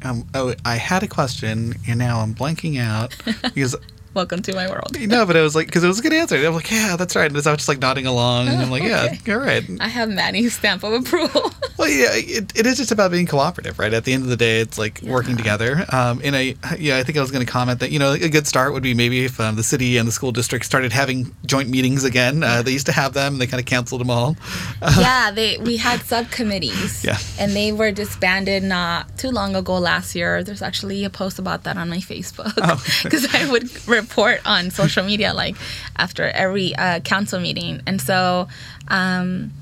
um, 0.04 0.26
oh, 0.34 0.54
I 0.64 0.76
had 0.76 1.02
a 1.02 1.08
question, 1.08 1.74
and 1.88 1.98
now 1.98 2.20
I'm 2.20 2.34
blanking 2.34 2.80
out 2.80 3.16
because. 3.54 3.76
Welcome 4.14 4.42
to 4.42 4.54
my 4.54 4.70
world. 4.70 4.96
no, 5.08 5.26
but 5.26 5.34
it 5.34 5.40
was 5.40 5.56
like 5.56 5.66
because 5.66 5.82
it 5.82 5.88
was 5.88 5.98
a 5.98 6.02
good 6.02 6.12
answer. 6.12 6.36
I'm 6.36 6.54
like, 6.54 6.70
yeah, 6.70 6.94
that's 6.94 7.16
right. 7.16 7.26
And 7.26 7.34
I 7.34 7.38
was 7.38 7.44
just 7.44 7.68
like 7.68 7.80
nodding 7.80 8.06
along, 8.06 8.46
and 8.46 8.62
I'm 8.62 8.70
like, 8.70 8.84
okay. 8.84 9.18
yeah, 9.26 9.34
all 9.34 9.40
right. 9.40 9.64
I 9.80 9.88
have 9.88 10.08
Manny's 10.08 10.56
stamp 10.56 10.84
of 10.84 10.92
approval. 10.92 11.50
well, 11.76 11.88
yeah, 11.88 12.10
it, 12.12 12.56
it 12.56 12.64
is 12.64 12.76
just 12.76 12.92
about 12.92 13.10
being 13.10 13.26
cooperative, 13.26 13.76
right? 13.80 13.92
At 13.92 14.04
the 14.04 14.12
end 14.12 14.22
of 14.22 14.28
the 14.28 14.36
day, 14.36 14.60
it's 14.60 14.78
like 14.78 15.02
yeah. 15.02 15.10
working 15.10 15.36
together. 15.36 15.84
Um, 15.90 16.20
and 16.22 16.36
I, 16.36 16.54
yeah, 16.78 16.98
I 16.98 17.02
think 17.02 17.18
I 17.18 17.22
was 17.22 17.32
going 17.32 17.44
to 17.44 17.50
comment 17.50 17.80
that 17.80 17.90
you 17.90 17.98
know 17.98 18.12
a 18.12 18.28
good 18.28 18.46
start 18.46 18.72
would 18.72 18.84
be 18.84 18.94
maybe 18.94 19.24
if 19.24 19.40
um, 19.40 19.56
the 19.56 19.64
city 19.64 19.96
and 19.96 20.06
the 20.06 20.12
school 20.12 20.30
district 20.30 20.64
started 20.64 20.92
having 20.92 21.34
joint 21.44 21.68
meetings 21.68 22.04
again. 22.04 22.44
Uh, 22.44 22.62
they 22.62 22.70
used 22.70 22.86
to 22.86 22.92
have 22.92 23.14
them, 23.14 23.34
and 23.34 23.42
they 23.42 23.48
kind 23.48 23.60
of 23.60 23.66
canceled 23.66 24.00
them 24.00 24.10
all. 24.10 24.36
Uh, 24.80 24.96
yeah, 25.00 25.32
they 25.32 25.58
we 25.58 25.76
had 25.76 26.00
subcommittees. 26.02 27.04
Yeah, 27.04 27.18
and 27.40 27.50
they 27.50 27.72
were 27.72 27.90
disbanded 27.90 28.62
not 28.62 29.18
too 29.18 29.30
long 29.30 29.56
ago 29.56 29.76
last 29.78 30.14
year. 30.14 30.44
There's 30.44 30.62
actually 30.62 31.02
a 31.04 31.10
post 31.10 31.40
about 31.40 31.64
that 31.64 31.76
on 31.76 31.90
my 31.90 31.98
Facebook 31.98 32.54
because 33.02 33.24
oh. 33.24 33.28
I 33.38 33.50
would 33.50 33.68
report 34.04 34.40
on 34.46 34.70
social 34.70 35.04
media 35.04 35.32
like 35.34 35.56
after 35.96 36.24
every 36.24 36.74
uh, 36.76 37.00
council 37.00 37.40
meeting, 37.40 37.82
and 37.86 38.00
so. 38.00 38.48
Um, 38.88 39.52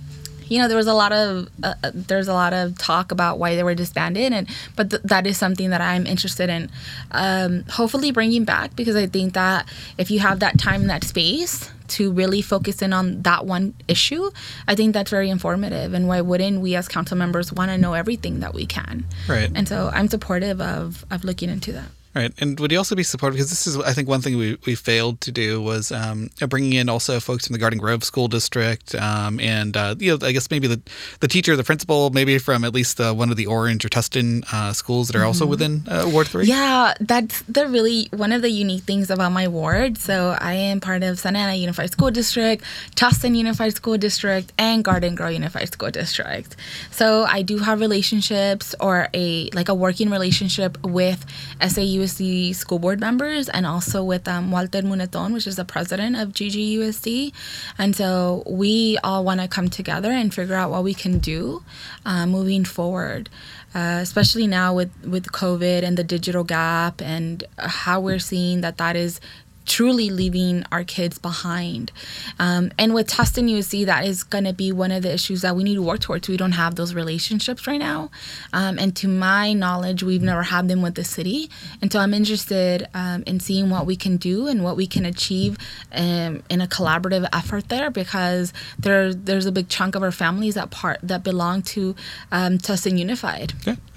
you 0.53 0.59
know 0.59 0.69
there 0.69 0.77
was 0.77 0.87
a 0.87 0.93
lot 0.95 1.13
of 1.13 1.49
uh, 1.63 1.75
uh, 1.83 1.91
there's 1.95 2.29
a 2.29 2.35
lot 2.35 2.53
of 2.53 2.77
talk 2.77 3.11
about 3.11 3.39
why 3.39 3.57
they 3.57 3.63
were 3.63 3.75
disbanded 3.75 4.35
and 4.35 4.47
but 4.77 4.91
th- 4.91 5.03
that 5.03 5.27
is 5.27 5.39
something 5.39 5.71
that 5.71 5.81
i'm 5.81 6.07
interested 6.07 6.51
in 6.51 6.71
um, 7.13 7.65
hopefully 7.71 8.13
bringing 8.13 8.45
back 8.45 8.77
because 8.77 8.95
i 8.95 9.07
think 9.07 9.33
that 9.33 9.67
if 9.97 10.11
you 10.11 10.19
have 10.19 10.41
that 10.41 10.59
time 10.59 10.83
and 10.83 10.91
that 10.91 11.05
space 11.05 11.71
to 11.89 12.13
really 12.13 12.43
focus 12.43 12.83
in 12.83 12.93
on 12.93 13.23
that 13.23 13.47
one 13.47 13.73
issue 13.89 14.31
i 14.69 14.75
think 14.75 14.93
that's 14.93 15.11
very 15.11 15.31
informative 15.31 15.95
and 15.95 16.07
why 16.07 16.21
wouldn't 16.21 16.61
we 16.61 16.77
as 16.77 16.87
council 16.87 17.17
members 17.17 17.51
want 17.51 17.71
to 17.71 17.79
know 17.79 17.95
everything 17.95 18.41
that 18.41 18.53
we 18.53 18.67
can? 18.67 19.07
Right. 19.27 19.51
And 19.55 19.67
so 19.67 19.91
i'm 19.95 20.09
supportive 20.09 20.61
of 20.61 21.07
of 21.11 21.25
looking 21.25 21.49
into 21.49 21.73
that 21.73 21.89
Right, 22.15 22.31
and 22.43 22.61
would 22.61 22.71
you 22.71 22.77
also 22.77 22.95
be 22.95 23.03
supportive 23.03 23.37
because 23.37 23.49
this 23.49 23.67
is, 23.67 23.79
I 23.79 23.95
think, 23.95 24.07
one 24.07 24.21
thing 24.21 24.37
we, 24.37 24.59
we 24.67 24.75
failed 24.75 25.23
to 25.23 25.33
do 25.33 25.63
was 25.63 25.91
um, 25.91 26.29
bringing 26.51 26.75
in 26.75 26.91
also 26.91 27.19
folks 27.21 27.47
from 27.47 27.55
the 27.55 27.59
Garden 27.59 27.79
Grove 27.79 28.05
School 28.05 28.29
District, 28.29 28.95
um, 28.97 29.41
and 29.41 29.75
uh, 29.75 29.95
you 29.99 30.11
know, 30.11 30.27
I 30.27 30.33
guess 30.33 30.51
maybe 30.51 30.67
the 30.67 30.83
the 31.21 31.29
teacher, 31.29 31.57
the 31.57 31.65
principal, 31.65 32.11
maybe 32.11 32.37
from 32.39 32.65
at 32.65 32.75
least 32.75 33.01
uh, 33.01 33.15
one 33.15 33.31
of 33.31 33.39
the 33.39 33.47
Orange 33.47 33.87
or 33.87 33.89
Tustin 33.89 34.45
uh, 34.53 34.75
schools 34.75 35.09
that 35.09 35.17
are 35.17 35.21
mm-hmm. 35.21 35.29
also 35.29 35.47
within 35.47 35.85
uh, 35.89 36.07
Ward 36.13 36.29
Three. 36.29 36.45
Yeah, 36.45 36.93
that's 37.01 37.41
the 37.43 37.67
really 37.67 38.09
one 38.13 38.33
of 38.33 38.43
the 38.43 38.51
unique 38.51 38.83
things 38.83 39.09
about 39.09 39.33
my 39.33 39.49
ward. 39.49 39.97
So 39.97 40.37
I 40.39 40.53
am 40.53 40.81
part 40.81 41.03
of 41.03 41.19
Santa 41.19 41.39
Ana 41.39 41.55
Unified 41.55 41.93
School 41.93 42.11
District, 42.11 42.63
Tustin 42.95 43.35
Unified 43.35 43.75
School 43.75 43.97
District, 43.97 44.53
and 44.59 44.85
Garden 44.85 45.15
Grove 45.15 45.33
Unified 45.33 45.73
School 45.73 45.91
District. 45.91 46.55
So 46.91 47.25
I 47.25 47.41
do 47.41 47.57
have 47.57 47.81
relationships 47.81 48.75
or 48.81 49.09
a 49.15 49.49
like 49.55 49.71
a 49.71 49.75
working 49.75 50.11
relationship 50.11 50.77
with 50.85 51.25
SAU 51.67 52.02
USD 52.03 52.55
school 52.55 52.79
board 52.79 53.01
members 53.01 53.49
and 53.49 53.67
also 53.67 54.03
with 54.03 54.27
um, 54.29 54.51
Walter 54.51 54.83
Muneton, 54.83 55.33
which 55.33 55.47
is 55.47 55.57
the 55.57 55.65
president 55.65 56.17
of 56.17 56.31
GGUSD. 56.31 57.33
And 57.79 57.95
so 57.95 58.43
we 58.47 58.99
all 59.05 59.25
want 59.25 59.41
to 59.41 59.49
come 59.49 59.69
together 59.69 60.11
and 60.11 60.33
figure 60.33 60.55
out 60.55 60.71
what 60.71 60.85
we 60.85 60.95
can 60.95 61.19
do 61.19 61.63
uh, 62.05 62.27
moving 62.27 62.65
forward. 62.65 63.29
Uh, 63.75 64.01
especially 64.03 64.47
now 64.47 64.75
with, 64.75 64.93
with 65.03 65.33
COVID 65.33 65.83
and 65.83 65.97
the 65.97 66.05
digital 66.05 66.45
gap 66.45 67.01
and 67.01 67.43
how 67.57 67.99
we're 68.01 68.19
seeing 68.19 68.61
that 68.61 68.77
that 68.77 68.97
is 68.97 69.19
truly 69.67 70.11
leaving 70.11 70.65
our 70.73 70.85
kids 70.85 71.19
behind. 71.19 71.93
Um, 72.39 72.73
and 72.79 72.95
with 72.95 73.09
Tustin 73.09 73.51
USD, 73.51 73.87
that 73.87 74.05
is 74.05 74.25
going 74.25 74.45
to 74.45 74.53
be 74.53 74.73
one 74.73 74.91
of 74.91 75.03
the 75.03 75.13
issues 75.13 75.43
that 75.43 75.57
we 75.57 75.65
need 75.65 75.75
to 75.75 75.83
work 75.83 76.01
towards. 76.01 76.29
We 76.29 76.37
don't 76.37 76.53
have 76.53 76.75
those 76.75 76.95
relationships 76.95 77.67
right 77.67 77.79
now. 77.79 78.11
Um, 78.53 78.79
and 78.79 78.95
to 78.97 79.09
my 79.09 79.53
knowledge, 79.53 80.03
we've 80.03 80.23
never 80.23 80.43
had 80.43 80.69
them 80.69 80.83
with 80.83 80.95
the 80.95 81.05
city. 81.05 81.51
And 81.81 81.93
so 81.93 82.01
I'm 82.01 82.15
interested 82.15 82.89
um, 82.95 83.23
in 83.27 83.41
seeing 83.41 83.71
what 83.71 83.87
we 83.87 83.97
can 83.97 84.17
do 84.17 84.47
and 84.47 84.65
what 84.65 84.77
we 84.77 84.87
can 84.87 85.05
achieve 85.05 85.57
um, 85.93 86.43
in 86.49 86.61
a 86.61 86.67
collaborative 86.67 87.29
effort 87.33 87.69
there 87.69 87.91
because 87.91 88.53
there, 88.79 89.15
there's 89.15 89.47
a 89.47 89.53
big 89.53 89.69
chunk 89.69 89.95
of 89.95 90.03
our 90.03 90.13
families 90.13 90.55
that 90.55 90.71
part 90.71 90.99
that 91.03 91.23
belong 91.23 91.63
to 91.63 91.95
um, 92.31 92.59
Tustin 92.59 92.99
Unified. 92.99 93.53
Yeah. 93.67 93.77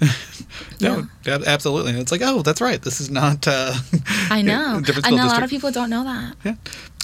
no, 0.80 0.96
yeah. 0.96 1.02
Absolutely. 1.28 1.92
It's 1.92 2.12
like, 2.12 2.22
oh, 2.22 2.42
that's 2.42 2.60
right. 2.60 2.80
This 2.80 3.00
is 3.00 3.10
not. 3.10 3.46
Uh, 3.46 3.74
I 4.30 4.42
know. 4.44 4.80
different 4.80 5.06
I 5.06 5.10
know 5.10 5.26
a 5.26 5.28
lot 5.28 5.42
of 5.42 5.50
people 5.50 5.70
don't 5.70 5.90
know 5.90 6.04
that. 6.04 6.36
Yeah, 6.44 6.54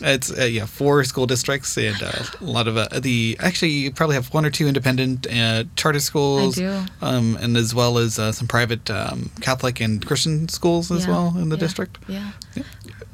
it's 0.02 0.36
uh, 0.36 0.44
yeah 0.44 0.66
four 0.66 1.04
school 1.04 1.26
districts 1.26 1.76
and 1.76 2.02
uh, 2.02 2.24
a 2.40 2.44
lot 2.44 2.68
of 2.68 2.76
uh, 2.76 2.88
the 3.00 3.36
actually 3.40 3.70
you 3.70 3.92
probably 3.92 4.14
have 4.14 4.32
one 4.32 4.44
or 4.44 4.50
two 4.50 4.66
independent 4.66 5.26
uh, 5.32 5.64
charter 5.76 6.00
schools. 6.00 6.58
I 6.58 6.62
do. 6.62 6.84
Um, 7.00 7.36
and 7.40 7.56
as 7.56 7.74
well 7.74 7.98
as 7.98 8.18
uh, 8.18 8.32
some 8.32 8.48
private 8.48 8.90
um, 8.90 9.30
Catholic 9.40 9.80
and 9.80 10.04
Christian 10.04 10.48
schools 10.48 10.90
as 10.90 11.06
yeah. 11.06 11.10
well 11.10 11.36
in 11.36 11.48
the 11.48 11.56
yeah. 11.56 11.60
district. 11.60 11.98
Yeah. 12.08 12.32
yeah. 12.54 12.62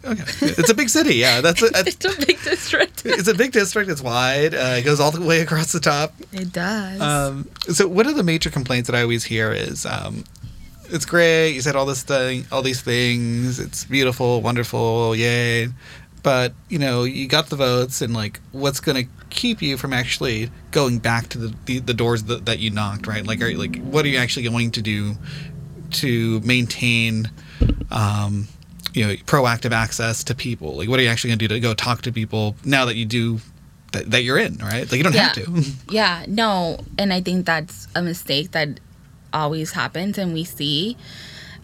Okay, 0.04 0.22
it's 0.40 0.70
a 0.70 0.74
big 0.74 0.88
city. 0.88 1.16
Yeah, 1.16 1.40
that's 1.42 1.62
a, 1.62 1.70
it's 1.74 2.04
a 2.04 2.26
big 2.26 2.40
district. 2.42 3.02
it's 3.04 3.28
a 3.28 3.34
big 3.34 3.52
district. 3.52 3.90
It's 3.90 4.00
wide. 4.00 4.54
Uh, 4.54 4.76
it 4.78 4.82
goes 4.82 5.00
all 5.00 5.10
the 5.10 5.20
way 5.20 5.40
across 5.40 5.72
the 5.72 5.80
top. 5.80 6.14
It 6.32 6.52
does. 6.52 7.00
Um, 7.00 7.48
so 7.68 7.88
one 7.88 8.06
of 8.06 8.16
the 8.16 8.22
major 8.22 8.50
complaints 8.50 8.88
that 8.88 8.96
I 8.96 9.02
always 9.02 9.24
hear 9.24 9.52
is 9.52 9.84
um, 9.84 10.24
it's 10.90 11.04
great. 11.04 11.52
You 11.52 11.60
said 11.60 11.76
all 11.76 11.86
this 11.86 12.02
thing, 12.02 12.46
all 12.50 12.62
these 12.62 12.80
things. 12.80 13.58
It's 13.58 13.84
beautiful, 13.84 14.40
wonderful, 14.42 15.14
yay. 15.14 15.68
But 16.22 16.52
you 16.68 16.78
know, 16.78 17.04
you 17.04 17.28
got 17.28 17.48
the 17.48 17.56
votes, 17.56 18.02
and 18.02 18.12
like, 18.14 18.40
what's 18.52 18.80
going 18.80 19.04
to 19.04 19.10
keep 19.30 19.62
you 19.62 19.76
from 19.76 19.92
actually 19.92 20.50
going 20.70 20.98
back 20.98 21.28
to 21.30 21.38
the 21.38 21.54
the, 21.66 21.78
the 21.78 21.94
doors 21.94 22.24
that, 22.24 22.46
that 22.46 22.58
you 22.58 22.70
knocked, 22.70 23.06
right? 23.06 23.26
Like, 23.26 23.40
are 23.42 23.48
you, 23.48 23.58
like, 23.58 23.80
what 23.82 24.04
are 24.04 24.08
you 24.08 24.18
actually 24.18 24.48
going 24.48 24.70
to 24.72 24.82
do 24.82 25.14
to 25.90 26.40
maintain, 26.40 27.30
um, 27.90 28.48
you 28.94 29.06
know, 29.06 29.14
proactive 29.14 29.72
access 29.72 30.24
to 30.24 30.34
people? 30.34 30.76
Like, 30.76 30.88
what 30.88 30.98
are 30.98 31.02
you 31.02 31.08
actually 31.08 31.30
going 31.30 31.38
to 31.38 31.48
do 31.48 31.54
to 31.54 31.60
go 31.60 31.74
talk 31.74 32.02
to 32.02 32.12
people 32.12 32.56
now 32.64 32.84
that 32.86 32.96
you 32.96 33.06
do 33.06 33.38
that, 33.92 34.10
that 34.10 34.22
you're 34.22 34.38
in, 34.38 34.56
right? 34.58 34.90
Like, 34.90 34.98
you 34.98 35.04
don't 35.04 35.14
yeah. 35.14 35.32
have 35.34 35.44
to. 35.44 35.64
yeah, 35.90 36.24
no, 36.26 36.80
and 36.98 37.12
I 37.12 37.20
think 37.20 37.46
that's 37.46 37.86
a 37.94 38.02
mistake 38.02 38.50
that 38.52 38.80
always 39.32 39.72
happens 39.72 40.18
and 40.18 40.32
we 40.32 40.44
see. 40.44 40.96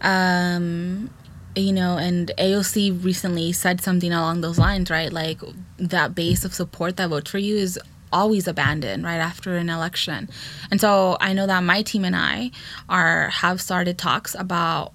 Um, 0.01 1.11
you 1.57 1.73
know, 1.73 1.97
and 1.97 2.33
AOC 2.37 3.05
recently 3.05 3.53
said 3.53 3.81
something 3.81 4.13
along 4.13 4.41
those 4.41 4.59
lines, 4.59 4.91
right? 4.91 5.13
Like 5.13 5.41
that 5.79 6.15
base 6.15 6.45
of 6.45 6.53
support 6.53 6.97
that 6.97 7.11
votes 7.11 7.31
for 7.31 7.39
you 7.39 7.57
is 7.57 7.79
always 8.13 8.47
abandoned 8.47 9.05
right 9.05 9.19
after 9.19 9.57
an 9.57 9.69
election. 9.69 10.29
And 10.71 10.81
so 10.81 11.17
I 11.21 11.33
know 11.33 11.47
that 11.47 11.63
my 11.63 11.83
team 11.83 12.05
and 12.05 12.17
I 12.17 12.51
are 12.89 13.29
have 13.29 13.61
started 13.61 13.99
talks 13.99 14.35
about 14.35 14.93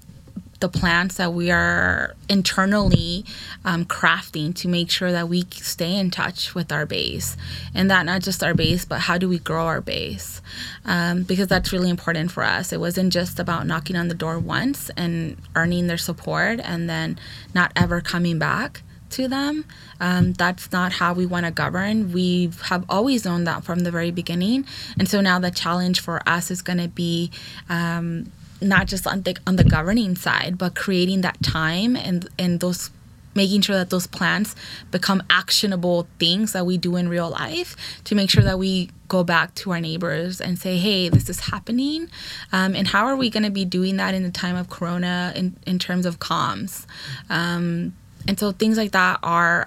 the 0.60 0.70
plans 0.70 1.18
that 1.18 1.34
we 1.34 1.52
are 1.52 2.16
internally 2.28 3.26
um, 3.64 3.86
crafting 3.86 4.54
to 4.56 4.68
make 4.68 4.90
sure 4.90 5.12
that 5.12 5.30
we 5.30 5.46
stay 5.52 5.96
in 5.96 6.12
touch 6.12 6.54
with 6.54 6.72
our 6.72 6.86
base 6.86 7.38
and 7.74 7.90
that 7.90 8.06
not 8.06 8.22
just 8.22 8.44
our 8.44 8.54
base 8.54 8.86
but 8.86 9.00
how 9.00 9.18
do 9.18 9.30
we 9.30 9.40
grow 9.40 9.66
our 9.66 9.82
base 9.82 10.42
um, 10.86 11.24
because 11.24 11.48
that's 11.48 11.72
really 11.72 11.90
important 11.90 12.32
for 12.32 12.44
us 12.44 12.74
it 12.74 12.80
wasn't 12.80 13.12
just 13.12 13.40
about 13.40 13.66
knocking 13.66 13.96
on 13.96 14.08
the 14.08 14.14
door 14.14 14.38
once 14.38 14.90
and 14.98 15.38
earning 15.56 15.88
their 15.88 15.98
support 15.98 16.60
and 16.64 16.90
then 16.90 17.18
not 17.54 17.72
ever 17.76 18.02
coming 18.02 18.38
back 18.38 18.82
to 19.12 19.28
them. 19.28 19.66
Um, 20.00 20.34
that's 20.34 20.72
not 20.72 20.94
how 20.94 21.14
we 21.14 21.26
want 21.26 21.46
to 21.46 21.52
govern. 21.52 22.12
We 22.12 22.52
have 22.64 22.86
always 22.90 23.26
known 23.26 23.44
that 23.46 23.64
from 23.64 23.80
the 23.80 23.92
very 23.92 24.12
beginning. 24.12 24.66
And 24.98 25.10
so 25.10 25.22
now 25.22 25.40
the 25.40 25.52
challenge 25.52 26.00
for 26.00 26.22
us 26.28 26.52
is 26.52 26.62
going 26.62 26.80
to 26.80 26.88
be 26.88 27.32
um, 27.70 28.32
not 28.62 28.88
just 28.88 29.08
on 29.08 29.24
the 29.24 29.38
on 29.48 29.56
the 29.56 29.64
governing 29.64 30.16
side, 30.16 30.58
but 30.58 30.76
creating 30.76 31.22
that 31.22 31.42
time 31.42 31.96
and 31.96 32.28
and 32.38 32.60
those 32.60 32.92
making 33.36 33.62
sure 33.62 33.76
that 33.76 33.90
those 33.90 34.08
plans 34.08 34.56
become 34.92 35.22
actionable 35.30 36.08
things 36.20 36.52
that 36.54 36.66
we 36.66 36.78
do 36.78 36.96
in 36.96 37.08
real 37.08 37.30
life 37.30 37.76
to 38.04 38.16
make 38.16 38.30
sure 38.30 38.44
that 38.44 38.58
we 38.58 38.90
go 39.08 39.24
back 39.24 39.54
to 39.56 39.72
our 39.72 39.80
neighbors 39.80 40.42
and 40.42 40.58
say 40.58 40.78
hey 40.78 41.10
this 41.10 41.30
is 41.30 41.40
happening. 41.40 42.10
Um, 42.52 42.76
and 42.76 42.88
how 42.88 43.06
are 43.06 43.16
we 43.16 43.30
going 43.30 43.44
to 43.44 43.52
be 43.52 43.66
doing 43.66 43.98
that 43.98 44.14
in 44.14 44.24
the 44.24 44.32
time 44.32 44.56
of 44.56 44.70
corona 44.70 45.32
in, 45.36 45.56
in 45.66 45.80
terms 45.80 46.06
of 46.06 46.20
comms? 46.20 46.86
Um, 47.30 47.96
and 48.28 48.38
so 48.38 48.52
things 48.52 48.78
like 48.78 48.92
that 48.92 49.20
are 49.24 49.66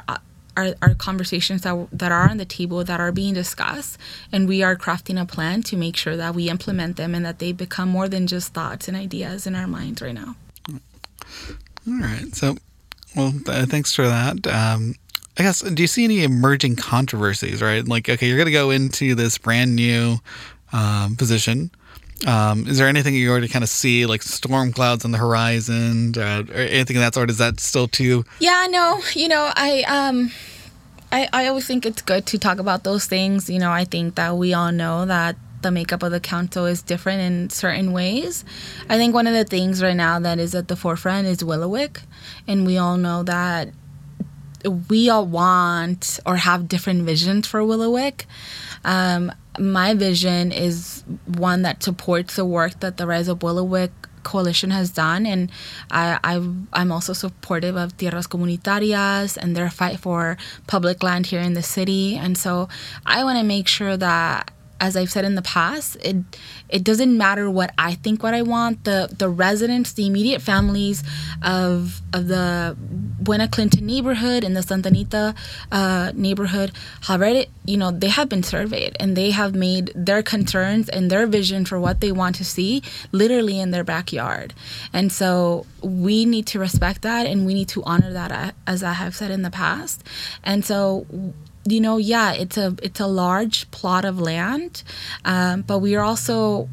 are, 0.56 0.74
are 0.82 0.94
conversations 0.94 1.62
that, 1.62 1.88
that 1.92 2.12
are 2.12 2.28
on 2.28 2.36
the 2.36 2.44
table 2.44 2.84
that 2.84 3.00
are 3.00 3.12
being 3.12 3.34
discussed 3.34 3.98
and 4.30 4.48
we 4.48 4.62
are 4.62 4.76
crafting 4.76 5.20
a 5.20 5.26
plan 5.26 5.62
to 5.62 5.76
make 5.76 5.96
sure 5.96 6.16
that 6.16 6.34
we 6.34 6.48
implement 6.48 6.96
them 6.96 7.14
and 7.14 7.24
that 7.24 7.38
they 7.38 7.52
become 7.52 7.88
more 7.88 8.08
than 8.08 8.26
just 8.26 8.52
thoughts 8.52 8.88
and 8.88 8.96
ideas 8.96 9.46
in 9.46 9.54
our 9.54 9.66
minds 9.66 10.02
right 10.02 10.14
now 10.14 10.34
all 10.70 12.00
right 12.00 12.34
so 12.34 12.56
well 13.16 13.32
th- 13.44 13.68
thanks 13.68 13.94
for 13.94 14.06
that 14.06 14.46
um, 14.46 14.94
I 15.38 15.44
guess, 15.44 15.62
do 15.62 15.82
you 15.82 15.86
see 15.86 16.04
any 16.04 16.24
emerging 16.24 16.76
controversies, 16.76 17.62
right? 17.62 17.86
Like, 17.86 18.08
okay, 18.08 18.26
you're 18.26 18.36
going 18.36 18.46
to 18.46 18.52
go 18.52 18.70
into 18.70 19.14
this 19.14 19.38
brand 19.38 19.74
new 19.74 20.18
um, 20.72 21.16
position. 21.16 21.70
Um, 22.26 22.66
is 22.68 22.78
there 22.78 22.86
anything 22.86 23.14
you 23.14 23.30
already 23.30 23.48
kind 23.48 23.62
of 23.62 23.68
see, 23.68 24.06
like 24.06 24.22
storm 24.22 24.72
clouds 24.72 25.04
on 25.04 25.10
the 25.10 25.18
horizon, 25.18 26.14
uh, 26.16 26.44
or 26.48 26.60
anything 26.60 26.96
of 26.96 27.02
that 27.02 27.14
sort? 27.14 27.30
Is 27.30 27.38
that 27.38 27.60
still 27.60 27.88
too? 27.88 28.24
Yeah, 28.38 28.66
no. 28.70 29.00
You 29.14 29.28
know, 29.28 29.50
I 29.54 29.82
um, 29.88 30.30
I 31.10 31.28
I 31.32 31.46
always 31.48 31.66
think 31.66 31.84
it's 31.84 32.02
good 32.02 32.26
to 32.26 32.38
talk 32.38 32.58
about 32.58 32.84
those 32.84 33.06
things. 33.06 33.50
You 33.50 33.58
know, 33.58 33.72
I 33.72 33.84
think 33.84 34.14
that 34.14 34.36
we 34.36 34.54
all 34.54 34.72
know 34.72 35.04
that 35.06 35.36
the 35.62 35.70
makeup 35.70 36.02
of 36.02 36.10
the 36.10 36.20
council 36.20 36.66
is 36.66 36.82
different 36.82 37.20
in 37.22 37.50
certain 37.50 37.92
ways. 37.92 38.44
I 38.88 38.96
think 38.96 39.14
one 39.14 39.26
of 39.26 39.34
the 39.34 39.44
things 39.44 39.82
right 39.82 39.96
now 39.96 40.18
that 40.18 40.38
is 40.38 40.54
at 40.54 40.68
the 40.68 40.76
forefront 40.76 41.26
is 41.26 41.38
Willowick, 41.38 42.02
and 42.46 42.66
we 42.66 42.78
all 42.78 42.96
know 42.96 43.22
that 43.24 43.70
we 44.88 45.10
all 45.10 45.26
want 45.26 46.20
or 46.24 46.36
have 46.36 46.68
different 46.68 47.02
visions 47.02 47.46
for 47.46 47.60
Willowick. 47.60 48.26
Um, 48.84 49.32
my 49.58 49.94
vision 49.94 50.52
is 50.52 51.04
one 51.26 51.62
that 51.62 51.82
supports 51.82 52.36
the 52.36 52.44
work 52.44 52.80
that 52.80 52.96
the 52.96 53.06
Rise 53.06 53.28
Up 53.28 53.40
Willowick 53.40 53.90
coalition 54.22 54.70
has 54.70 54.90
done 54.90 55.26
and 55.26 55.50
I, 55.90 56.18
I 56.22 56.80
am 56.80 56.92
also 56.92 57.12
supportive 57.12 57.76
of 57.76 57.96
tierras 57.96 58.28
comunitarias 58.28 59.36
and 59.36 59.56
their 59.56 59.68
fight 59.68 59.98
for 59.98 60.36
public 60.66 61.02
land 61.02 61.26
here 61.26 61.40
in 61.40 61.54
the 61.54 61.62
city. 61.62 62.16
And 62.16 62.38
so 62.38 62.68
I 63.04 63.24
want 63.24 63.38
to 63.38 63.44
make 63.44 63.66
sure 63.66 63.96
that 63.96 64.52
as 64.82 64.96
I've 64.96 65.12
said 65.12 65.24
in 65.24 65.36
the 65.36 65.42
past, 65.42 65.96
it 66.04 66.16
it 66.68 66.82
doesn't 66.82 67.16
matter 67.16 67.48
what 67.48 67.72
I 67.78 67.94
think 67.94 68.24
what 68.24 68.34
I 68.34 68.42
want. 68.42 68.82
The 68.82 69.14
the 69.16 69.28
residents, 69.28 69.92
the 69.92 70.08
immediate 70.08 70.42
families 70.42 71.04
of 71.40 72.02
of 72.12 72.26
the 72.26 72.76
Buena 73.22 73.46
Clinton 73.46 73.86
neighborhood 73.86 74.42
and 74.42 74.56
the 74.56 74.62
Santa 74.62 74.88
Anita 74.88 75.36
uh, 75.70 76.10
neighborhood 76.16 76.72
have 77.02 77.20
already, 77.20 77.46
you 77.64 77.76
know, 77.76 77.92
they 77.92 78.08
have 78.08 78.28
been 78.28 78.42
surveyed 78.42 78.96
and 78.98 79.16
they 79.16 79.30
have 79.30 79.54
made 79.54 79.92
their 79.94 80.20
concerns 80.20 80.88
and 80.88 81.08
their 81.08 81.28
vision 81.28 81.64
for 81.64 81.78
what 81.78 82.00
they 82.00 82.10
want 82.10 82.34
to 82.36 82.44
see 82.44 82.82
literally 83.12 83.60
in 83.60 83.70
their 83.70 83.84
backyard. 83.84 84.52
And 84.92 85.12
so 85.12 85.64
we 85.80 86.24
need 86.24 86.46
to 86.48 86.58
respect 86.58 87.02
that 87.02 87.26
and 87.26 87.46
we 87.46 87.54
need 87.54 87.68
to 87.68 87.84
honor 87.84 88.12
that 88.12 88.56
as 88.66 88.82
I 88.82 88.94
have 88.94 89.14
said 89.14 89.30
in 89.30 89.42
the 89.42 89.50
past. 89.50 90.02
And 90.42 90.64
so 90.64 91.06
you 91.64 91.80
know, 91.80 91.98
yeah, 91.98 92.32
it's 92.32 92.56
a 92.56 92.74
it's 92.82 93.00
a 93.00 93.06
large 93.06 93.70
plot 93.70 94.04
of 94.04 94.20
land, 94.20 94.82
um, 95.24 95.62
but 95.62 95.78
we 95.78 95.94
are 95.94 96.02
also 96.02 96.68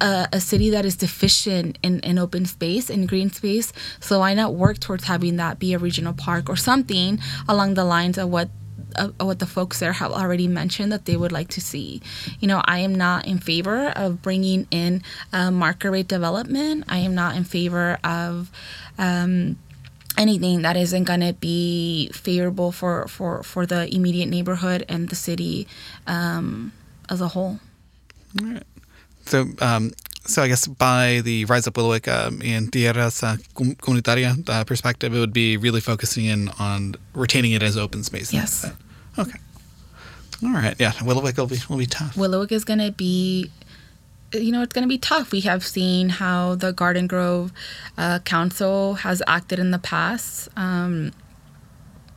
a, 0.00 0.28
a, 0.32 0.40
city 0.40 0.70
that 0.70 0.84
is 0.84 0.96
deficient 0.96 1.78
in, 1.82 2.00
in 2.00 2.18
open 2.18 2.46
space 2.46 2.90
and 2.90 3.08
green 3.08 3.30
space. 3.30 3.72
So 4.00 4.18
why 4.18 4.34
not 4.34 4.54
work 4.54 4.80
towards 4.80 5.04
having 5.04 5.36
that 5.36 5.58
be 5.58 5.72
a 5.72 5.78
regional 5.78 6.12
park 6.12 6.48
or 6.48 6.56
something 6.56 7.20
along 7.48 7.74
the 7.74 7.84
lines 7.84 8.18
of 8.18 8.28
what 8.28 8.48
uh, 8.96 9.08
what 9.20 9.38
the 9.38 9.46
folks 9.46 9.80
there 9.80 9.92
have 9.92 10.12
already 10.12 10.46
mentioned 10.48 10.92
that 10.92 11.04
they 11.04 11.16
would 11.16 11.32
like 11.32 11.48
to 11.48 11.60
see. 11.60 12.00
You 12.40 12.48
know, 12.48 12.62
I 12.64 12.78
am 12.78 12.94
not 12.94 13.26
in 13.26 13.38
favor 13.38 13.88
of 13.88 14.22
bringing 14.22 14.66
in 14.70 15.02
uh, 15.32 15.50
market 15.50 15.90
rate 15.90 16.08
development. 16.08 16.84
I 16.88 16.98
am 16.98 17.14
not 17.14 17.36
in 17.36 17.44
favor 17.44 17.98
of 18.04 18.50
um, 18.98 19.58
anything 20.16 20.62
that 20.62 20.76
isn't 20.76 21.04
going 21.04 21.20
to 21.20 21.32
be 21.32 22.10
favorable 22.12 22.72
for, 22.72 23.06
for, 23.08 23.42
for 23.42 23.66
the 23.66 23.92
immediate 23.94 24.28
neighborhood 24.28 24.84
and 24.88 25.08
the 25.08 25.16
city 25.16 25.66
um, 26.06 26.72
as 27.10 27.20
a 27.20 27.28
whole. 27.28 27.58
All 28.40 28.46
right. 28.46 28.62
So, 29.26 29.46
um, 29.60 29.92
so 30.26 30.42
I 30.42 30.48
guess 30.48 30.66
by 30.66 31.20
the 31.24 31.44
Rise 31.46 31.66
Up 31.66 31.74
Willowick 31.74 32.08
um, 32.08 32.40
in 32.42 32.70
Tierras 32.70 33.22
uh, 33.22 33.36
Comunitaria 33.54 34.48
uh, 34.48 34.64
perspective, 34.64 35.14
it 35.14 35.18
would 35.18 35.32
be 35.32 35.56
really 35.56 35.80
focusing 35.80 36.26
in 36.26 36.48
on 36.58 36.94
retaining 37.14 37.52
it 37.52 37.62
as 37.62 37.76
open 37.76 38.02
space. 38.04 38.32
Yes. 38.32 38.70
Okay. 39.18 39.38
All 40.42 40.52
right. 40.52 40.74
Yeah, 40.78 40.92
Willowick 40.92 41.36
will 41.38 41.46
be 41.46 41.58
will 41.68 41.78
be 41.78 41.86
tough. 41.86 42.16
Willowick 42.16 42.52
is 42.52 42.64
going 42.64 42.80
to 42.80 42.90
be 42.90 43.50
you 44.34 44.52
know, 44.52 44.62
it's 44.62 44.72
going 44.72 44.82
to 44.82 44.88
be 44.88 44.98
tough. 44.98 45.32
We 45.32 45.40
have 45.42 45.64
seen 45.64 46.08
how 46.08 46.54
the 46.54 46.72
Garden 46.72 47.06
Grove 47.06 47.52
uh, 47.96 48.18
Council 48.20 48.94
has 48.94 49.22
acted 49.26 49.58
in 49.58 49.70
the 49.70 49.78
past. 49.78 50.48
Um, 50.56 51.12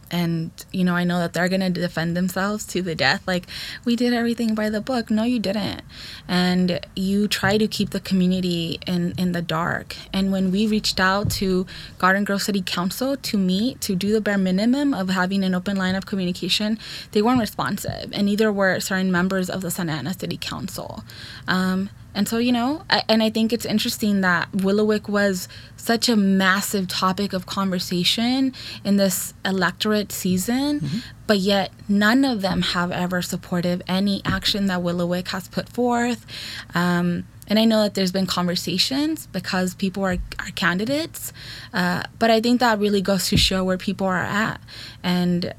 and, 0.10 0.52
you 0.72 0.84
know, 0.84 0.96
I 0.96 1.04
know 1.04 1.20
that 1.20 1.34
they're 1.34 1.50
going 1.50 1.62
to 1.62 1.70
defend 1.70 2.16
themselves 2.16 2.66
to 2.68 2.82
the 2.82 2.96
death. 2.96 3.28
Like, 3.28 3.46
we 3.84 3.96
did 3.96 4.14
everything 4.14 4.56
by 4.56 4.70
the 4.70 4.80
book. 4.80 5.10
No, 5.10 5.24
you 5.24 5.40
didn't. 5.40 5.82
And 6.28 6.80
you 6.96 7.28
try 7.28 7.58
to 7.58 7.68
keep 7.68 7.90
the 7.90 8.00
community 8.00 8.80
in, 8.88 9.14
in 9.18 9.34
the 9.34 9.42
dark. 9.42 9.96
And 10.14 10.32
when 10.32 10.52
we 10.52 10.66
reached 10.66 11.00
out 11.00 11.30
to 11.32 11.66
Garden 11.98 12.24
Grove 12.24 12.42
City 12.42 12.62
Council 12.62 13.18
to 13.18 13.38
meet, 13.38 13.82
to 13.82 13.96
do 13.96 14.14
the 14.14 14.22
bare 14.22 14.38
minimum 14.38 14.94
of 14.94 15.10
having 15.10 15.44
an 15.44 15.54
open 15.54 15.76
line 15.76 15.96
of 15.96 16.06
communication, 16.06 16.80
they 17.12 17.22
weren't 17.22 17.40
responsive. 17.40 18.10
And 18.14 18.28
neither 18.28 18.52
were 18.52 18.80
certain 18.80 19.12
members 19.12 19.50
of 19.50 19.62
the 19.62 19.72
Santa 19.72 19.94
Ana 19.94 20.14
City 20.14 20.38
Council. 20.38 21.04
Um, 21.48 21.90
and 22.18 22.28
so, 22.28 22.40
you 22.40 22.52
know, 22.52 22.82
I, 22.90 23.04
and 23.08 23.22
I 23.22 23.30
think 23.30 23.54
it's 23.54 23.64
interesting 23.64 24.22
that 24.22 24.52
Willowick 24.52 25.08
was 25.08 25.48
such 25.76 26.10
a 26.10 26.16
massive 26.16 26.88
topic 26.88 27.32
of 27.32 27.46
conversation 27.46 28.56
in 28.84 28.98
this 28.98 29.36
electorate 29.46 30.12
season, 30.12 30.80
mm-hmm. 30.80 30.98
but 31.28 31.38
yet 31.38 31.72
none 31.88 32.26
of 32.26 32.42
them 32.42 32.64
have 32.64 32.92
ever 32.92 33.22
supported 33.22 33.84
any 33.88 34.24
action 34.26 34.66
that 34.66 34.80
Willowick 34.80 35.28
has 35.28 35.48
put 35.48 35.70
forth. 35.70 36.26
Um, 36.74 37.28
and 37.48 37.60
I 37.60 37.66
know 37.66 37.84
that 37.84 37.94
there's 37.94 38.12
been 38.12 38.26
conversations 38.26 39.28
because 39.28 39.76
people 39.76 40.04
are, 40.04 40.18
are 40.40 40.52
candidates, 40.56 41.32
uh, 41.72 42.02
but 42.18 42.32
I 42.32 42.42
think 42.42 42.62
that 42.62 42.80
really 42.80 43.02
goes 43.02 43.28
to 43.30 43.38
show 43.38 43.64
where 43.64 43.78
people 43.78 44.08
are 44.08 44.18
at. 44.18 44.60
And 45.04 45.54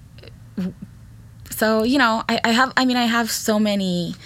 so, 1.50 1.84
you 1.84 1.98
know, 1.98 2.24
I, 2.28 2.40
I 2.42 2.50
have, 2.50 2.72
I 2.76 2.84
mean, 2.84 2.96
I 2.96 3.04
have 3.04 3.30
so 3.30 3.60
many 3.60 4.16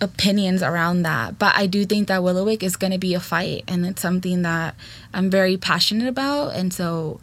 opinions 0.00 0.62
around 0.62 1.02
that. 1.02 1.38
But 1.38 1.56
I 1.56 1.66
do 1.66 1.84
think 1.84 2.08
that 2.08 2.20
Willowick 2.20 2.62
is 2.62 2.76
going 2.76 2.92
to 2.92 2.98
be 2.98 3.14
a 3.14 3.20
fight, 3.20 3.64
and 3.68 3.84
it's 3.86 4.02
something 4.02 4.42
that 4.42 4.74
I'm 5.12 5.30
very 5.30 5.56
passionate 5.56 6.08
about. 6.08 6.54
And 6.54 6.72
so, 6.72 7.20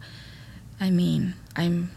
I 0.80 0.90
mean, 0.90 1.34
I'm 1.56 1.90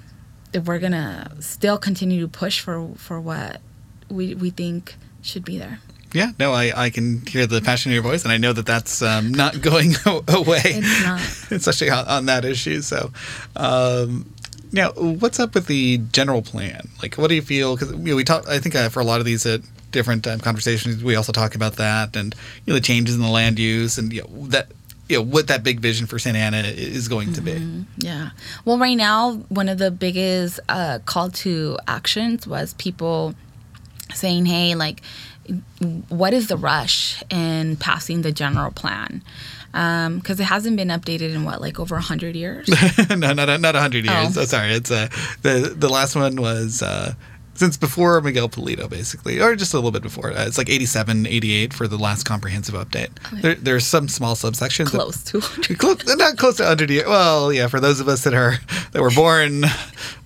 if 0.53 0.65
we're 0.65 0.80
gonna 0.80 1.32
still 1.39 1.77
continue 1.77 2.21
to 2.21 2.27
push 2.27 2.59
for 2.59 2.89
for 2.95 3.19
what 3.19 3.61
we 4.09 4.34
we 4.36 4.49
think 4.49 4.95
should 5.21 5.45
be 5.45 5.57
there. 5.57 5.80
Yeah, 6.11 6.32
no, 6.39 6.53
I, 6.53 6.86
I 6.86 6.89
can 6.89 7.23
hear 7.27 7.45
the 7.45 7.61
passion 7.61 7.91
in 7.91 7.93
your 7.93 8.01
voice, 8.03 8.23
and 8.23 8.32
I 8.32 8.38
know 8.38 8.51
that 8.51 8.65
that's 8.65 9.03
um, 9.03 9.32
not 9.32 9.61
going 9.61 9.93
away. 10.05 10.61
It's 10.65 11.03
not, 11.03 11.21
especially 11.51 11.91
on, 11.91 12.05
on, 12.07 12.25
that 12.25 12.45
issue. 12.45 12.82
So, 12.82 13.11
um, 13.55 14.34
now, 14.71 14.91
what's 14.93 15.39
up 15.39 15.53
with 15.53 15.67
the 15.67 15.99
general 16.11 16.41
plan? 16.41 16.89
Like, 17.01 17.15
what 17.15 17.27
do 17.27 17.36
you 17.36 17.43
feel? 17.43 17.75
Because 17.75 17.91
you 17.91 17.97
know, 17.97 18.15
we 18.15 18.23
talked. 18.23 18.47
I 18.47 18.59
think 18.59 18.75
uh, 18.75 18.89
for 18.89 19.01
a 19.01 19.03
lot 19.03 19.19
of 19.19 19.25
these 19.25 19.45
at 19.45 19.61
different 19.91 20.27
um, 20.27 20.39
conversations, 20.39 21.03
we 21.03 21.15
also 21.15 21.31
talk 21.31 21.55
about 21.55 21.75
that 21.77 22.15
and 22.15 22.35
you 22.65 22.71
know 22.71 22.75
the 22.75 22.81
changes 22.81 23.15
in 23.15 23.21
the 23.21 23.29
land 23.29 23.59
use 23.59 23.97
and 23.97 24.13
you 24.13 24.21
know, 24.21 24.47
that 24.47 24.71
you 25.07 25.17
know 25.17 25.23
what 25.23 25.47
that 25.47 25.63
big 25.63 25.79
vision 25.79 26.05
for 26.05 26.19
Santa 26.19 26.39
Ana 26.39 26.59
is 26.59 27.07
going 27.07 27.33
to 27.33 27.41
be. 27.41 27.53
Mm-hmm. 27.53 27.81
Yeah. 27.97 28.29
Well, 28.63 28.77
right 28.77 28.95
now, 28.95 29.33
one 29.49 29.67
of 29.67 29.79
the 29.79 29.91
biggest 29.91 30.59
uh, 30.69 30.99
call 31.05 31.31
to 31.31 31.77
actions 31.87 32.47
was 32.47 32.73
people 32.75 33.33
saying, 34.13 34.45
"Hey, 34.45 34.75
like, 34.75 35.01
what 36.09 36.33
is 36.33 36.47
the 36.47 36.57
rush 36.57 37.23
in 37.29 37.75
passing 37.77 38.21
the 38.21 38.31
general 38.31 38.71
plan?" 38.71 39.23
because 39.71 40.07
um, 40.07 40.41
it 40.41 40.45
hasn't 40.45 40.77
been 40.77 40.87
updated 40.87 41.33
in 41.33 41.43
what 41.43 41.61
like 41.61 41.79
over 41.79 41.95
a 41.95 42.01
hundred 42.01 42.35
years. 42.35 42.67
no, 43.09 43.33
not 43.33 43.61
not 43.61 43.75
a 43.75 43.79
hundred 43.79 44.05
years. 44.05 44.37
Oh. 44.37 44.41
oh. 44.41 44.45
sorry, 44.45 44.71
it's 44.71 44.91
uh, 44.91 45.09
the 45.41 45.73
the 45.75 45.89
last 45.89 46.15
one 46.15 46.35
was 46.35 46.81
uh, 46.81 47.13
since 47.60 47.76
before 47.76 48.22
Miguel 48.22 48.47
Pulido, 48.47 48.89
basically, 48.89 49.41
or 49.41 49.53
just 49.55 49.74
a 49.74 49.78
little 49.78 49.91
bit 49.91 50.01
before. 50.01 50.32
Uh, 50.32 50.45
it's 50.47 50.57
like 50.57 50.70
87, 50.70 51.28
88 51.28 51.74
for 51.74 51.89
the 51.89 51.97
last 51.97 52.24
comprehensive 52.24 52.74
update. 52.74 53.10
There, 53.41 53.55
there's 53.55 53.86
some 53.86 54.07
small 54.07 54.36
subsections. 54.36 54.88
Close 54.88 55.24
to 55.26 55.41
close, 55.76 56.05
not 56.18 56.38
close 56.38 56.55
to 56.57 56.64
100 56.64 56.89
years. 56.89 57.05
Well, 57.05 57.51
yeah, 57.51 57.68
for 57.68 57.82
those 57.82 57.99
of 57.99 58.07
us 58.07 58.24
that 58.24 58.34
are 58.34 58.55
that 58.93 59.01
were 59.01 59.12
born 59.12 59.66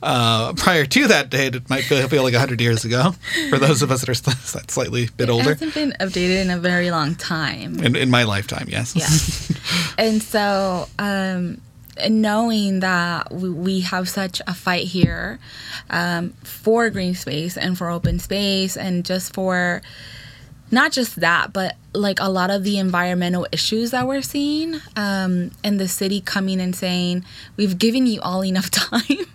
uh, 0.04 0.54
prior 0.54 0.86
to 0.86 1.08
that 1.08 1.32
date, 1.32 1.56
it 1.56 1.68
might 1.72 1.84
feel, 1.86 2.08
feel 2.08 2.22
like 2.22 2.34
100 2.34 2.62
years 2.62 2.86
ago. 2.86 3.16
For 3.50 3.58
those 3.58 3.82
of 3.82 3.90
us 3.90 4.02
that 4.02 4.10
are 4.10 4.68
slightly 4.70 5.10
bit 5.18 5.30
it 5.30 5.32
older. 5.32 5.52
It 5.52 5.60
hasn't 5.60 5.74
been 5.74 5.94
updated 6.00 6.44
in 6.44 6.52
a 6.52 6.60
very 6.60 6.92
long 6.92 7.16
time. 7.16 7.80
In, 7.80 7.96
in 7.96 8.12
my 8.12 8.24
lifetime, 8.24 8.68
yes. 8.70 8.96
Yeah. 8.96 10.06
and 10.06 10.22
so, 10.22 10.88
um, 11.00 11.60
knowing 12.10 12.80
that 12.82 13.32
we, 13.32 13.50
we 13.50 13.80
have 13.82 14.10
such 14.10 14.42
a 14.48 14.54
fight 14.54 14.88
here 14.88 15.40
um, 15.90 16.32
for 16.44 16.90
green 16.90 17.16
space 17.16 17.58
and 17.58 17.78
for 17.78 17.90
open 17.90 18.20
space 18.20 18.78
and 18.78 19.06
just 19.06 19.34
for 19.34 19.82
not 20.74 20.92
just 20.92 21.20
that, 21.20 21.54
but 21.54 21.76
like 21.94 22.20
a 22.20 22.30
lot 22.30 22.50
of 22.50 22.64
the 22.64 22.80
environmental 22.80 23.46
issues 23.52 23.92
that 23.92 24.08
we're 24.08 24.24
seeing, 24.24 24.82
um, 24.96 25.52
and 25.64 25.80
the 25.80 25.88
city 25.88 26.20
coming 26.20 26.60
and 26.60 26.76
saying, 26.76 27.24
"We've 27.56 27.78
given 27.78 28.08
you 28.08 28.20
all 28.22 28.44
enough 28.44 28.72
time 28.90 29.28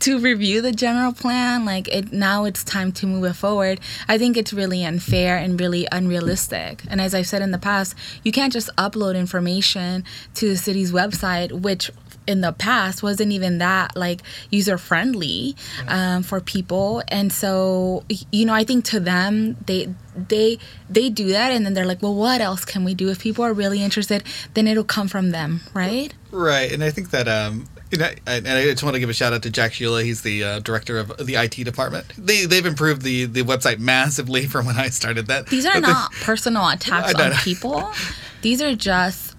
to 0.00 0.18
review 0.18 0.60
the 0.60 0.72
general 0.72 1.12
plan. 1.12 1.64
Like 1.64 1.86
it 1.88 2.12
now, 2.12 2.44
it's 2.44 2.64
time 2.64 2.90
to 2.92 3.06
move 3.06 3.24
it 3.24 3.34
forward." 3.34 3.80
I 4.08 4.18
think 4.18 4.36
it's 4.36 4.52
really 4.52 4.84
unfair 4.84 5.36
and 5.36 5.58
really 5.58 5.86
unrealistic. 5.92 6.82
And 6.88 7.00
as 7.00 7.14
I've 7.14 7.28
said 7.28 7.42
in 7.42 7.52
the 7.52 7.58
past, 7.58 7.94
you 8.24 8.32
can't 8.32 8.52
just 8.52 8.68
upload 8.76 9.16
information 9.16 10.04
to 10.34 10.48
the 10.48 10.56
city's 10.56 10.90
website, 10.90 11.52
which 11.52 11.92
in 12.32 12.40
the 12.40 12.52
past 12.52 13.02
wasn't 13.02 13.30
even 13.30 13.58
that 13.58 13.96
like 13.96 14.22
user 14.50 14.76
friendly 14.76 15.54
um, 15.86 16.22
for 16.22 16.40
people 16.40 17.02
and 17.08 17.32
so 17.32 18.02
you 18.32 18.44
know 18.44 18.54
i 18.54 18.64
think 18.64 18.84
to 18.84 18.98
them 18.98 19.56
they 19.66 19.88
they 20.16 20.58
they 20.90 21.08
do 21.08 21.28
that 21.28 21.52
and 21.52 21.64
then 21.64 21.74
they're 21.74 21.86
like 21.86 22.02
well 22.02 22.14
what 22.14 22.40
else 22.40 22.64
can 22.64 22.82
we 22.82 22.94
do 22.94 23.08
if 23.08 23.20
people 23.20 23.44
are 23.44 23.52
really 23.52 23.82
interested 23.82 24.24
then 24.54 24.66
it'll 24.66 24.82
come 24.82 25.06
from 25.06 25.30
them 25.30 25.60
right 25.74 26.14
right 26.32 26.72
and 26.72 26.82
i 26.82 26.90
think 26.90 27.10
that 27.10 27.28
um 27.28 27.68
you 27.92 27.98
know, 27.98 28.08
and 28.26 28.48
I 28.48 28.64
just 28.64 28.82
want 28.82 28.94
to 28.94 29.00
give 29.00 29.10
a 29.10 29.12
shout 29.12 29.34
out 29.34 29.42
to 29.42 29.50
Jack 29.50 29.74
Sheila. 29.74 30.02
He's 30.02 30.22
the 30.22 30.42
uh, 30.42 30.58
director 30.60 30.96
of 30.96 31.14
the 31.18 31.34
IT 31.34 31.62
department. 31.62 32.06
They 32.16 32.46
they've 32.46 32.64
improved 32.64 33.02
the 33.02 33.26
the 33.26 33.42
website 33.42 33.78
massively 33.78 34.46
from 34.52 34.64
when 34.64 34.76
I 34.76 34.88
started 34.88 35.26
that. 35.26 35.48
These 35.48 35.66
are 35.66 35.78
not 35.78 36.10
personal 36.12 36.66
attacks 36.68 37.14
on 37.14 37.32
people. 37.32 37.92
These 38.40 38.62
are 38.62 38.74
just 38.74 39.36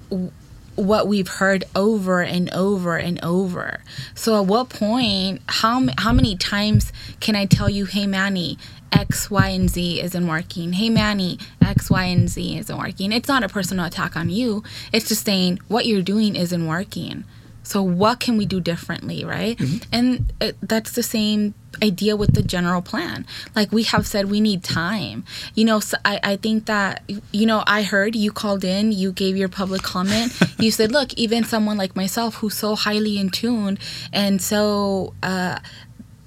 what 0.76 1.08
we've 1.08 1.28
heard 1.28 1.64
over 1.76 2.22
and 2.22 2.52
over 2.54 2.98
and 2.98 3.24
over. 3.24 3.82
So 4.16 4.42
at 4.42 4.48
what 4.48 4.70
point, 4.70 5.42
how 5.48 5.88
how 5.98 6.14
many 6.14 6.36
times 6.36 6.92
can 7.20 7.36
I 7.36 7.46
tell 7.46 7.70
you, 7.70 7.86
hey 7.86 8.08
Manny, 8.08 8.58
X, 8.92 9.32
Y, 9.32 9.50
and 9.50 9.70
Z 9.70 10.02
isn't 10.02 10.28
working. 10.28 10.74
Hey 10.74 10.90
Manny, 10.90 11.40
X, 11.62 11.90
Y, 11.90 12.04
and 12.04 12.30
Z 12.30 12.58
isn't 12.58 12.78
working. 12.78 13.12
It's 13.12 13.28
not 13.28 13.44
a 13.44 13.50
personal 13.50 13.86
attack 13.86 14.16
on 14.16 14.30
you. 14.30 14.64
It's 14.92 15.08
just 15.08 15.26
saying 15.26 15.60
what 15.68 15.86
you're 15.86 16.02
doing 16.02 16.36
isn't 16.36 16.68
working. 16.68 17.24
So 17.64 17.82
what 17.82 18.20
can 18.20 18.38
we 18.38 18.46
do 18.46 18.60
differently, 18.60 19.24
right? 19.26 19.58
Mm-hmm. 19.58 19.78
And 19.92 20.34
it, 20.42 20.58
that's 20.62 20.92
the 20.92 21.04
same 21.04 21.54
idea 21.82 22.16
with 22.16 22.34
the 22.34 22.44
general 22.44 22.82
plan. 22.82 23.26
Like 23.56 23.72
we 23.72 23.84
have 23.84 24.06
said, 24.06 24.30
we 24.30 24.42
need 24.42 24.64
time. 24.64 25.24
You 25.56 25.66
know, 25.66 25.80
so 25.80 25.98
I, 26.06 26.20
I 26.24 26.36
think 26.36 26.66
that, 26.66 27.04
you 27.32 27.46
know, 27.46 27.64
I 27.66 27.84
heard 27.84 28.16
you 28.16 28.32
called 28.32 28.64
in, 28.64 28.92
you 28.92 29.12
gave 29.12 29.38
your 29.38 29.50
public 29.50 29.82
comment. 29.82 30.38
you 30.60 30.72
said, 30.72 30.92
look, 30.98 31.14
even 31.14 31.44
someone 31.44 31.78
like 31.78 31.96
myself 31.96 32.36
who's 32.36 32.56
so 32.56 32.76
highly 32.76 33.18
in 33.18 33.30
tune 33.30 33.80
and 34.12 34.42
so 34.42 35.14
uh, 35.24 35.60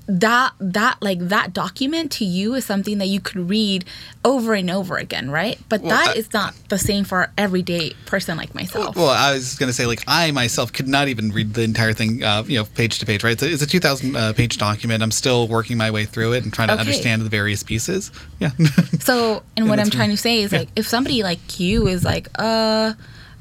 that 0.09 0.53
that 0.61 1.01
like 1.03 1.19
that 1.19 1.53
document 1.53 2.13
to 2.13 2.25
you 2.25 2.55
is 2.55 2.65
something 2.65 2.99
that 2.99 3.07
you 3.07 3.21
could 3.21 3.51
read 3.51 3.85
over 4.25 4.55
and 4.55 4.71
over 4.71 4.97
again 4.97 5.31
right? 5.31 5.59
But 5.69 5.83
well, 5.83 5.91
that 5.91 6.15
I, 6.17 6.19
is 6.19 6.33
not 6.33 6.55
the 6.69 6.79
same 6.79 7.05
for 7.05 7.31
everyday 7.37 7.93
person 8.07 8.37
like 8.37 8.55
myself. 8.55 8.97
Well, 8.97 9.09
i 9.09 9.33
was 9.33 9.57
going 9.57 9.69
to 9.69 9.73
say 9.73 9.87
like 9.87 10.05
i 10.07 10.31
myself 10.31 10.73
could 10.73 10.89
not 10.89 11.09
even 11.09 11.31
read 11.31 11.55
the 11.55 11.63
entire 11.63 11.93
thing 11.93 12.23
uh, 12.23 12.45
you 12.47 12.59
know 12.59 12.65
page 12.65 12.99
to 13.01 13.07
page 13.07 13.25
right? 13.25 13.33
It's 13.33 13.43
a, 13.43 13.53
it's 13.53 13.63
a 13.63 13.67
2000 13.67 14.17
uh, 14.17 14.33
page 14.33 14.59
document. 14.59 15.03
I'm 15.03 15.11
still 15.11 15.49
working 15.49 15.77
my 15.77 15.91
way 15.91 16.05
through 16.05 16.35
it 16.35 16.45
and 16.45 16.53
trying 16.53 16.69
to 16.69 16.75
okay. 16.75 16.81
understand 16.81 17.23
the 17.23 17.29
various 17.29 17.63
pieces. 17.63 18.13
Yeah. 18.39 18.51
So 19.01 19.35
and, 19.35 19.43
and 19.57 19.69
what 19.69 19.79
i'm 19.79 19.91
trying 19.91 20.11
to 20.11 20.17
say 20.17 20.41
is 20.41 20.53
yeah. 20.53 20.61
like 20.61 20.69
if 20.75 20.87
somebody 20.87 21.23
like 21.23 21.61
you 21.61 21.87
is 21.87 22.05
like 22.05 22.29
uh 22.39 22.95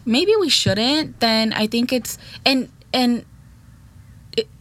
maybe 0.06 0.36
we 0.36 0.50
shouldn't 0.50 1.20
then 1.20 1.54
i 1.54 1.68
think 1.68 1.92
it's 1.92 2.18
and 2.46 2.70
and 2.94 3.26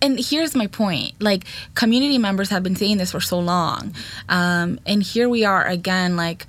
and 0.00 0.18
here's 0.18 0.54
my 0.54 0.66
point 0.66 1.14
like 1.20 1.44
community 1.74 2.18
members 2.18 2.50
have 2.50 2.62
been 2.62 2.76
saying 2.76 2.98
this 2.98 3.12
for 3.12 3.20
so 3.20 3.38
long 3.38 3.94
um, 4.28 4.78
and 4.86 5.02
here 5.02 5.28
we 5.28 5.44
are 5.44 5.66
again 5.66 6.16
like 6.16 6.46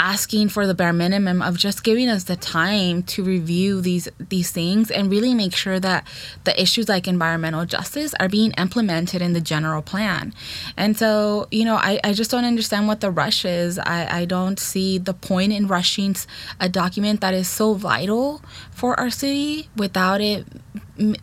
asking 0.00 0.48
for 0.48 0.66
the 0.66 0.72
bare 0.72 0.94
minimum 0.94 1.42
of 1.42 1.58
just 1.58 1.84
giving 1.84 2.08
us 2.08 2.24
the 2.24 2.34
time 2.34 3.02
to 3.02 3.22
review 3.22 3.82
these 3.82 4.08
these 4.18 4.50
things 4.50 4.90
and 4.90 5.10
really 5.10 5.34
make 5.34 5.54
sure 5.54 5.78
that 5.78 6.06
the 6.44 6.60
issues 6.60 6.88
like 6.88 7.06
environmental 7.06 7.66
justice 7.66 8.14
are 8.18 8.28
being 8.28 8.50
implemented 8.52 9.20
in 9.20 9.34
the 9.34 9.42
general 9.42 9.82
plan. 9.82 10.32
And 10.74 10.96
so, 10.96 11.48
you 11.50 11.66
know, 11.66 11.74
I, 11.74 12.00
I 12.02 12.14
just 12.14 12.30
don't 12.30 12.46
understand 12.46 12.88
what 12.88 13.02
the 13.02 13.10
rush 13.10 13.44
is. 13.44 13.78
I, 13.78 14.20
I 14.22 14.24
don't 14.24 14.58
see 14.58 14.96
the 14.96 15.12
point 15.12 15.52
in 15.52 15.66
rushing 15.66 16.16
a 16.58 16.68
document 16.70 17.20
that 17.20 17.34
is 17.34 17.46
so 17.46 17.74
vital 17.74 18.40
for 18.70 18.98
our 18.98 19.10
city 19.10 19.68
without 19.76 20.22
it 20.22 20.46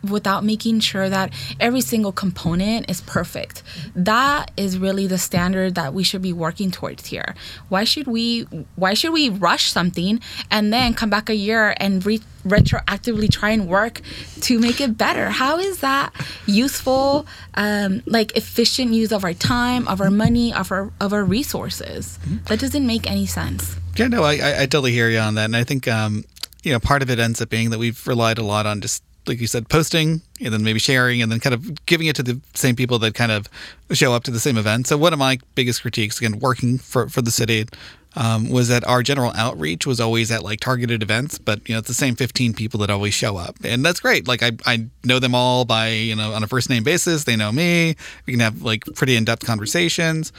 without 0.08 0.44
making 0.44 0.80
sure 0.80 1.08
that 1.08 1.32
every 1.60 1.80
single 1.80 2.12
component 2.12 2.90
is 2.90 3.00
perfect. 3.02 3.62
That 3.94 4.50
is 4.56 4.78
really 4.78 5.06
the 5.06 5.18
standard 5.18 5.74
that 5.74 5.94
we 5.94 6.02
should 6.04 6.22
be 6.22 6.32
working 6.32 6.70
towards 6.70 7.06
here. 7.06 7.34
Why 7.68 7.84
should 7.84 8.06
we 8.06 8.42
why 8.76 8.94
should 8.94 9.12
we 9.12 9.28
rush 9.28 9.70
something 9.70 10.20
and 10.50 10.72
then 10.72 10.94
come 10.94 11.10
back 11.10 11.28
a 11.28 11.34
year 11.34 11.74
and 11.78 12.04
re- 12.04 12.20
retroactively 12.44 13.30
try 13.30 13.50
and 13.50 13.68
work 13.68 14.00
to 14.42 14.58
make 14.58 14.80
it 14.80 14.96
better? 14.96 15.30
How 15.30 15.58
is 15.58 15.80
that 15.80 16.12
useful 16.46 17.26
um, 17.54 18.02
like 18.06 18.36
efficient 18.36 18.92
use 18.92 19.12
of 19.12 19.24
our 19.24 19.34
time, 19.34 19.86
of 19.88 20.00
our 20.00 20.10
money, 20.10 20.52
of 20.52 20.72
our 20.72 20.90
of 21.00 21.12
our 21.12 21.24
resources? 21.24 22.18
That 22.46 22.60
doesn't 22.60 22.86
make 22.86 23.10
any 23.10 23.26
sense. 23.26 23.76
Yeah, 23.96 24.08
no, 24.08 24.22
I, 24.22 24.62
I 24.62 24.66
totally 24.66 24.92
hear 24.92 25.08
you 25.10 25.18
on 25.18 25.34
that. 25.34 25.46
And 25.46 25.56
I 25.56 25.64
think 25.64 25.88
um, 25.88 26.24
you 26.62 26.72
know, 26.72 26.80
part 26.80 27.02
of 27.02 27.10
it 27.10 27.18
ends 27.18 27.40
up 27.40 27.48
being 27.48 27.70
that 27.70 27.78
we've 27.78 28.06
relied 28.06 28.38
a 28.38 28.44
lot 28.44 28.66
on 28.66 28.80
just 28.80 29.02
like 29.28 29.40
you 29.40 29.46
said, 29.46 29.68
posting 29.68 30.22
and 30.40 30.52
then 30.52 30.62
maybe 30.62 30.78
sharing 30.78 31.22
and 31.22 31.30
then 31.30 31.40
kind 31.40 31.54
of 31.54 31.84
giving 31.86 32.06
it 32.06 32.16
to 32.16 32.22
the 32.22 32.40
same 32.54 32.76
people 32.76 32.98
that 33.00 33.14
kind 33.14 33.32
of 33.32 33.48
show 33.92 34.12
up 34.12 34.24
to 34.24 34.30
the 34.30 34.40
same 34.40 34.56
event. 34.56 34.86
So 34.86 34.96
one 34.96 35.12
of 35.12 35.18
my 35.18 35.38
biggest 35.54 35.82
critiques, 35.82 36.18
again, 36.18 36.38
working 36.38 36.78
for, 36.78 37.08
for 37.08 37.22
the 37.22 37.30
city, 37.30 37.66
um, 38.16 38.48
was 38.48 38.68
that 38.68 38.84
our 38.84 39.02
general 39.02 39.32
outreach 39.34 39.86
was 39.86 40.00
always 40.00 40.30
at 40.30 40.42
like 40.42 40.60
targeted 40.60 41.02
events, 41.02 41.38
but 41.38 41.66
you 41.68 41.74
know 41.74 41.78
it's 41.78 41.88
the 41.88 41.94
same 41.94 42.16
15 42.16 42.54
people 42.54 42.80
that 42.80 42.90
always 42.90 43.14
show 43.14 43.36
up, 43.36 43.56
and 43.64 43.84
that's 43.84 44.00
great. 44.00 44.26
Like 44.26 44.42
I, 44.42 44.52
I 44.66 44.86
know 45.04 45.18
them 45.18 45.34
all 45.34 45.64
by 45.64 45.88
you 45.90 46.16
know 46.16 46.32
on 46.32 46.42
a 46.42 46.46
first 46.46 46.70
name 46.70 46.82
basis. 46.82 47.24
They 47.24 47.36
know 47.36 47.52
me. 47.52 47.94
We 48.26 48.32
can 48.32 48.40
have 48.40 48.62
like 48.62 48.84
pretty 48.94 49.16
in 49.16 49.24
depth 49.24 49.44
conversations, 49.44 50.32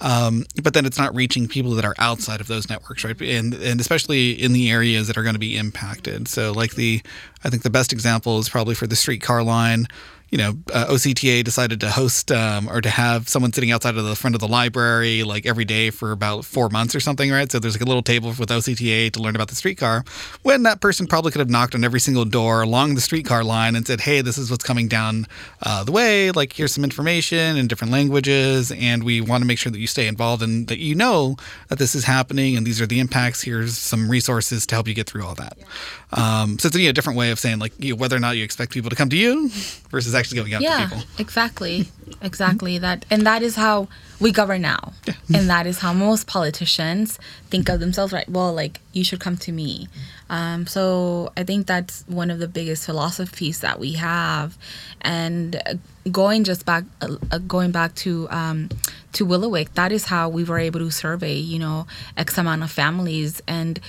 um, 0.00 0.44
but 0.62 0.74
then 0.74 0.86
it's 0.86 0.98
not 0.98 1.14
reaching 1.14 1.48
people 1.48 1.72
that 1.72 1.84
are 1.84 1.94
outside 1.98 2.40
of 2.40 2.46
those 2.46 2.68
networks, 2.68 3.04
right? 3.04 3.20
And 3.20 3.54
and 3.54 3.80
especially 3.80 4.32
in 4.32 4.52
the 4.52 4.70
areas 4.70 5.06
that 5.08 5.16
are 5.16 5.22
going 5.22 5.34
to 5.34 5.40
be 5.40 5.56
impacted. 5.56 6.28
So 6.28 6.52
like 6.52 6.74
the 6.74 7.02
I 7.44 7.50
think 7.50 7.62
the 7.62 7.70
best 7.70 7.92
example 7.92 8.38
is 8.38 8.48
probably 8.48 8.74
for 8.74 8.86
the 8.86 8.96
streetcar 8.96 9.42
line 9.42 9.86
you 10.30 10.38
know, 10.38 10.54
uh, 10.72 10.86
OCTA 10.86 11.44
decided 11.44 11.80
to 11.80 11.90
host 11.90 12.32
um, 12.32 12.68
or 12.68 12.80
to 12.80 12.90
have 12.90 13.28
someone 13.28 13.52
sitting 13.52 13.70
outside 13.70 13.96
of 13.96 14.04
the 14.04 14.16
front 14.16 14.34
of 14.34 14.40
the 14.40 14.48
library 14.48 15.22
like 15.22 15.46
every 15.46 15.64
day 15.64 15.90
for 15.90 16.10
about 16.10 16.44
four 16.44 16.68
months 16.68 16.96
or 16.96 17.00
something, 17.00 17.30
right? 17.30 17.50
So 17.50 17.60
there's 17.60 17.74
like 17.74 17.82
a 17.82 17.86
little 17.86 18.02
table 18.02 18.34
with 18.36 18.48
OCTA 18.48 19.12
to 19.12 19.20
learn 19.20 19.36
about 19.36 19.48
the 19.48 19.54
streetcar. 19.54 20.04
When 20.42 20.64
that 20.64 20.80
person 20.80 21.06
probably 21.06 21.30
could 21.30 21.38
have 21.38 21.50
knocked 21.50 21.76
on 21.76 21.84
every 21.84 22.00
single 22.00 22.24
door 22.24 22.62
along 22.62 22.96
the 22.96 23.00
streetcar 23.00 23.44
line 23.44 23.76
and 23.76 23.86
said, 23.86 24.00
"Hey, 24.00 24.20
this 24.20 24.36
is 24.36 24.50
what's 24.50 24.64
coming 24.64 24.88
down 24.88 25.26
uh, 25.62 25.84
the 25.84 25.92
way. 25.92 26.32
Like, 26.32 26.52
here's 26.52 26.74
some 26.74 26.82
information 26.82 27.56
in 27.56 27.68
different 27.68 27.92
languages, 27.92 28.72
and 28.72 29.04
we 29.04 29.20
want 29.20 29.42
to 29.42 29.46
make 29.46 29.58
sure 29.58 29.70
that 29.70 29.78
you 29.78 29.86
stay 29.86 30.08
involved 30.08 30.42
and 30.42 30.66
that 30.66 30.78
you 30.78 30.96
know 30.96 31.36
that 31.68 31.78
this 31.78 31.94
is 31.94 32.04
happening 32.04 32.56
and 32.56 32.66
these 32.66 32.80
are 32.80 32.86
the 32.86 32.98
impacts. 32.98 33.42
Here's 33.42 33.78
some 33.78 34.10
resources 34.10 34.66
to 34.66 34.74
help 34.74 34.88
you 34.88 34.94
get 34.94 35.06
through 35.06 35.24
all 35.24 35.36
that." 35.36 35.56
Yeah. 35.58 35.66
Um, 36.12 36.58
so 36.58 36.68
it's 36.68 36.76
a 36.76 36.80
you 36.80 36.88
know, 36.88 36.92
different 36.92 37.18
way 37.18 37.30
of 37.30 37.38
saying 37.38 37.58
like 37.58 37.72
you 37.78 37.92
know, 37.92 37.96
whether 37.96 38.16
or 38.16 38.20
not 38.20 38.36
you 38.36 38.44
expect 38.44 38.72
people 38.72 38.90
to 38.90 38.96
come 38.96 39.08
to 39.10 39.16
you 39.16 39.48
versus 39.90 40.14
actually 40.16 40.38
going 40.38 40.54
out 40.54 40.62
yeah, 40.62 40.88
to 40.88 40.96
people. 40.96 41.04
exactly, 41.18 41.88
exactly 42.22 42.78
that, 42.78 43.04
and 43.10 43.26
that 43.26 43.42
is 43.42 43.56
how 43.56 43.88
we 44.20 44.32
govern 44.32 44.62
now, 44.62 44.92
yeah. 45.06 45.14
and 45.34 45.48
that 45.50 45.66
is 45.66 45.78
how 45.78 45.92
most 45.92 46.26
politicians 46.26 47.18
think 47.50 47.68
of 47.68 47.80
themselves. 47.80 48.12
Right? 48.12 48.28
Well, 48.28 48.52
like 48.52 48.80
you 48.92 49.04
should 49.04 49.20
come 49.20 49.36
to 49.38 49.52
me. 49.52 49.88
Um, 50.28 50.66
so 50.66 51.32
I 51.36 51.44
think 51.44 51.66
that's 51.66 52.04
one 52.08 52.30
of 52.30 52.38
the 52.38 52.48
biggest 52.48 52.86
philosophies 52.86 53.60
that 53.60 53.78
we 53.78 53.92
have, 53.92 54.56
and 55.00 55.80
going 56.10 56.44
just 56.44 56.64
back, 56.64 56.84
uh, 57.00 57.38
going 57.38 57.72
back 57.72 57.94
to 57.96 58.28
um, 58.30 58.68
to 59.16 59.26
Willowick, 59.26 59.72
that 59.74 59.92
is 59.92 60.04
how 60.04 60.28
we 60.28 60.44
were 60.44 60.58
able 60.58 60.80
to 60.80 60.90
survey, 60.90 61.34
you 61.34 61.58
know, 61.58 61.86
X 62.16 62.36
amount 62.36 62.62
of 62.62 62.70
families. 62.70 63.40
And 63.46 63.80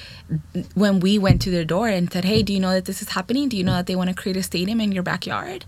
when 0.73 1.01
we 1.01 1.19
went 1.19 1.41
to 1.41 1.51
their 1.51 1.65
door 1.65 1.89
and 1.89 2.11
said, 2.11 2.23
hey, 2.23 2.43
do 2.43 2.53
you 2.53 2.61
know 2.61 2.71
that 2.71 2.86
this 2.86 3.01
is 3.01 3.09
happening? 3.09 3.49
Do 3.49 3.57
you 3.57 3.63
know 3.63 3.73
that 3.73 3.88
they 3.88 3.95
want 3.95 4.09
to 4.09 4.15
create 4.15 4.38
a 4.38 4.43
stadium 4.43 4.80
in 4.80 4.93
your 4.93 5.03
backyard? 5.03 5.65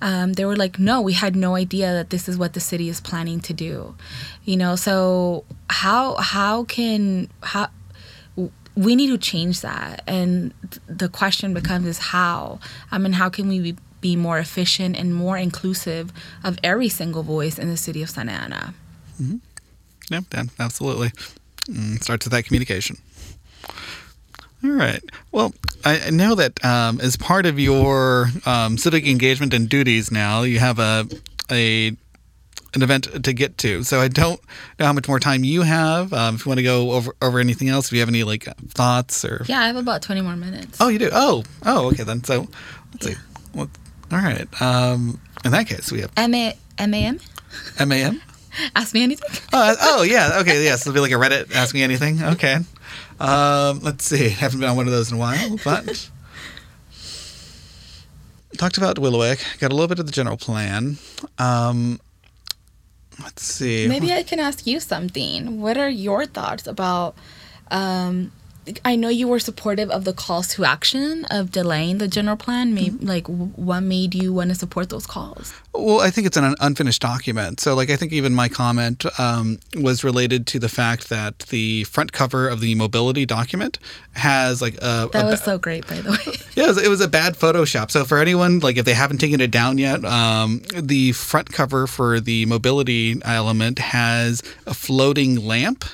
Um, 0.00 0.34
they 0.34 0.44
were 0.44 0.54
like, 0.54 0.78
no, 0.78 1.00
we 1.00 1.14
had 1.14 1.34
no 1.34 1.56
idea 1.56 1.92
that 1.92 2.10
this 2.10 2.28
is 2.28 2.38
what 2.38 2.52
the 2.52 2.60
city 2.60 2.88
is 2.88 3.00
planning 3.00 3.40
to 3.40 3.52
do. 3.52 3.96
You 4.44 4.56
know, 4.56 4.76
so 4.76 5.44
how 5.68 6.16
how 6.16 6.64
can 6.64 7.28
how 7.42 7.68
we 8.76 8.94
need 8.94 9.08
to 9.08 9.18
change 9.18 9.60
that 9.60 10.02
and 10.06 10.54
the 10.86 11.08
question 11.08 11.52
becomes 11.52 11.86
is 11.86 11.98
how 11.98 12.60
i 12.92 12.98
mean 12.98 13.12
how 13.12 13.28
can 13.28 13.48
we 13.48 13.58
be, 13.72 13.76
be 14.00 14.16
more 14.16 14.38
efficient 14.38 14.96
and 14.96 15.12
more 15.12 15.36
inclusive 15.36 16.12
of 16.44 16.56
every 16.62 16.88
single 16.88 17.24
voice 17.24 17.58
in 17.58 17.68
the 17.68 17.76
city 17.76 18.00
of 18.00 18.08
santa 18.08 18.32
ana 18.32 18.72
Mm-hmm. 19.20 19.36
Yeah, 20.10 20.44
absolutely. 20.58 21.12
Mm, 21.68 22.02
starts 22.02 22.26
with 22.26 22.32
that 22.32 22.44
communication. 22.44 22.96
All 24.64 24.70
right. 24.70 25.02
Well, 25.32 25.54
I 25.84 26.10
know 26.10 26.34
that 26.34 26.62
um, 26.64 27.00
as 27.00 27.16
part 27.16 27.46
of 27.46 27.58
your 27.58 28.28
um, 28.44 28.76
civic 28.76 29.06
engagement 29.06 29.54
and 29.54 29.68
duties 29.68 30.10
now, 30.10 30.42
you 30.42 30.58
have 30.58 30.78
a 30.78 31.06
a 31.50 31.96
an 32.74 32.82
event 32.82 33.24
to 33.24 33.32
get 33.32 33.58
to. 33.58 33.82
So 33.82 34.00
I 34.00 34.08
don't 34.08 34.40
know 34.78 34.86
how 34.86 34.92
much 34.92 35.08
more 35.08 35.20
time 35.20 35.44
you 35.44 35.62
have. 35.62 36.12
Um, 36.12 36.36
if 36.36 36.44
you 36.44 36.50
want 36.50 36.58
to 36.58 36.62
go 36.64 36.92
over 36.92 37.14
over 37.20 37.38
anything 37.38 37.68
else, 37.68 37.86
if 37.88 37.92
you 37.92 38.00
have 38.00 38.08
any 38.08 38.24
like 38.24 38.44
thoughts 38.68 39.24
or 39.24 39.44
Yeah, 39.46 39.60
I 39.60 39.66
have 39.66 39.76
about 39.76 40.02
20 40.02 40.20
more 40.20 40.36
minutes. 40.36 40.78
oh, 40.80 40.88
you 40.88 40.98
do. 40.98 41.10
Oh, 41.12 41.44
oh, 41.64 41.88
okay 41.88 42.04
then. 42.04 42.22
So 42.24 42.48
let's 42.92 43.06
see. 43.06 43.14
What? 43.52 43.68
All 44.12 44.18
right. 44.18 44.62
Um, 44.62 45.20
in 45.44 45.52
that 45.52 45.66
case, 45.66 45.90
we 45.92 46.00
have 46.00 46.10
M 46.16 46.34
A 46.34 46.56
M 46.78 46.94
A 46.94 47.04
M. 47.04 47.20
MAM. 47.86 48.22
Ask 48.76 48.94
me 48.94 49.02
anything. 49.02 49.28
Oh, 49.52 49.74
oh 49.80 50.02
yeah. 50.02 50.38
Okay. 50.40 50.62
Yes. 50.64 50.82
It'll 50.86 50.94
be 50.94 51.00
like 51.00 51.12
a 51.12 51.14
Reddit. 51.14 51.54
Ask 51.54 51.74
me 51.74 51.82
anything. 51.82 52.22
Okay. 52.22 52.58
Um, 53.18 53.80
let's 53.80 54.04
see. 54.04 54.28
Haven't 54.28 54.60
been 54.60 54.68
on 54.68 54.76
one 54.76 54.86
of 54.86 54.92
those 54.92 55.10
in 55.10 55.16
a 55.16 55.20
while, 55.20 55.56
but 55.64 56.08
talked 58.58 58.78
about 58.78 58.96
Willowick. 58.96 59.58
Got 59.58 59.72
a 59.72 59.74
little 59.74 59.88
bit 59.88 59.98
of 59.98 60.06
the 60.06 60.12
general 60.12 60.36
plan. 60.36 60.98
Um, 61.38 62.00
let's 63.22 63.42
see. 63.42 63.86
Maybe 63.88 64.12
I 64.12 64.22
can 64.22 64.40
ask 64.40 64.66
you 64.66 64.80
something. 64.80 65.60
What 65.60 65.76
are 65.78 65.88
your 65.88 66.26
thoughts 66.26 66.66
about? 66.66 67.14
Um, 67.70 68.32
I 68.84 68.94
know 68.96 69.08
you 69.08 69.26
were 69.26 69.38
supportive 69.40 69.90
of 69.90 70.04
the 70.04 70.12
calls 70.12 70.48
to 70.54 70.64
action 70.64 71.24
of 71.30 71.50
delaying 71.50 71.98
the 71.98 72.08
general 72.08 72.36
plan. 72.36 72.74
Maybe 72.74 72.90
Mm-hmm. 72.90 73.06
like 73.06 73.26
what 73.26 73.80
made 73.82 74.14
you 74.14 74.32
want 74.32 74.50
to 74.50 74.54
support 74.56 74.88
those 74.88 75.06
calls? 75.06 75.54
Well, 75.72 76.00
I 76.00 76.10
think 76.10 76.26
it's 76.26 76.36
an 76.36 76.54
unfinished 76.60 77.00
document. 77.00 77.60
So, 77.60 77.74
like, 77.74 77.90
I 77.90 77.96
think 77.96 78.12
even 78.12 78.34
my 78.34 78.48
comment 78.48 79.04
um, 79.20 79.60
was 79.76 80.02
related 80.02 80.46
to 80.48 80.58
the 80.58 80.68
fact 80.68 81.08
that 81.08 81.40
the 81.50 81.84
front 81.84 82.12
cover 82.12 82.48
of 82.48 82.60
the 82.60 82.74
mobility 82.74 83.24
document 83.24 83.78
has 84.12 84.60
like 84.60 84.74
a, 84.82 85.08
That 85.12 85.24
a 85.24 85.26
was 85.26 85.42
so 85.42 85.58
great, 85.58 85.86
by 85.86 86.00
the 86.00 86.10
way. 86.10 86.36
Yeah, 86.54 86.64
it 86.64 86.68
was, 86.68 86.82
it 86.82 86.88
was 86.88 87.00
a 87.00 87.08
bad 87.08 87.34
Photoshop. 87.34 87.90
So 87.90 88.04
for 88.04 88.18
anyone 88.18 88.58
like 88.58 88.76
if 88.76 88.84
they 88.84 88.94
haven't 88.94 89.18
taken 89.18 89.40
it 89.40 89.50
down 89.52 89.78
yet, 89.78 90.04
um, 90.04 90.62
the 90.74 91.12
front 91.12 91.52
cover 91.52 91.86
for 91.86 92.18
the 92.20 92.46
mobility 92.46 93.20
element 93.24 93.78
has 93.78 94.42
a 94.66 94.74
floating 94.74 95.36
lamp. 95.36 95.84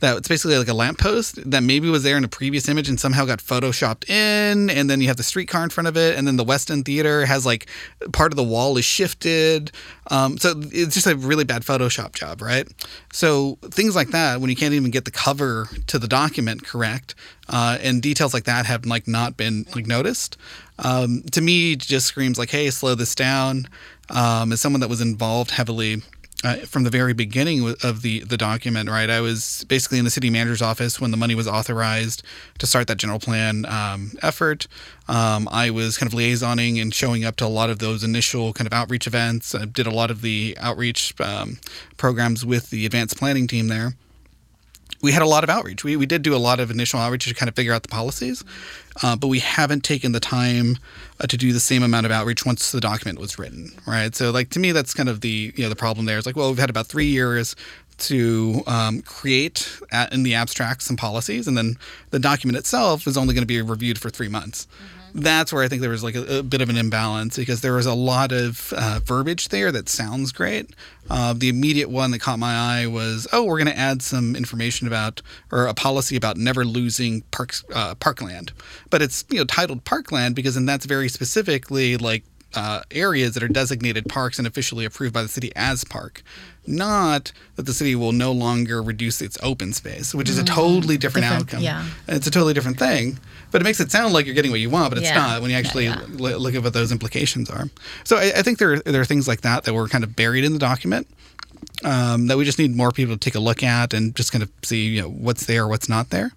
That 0.00 0.16
it's 0.16 0.28
basically 0.28 0.56
like 0.56 0.68
a 0.68 0.74
lamppost 0.74 1.50
that 1.50 1.62
maybe 1.62 1.88
was 1.88 2.04
there 2.04 2.16
in 2.16 2.24
a 2.24 2.28
previous 2.28 2.68
image 2.68 2.88
and 2.88 3.00
somehow 3.00 3.24
got 3.24 3.40
photoshopped 3.40 4.08
in, 4.08 4.70
and 4.70 4.88
then 4.88 5.00
you 5.00 5.08
have 5.08 5.16
the 5.16 5.22
streetcar 5.22 5.64
in 5.64 5.70
front 5.70 5.88
of 5.88 5.96
it, 5.96 6.16
and 6.16 6.26
then 6.26 6.36
the 6.36 6.44
West 6.44 6.70
End 6.70 6.84
Theater 6.84 7.26
has 7.26 7.44
like 7.44 7.66
part 8.12 8.32
of 8.32 8.36
the 8.36 8.44
wall 8.44 8.76
is 8.76 8.84
shifted. 8.84 9.72
Um, 10.10 10.38
so 10.38 10.54
it's 10.72 10.94
just 10.94 11.06
a 11.06 11.16
really 11.16 11.44
bad 11.44 11.62
Photoshop 11.62 12.12
job, 12.14 12.40
right? 12.40 12.66
So 13.12 13.58
things 13.62 13.96
like 13.96 14.10
that, 14.10 14.40
when 14.40 14.50
you 14.50 14.56
can't 14.56 14.74
even 14.74 14.90
get 14.90 15.04
the 15.04 15.10
cover 15.10 15.68
to 15.88 15.98
the 15.98 16.08
document 16.08 16.64
correct, 16.64 17.14
uh, 17.48 17.78
and 17.80 18.00
details 18.00 18.32
like 18.32 18.44
that 18.44 18.66
have 18.66 18.86
like 18.86 19.08
not 19.08 19.36
been 19.36 19.66
like 19.74 19.86
noticed. 19.86 20.36
Um, 20.78 21.22
to 21.32 21.40
me, 21.40 21.74
just 21.76 22.06
screams 22.06 22.38
like, 22.38 22.50
"Hey, 22.50 22.70
slow 22.70 22.94
this 22.94 23.14
down." 23.14 23.68
Um, 24.10 24.52
as 24.52 24.60
someone 24.60 24.80
that 24.80 24.88
was 24.88 25.00
involved 25.00 25.50
heavily 25.50 26.02
uh, 26.44 26.56
from 26.58 26.84
the 26.84 26.90
very 26.90 27.12
beginning 27.12 27.74
of 27.82 28.02
the 28.02 28.20
the 28.20 28.36
document, 28.36 28.88
right? 28.88 29.10
I 29.10 29.20
was 29.20 29.64
basically 29.68 29.98
in 29.98 30.04
the 30.04 30.10
city 30.10 30.30
manager's 30.30 30.62
office 30.62 31.00
when 31.00 31.10
the 31.10 31.16
money 31.16 31.34
was 31.34 31.48
authorized 31.48 32.22
to 32.58 32.66
start 32.66 32.86
that 32.86 32.98
general 32.98 33.18
plan 33.18 33.66
um, 33.66 34.12
effort. 34.22 34.68
Um, 35.08 35.48
I 35.50 35.70
was 35.70 35.98
kind 35.98 36.12
of 36.12 36.18
liaisoning 36.18 36.80
and 36.80 36.94
showing 36.94 37.24
up 37.24 37.36
to 37.36 37.46
a 37.46 37.48
lot 37.48 37.70
of 37.70 37.78
those 37.78 38.04
initial 38.04 38.52
kind 38.52 38.66
of 38.66 38.72
outreach 38.72 39.06
events. 39.06 39.54
I 39.54 39.64
did 39.64 39.86
a 39.86 39.90
lot 39.90 40.10
of 40.10 40.22
the 40.22 40.56
outreach 40.60 41.18
um, 41.20 41.58
programs 41.96 42.44
with 42.44 42.70
the 42.70 42.86
advanced 42.86 43.16
planning 43.16 43.46
team 43.46 43.68
there 43.68 43.94
we 45.00 45.12
had 45.12 45.22
a 45.22 45.26
lot 45.26 45.44
of 45.44 45.50
outreach. 45.50 45.84
We, 45.84 45.96
we 45.96 46.06
did 46.06 46.22
do 46.22 46.34
a 46.34 46.38
lot 46.38 46.60
of 46.60 46.70
initial 46.70 46.98
outreach 47.00 47.26
to 47.26 47.34
kind 47.34 47.48
of 47.48 47.54
figure 47.54 47.72
out 47.72 47.82
the 47.82 47.88
policies, 47.88 48.44
uh, 49.02 49.16
but 49.16 49.28
we 49.28 49.38
haven't 49.38 49.84
taken 49.84 50.12
the 50.12 50.20
time 50.20 50.76
uh, 51.20 51.26
to 51.26 51.36
do 51.36 51.52
the 51.52 51.60
same 51.60 51.82
amount 51.82 52.06
of 52.06 52.12
outreach 52.12 52.44
once 52.44 52.72
the 52.72 52.80
document 52.80 53.20
was 53.20 53.38
written, 53.38 53.70
right? 53.86 54.14
So, 54.14 54.30
like 54.30 54.50
to 54.50 54.58
me, 54.58 54.72
that's 54.72 54.94
kind 54.94 55.08
of 55.08 55.20
the 55.20 55.52
you 55.54 55.62
know 55.62 55.68
the 55.68 55.76
problem 55.76 56.06
there. 56.06 56.18
Is 56.18 56.26
like, 56.26 56.36
well, 56.36 56.48
we've 56.48 56.58
had 56.58 56.70
about 56.70 56.86
three 56.86 57.06
years 57.06 57.54
to 57.98 58.62
um, 58.66 59.02
create 59.02 59.80
at, 59.90 60.12
in 60.12 60.22
the 60.22 60.34
abstract 60.34 60.82
some 60.82 60.96
policies, 60.96 61.46
and 61.46 61.56
then 61.56 61.76
the 62.10 62.18
document 62.18 62.56
itself 62.56 63.06
is 63.06 63.16
only 63.16 63.34
going 63.34 63.42
to 63.42 63.46
be 63.46 63.60
reviewed 63.60 63.98
for 63.98 64.10
three 64.10 64.28
months. 64.28 64.66
That's 65.20 65.52
where 65.52 65.62
I 65.62 65.68
think 65.68 65.82
there 65.82 65.90
was 65.90 66.04
like 66.04 66.14
a, 66.14 66.38
a 66.38 66.42
bit 66.42 66.60
of 66.60 66.68
an 66.68 66.76
imbalance 66.76 67.36
because 67.36 67.60
there 67.60 67.74
was 67.74 67.86
a 67.86 67.94
lot 67.94 68.32
of 68.32 68.72
uh, 68.76 69.00
verbiage 69.04 69.48
there 69.48 69.72
that 69.72 69.88
sounds 69.88 70.32
great. 70.32 70.74
Uh, 71.10 71.34
the 71.36 71.48
immediate 71.48 71.90
one 71.90 72.10
that 72.10 72.20
caught 72.20 72.38
my 72.38 72.54
eye 72.54 72.86
was, 72.86 73.26
oh, 73.32 73.44
we're 73.44 73.58
going 73.58 73.66
to 73.66 73.78
add 73.78 74.02
some 74.02 74.36
information 74.36 74.86
about 74.86 75.22
or 75.50 75.66
a 75.66 75.74
policy 75.74 76.16
about 76.16 76.36
never 76.36 76.64
losing 76.64 77.22
parks, 77.30 77.64
uh, 77.74 77.94
parkland, 77.96 78.52
but 78.90 79.02
it's 79.02 79.24
you 79.30 79.38
know 79.38 79.44
titled 79.44 79.84
parkland 79.84 80.34
because 80.34 80.56
and 80.56 80.68
that's 80.68 80.86
very 80.86 81.08
specifically 81.08 81.96
like 81.96 82.24
uh, 82.54 82.80
areas 82.90 83.34
that 83.34 83.42
are 83.42 83.48
designated 83.48 84.08
parks 84.08 84.38
and 84.38 84.46
officially 84.46 84.84
approved 84.84 85.12
by 85.12 85.22
the 85.22 85.28
city 85.28 85.52
as 85.54 85.84
park, 85.84 86.22
not 86.66 87.32
that 87.56 87.62
the 87.66 87.72
city 87.72 87.94
will 87.94 88.12
no 88.12 88.32
longer 88.32 88.82
reduce 88.82 89.20
its 89.20 89.36
open 89.42 89.72
space, 89.72 90.14
which 90.14 90.28
is 90.28 90.38
a 90.38 90.44
totally 90.44 90.96
different, 90.96 91.24
Different, 91.26 91.42
outcome. 91.44 91.62
yeah. 91.62 91.86
It's 92.08 92.26
a 92.26 92.30
totally 92.30 92.54
different 92.54 92.78
thing, 92.78 93.18
but 93.50 93.60
it 93.60 93.64
makes 93.64 93.80
it 93.80 93.90
sound 93.90 94.12
like 94.14 94.26
you're 94.26 94.34
getting 94.34 94.50
what 94.50 94.60
you 94.60 94.70
want, 94.70 94.90
but 94.90 94.98
it's 94.98 95.08
Yeah. 95.08 95.14
not 95.16 95.42
when 95.42 95.50
you 95.50 95.56
actually 95.56 95.84
yeah. 95.86 96.00
l- 96.02 96.38
look 96.40 96.54
at 96.54 96.62
what 96.62 96.72
those 96.72 96.90
implications 96.92 97.50
are. 97.50 97.68
So 98.04 98.16
I, 98.16 98.32
I 98.36 98.42
think 98.42 98.58
there, 98.58 98.72
are, 98.74 98.78
there 98.80 99.00
are 99.00 99.06
things 99.06 99.28
like 99.28 99.42
that 99.42 99.64
that 99.64 99.74
were 99.74 99.88
kind 99.88 100.04
of 100.04 100.16
buried 100.16 100.44
in 100.44 100.52
the 100.52 100.58
document 100.58 101.06
um, 101.84 102.26
that 102.28 102.36
we 102.36 102.44
just 102.44 102.58
need 102.58 102.74
more 102.74 102.90
people 102.92 103.14
to 103.14 103.20
take 103.20 103.34
a 103.34 103.40
look 103.40 103.62
at 103.62 103.92
and 103.94 104.14
just 104.14 104.32
kind 104.32 104.42
of 104.42 104.50
see 104.62 104.86
you 104.88 105.02
know 105.02 105.08
what's 105.08 105.46
there, 105.46 105.68
what's 105.68 105.88
not 105.88 106.10
there. 106.10 106.32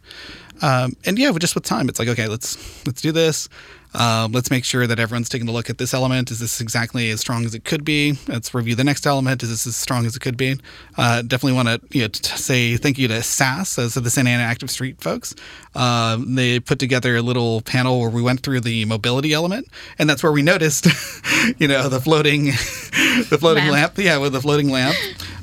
Um, 0.61 0.93
and 1.05 1.17
yeah, 1.17 1.31
just 1.39 1.55
with 1.55 1.63
time, 1.63 1.89
it's 1.89 1.97
like 1.99 2.07
okay, 2.07 2.27
let's 2.27 2.57
let's 2.85 3.01
do 3.01 3.11
this. 3.11 3.49
Um, 3.93 4.31
let's 4.31 4.49
make 4.49 4.63
sure 4.63 4.87
that 4.87 4.99
everyone's 4.99 5.29
taking 5.29 5.47
a 5.47 5.51
look 5.51 5.69
at 5.69 5.77
this 5.77 5.93
element. 5.93 6.31
Is 6.31 6.39
this 6.39 6.61
exactly 6.61 7.09
as 7.11 7.19
strong 7.19 7.45
as 7.45 7.53
it 7.53 7.63
could 7.65 7.83
be? 7.83 8.17
Let's 8.27 8.53
review 8.53 8.75
the 8.75 8.83
next 8.83 9.05
element. 9.05 9.43
Is 9.43 9.49
this 9.49 9.67
as 9.67 9.75
strong 9.75 10.05
as 10.05 10.15
it 10.15 10.19
could 10.21 10.37
be? 10.37 10.55
Uh, 10.97 11.21
definitely 11.21 11.53
want 11.53 11.67
to 11.67 11.81
you 11.97 12.03
know, 12.03 12.07
t- 12.07 12.23
say 12.37 12.77
thank 12.77 12.97
you 12.97 13.07
to 13.09 13.21
SAS, 13.21 13.77
uh, 13.77 13.89
so 13.89 13.99
the 13.99 14.09
Santa 14.09 14.29
Ana 14.29 14.43
Active 14.43 14.71
Street 14.71 15.01
folks. 15.01 15.35
Um, 15.75 16.35
they 16.35 16.59
put 16.59 16.79
together 16.79 17.15
a 17.15 17.21
little 17.21 17.61
panel 17.61 17.99
where 17.99 18.09
we 18.09 18.21
went 18.21 18.41
through 18.43 18.61
the 18.61 18.85
mobility 18.85 19.33
element, 19.33 19.67
and 19.99 20.09
that's 20.09 20.23
where 20.23 20.31
we 20.31 20.41
noticed, 20.41 20.87
you 21.57 21.67
know, 21.67 21.89
the 21.89 21.99
floating, 21.99 22.45
the 23.29 23.37
floating 23.39 23.63
Lamp. 23.67 23.97
lamp. 23.97 23.97
Yeah, 23.97 24.17
with 24.17 24.33
the 24.33 24.41
floating 24.41 24.69
lamp. 24.69 24.95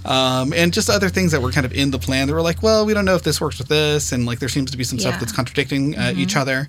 Um, 0.04 0.52
and 0.54 0.72
just 0.72 0.88
other 0.88 1.08
things 1.08 1.32
that 1.32 1.42
were 1.42 1.50
kind 1.52 1.66
of 1.66 1.72
in 1.72 1.90
the 1.90 1.98
plan 1.98 2.28
that 2.28 2.34
were 2.34 2.42
like, 2.42 2.62
well, 2.62 2.86
we 2.86 2.94
don't 2.94 3.04
know 3.04 3.14
if 3.16 3.22
this 3.24 3.40
works 3.40 3.58
with 3.58 3.68
this, 3.68 4.12
and 4.12 4.24
like 4.26 4.38
there 4.38 4.48
seems 4.48 4.70
to 4.70 4.76
be 4.78 4.84
some 4.84 4.98
stuff 4.98 5.18
that's 5.20 5.32
contradicting 5.32 5.96
uh, 5.98 6.12
each 6.16 6.36
other. 6.36 6.68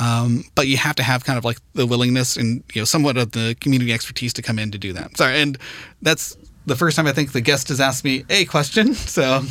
Um, 0.00 0.44
but 0.54 0.66
you 0.68 0.76
have 0.76 0.96
to 0.96 1.02
have 1.02 1.24
kind 1.24 1.36
of 1.38 1.44
like 1.44 1.58
the 1.74 1.86
willingness 1.86 2.36
and 2.36 2.62
you 2.74 2.80
know 2.80 2.84
somewhat 2.84 3.16
of 3.16 3.32
the 3.32 3.56
community 3.60 3.92
expertise 3.92 4.32
to 4.34 4.42
come 4.42 4.58
in 4.58 4.70
to 4.70 4.78
do 4.78 4.92
that. 4.94 5.16
Sorry, 5.16 5.40
and 5.40 5.58
that's 6.02 6.36
the 6.66 6.76
first 6.76 6.96
time 6.96 7.06
I 7.06 7.12
think 7.12 7.32
the 7.32 7.40
guest 7.40 7.68
has 7.68 7.80
asked 7.80 8.04
me 8.04 8.24
a 8.30 8.44
question. 8.44 8.94
So 8.94 9.42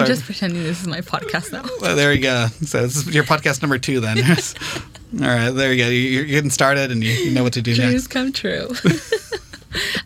I'm 0.00 0.06
just 0.06 0.24
pretending 0.24 0.62
this 0.62 0.80
is 0.80 0.86
my 0.88 1.00
podcast 1.02 1.52
now. 1.52 1.64
Well, 1.80 1.94
there 1.96 2.12
you 2.12 2.22
go. 2.22 2.46
So 2.62 2.82
this 2.82 2.96
is 2.96 3.14
your 3.14 3.24
podcast 3.24 3.60
number 3.62 3.78
two 3.78 4.00
then. 4.00 4.18
All 5.20 5.28
right, 5.28 5.50
there 5.50 5.72
you 5.72 5.84
go. 5.84 5.88
You- 5.90 6.00
You're 6.00 6.24
getting 6.24 6.50
started 6.50 6.90
and 6.90 7.04
you, 7.04 7.30
know 7.30 7.42
what 7.42 7.52
to 7.54 7.62
do 7.62 7.74
Dreams 7.74 7.92
next. 7.92 8.06
come 8.08 8.32
true. 8.32 8.70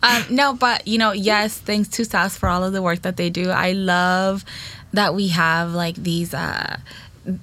Um, 0.03 0.23
no, 0.29 0.53
but 0.53 0.87
you 0.87 0.97
know, 0.97 1.11
yes, 1.11 1.57
thanks 1.57 1.89
to 1.89 2.05
SAS 2.05 2.37
for 2.37 2.49
all 2.49 2.63
of 2.63 2.73
the 2.73 2.81
work 2.81 3.01
that 3.03 3.17
they 3.17 3.29
do. 3.29 3.49
I 3.49 3.73
love 3.73 4.45
that 4.93 5.15
we 5.15 5.29
have 5.29 5.73
like 5.73 5.95
these. 5.95 6.33
Uh, 6.33 6.77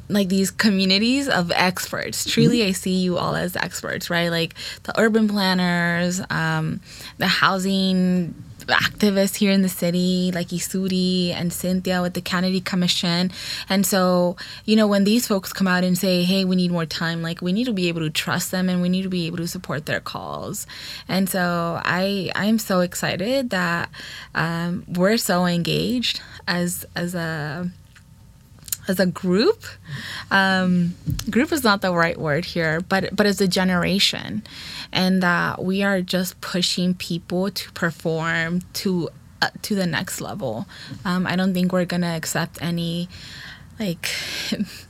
like 0.08 0.30
these 0.30 0.50
communities 0.50 1.28
of 1.28 1.50
experts. 1.50 2.24
Truly, 2.24 2.64
I 2.64 2.72
see 2.72 2.94
you 2.94 3.18
all 3.18 3.36
as 3.36 3.54
experts, 3.54 4.08
right? 4.08 4.30
Like 4.30 4.54
the 4.84 4.98
urban 4.98 5.28
planners, 5.28 6.22
um, 6.30 6.80
the 7.18 7.26
housing 7.26 8.34
activists 8.66 9.36
here 9.36 9.50
in 9.50 9.62
the 9.62 9.68
city, 9.68 10.30
like 10.34 10.48
Isuri 10.48 11.30
and 11.30 11.52
Cynthia 11.52 12.02
with 12.02 12.14
the 12.14 12.20
Kennedy 12.20 12.60
Commission. 12.60 13.30
And 13.68 13.86
so, 13.86 14.36
you 14.64 14.76
know, 14.76 14.86
when 14.86 15.04
these 15.04 15.26
folks 15.26 15.52
come 15.52 15.66
out 15.66 15.84
and 15.84 15.96
say, 15.96 16.24
hey, 16.24 16.44
we 16.44 16.56
need 16.56 16.70
more 16.70 16.86
time, 16.86 17.22
like 17.22 17.40
we 17.40 17.52
need 17.52 17.64
to 17.64 17.72
be 17.72 17.88
able 17.88 18.00
to 18.00 18.10
trust 18.10 18.50
them 18.50 18.68
and 18.68 18.82
we 18.82 18.88
need 18.88 19.02
to 19.02 19.08
be 19.08 19.26
able 19.26 19.38
to 19.38 19.48
support 19.48 19.86
their 19.86 20.00
calls. 20.00 20.66
And 21.08 21.28
so 21.28 21.80
I 21.84 22.30
I'm 22.34 22.58
so 22.58 22.80
excited 22.80 23.50
that 23.50 23.90
um, 24.34 24.84
we're 24.88 25.16
so 25.16 25.46
engaged 25.46 26.20
as 26.46 26.86
as 26.94 27.14
a 27.14 27.70
as 28.88 29.00
a 29.00 29.06
group. 29.06 29.64
Um, 30.30 30.94
group 31.30 31.52
is 31.52 31.64
not 31.64 31.80
the 31.80 31.92
right 31.92 32.18
word 32.18 32.44
here 32.44 32.80
but 32.80 33.14
but 33.14 33.26
as 33.26 33.40
a 33.40 33.48
generation. 33.48 34.42
And 34.92 35.22
that 35.22 35.62
we 35.64 35.82
are 35.82 36.00
just 36.00 36.40
pushing 36.40 36.94
people 36.94 37.50
to 37.50 37.72
perform 37.72 38.62
to 38.74 39.08
uh, 39.42 39.50
to 39.62 39.74
the 39.74 39.86
next 39.86 40.20
level. 40.20 40.66
Um, 41.04 41.26
i 41.26 41.36
don't 41.36 41.54
think 41.54 41.72
we're 41.72 41.84
gonna 41.84 42.16
accept 42.16 42.62
any 42.62 43.08
like 43.78 44.08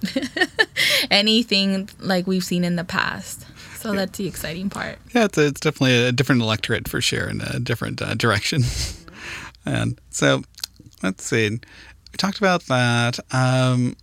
anything 1.10 1.88
like 1.98 2.26
we've 2.26 2.44
seen 2.44 2.64
in 2.64 2.76
the 2.76 2.84
past. 2.84 3.46
So 3.78 3.92
that's 3.92 4.16
the 4.16 4.26
exciting 4.26 4.70
part. 4.70 4.98
Yeah, 5.14 5.26
it's, 5.26 5.36
it's 5.36 5.60
definitely 5.60 6.06
a 6.06 6.12
different 6.12 6.40
electorate 6.40 6.88
for 6.88 7.00
sure 7.02 7.28
in 7.28 7.42
a 7.42 7.60
different 7.60 8.00
uh, 8.00 8.14
direction. 8.14 8.62
and 9.66 10.00
so 10.10 10.42
let's 11.02 11.24
see. 11.24 11.60
We 12.14 12.16
talked 12.16 12.38
about 12.38 12.62
that. 12.66 13.18
Um, 13.34 13.96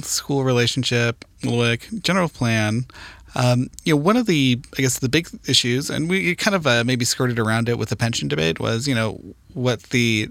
school 0.00 0.44
relationship, 0.44 1.24
like 1.42 1.88
general 2.02 2.28
plan. 2.28 2.86
Um, 3.34 3.68
you 3.82 3.94
know, 3.94 4.00
one 4.00 4.16
of 4.16 4.26
the, 4.26 4.60
I 4.78 4.82
guess, 4.82 5.00
the 5.00 5.08
big 5.08 5.28
issues, 5.48 5.90
and 5.90 6.08
we 6.08 6.36
kind 6.36 6.54
of 6.54 6.64
uh, 6.64 6.84
maybe 6.84 7.04
skirted 7.04 7.40
around 7.40 7.68
it 7.68 7.78
with 7.78 7.88
the 7.88 7.96
pension 7.96 8.28
debate, 8.28 8.60
was 8.60 8.86
you 8.86 8.94
know 8.94 9.20
what 9.54 9.82
the 9.90 10.28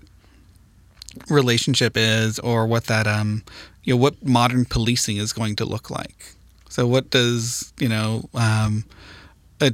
relationship 1.28 1.98
is, 1.98 2.40
or 2.40 2.66
what 2.66 2.86
that, 2.86 3.08
um, 3.08 3.44
you 3.84 3.94
know, 3.94 3.98
what 4.02 4.26
modern 4.26 4.64
policing 4.64 5.18
is 5.18 5.34
going 5.34 5.58
to 5.58 5.66
look 5.66 5.90
like. 5.90 6.36
So, 6.70 6.88
what 6.88 7.10
does 7.10 7.74
you 7.78 7.90
know 7.90 8.30
um, 8.34 8.86
a 9.60 9.74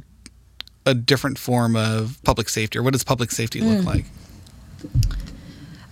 a 0.86 0.94
different 0.94 1.38
form 1.38 1.76
of 1.76 2.18
public 2.24 2.48
safety, 2.48 2.80
or 2.80 2.82
what 2.82 2.94
does 2.94 3.04
public 3.04 3.30
safety 3.30 3.60
look 3.60 3.84
like? 3.84 4.06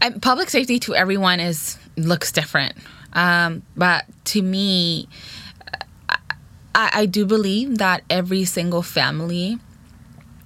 I, 0.01 0.11
public 0.11 0.51
safety 0.51 0.78
to 0.80 0.94
everyone 0.94 1.40
is 1.40 1.78
looks 1.97 2.32
different, 2.32 2.74
um, 3.12 3.62
but 3.76 4.05
to 4.26 4.42
me, 4.42 5.09
I, 6.74 6.90
I 6.92 7.07
do 7.07 7.24
believe 7.24 7.78
that 7.78 8.03
every 8.11 8.44
single 8.44 8.82
family 8.82 9.59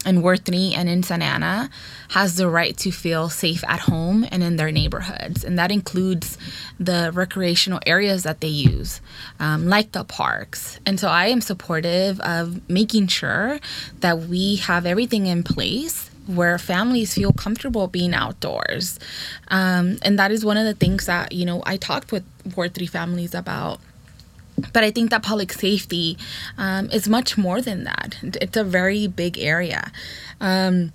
in 0.06 0.22
Ward 0.22 0.44
Three 0.44 0.72
and 0.74 0.88
in 0.88 1.02
Santa 1.02 1.26
Ana 1.26 1.70
has 2.10 2.36
the 2.36 2.48
right 2.48 2.76
to 2.78 2.90
feel 2.90 3.28
safe 3.28 3.62
at 3.68 3.80
home 3.80 4.26
and 4.30 4.42
in 4.42 4.56
their 4.56 4.72
neighborhoods. 4.72 5.44
And 5.44 5.58
that 5.58 5.70
includes 5.70 6.38
the 6.78 7.10
recreational 7.12 7.80
areas 7.86 8.22
that 8.22 8.40
they 8.40 8.48
use, 8.48 9.00
um, 9.38 9.68
like 9.68 9.92
the 9.92 10.04
parks. 10.04 10.80
And 10.86 10.98
so 10.98 11.08
I 11.08 11.26
am 11.26 11.40
supportive 11.40 12.18
of 12.20 12.68
making 12.68 13.08
sure 13.08 13.60
that 14.00 14.20
we 14.20 14.56
have 14.56 14.86
everything 14.86 15.26
in 15.26 15.42
place 15.42 16.09
where 16.36 16.58
families 16.58 17.14
feel 17.14 17.32
comfortable 17.32 17.88
being 17.88 18.14
outdoors. 18.14 18.98
Um, 19.48 19.98
and 20.02 20.18
that 20.18 20.30
is 20.30 20.44
one 20.44 20.56
of 20.56 20.64
the 20.64 20.74
things 20.74 21.06
that, 21.06 21.32
you 21.32 21.44
know, 21.44 21.62
I 21.66 21.76
talked 21.76 22.12
with 22.12 22.24
Ward 22.56 22.74
3 22.74 22.86
families 22.86 23.34
about 23.34 23.80
but 24.74 24.84
I 24.84 24.90
think 24.90 25.08
that 25.08 25.22
public 25.22 25.54
safety 25.54 26.18
um, 26.58 26.90
is 26.90 27.08
much 27.08 27.38
more 27.38 27.62
than 27.62 27.84
that. 27.84 28.18
It's 28.22 28.58
a 28.58 28.64
very 28.64 29.06
big 29.06 29.38
area. 29.38 29.90
Um, 30.38 30.92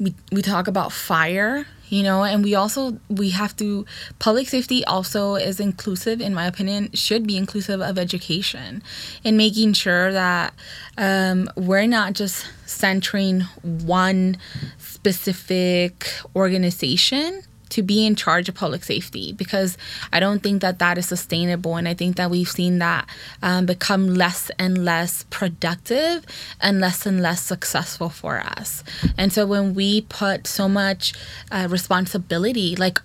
we, 0.00 0.12
we 0.32 0.42
talk 0.42 0.66
about 0.66 0.90
fire 0.90 1.66
you 1.90 2.02
know 2.02 2.24
and 2.24 2.42
we 2.42 2.54
also 2.54 2.98
we 3.08 3.30
have 3.30 3.54
to 3.56 3.84
public 4.18 4.48
safety 4.48 4.84
also 4.84 5.34
is 5.34 5.60
inclusive 5.60 6.20
in 6.20 6.32
my 6.32 6.46
opinion 6.46 6.90
should 6.94 7.26
be 7.26 7.36
inclusive 7.36 7.80
of 7.80 7.98
education 7.98 8.82
and 9.24 9.36
making 9.36 9.72
sure 9.72 10.12
that 10.12 10.54
um, 10.96 11.50
we're 11.56 11.86
not 11.86 12.14
just 12.14 12.46
centering 12.80 13.42
one 13.62 14.36
specific 14.78 16.10
organization 16.34 17.42
to 17.70 17.82
be 17.82 18.04
in 18.04 18.16
charge 18.16 18.48
of 18.48 18.54
public 18.54 18.84
safety 18.84 19.32
because 19.32 19.78
I 20.12 20.20
don't 20.20 20.42
think 20.42 20.60
that 20.60 20.80
that 20.80 20.98
is 20.98 21.06
sustainable. 21.06 21.76
And 21.76 21.88
I 21.88 21.94
think 21.94 22.16
that 22.16 22.30
we've 22.30 22.48
seen 22.48 22.78
that 22.78 23.08
um, 23.42 23.66
become 23.66 24.14
less 24.14 24.50
and 24.58 24.84
less 24.84 25.24
productive 25.30 26.26
and 26.60 26.80
less 26.80 27.06
and 27.06 27.22
less 27.22 27.40
successful 27.42 28.08
for 28.08 28.40
us. 28.40 28.84
And 29.16 29.32
so 29.32 29.46
when 29.46 29.74
we 29.74 30.02
put 30.02 30.46
so 30.46 30.68
much 30.68 31.14
uh, 31.50 31.68
responsibility, 31.70 32.76
like 32.76 33.00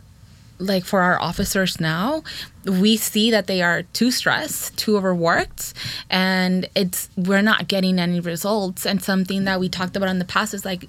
like 0.58 0.86
for 0.86 1.02
our 1.02 1.20
officers 1.22 1.80
now 1.80 2.24
we 2.66 2.98
see 2.98 3.30
that 3.32 3.48
they 3.48 3.62
are 3.62 3.84
too 3.84 4.10
stressed 4.10 4.76
too 4.78 4.98
overworked 4.98 5.74
and 6.10 6.68
it's 6.76 7.10
we're 7.16 7.42
not 7.42 7.68
getting 7.68 8.00
any 8.00 8.20
results. 8.20 8.86
And 8.86 9.04
something 9.04 9.44
that 9.44 9.60
we 9.60 9.70
talked 9.70 9.96
about 9.96 10.10
in 10.10 10.20
the 10.20 10.26
past 10.26 10.54
is 10.54 10.66
like 10.66 10.86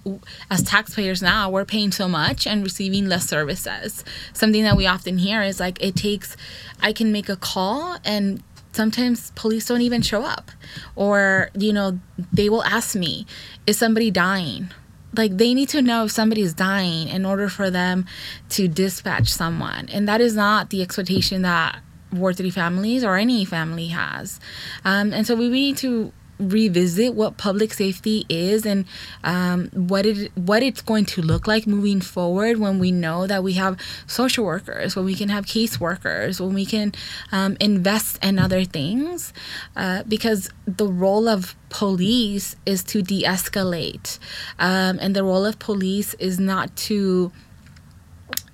as 0.51 0.62
taxpayers 0.62 1.21
now 1.21 1.51
we're 1.51 1.64
paying 1.64 1.93
so 1.93 2.09
much 2.09 2.47
and 2.47 2.62
receiving 2.62 3.07
less 3.09 3.27
services. 3.27 4.05
Something 4.33 4.62
that 4.62 4.77
we 4.77 4.87
often 4.87 5.19
hear 5.19 5.43
is 5.43 5.61
like 5.61 5.83
it 5.83 5.97
takes 5.97 6.37
i 6.81 6.93
can 6.93 7.12
make 7.12 7.29
a 7.29 7.37
call 7.37 7.99
and 8.05 8.43
sometimes 8.73 9.33
police 9.35 9.67
don't 9.67 9.81
even 9.81 10.03
show 10.03 10.23
up. 10.23 10.51
Or 10.95 11.51
you 11.59 11.73
know 11.73 11.99
they 12.33 12.49
will 12.49 12.64
ask 12.64 12.95
me 12.95 13.27
is 13.67 13.77
somebody 13.77 14.11
dying 14.11 14.71
like 15.19 15.37
they 15.37 15.55
need 15.55 15.69
to 15.71 15.83
know 15.83 16.05
if 16.05 16.11
somebody's 16.11 16.55
dying 16.55 17.09
in 17.09 17.25
order 17.25 17.49
for 17.49 17.71
them 17.71 18.07
to 18.51 18.69
dispatch 18.69 19.29
someone. 19.29 19.89
And 19.93 20.09
that 20.09 20.21
is 20.21 20.35
not 20.35 20.71
the 20.71 20.83
expectation 20.83 21.43
that 21.43 21.81
Ward 22.12 22.37
3 22.37 22.51
families 22.51 23.05
or 23.05 23.17
any 23.17 23.45
family 23.45 23.89
has. 23.89 24.41
Um, 24.85 25.12
and 25.12 25.27
so 25.27 25.35
we 25.35 25.49
need 25.49 25.77
to 25.79 26.12
revisit 26.39 27.14
what 27.14 27.37
public 27.37 27.72
safety 27.72 28.26
is 28.28 28.66
and 28.66 28.84
um, 29.24 29.68
what 29.72 30.07
it 30.07 30.30
what 30.34 30.62
it's 30.62 30.82
going 30.82 31.05
to 31.05 31.22
look 31.22 31.47
like 31.47 31.66
moving 31.66 32.01
forward 32.01 32.59
when 32.59 32.78
we 32.78 32.91
know 32.91 33.26
that 33.26 33.43
we 33.43 33.55
have 33.55 33.80
social 34.07 34.45
workers, 34.45 34.97
when 34.97 35.05
we 35.05 35.14
can 35.14 35.28
have 35.28 35.47
case 35.47 35.80
workers, 35.80 36.41
when 36.41 36.55
we 36.55 36.66
can 36.66 36.93
um, 37.32 37.57
invest 37.61 38.18
in 38.22 38.39
other 38.39 38.64
things, 38.64 39.32
uh, 39.76 40.03
because 40.05 40.51
the 40.66 40.87
role 40.87 41.28
of 41.28 41.55
police 41.68 42.57
is 42.64 42.84
to 42.84 43.03
de-escalate, 43.03 44.18
um, 44.59 44.99
and 45.01 45.16
the 45.16 45.24
role 45.24 45.45
of 45.45 45.59
police 45.59 46.14
is 46.14 46.39
not 46.39 46.74
to 46.76 47.32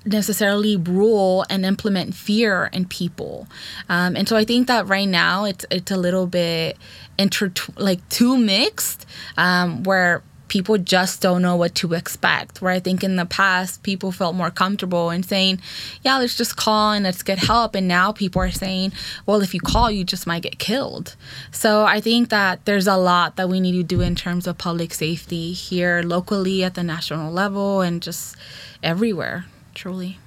necessarily 0.05 0.77
rule 0.77 1.45
and 1.49 1.65
implement 1.65 2.15
fear 2.15 2.71
in 2.73 2.87
people. 2.87 3.47
Um, 3.89 4.17
and 4.17 4.29
so 4.29 4.37
I 4.37 4.45
think 4.45 4.67
that 4.69 4.87
right 4.89 5.09
now 5.09 5.45
it's 5.45 5.65
it's 5.71 5.91
a 5.91 5.97
little 5.97 6.27
bit 6.27 6.77
inter 7.19 7.53
like 7.77 8.07
too 8.09 8.37
mixed, 8.37 9.07
um, 9.37 9.83
where 9.85 10.23
people 10.49 10.77
just 10.77 11.23
don't 11.23 11.41
know 11.41 11.57
what 11.57 11.75
to 11.75 11.95
expect. 11.95 12.61
Where 12.61 12.73
I 12.73 12.79
think 12.79 13.03
in 13.03 13.17
the 13.17 13.25
past 13.25 13.83
people 13.83 14.13
felt 14.13 14.35
more 14.35 14.51
comfortable 14.51 15.11
in 15.11 15.23
saying, 15.23 15.61
"Yeah, 16.03 16.19
let's 16.19 16.37
just 16.37 16.57
call 16.57 16.93
and 16.93 17.05
let's 17.05 17.23
get 17.23 17.39
help," 17.39 17.75
and 17.75 17.89
now 17.89 18.13
people 18.13 18.43
are 18.43 18.51
saying, 18.51 18.93
"Well, 19.25 19.41
if 19.41 19.55
you 19.55 19.61
call, 19.61 19.91
you 19.91 20.05
just 20.05 20.27
might 20.27 20.43
get 20.43 20.59
killed." 20.59 21.17
So 21.53 21.85
I 21.85 22.01
think 22.01 22.29
that 22.31 22.65
there's 22.65 22.87
a 22.87 22.97
lot 22.97 23.37
that 23.37 23.49
we 23.49 23.61
need 23.61 23.73
to 23.73 23.83
do 23.83 24.01
in 24.01 24.15
terms 24.15 24.47
of 24.47 24.59
public 24.59 24.93
safety 24.93 25.53
here 25.53 26.03
locally 26.03 26.65
at 26.65 26.75
the 26.75 26.83
national 26.83 27.33
level 27.33 27.81
and 27.81 28.03
just 28.03 28.37
everywhere 28.83 29.47
truly. 29.75 30.19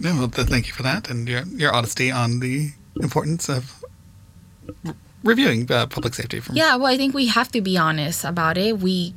Yeah, 0.00 0.18
well, 0.18 0.28
thank 0.28 0.66
you 0.66 0.72
for 0.72 0.82
that 0.82 1.10
and 1.10 1.28
your, 1.28 1.42
your 1.44 1.72
honesty 1.72 2.10
on 2.10 2.40
the 2.40 2.70
importance 3.00 3.48
of 3.48 3.84
re- 4.82 4.94
reviewing 5.22 5.70
uh, 5.70 5.86
public 5.86 6.14
safety. 6.14 6.40
From 6.40 6.56
yeah, 6.56 6.76
well, 6.76 6.86
I 6.86 6.96
think 6.96 7.14
we 7.14 7.26
have 7.26 7.52
to 7.52 7.60
be 7.60 7.76
honest 7.76 8.24
about 8.24 8.56
it. 8.56 8.78
We 8.78 9.14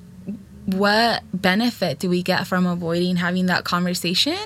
what 0.66 1.24
benefit 1.34 1.99
do 1.99 2.10
we 2.10 2.24
get 2.24 2.47
from 2.47 2.66
avoiding 2.66 3.18
having 3.18 3.47
that 3.47 3.64
conversation? 3.64 4.38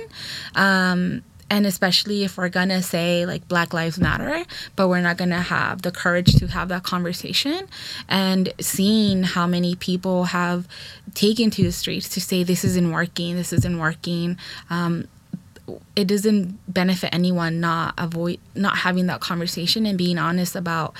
Um, 0.56 1.24
and 1.50 1.66
especially 1.66 2.24
if 2.24 2.38
we're 2.38 2.50
gonna 2.50 2.82
say 2.82 3.26
like 3.26 3.48
black 3.48 3.74
lives 3.74 4.00
matter 4.00 4.44
but 4.76 4.88
we're 4.88 5.02
not 5.02 5.18
gonna 5.18 5.42
have 5.42 5.82
the 5.82 5.92
courage 5.92 6.36
to 6.36 6.48
have 6.48 6.70
that 6.70 6.84
conversation 6.84 7.68
and 8.10 8.54
seeing 8.60 9.24
how 9.24 9.48
many 9.48 9.76
people 9.76 10.26
have 10.26 10.68
taken 11.14 11.50
to 11.50 11.64
the 11.64 11.72
streets 11.72 12.10
to 12.10 12.22
say 12.22 12.44
this 12.44 12.64
isn't 12.64 12.92
working 12.92 13.38
this 13.38 13.54
isn't 13.54 13.80
working. 13.80 14.38
Um, 14.70 15.08
it 15.96 16.08
doesn't 16.08 16.58
benefit 16.74 17.14
anyone 17.14 17.60
not 17.60 17.94
avoid 17.98 18.40
not 18.56 18.78
having 18.78 19.08
that 19.08 19.20
conversation 19.20 19.86
and 19.86 19.98
being 19.98 20.18
honest 20.18 20.56
about 20.56 20.96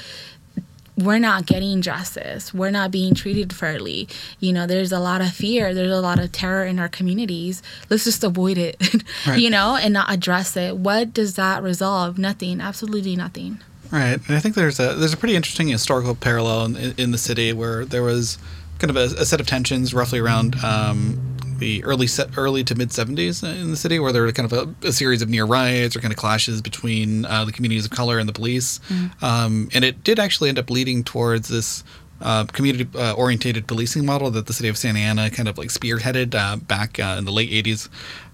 we're 0.98 1.20
not 1.20 1.46
getting 1.46 1.82
justice. 1.82 2.54
We're 2.54 2.72
not 2.72 2.92
being 2.92 3.14
treated 3.14 3.54
fairly. 3.54 4.10
You 4.40 4.52
know, 4.52 4.66
there's 4.66 4.92
a 4.92 5.00
lot 5.00 5.22
of 5.22 5.32
fear, 5.32 5.74
there's 5.74 5.92
a 5.92 6.02
lot 6.02 6.20
of 6.20 6.32
terror 6.32 6.66
in 6.66 6.80
our 6.80 6.90
communities. 6.90 7.62
Let's 7.90 8.04
just 8.04 8.24
avoid 8.24 8.58
it, 8.58 8.78
right. 9.28 9.40
you 9.40 9.50
know, 9.50 9.76
and 9.76 9.94
not 9.94 10.12
address 10.12 10.58
it. 10.58 10.78
What 10.78 11.14
does 11.14 11.36
that 11.36 11.62
resolve? 11.62 12.18
Nothing, 12.18 12.60
absolutely 12.60 13.16
nothing. 13.16 13.60
Right. 13.92 14.20
And 14.28 14.36
I 14.36 14.40
think 14.40 14.56
there's 14.56 14.80
a 14.80 14.96
there's 14.96 15.14
a 15.14 15.18
pretty 15.18 15.36
interesting 15.36 15.70
historical 15.70 16.16
parallel 16.16 16.66
in, 16.66 16.94
in 16.98 17.12
the 17.12 17.18
city 17.18 17.54
where 17.54 17.86
there 17.86 18.04
was 18.04 18.38
kind 18.80 18.90
of 18.90 18.98
a, 18.98 19.22
a 19.22 19.26
set 19.26 19.40
of 19.40 19.48
tensions 19.48 19.94
roughly 19.94 20.20
around 20.20 20.56
um, 20.64 21.37
the 21.60 21.84
early 21.84 22.08
set, 22.08 22.38
early 22.38 22.64
to 22.64 22.76
mid 22.76 22.90
70s 22.90 23.44
in 23.44 23.72
the 23.72 23.78
city, 23.78 24.00
where 24.00 24.12
there 24.12 24.24
were 24.24 24.32
kind 24.32 24.52
of 24.52 24.76
a, 24.84 24.88
a 24.88 24.92
series 24.92 25.22
of 25.22 25.30
near 25.30 25.46
riots 25.46 25.96
or 25.96 26.00
kind 26.00 26.14
of 26.14 26.18
clashes 26.18 26.62
between 26.62 27.26
uh, 27.26 27.46
the 27.46 27.52
communities 27.52 27.86
of 27.86 27.92
color 27.92 28.20
and 28.20 28.28
the 28.28 28.34
police, 28.34 28.80
mm-hmm. 28.90 29.24
um, 29.24 29.70
and 29.74 29.84
it 29.84 30.04
did 30.04 30.20
actually 30.20 30.50
end 30.50 30.60
up 30.60 30.70
leading 30.70 31.04
towards 31.04 31.48
this. 31.48 31.84
Uh, 32.20 32.46
community 32.46 32.90
uh, 32.98 33.14
orientated 33.14 33.68
policing 33.68 34.04
model 34.04 34.32
that 34.32 34.48
the 34.48 34.54
city 34.54 34.68
of 34.68 34.76
Santa 34.76 34.98
Ana 34.98 35.30
kind 35.30 35.48
of 35.48 35.60
like 35.60 35.68
spearheaded 35.68 36.34
uh, 36.34 36.56
back 36.56 37.00
uh, 37.00 37.16
in 37.20 37.26
the 37.26 37.32
late 37.32 37.52
80s. 37.52 37.90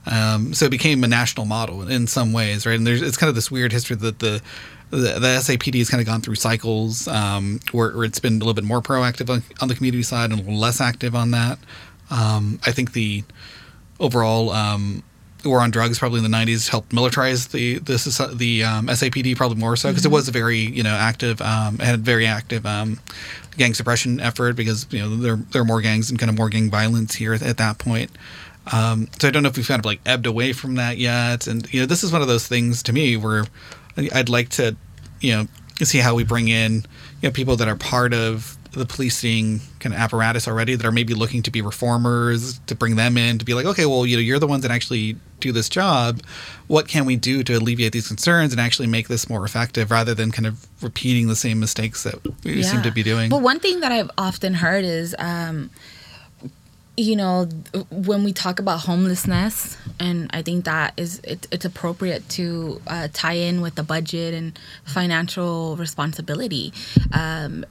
Um, 0.06 0.54
so 0.54 0.68
it 0.68 0.72
became 0.72 1.04
a 1.04 1.08
national 1.08 1.46
model 1.46 1.86
in 1.90 2.08
some 2.08 2.32
ways, 2.32 2.66
right? 2.66 2.78
And 2.78 2.88
there's 2.88 3.02
it's 3.02 3.18
kind 3.18 3.28
of 3.28 3.36
this 3.36 3.52
weird 3.52 3.74
history 3.74 3.98
that 3.98 4.20
the 4.20 4.42
the, 4.94 5.20
the 5.20 5.40
SAPD 5.40 5.80
has 5.80 5.90
kind 5.90 6.02
of 6.02 6.08
gone 6.08 6.22
through 6.22 6.36
cycles 6.36 7.08
um, 7.08 7.60
where, 7.72 7.96
where, 7.96 8.06
it's 8.06 8.20
been 8.20 8.36
a 8.36 8.38
little 8.38 8.54
bit 8.54 8.64
more 8.64 8.82
proactive 8.82 9.30
on, 9.30 9.42
on, 9.60 9.68
the 9.68 9.76
community 9.76 10.04
side 10.04 10.30
and 10.30 10.40
a 10.40 10.44
little 10.44 10.60
less 10.60 10.80
active 10.80 11.16
on 11.16 11.32
that. 11.32 11.58
Um, 12.14 12.60
I 12.66 12.72
think 12.72 12.94
the 12.94 13.24
overall 14.00 14.52
um, 14.52 15.04
war 15.44 15.60
on 15.60 15.72
drugs 15.72 16.00
probably 16.00 16.24
in 16.24 16.32
the 16.32 16.38
90s 16.38 16.70
helped 16.70 16.90
militarize 16.90 17.52
the 17.52 17.80
the, 17.80 18.36
the 18.36 18.64
um, 18.64 18.88
SAPD 18.88 19.36
probably 19.36 19.58
more 19.58 19.76
so 19.76 19.90
because 19.90 20.04
mm-hmm. 20.04 20.14
it 20.14 20.16
was 20.16 20.28
a 20.28 20.32
very 20.32 20.60
you 20.60 20.84
know 20.84 20.94
active 20.94 21.42
um, 21.42 21.80
had 21.80 22.00
very 22.02 22.26
active 22.26 22.66
um, 22.66 23.00
gang 23.58 23.74
suppression 23.74 24.20
effort 24.20 24.56
because 24.56 24.88
you 24.92 25.00
know 25.00 25.16
there 25.16 25.36
there 25.36 25.62
are 25.62 25.66
more 25.66 25.82
gangs 25.82 26.10
and 26.10 26.20
kind 26.20 26.30
of 26.30 26.38
more 26.38 26.50
gang 26.50 26.70
violence 26.70 27.16
here 27.16 27.34
at, 27.34 27.42
at 27.42 27.58
that 27.58 27.78
point. 27.78 28.12
Um, 28.72 29.10
so 29.20 29.28
I 29.28 29.32
don't 29.32 29.44
know 29.44 29.50
if 29.50 29.58
we've 29.58 29.68
kind 29.68 29.80
of 29.80 29.86
like 29.86 30.00
ebbed 30.06 30.26
away 30.26 30.54
from 30.54 30.76
that 30.76 30.98
yet. 30.98 31.48
And 31.48 31.72
you 31.74 31.82
know, 31.82 31.86
this 31.86 32.04
is 32.04 32.14
one 32.14 32.22
of 32.22 32.30
those 32.30 32.48
things 32.48 32.82
to 32.84 32.94
me 32.94 33.18
where 33.18 33.46
I'd 33.98 34.30
like 34.30 34.50
to, 34.50 34.78
you 35.20 35.34
know, 35.34 35.48
see 35.82 35.98
how 35.98 36.16
we 36.16 36.24
bring 36.24 36.48
in 36.48 36.76
you 37.22 37.30
know 37.30 37.32
people 37.32 37.58
that 37.58 37.68
are 37.68 37.76
part 37.76 38.14
of 38.14 38.58
the 38.74 38.86
policing 38.86 39.62
kind 39.80 39.94
of 39.94 40.00
apparatus 40.00 40.48
already 40.48 40.76
that 40.76 40.86
are 40.86 40.92
maybe 40.92 41.14
looking 41.14 41.42
to 41.44 41.52
be 41.52 41.62
reformers 41.62 42.60
to 42.68 42.76
bring 42.76 42.96
them 42.96 43.18
in 43.18 43.38
to 43.38 43.46
be 43.46 43.54
like 43.54 43.66
okay 43.66 43.86
well 43.86 44.06
you 44.06 44.16
know 44.16 44.22
you're 44.22 44.40
the 44.40 44.48
ones 44.48 44.64
that 44.64 44.72
actually 44.72 45.16
do 45.40 45.52
this 45.52 45.70
job 45.70 46.22
what 46.68 46.88
can 46.88 47.06
we 47.06 47.16
do 47.16 47.44
to 47.44 47.54
alleviate 47.54 47.92
these 47.92 48.08
concerns 48.08 48.52
and 48.52 48.60
actually 48.60 48.88
make 48.88 49.08
this 49.08 49.30
more 49.30 49.46
effective 49.46 49.92
rather 49.92 50.14
than 50.14 50.32
kind 50.32 50.48
of 50.48 50.68
repeating 50.82 51.28
the 51.28 51.36
same 51.36 51.60
mistakes 51.60 52.04
that 52.04 52.16
we 52.44 52.54
yeah. 52.54 52.64
seem 52.64 52.82
to 52.82 52.92
be 52.92 53.04
doing 53.04 53.30
but 53.30 53.42
one 53.42 53.60
thing 53.60 53.80
that 53.80 53.92
i've 53.92 54.10
often 54.18 54.54
heard 54.54 54.84
is 54.84 55.16
um, 55.20 55.70
you 56.96 57.16
know 57.16 57.46
when 57.90 58.24
we 58.24 58.32
talk 58.32 58.60
about 58.60 58.82
homelessness 58.82 59.78
and 60.00 60.30
i 60.32 60.44
think 60.44 60.66
that 60.66 60.94
is 60.96 61.20
it, 61.24 61.48
it's 61.52 61.66
appropriate 61.66 62.28
to 62.30 62.80
uh, 62.88 63.08
tie 63.14 63.34
in 63.34 63.62
with 63.62 63.74
the 63.76 63.84
budget 63.84 64.34
and 64.34 64.60
financial 64.86 65.76
responsibility. 65.78 66.74
Um, 67.12 67.66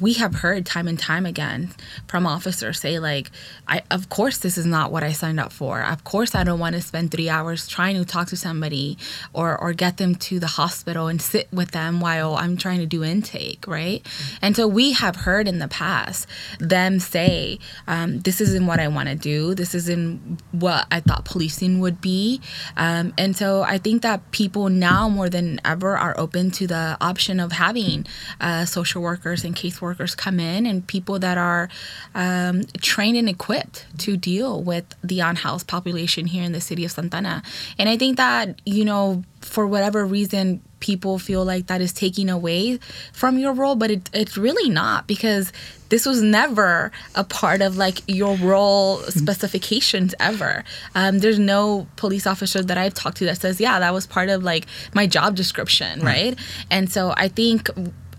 we 0.00 0.14
have 0.14 0.34
heard 0.34 0.66
time 0.66 0.88
and 0.88 0.98
time 0.98 1.26
again 1.26 1.70
from 2.06 2.26
officers 2.26 2.80
say 2.80 2.98
like 2.98 3.30
i 3.68 3.82
of 3.90 4.08
course 4.08 4.38
this 4.38 4.58
is 4.58 4.66
not 4.66 4.90
what 4.90 5.02
i 5.04 5.12
signed 5.12 5.38
up 5.38 5.52
for. 5.52 5.82
Of 5.82 6.02
course 6.04 6.34
i 6.34 6.42
don't 6.42 6.58
want 6.58 6.74
to 6.74 6.82
spend 6.82 7.10
three 7.12 7.28
hours 7.28 7.68
trying 7.68 7.96
to 7.96 8.04
talk 8.04 8.28
to 8.28 8.36
somebody 8.36 8.98
or 9.32 9.56
or 9.56 9.72
get 9.72 9.98
them 9.98 10.14
to 10.16 10.40
the 10.40 10.46
hospital 10.46 11.06
and 11.06 11.22
sit 11.22 11.48
with 11.52 11.70
them 11.70 12.00
while 12.00 12.34
i'm 12.34 12.56
trying 12.56 12.78
to 12.78 12.86
do 12.86 13.04
intake 13.04 13.66
right? 13.66 14.04
And 14.42 14.56
so 14.56 14.66
we 14.66 14.92
have 14.92 15.16
heard 15.16 15.46
in 15.46 15.58
the 15.58 15.68
past 15.68 16.26
them 16.58 16.98
say 16.98 17.58
um, 17.86 18.20
this 18.20 18.40
is 18.40 18.47
isn't 18.48 18.66
what 18.66 18.80
I 18.80 18.88
want 18.88 19.08
to 19.08 19.14
do. 19.14 19.54
This 19.54 19.74
isn't 19.74 20.40
what 20.52 20.86
I 20.90 21.00
thought 21.00 21.24
policing 21.24 21.80
would 21.80 22.00
be. 22.00 22.40
Um, 22.76 23.12
and 23.16 23.36
so 23.36 23.62
I 23.62 23.78
think 23.78 24.02
that 24.02 24.30
people 24.30 24.68
now 24.68 25.08
more 25.08 25.28
than 25.28 25.60
ever 25.64 25.96
are 25.96 26.18
open 26.18 26.50
to 26.52 26.66
the 26.66 26.96
option 27.00 27.40
of 27.40 27.52
having 27.52 28.06
uh, 28.40 28.64
social 28.64 29.02
workers 29.02 29.44
and 29.44 29.54
caseworkers 29.54 30.16
come 30.16 30.40
in 30.40 30.66
and 30.66 30.86
people 30.86 31.18
that 31.18 31.38
are 31.38 31.68
um, 32.14 32.62
trained 32.80 33.16
and 33.16 33.28
equipped 33.28 33.86
to 33.98 34.16
deal 34.16 34.62
with 34.62 34.84
the 35.02 35.20
unhoused 35.20 35.66
population 35.66 36.26
here 36.26 36.44
in 36.44 36.52
the 36.52 36.60
city 36.60 36.84
of 36.84 36.90
Santa 36.90 37.18
Ana. 37.18 37.42
And 37.78 37.88
I 37.88 37.96
think 37.96 38.16
that, 38.16 38.60
you 38.64 38.84
know, 38.84 39.22
for 39.40 39.66
whatever 39.66 40.04
reason, 40.04 40.62
people 40.80 41.18
feel 41.18 41.44
like 41.44 41.66
that 41.66 41.80
is 41.80 41.92
taking 41.92 42.28
away 42.30 42.78
from 43.12 43.38
your 43.38 43.52
role, 43.52 43.76
but 43.76 43.90
it, 43.90 44.10
it's 44.12 44.36
really 44.36 44.70
not 44.70 45.06
because 45.06 45.52
this 45.88 46.04
was 46.04 46.22
never 46.22 46.92
a 47.14 47.24
part 47.24 47.62
of 47.62 47.76
like 47.76 48.00
your 48.06 48.36
role 48.36 48.98
specifications 49.04 50.14
ever. 50.20 50.64
Um, 50.94 51.18
there's 51.18 51.38
no 51.38 51.86
police 51.96 52.26
officer 52.26 52.62
that 52.62 52.78
I've 52.78 52.94
talked 52.94 53.16
to 53.18 53.24
that 53.26 53.40
says, 53.40 53.60
yeah, 53.60 53.78
that 53.78 53.92
was 53.92 54.06
part 54.06 54.28
of 54.28 54.42
like 54.42 54.66
my 54.94 55.06
job 55.06 55.34
description, 55.34 56.00
right? 56.00 56.36
right? 56.36 56.38
And 56.70 56.90
so 56.90 57.14
I 57.16 57.28
think 57.28 57.70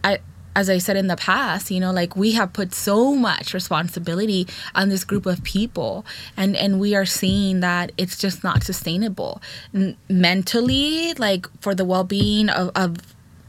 I 0.04 0.20
as 0.56 0.70
I 0.70 0.78
said 0.78 0.98
in 0.98 1.08
the 1.08 1.16
past, 1.16 1.72
you 1.72 1.80
know, 1.80 1.92
like 1.92 2.16
we 2.16 2.34
have 2.34 2.54
put 2.54 2.74
so 2.74 3.16
much 3.16 3.54
responsibility 3.54 4.48
on 4.76 4.90
this 4.90 5.04
group 5.04 5.26
of 5.26 5.44
people, 5.44 6.06
and 6.36 6.56
and 6.56 6.80
we 6.80 6.96
are 6.96 7.06
seeing 7.06 7.60
that 7.62 7.92
it's 7.98 8.18
just 8.18 8.44
not 8.44 8.64
sustainable 8.64 9.42
N- 9.74 9.98
mentally, 10.10 11.14
like 11.14 11.48
for 11.62 11.74
the 11.76 11.86
well 11.86 12.04
being 12.04 12.50
of, 12.50 12.72
of 12.76 12.98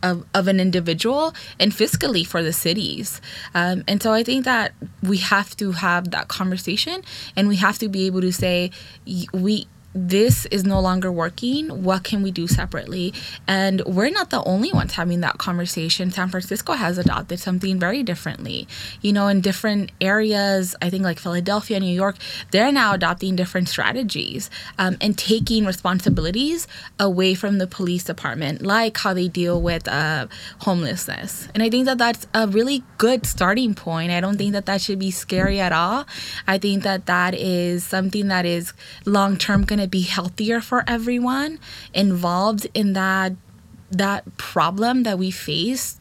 of, 0.02 0.24
of 0.34 0.48
an 0.48 0.60
individual 0.60 1.34
and 1.58 1.72
fiscally 1.72 2.26
for 2.26 2.42
the 2.42 2.52
cities. 2.52 3.20
Um, 3.54 3.84
and 3.86 4.02
so 4.02 4.12
I 4.12 4.22
think 4.22 4.44
that 4.44 4.72
we 5.02 5.18
have 5.18 5.56
to 5.58 5.72
have 5.72 6.10
that 6.12 6.28
conversation 6.28 7.02
and 7.36 7.48
we 7.48 7.56
have 7.56 7.78
to 7.78 7.88
be 7.88 8.06
able 8.06 8.22
to 8.22 8.32
say, 8.32 8.70
we 9.32 9.66
this 9.94 10.46
is 10.46 10.64
no 10.64 10.80
longer 10.80 11.10
working. 11.10 11.82
What 11.82 12.04
can 12.04 12.22
we 12.22 12.30
do 12.30 12.46
separately? 12.46 13.12
And 13.48 13.82
we're 13.84 14.10
not 14.10 14.30
the 14.30 14.42
only 14.44 14.72
ones 14.72 14.94
having 14.94 15.20
that 15.20 15.38
conversation. 15.38 16.12
San 16.12 16.28
Francisco 16.28 16.74
has 16.74 16.96
adopted 16.96 17.40
something 17.40 17.78
very 17.78 18.02
differently. 18.02 18.68
You 19.00 19.12
know, 19.12 19.26
in 19.26 19.40
different 19.40 19.90
areas, 20.00 20.76
I 20.80 20.90
think 20.90 21.02
like 21.02 21.18
Philadelphia, 21.18 21.80
New 21.80 21.94
York, 21.94 22.16
they're 22.52 22.70
now 22.70 22.94
adopting 22.94 23.34
different 23.34 23.68
strategies 23.68 24.48
um, 24.78 24.96
and 25.00 25.18
taking 25.18 25.66
responsibilities 25.66 26.68
away 26.98 27.34
from 27.34 27.58
the 27.58 27.66
police 27.66 28.04
department, 28.04 28.62
like 28.62 28.96
how 28.98 29.12
they 29.12 29.26
deal 29.26 29.60
with 29.60 29.88
uh, 29.88 30.28
homelessness. 30.60 31.48
And 31.54 31.62
I 31.62 31.70
think 31.70 31.86
that 31.86 31.98
that's 31.98 32.28
a 32.32 32.46
really 32.46 32.84
good 32.98 33.26
starting 33.26 33.74
point. 33.74 34.12
I 34.12 34.20
don't 34.20 34.36
think 34.36 34.52
that 34.52 34.66
that 34.66 34.80
should 34.80 35.00
be 35.00 35.10
scary 35.10 35.58
at 35.60 35.72
all. 35.72 36.06
I 36.46 36.58
think 36.58 36.84
that 36.84 37.06
that 37.06 37.34
is 37.34 37.82
something 37.82 38.28
that 38.28 38.46
is 38.46 38.72
long 39.04 39.36
term 39.36 39.64
going 39.64 39.79
to 39.80 39.88
be 39.88 40.02
healthier 40.02 40.60
for 40.60 40.84
everyone 40.86 41.58
involved 41.94 42.66
in 42.74 42.92
that 42.94 43.32
that 43.90 44.36
problem 44.36 45.02
that 45.02 45.18
we 45.18 45.30
face 45.30 46.00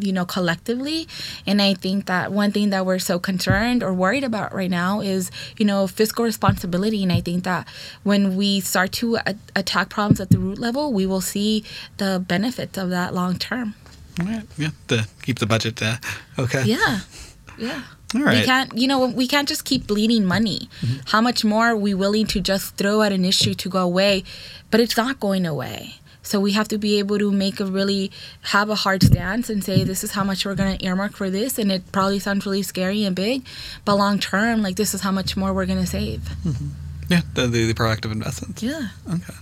you 0.00 0.12
know 0.12 0.24
collectively. 0.24 1.08
And 1.46 1.60
i 1.60 1.74
think 1.74 2.06
that 2.06 2.32
one 2.32 2.52
thing 2.52 2.70
that 2.70 2.86
we're 2.86 2.98
so 2.98 3.18
concerned 3.18 3.82
or 3.82 3.92
worried 3.92 4.24
about 4.24 4.54
right 4.54 4.70
now 4.70 5.00
is 5.00 5.30
you 5.58 5.64
know 5.64 5.86
fiscal 5.86 6.24
responsibility. 6.24 7.02
And 7.02 7.12
i 7.12 7.20
think 7.20 7.44
that 7.44 7.66
when 8.02 8.36
we 8.36 8.60
start 8.60 8.92
to 8.92 9.16
a- 9.16 9.34
attack 9.56 9.88
problems 9.88 10.20
at 10.20 10.30
the 10.30 10.38
root 10.38 10.58
level 10.58 10.92
we 10.92 11.06
will 11.06 11.20
see 11.20 11.64
the 11.96 12.22
benefits 12.26 12.78
of 12.78 12.90
that 12.90 13.14
long 13.14 13.38
term. 13.38 13.74
Yeah, 14.18 14.42
yeah 14.58 14.70
to 14.88 15.06
keep 15.22 15.38
the 15.38 15.46
budget 15.46 15.82
uh, 15.82 15.96
okay. 16.38 16.64
Yeah. 16.64 17.00
Yeah 17.58 17.82
right. 18.14 18.40
We 18.40 18.44
can't, 18.44 18.76
you 18.76 18.88
know, 18.88 19.06
we 19.06 19.26
can't 19.26 19.48
just 19.48 19.64
keep 19.64 19.86
bleeding 19.86 20.24
money. 20.24 20.68
Mm-hmm. 20.80 21.00
How 21.06 21.20
much 21.20 21.44
more 21.44 21.68
are 21.68 21.76
we 21.76 21.94
willing 21.94 22.26
to 22.28 22.40
just 22.40 22.76
throw 22.76 23.02
at 23.02 23.12
an 23.12 23.24
issue 23.24 23.54
to 23.54 23.68
go 23.68 23.80
away? 23.80 24.24
But 24.70 24.80
it's 24.80 24.96
not 24.96 25.20
going 25.20 25.46
away. 25.46 25.96
So 26.22 26.38
we 26.38 26.52
have 26.52 26.68
to 26.68 26.78
be 26.78 26.98
able 26.98 27.18
to 27.18 27.32
make 27.32 27.58
a 27.58 27.66
really 27.66 28.12
have 28.42 28.70
a 28.70 28.76
hard 28.76 29.02
stance 29.02 29.50
and 29.50 29.62
say 29.62 29.82
this 29.82 30.04
is 30.04 30.12
how 30.12 30.22
much 30.22 30.46
we're 30.46 30.54
going 30.54 30.78
to 30.78 30.84
earmark 30.84 31.14
for 31.14 31.30
this, 31.30 31.58
and 31.58 31.72
it 31.72 31.90
probably 31.90 32.20
sounds 32.20 32.46
really 32.46 32.62
scary 32.62 33.04
and 33.04 33.14
big, 33.16 33.44
but 33.84 33.96
long 33.96 34.20
term, 34.20 34.62
like 34.62 34.76
this 34.76 34.94
is 34.94 35.00
how 35.00 35.10
much 35.10 35.36
more 35.36 35.52
we're 35.52 35.66
going 35.66 35.80
to 35.80 35.86
save. 35.86 36.20
Mm-hmm. 36.44 36.68
Yeah, 37.08 37.20
the, 37.34 37.48
the, 37.48 37.66
the 37.66 37.74
proactive 37.74 38.12
investments. 38.12 38.62
Yeah. 38.62 38.88
Okay. 39.12 39.34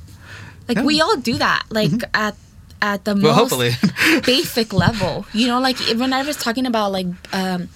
Like 0.69 0.79
yeah. 0.79 0.85
we 0.85 1.01
all 1.01 1.17
do 1.17 1.35
that. 1.35 1.65
Like 1.71 1.91
mm-hmm. 1.91 2.11
at 2.15 2.35
at 2.83 3.05
the 3.05 3.15
well, 3.15 3.47
most 3.47 4.27
basic 4.27 4.73
level. 4.73 5.27
You 5.33 5.49
know, 5.49 5.61
like 5.61 5.79
when 5.97 6.13
I 6.13 6.23
was 6.23 6.37
talking 6.37 6.67
about 6.67 6.93
like 6.93 7.07
um, 7.33 7.69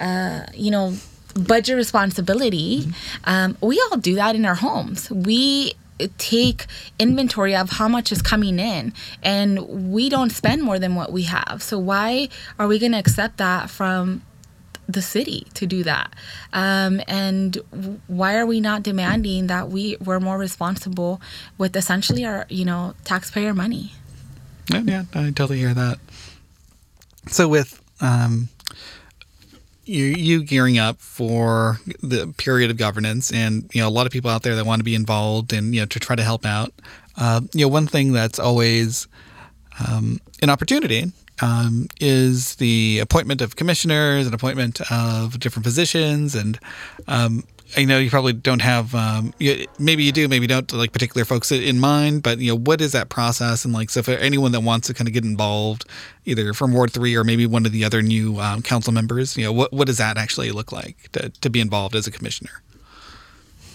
uh, 0.00 0.46
you 0.54 0.70
know, 0.70 0.94
budget 1.34 1.76
responsibility, 1.76 2.80
mm-hmm. 2.80 2.90
um, 3.24 3.56
we 3.60 3.80
all 3.90 3.98
do 3.98 4.14
that 4.16 4.34
in 4.34 4.44
our 4.44 4.56
homes. 4.56 5.10
We 5.10 5.74
take 6.18 6.66
inventory 6.98 7.54
of 7.54 7.70
how 7.70 7.88
much 7.88 8.12
is 8.12 8.22
coming 8.22 8.58
in 8.58 8.92
and 9.22 9.92
we 9.92 10.08
don't 10.08 10.30
spend 10.30 10.62
more 10.62 10.78
than 10.78 10.94
what 10.94 11.12
we 11.12 11.24
have. 11.24 11.62
So 11.62 11.78
why 11.78 12.28
are 12.58 12.66
we 12.66 12.78
going 12.78 12.92
to 12.92 12.98
accept 12.98 13.36
that 13.38 13.68
from 13.70 14.22
the 14.88 15.02
city 15.02 15.46
to 15.54 15.66
do 15.66 15.84
that? 15.84 16.14
Um, 16.52 17.00
and 17.06 17.56
why 18.06 18.36
are 18.36 18.46
we 18.46 18.60
not 18.60 18.82
demanding 18.82 19.48
that 19.48 19.68
we 19.68 19.96
we're 20.04 20.20
more 20.20 20.38
responsible 20.38 21.20
with 21.58 21.76
essentially 21.76 22.24
our, 22.24 22.46
you 22.48 22.64
know, 22.64 22.94
taxpayer 23.04 23.54
money? 23.54 23.92
Yeah, 24.70 24.82
yeah 24.84 25.04
I 25.14 25.24
totally 25.30 25.58
hear 25.58 25.74
that. 25.74 25.98
So 27.26 27.48
with 27.48 27.80
um, 28.00 28.48
you, 29.90 30.04
you 30.04 30.44
gearing 30.44 30.78
up 30.78 31.00
for 31.00 31.80
the 32.00 32.32
period 32.38 32.70
of 32.70 32.76
governance, 32.76 33.32
and 33.32 33.68
you 33.74 33.80
know 33.80 33.88
a 33.88 33.90
lot 33.90 34.06
of 34.06 34.12
people 34.12 34.30
out 34.30 34.42
there 34.42 34.54
that 34.54 34.64
want 34.64 34.80
to 34.80 34.84
be 34.84 34.94
involved 34.94 35.52
and 35.52 35.74
you 35.74 35.80
know 35.80 35.86
to 35.86 35.98
try 35.98 36.14
to 36.14 36.22
help 36.22 36.46
out. 36.46 36.72
Uh, 37.16 37.40
you 37.52 37.62
know, 37.62 37.68
one 37.68 37.86
thing 37.86 38.12
that's 38.12 38.38
always 38.38 39.08
um, 39.86 40.20
an 40.42 40.48
opportunity 40.48 41.12
um, 41.42 41.88
is 42.00 42.54
the 42.56 43.00
appointment 43.00 43.40
of 43.40 43.56
commissioners 43.56 44.26
and 44.26 44.34
appointment 44.34 44.80
of 44.92 45.40
different 45.40 45.64
positions, 45.64 46.34
and 46.34 46.58
um, 47.08 47.42
I 47.76 47.84
know 47.84 47.98
you 47.98 48.10
probably 48.10 48.32
don't 48.32 48.62
have, 48.62 48.94
um, 48.94 49.32
you, 49.38 49.66
maybe 49.78 50.02
you 50.02 50.12
do, 50.12 50.26
maybe 50.28 50.44
you 50.44 50.48
don't, 50.48 50.72
like 50.72 50.92
particular 50.92 51.24
folks 51.24 51.52
in 51.52 51.78
mind, 51.78 52.22
but 52.22 52.38
you 52.38 52.52
know, 52.52 52.58
what 52.58 52.80
is 52.80 52.92
that 52.92 53.08
process? 53.08 53.64
And 53.64 53.72
like, 53.72 53.90
so 53.90 54.02
for 54.02 54.12
anyone 54.12 54.52
that 54.52 54.60
wants 54.60 54.88
to 54.88 54.94
kind 54.94 55.08
of 55.08 55.14
get 55.14 55.24
involved, 55.24 55.84
either 56.24 56.52
from 56.52 56.72
Ward 56.72 56.92
Three 56.92 57.14
or 57.16 57.24
maybe 57.24 57.46
one 57.46 57.66
of 57.66 57.72
the 57.72 57.84
other 57.84 58.02
new 58.02 58.40
um, 58.40 58.62
council 58.62 58.92
members, 58.92 59.36
you 59.36 59.44
know, 59.44 59.52
what 59.52 59.72
what 59.72 59.86
does 59.86 59.98
that 59.98 60.18
actually 60.18 60.50
look 60.50 60.72
like 60.72 61.10
to 61.12 61.28
to 61.28 61.50
be 61.50 61.60
involved 61.60 61.94
as 61.94 62.06
a 62.06 62.10
commissioner? 62.10 62.62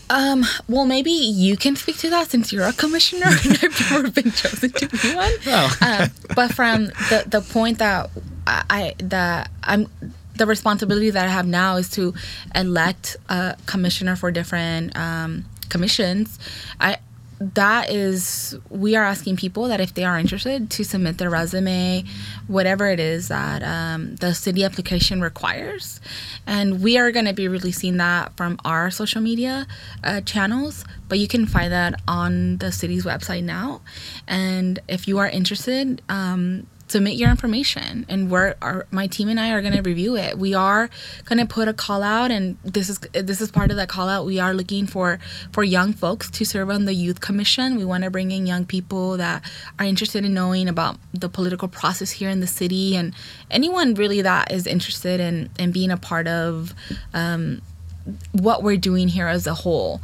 Um, 0.10 0.46
well, 0.70 0.86
maybe 0.86 1.12
you 1.12 1.58
can 1.58 1.76
speak 1.76 1.98
to 1.98 2.10
that 2.12 2.30
since 2.30 2.54
you're 2.54 2.68
a 2.68 2.74
commissioner 2.74 3.26
and 3.26 3.60
I've 3.64 3.92
never 3.92 4.12
been 4.12 4.32
chosen 4.32 4.72
to 4.72 4.88
be 4.88 5.16
one. 5.16 5.32
Oh. 5.48 5.78
Um, 5.82 6.10
but 6.36 6.54
from 6.54 6.86
the 6.86 7.24
the 7.28 7.42
point 7.42 7.80
that 7.80 8.10
I 8.48 8.94
that 9.00 9.50
I'm 9.64 9.88
the 10.36 10.46
responsibility 10.46 11.10
that 11.10 11.26
I 11.26 11.30
have 11.30 11.48
now 11.48 11.78
is 11.78 11.90
to 11.92 12.14
elect 12.54 13.18
a 13.30 13.56
commissioner 13.66 14.16
for 14.16 14.32
different 14.32 14.96
um, 14.96 15.46
commissions. 15.70 16.40
I 16.80 16.98
that 17.40 17.92
is 17.92 18.58
we 18.70 18.96
are 18.96 19.04
asking 19.04 19.36
people 19.36 19.68
that 19.68 19.82
if 19.82 19.94
they 19.94 20.06
are 20.06 20.18
interested 20.18 20.70
to 20.70 20.86
submit 20.86 21.18
their 21.18 21.30
resume 21.30 22.04
whatever 22.48 22.88
it 22.88 23.00
is 23.00 23.28
that 23.28 23.62
um, 23.62 24.16
the 24.16 24.34
city 24.34 24.64
application 24.64 25.20
requires 25.20 26.00
and 26.48 26.82
we 26.82 26.98
are 26.98 27.12
going 27.12 27.26
to 27.26 27.34
be 27.34 27.48
releasing 27.48 27.98
that 27.98 28.36
from 28.38 28.58
our 28.64 28.90
social 28.90 29.22
media 29.22 29.68
uh, 30.04 30.22
channels 30.22 30.86
but 31.10 31.20
you 31.20 31.28
can 31.28 31.46
find 31.46 31.74
that 31.74 32.00
on 32.08 32.58
the 32.60 32.72
city's 32.72 33.04
website 33.04 33.44
now 33.44 33.82
and 34.28 34.80
if 34.88 35.06
you 35.06 35.18
are 35.18 35.28
interested 35.28 36.02
um, 36.08 36.66
submit 36.88 37.16
your 37.16 37.30
information 37.30 38.06
and 38.08 38.30
we're 38.30 38.56
our, 38.62 38.86
my 38.92 39.08
team 39.08 39.28
and 39.28 39.40
I 39.40 39.52
are 39.52 39.62
going 39.62 39.74
to 39.74 39.82
review 39.82 40.16
it. 40.16 40.38
We 40.38 40.54
are 40.54 40.90
going 41.26 41.40
to 41.40 41.46
put 41.46 41.68
a 41.68 41.74
call 41.74 42.04
out 42.04 42.32
and 42.32 42.58
this 42.64 42.90
is 42.90 43.00
this 43.14 43.42
is 43.42 43.52
part 43.52 43.72
of 43.72 43.78
that 43.78 43.90
call 43.90 44.08
out. 44.08 44.26
We 44.26 44.40
are 44.40 44.54
looking 44.54 44.86
for 44.86 45.20
for 45.52 45.64
young 45.64 45.94
folks 45.94 46.30
to 46.32 46.46
serve 46.46 46.70
on 46.70 46.86
the 46.86 46.94
youth 46.94 47.22
commission. 47.22 47.76
We 47.76 47.86
want 47.86 48.04
to 48.04 48.12
bring 48.12 48.32
in 48.32 48.46
young 48.46 48.66
people 48.66 49.18
that 49.18 49.44
are 49.80 49.86
interested 49.86 50.26
in 50.26 50.34
knowing 50.34 50.68
about 50.68 50.98
the 51.14 51.30
political 51.30 51.68
process 51.68 52.12
here 52.12 52.30
in 52.30 52.40
the 52.40 52.48
city 52.48 52.96
and 52.96 53.16
anyone 53.50 53.96
really 53.96 54.22
that 54.22 54.52
is 54.52 54.68
interested 54.68 55.20
in 55.20 55.50
in 55.58 55.72
being 55.72 55.92
a 55.92 55.98
part 55.98 56.28
of 56.28 56.74
um, 57.14 57.62
what 58.32 58.62
we're 58.62 58.78
doing 58.78 59.08
here 59.08 59.28
as 59.28 59.48
a 59.48 59.54
whole. 59.54 60.02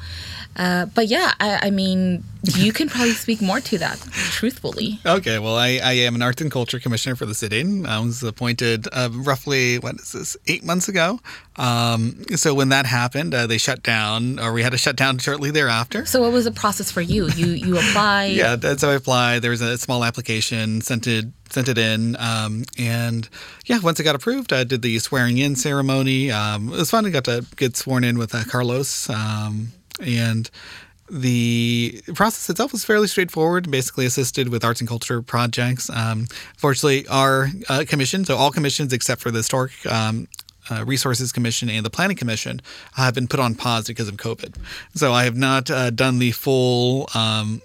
Uh, 0.56 0.86
but 0.88 1.08
yeah, 1.08 1.34
I, 1.40 1.68
I, 1.68 1.70
mean, 1.70 2.24
you 2.44 2.74
can 2.74 2.90
probably 2.90 3.12
speak 3.12 3.42
more 3.42 3.60
to 3.60 3.78
that, 3.78 4.00
truthfully. 4.32 5.00
Okay, 5.06 5.38
well, 5.38 5.56
I, 5.56 5.80
I 5.84 5.94
am 5.94 6.16
an 6.16 6.22
arts 6.22 6.42
and 6.42 6.52
culture 6.52 6.80
commissioner 6.80 7.16
for 7.16 7.26
the 7.26 7.36
city. 7.36 7.62
I 7.86 8.00
was 8.00 8.24
appointed 8.24 8.88
uh, 8.92 9.10
roughly, 9.12 9.78
what 9.78 9.96
is 9.96 10.12
this, 10.12 10.38
eight 10.48 10.64
months 10.64 10.88
ago. 10.88 11.20
Um, 11.58 12.24
so 12.36 12.56
when 12.56 12.70
that 12.70 12.88
happened, 12.88 13.36
uh, 13.36 13.46
they 13.46 13.60
shut 13.60 13.84
down, 13.84 14.40
or 14.40 14.54
we 14.54 14.64
had 14.64 14.72
to 14.72 14.78
shut 14.78 14.96
down 14.96 15.20
shortly 15.20 15.52
thereafter. 15.52 16.06
So 16.06 16.22
what 16.22 16.32
was 16.32 16.46
the 16.46 16.52
process 16.52 16.90
for 16.90 17.02
you? 17.02 17.28
You 17.30 17.48
you 17.48 17.78
applied? 17.78 18.28
yeah, 18.32 18.56
that's 18.56 18.82
how 18.82 18.90
I 18.90 18.96
applied. 18.96 19.44
There 19.44 19.52
was 19.52 19.62
a 19.62 19.78
small 19.78 20.04
application, 20.04 20.82
sent 20.82 21.06
it 21.08 21.26
sent 21.50 21.68
it 21.68 21.78
in, 21.78 22.16
um, 22.18 22.64
and 22.78 23.28
yeah, 23.66 23.80
once 23.80 24.00
it 24.00 24.04
got 24.04 24.16
approved, 24.16 24.54
I 24.54 24.64
did 24.64 24.82
the 24.82 24.98
swearing 25.00 25.38
in 25.38 25.56
ceremony. 25.56 26.32
Um, 26.32 26.70
it 26.70 26.78
was 26.78 26.90
fun. 26.90 27.06
I 27.06 27.10
got 27.10 27.26
to 27.26 27.46
get 27.58 27.76
sworn 27.76 28.04
in 28.04 28.18
with 28.18 28.34
uh, 28.34 28.44
Carlos. 28.46 29.10
Um, 29.10 29.74
and 30.00 30.50
the 31.12 32.02
process 32.16 32.50
itself 32.50 32.72
was 32.72 32.86
fairly 32.86 33.08
straightforward, 33.08 33.70
basically 33.70 34.06
assisted 34.06 34.48
with 34.48 34.64
arts 34.64 34.80
and 34.80 34.88
culture 34.88 35.22
projects. 35.22 35.90
Um, 35.90 36.28
fortunately, 36.56 37.06
our 37.08 37.50
uh, 37.68 37.84
commission, 37.86 38.24
so 38.24 38.38
all 38.38 38.50
commissions 38.50 38.94
except 38.94 39.20
for 39.20 39.30
the 39.30 39.40
Historic 39.40 39.74
um, 39.86 40.30
uh, 40.70 40.86
Resources 40.86 41.34
Commission 41.34 41.70
and 41.70 41.86
the 41.86 41.90
Planning 41.90 42.16
Commission, 42.16 42.62
have 42.94 43.14
been 43.14 43.28
put 43.28 43.42
on 43.42 43.56
pause 43.56 43.88
because 43.88 44.08
of 44.08 44.16
COVID. 44.16 44.56
So 44.96 45.12
I 45.12 45.26
have 45.26 45.36
not 45.36 45.70
uh, 45.70 45.90
done 45.90 46.20
the 46.20 46.32
full 46.32 47.10
um, 47.14 47.62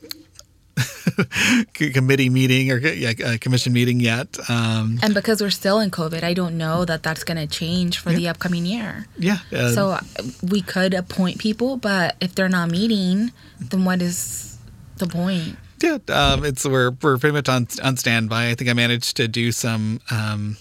committee 1.73 2.29
meeting 2.29 2.71
or 2.71 2.79
yeah, 2.79 3.37
commission 3.39 3.73
meeting 3.73 4.01
yet. 4.01 4.39
Um, 4.51 4.99
and 5.03 5.15
because 5.15 5.41
we're 5.41 5.51
still 5.51 5.81
in 5.81 5.91
COVID, 5.91 6.23
I 6.23 6.35
don't 6.35 6.59
know 6.59 6.85
that 6.85 7.03
that's 7.03 7.25
going 7.25 7.37
to 7.39 7.47
change 7.47 7.99
for 7.99 8.11
yeah. 8.11 8.17
the 8.17 8.29
upcoming 8.29 8.67
year. 8.67 9.07
Yeah. 9.19 9.39
Uh, 9.53 9.71
so 9.71 9.91
uh, 9.91 10.01
we 10.43 10.61
could 10.61 10.95
appoint 10.95 11.39
people, 11.39 11.77
but 11.77 12.17
if 12.21 12.35
they're 12.35 12.49
not 12.49 12.71
meeting, 12.71 13.33
then 13.61 13.85
what 13.85 14.03
is 14.03 14.59
the 14.97 15.07
point? 15.07 15.57
Yeah, 15.81 15.99
um, 16.09 16.45
it's 16.45 16.65
we're 16.65 16.93
we're 17.03 17.19
pretty 17.19 17.35
much 17.35 17.49
on 17.49 17.67
on 17.83 17.97
standby. 17.97 18.49
I 18.49 18.55
think 18.55 18.71
I 18.71 18.73
managed 18.73 19.17
to 19.19 19.29
do 19.29 19.53
some 19.53 20.01
um, 20.11 20.57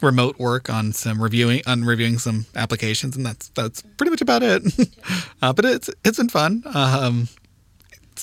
remote 0.00 0.38
work 0.38 0.70
on 0.70 0.92
some 0.92 1.22
reviewing 1.22 1.62
on 1.66 1.84
reviewing 1.84 2.18
some 2.18 2.46
applications, 2.54 3.16
and 3.16 3.26
that's 3.26 3.48
that's 3.48 3.82
pretty 3.82 4.10
much 4.10 4.22
about 4.22 4.42
it. 4.42 4.62
uh, 5.42 5.52
but 5.52 5.66
it's 5.66 5.90
it's 6.04 6.16
been 6.16 6.30
fun. 6.30 6.62
Um, 6.72 7.28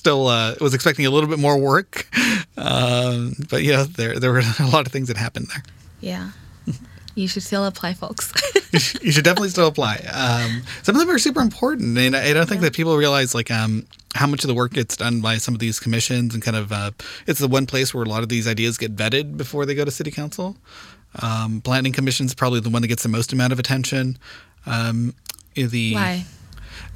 still 0.04 0.28
uh, 0.28 0.54
was 0.60 0.74
expecting 0.74 1.06
a 1.06 1.10
little 1.10 1.30
bit 1.30 1.40
more 1.40 1.58
work, 1.58 2.10
um, 2.58 3.36
but 3.50 3.64
yeah, 3.64 3.86
there 3.90 4.20
there 4.20 4.34
were 4.34 4.42
a 4.60 4.68
lot 4.68 4.86
of 4.86 4.92
things 4.92 5.08
that 5.08 5.16
happened 5.16 5.48
there. 5.48 5.64
Yeah. 6.02 6.32
You 7.16 7.28
should 7.28 7.44
still 7.44 7.64
apply, 7.66 7.94
folks. 7.94 8.34
you 9.04 9.12
should 9.12 9.24
definitely 9.24 9.50
still 9.50 9.68
apply. 9.68 9.98
Um, 10.12 10.64
some 10.82 10.96
of 10.96 11.00
them 11.00 11.12
are 11.12 11.20
super 11.20 11.42
important, 11.42 11.96
and 11.96 12.16
I 12.16 12.34
don't 12.34 12.50
think 12.50 12.62
yeah. 12.62 12.70
that 12.70 12.76
people 12.76 12.98
realize 12.98 13.36
like 13.36 13.52
um, 13.52 13.86
how 14.16 14.26
much 14.26 14.44
of 14.44 14.48
the 14.48 14.56
work 14.56 14.74
gets 14.74 14.98
done 14.98 15.22
by 15.22 15.38
some 15.38 15.54
of 15.54 15.60
these 15.60 15.80
commissions, 15.80 16.34
and 16.34 16.44
kind 16.44 16.58
of 16.58 16.72
uh, 16.72 16.92
it's 17.28 17.40
the 17.40 17.48
one 17.48 17.68
place 17.68 17.94
where 17.94 18.04
a 18.04 18.10
lot 18.10 18.24
of 18.24 18.30
these 18.30 18.48
ideas 18.48 18.80
get 18.80 18.96
vetted 18.96 19.38
before 19.38 19.66
they 19.66 19.76
go 19.76 19.86
to 19.86 19.92
city 19.92 20.10
council. 20.12 20.58
Um, 21.22 21.62
planning 21.62 21.94
commission 21.94 22.26
is 22.26 22.34
probably 22.34 22.60
the 22.60 22.72
one 22.72 22.82
that 22.82 22.88
gets 22.88 23.04
the 23.04 23.10
most 23.10 23.32
amount 23.32 23.54
of 23.54 23.60
attention. 23.60 24.18
Um, 24.66 25.14
the 25.54 25.94
why? 25.94 26.26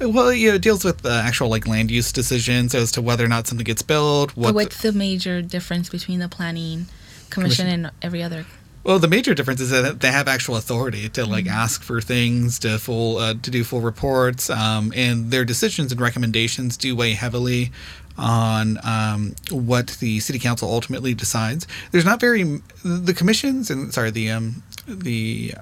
Well, 0.00 0.32
you 0.32 0.50
know, 0.50 0.54
it 0.54 0.62
deals 0.62 0.84
with 0.84 1.02
the 1.02 1.10
actual 1.12 1.48
like 1.48 1.66
land 1.66 1.90
use 1.90 2.12
decisions 2.12 2.74
as 2.74 2.92
to 2.92 3.02
whether 3.02 3.24
or 3.24 3.28
not 3.28 3.46
something 3.46 3.64
gets 3.64 3.82
built. 3.82 4.36
What 4.36 4.54
what's 4.54 4.80
the, 4.80 4.92
the 4.92 4.98
major 4.98 5.42
difference 5.42 5.88
between 5.88 6.20
the 6.20 6.28
planning 6.28 6.86
commission, 7.30 7.66
commission, 7.66 7.84
and 7.86 7.90
every 8.00 8.22
other? 8.22 8.46
Well, 8.84 8.98
the 8.98 9.08
major 9.08 9.34
difference 9.34 9.60
is 9.60 9.70
that 9.70 10.00
they 10.00 10.12
have 10.12 10.28
actual 10.28 10.56
authority 10.56 11.08
to 11.10 11.26
like 11.26 11.44
mm-hmm. 11.44 11.54
ask 11.54 11.82
for 11.82 12.00
things, 12.00 12.58
to 12.60 12.78
full 12.78 13.18
uh, 13.18 13.34
to 13.34 13.50
do 13.50 13.64
full 13.64 13.80
reports, 13.80 14.48
um, 14.50 14.92
and 14.94 15.30
their 15.30 15.44
decisions 15.44 15.92
and 15.92 16.00
recommendations 16.00 16.76
do 16.76 16.94
weigh 16.94 17.12
heavily 17.12 17.72
on 18.16 18.78
um, 18.84 19.34
what 19.50 19.88
the 20.00 20.20
city 20.20 20.38
council 20.38 20.70
ultimately 20.70 21.14
decides. 21.14 21.66
There's 21.90 22.04
not 22.04 22.20
very 22.20 22.62
the 22.84 23.14
commissions 23.14 23.70
and 23.70 23.92
sorry 23.92 24.10
the 24.10 24.30
um, 24.30 24.62
the, 24.86 25.54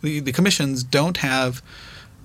the 0.00 0.20
the 0.20 0.32
commissions 0.32 0.82
don't 0.82 1.18
have, 1.18 1.62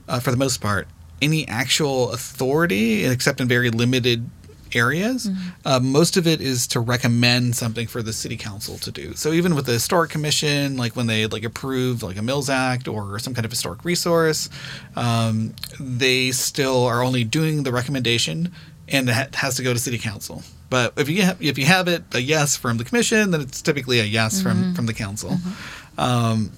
uh, 0.07 0.19
for 0.19 0.31
the 0.31 0.37
most 0.37 0.61
part, 0.61 0.87
any 1.21 1.47
actual 1.47 2.11
authority 2.11 3.05
except 3.05 3.39
in 3.39 3.47
very 3.47 3.69
limited 3.69 4.29
areas. 4.73 5.27
Mm-hmm. 5.27 5.49
Uh, 5.65 5.79
most 5.79 6.17
of 6.17 6.27
it 6.27 6.41
is 6.41 6.67
to 6.67 6.79
recommend 6.79 7.55
something 7.55 7.87
for 7.87 8.01
the 8.01 8.13
city 8.13 8.37
council 8.37 8.77
to 8.79 8.91
do. 8.91 9.13
So 9.13 9.33
even 9.33 9.55
with 9.55 9.65
the 9.65 9.73
historic 9.73 10.11
commission, 10.11 10.77
like 10.77 10.95
when 10.95 11.07
they 11.07 11.27
like 11.27 11.43
approve 11.43 12.03
like 12.03 12.17
a 12.17 12.21
Mills 12.21 12.49
Act 12.49 12.87
or 12.87 13.19
some 13.19 13.33
kind 13.33 13.45
of 13.45 13.51
historic 13.51 13.83
resource, 13.83 14.49
um, 14.95 15.53
they 15.79 16.31
still 16.31 16.85
are 16.85 17.03
only 17.03 17.23
doing 17.23 17.63
the 17.63 17.71
recommendation, 17.71 18.51
and 18.87 19.09
it 19.09 19.35
has 19.35 19.55
to 19.55 19.63
go 19.63 19.73
to 19.73 19.79
city 19.79 19.97
council. 19.97 20.43
But 20.69 20.93
if 20.97 21.09
you 21.09 21.23
have, 21.23 21.41
if 21.41 21.57
you 21.57 21.65
have 21.65 21.87
it 21.87 22.03
a 22.13 22.21
yes 22.21 22.55
from 22.55 22.77
the 22.77 22.85
commission, 22.85 23.31
then 23.31 23.41
it's 23.41 23.61
typically 23.61 23.99
a 23.99 24.05
yes 24.05 24.41
mm-hmm. 24.41 24.43
from 24.49 24.75
from 24.75 24.85
the 24.85 24.93
council. 24.93 25.31
Mm-hmm. 25.31 25.99
Um, 25.99 26.51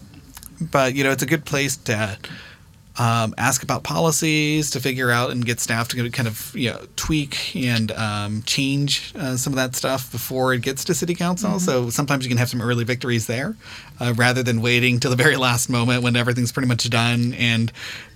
but 0.62 0.96
you 0.96 1.04
know, 1.04 1.12
it's 1.12 1.24
a 1.24 1.28
good 1.28 1.46
place 1.46 1.76
to 1.78 2.18
um, 3.00 3.34
ask 3.38 3.64
about 3.64 3.84
policies 3.84 4.70
to 4.72 4.80
figure 4.80 5.10
out 5.10 5.32
and 5.32 5.44
get 5.46 5.60
staff 5.60 5.88
to 5.90 6.10
kind 6.12 6.28
of 6.28 6.56
you 6.56 6.72
know 6.72 6.86
tweak 6.96 7.56
and 7.56 7.92
um, 7.92 8.44
change 8.44 9.14
uh, 9.16 9.36
some 9.36 9.54
of 9.54 9.58
that 9.58 9.76
stuff 9.76 10.12
before 10.12 10.54
it 10.54 10.62
gets 10.62 10.84
to 10.86 10.94
city 10.94 11.16
council. 11.16 11.52
Mm-hmm. 11.52 11.60
So 11.60 11.90
sometimes 11.90 12.24
you 12.24 12.30
can 12.30 12.38
have 12.38 12.50
some 12.50 12.62
early 12.62 12.84
victories 12.84 13.28
there, 13.28 13.56
uh, 14.00 14.14
rather 14.16 14.44
than 14.44 14.62
waiting 14.62 15.00
till 15.00 15.10
the 15.10 15.18
very 15.18 15.38
last 15.38 15.70
moment 15.70 16.04
when 16.04 16.16
everything's 16.16 16.52
pretty 16.52 16.68
much 16.68 16.88
done 16.90 17.34
and 17.34 17.72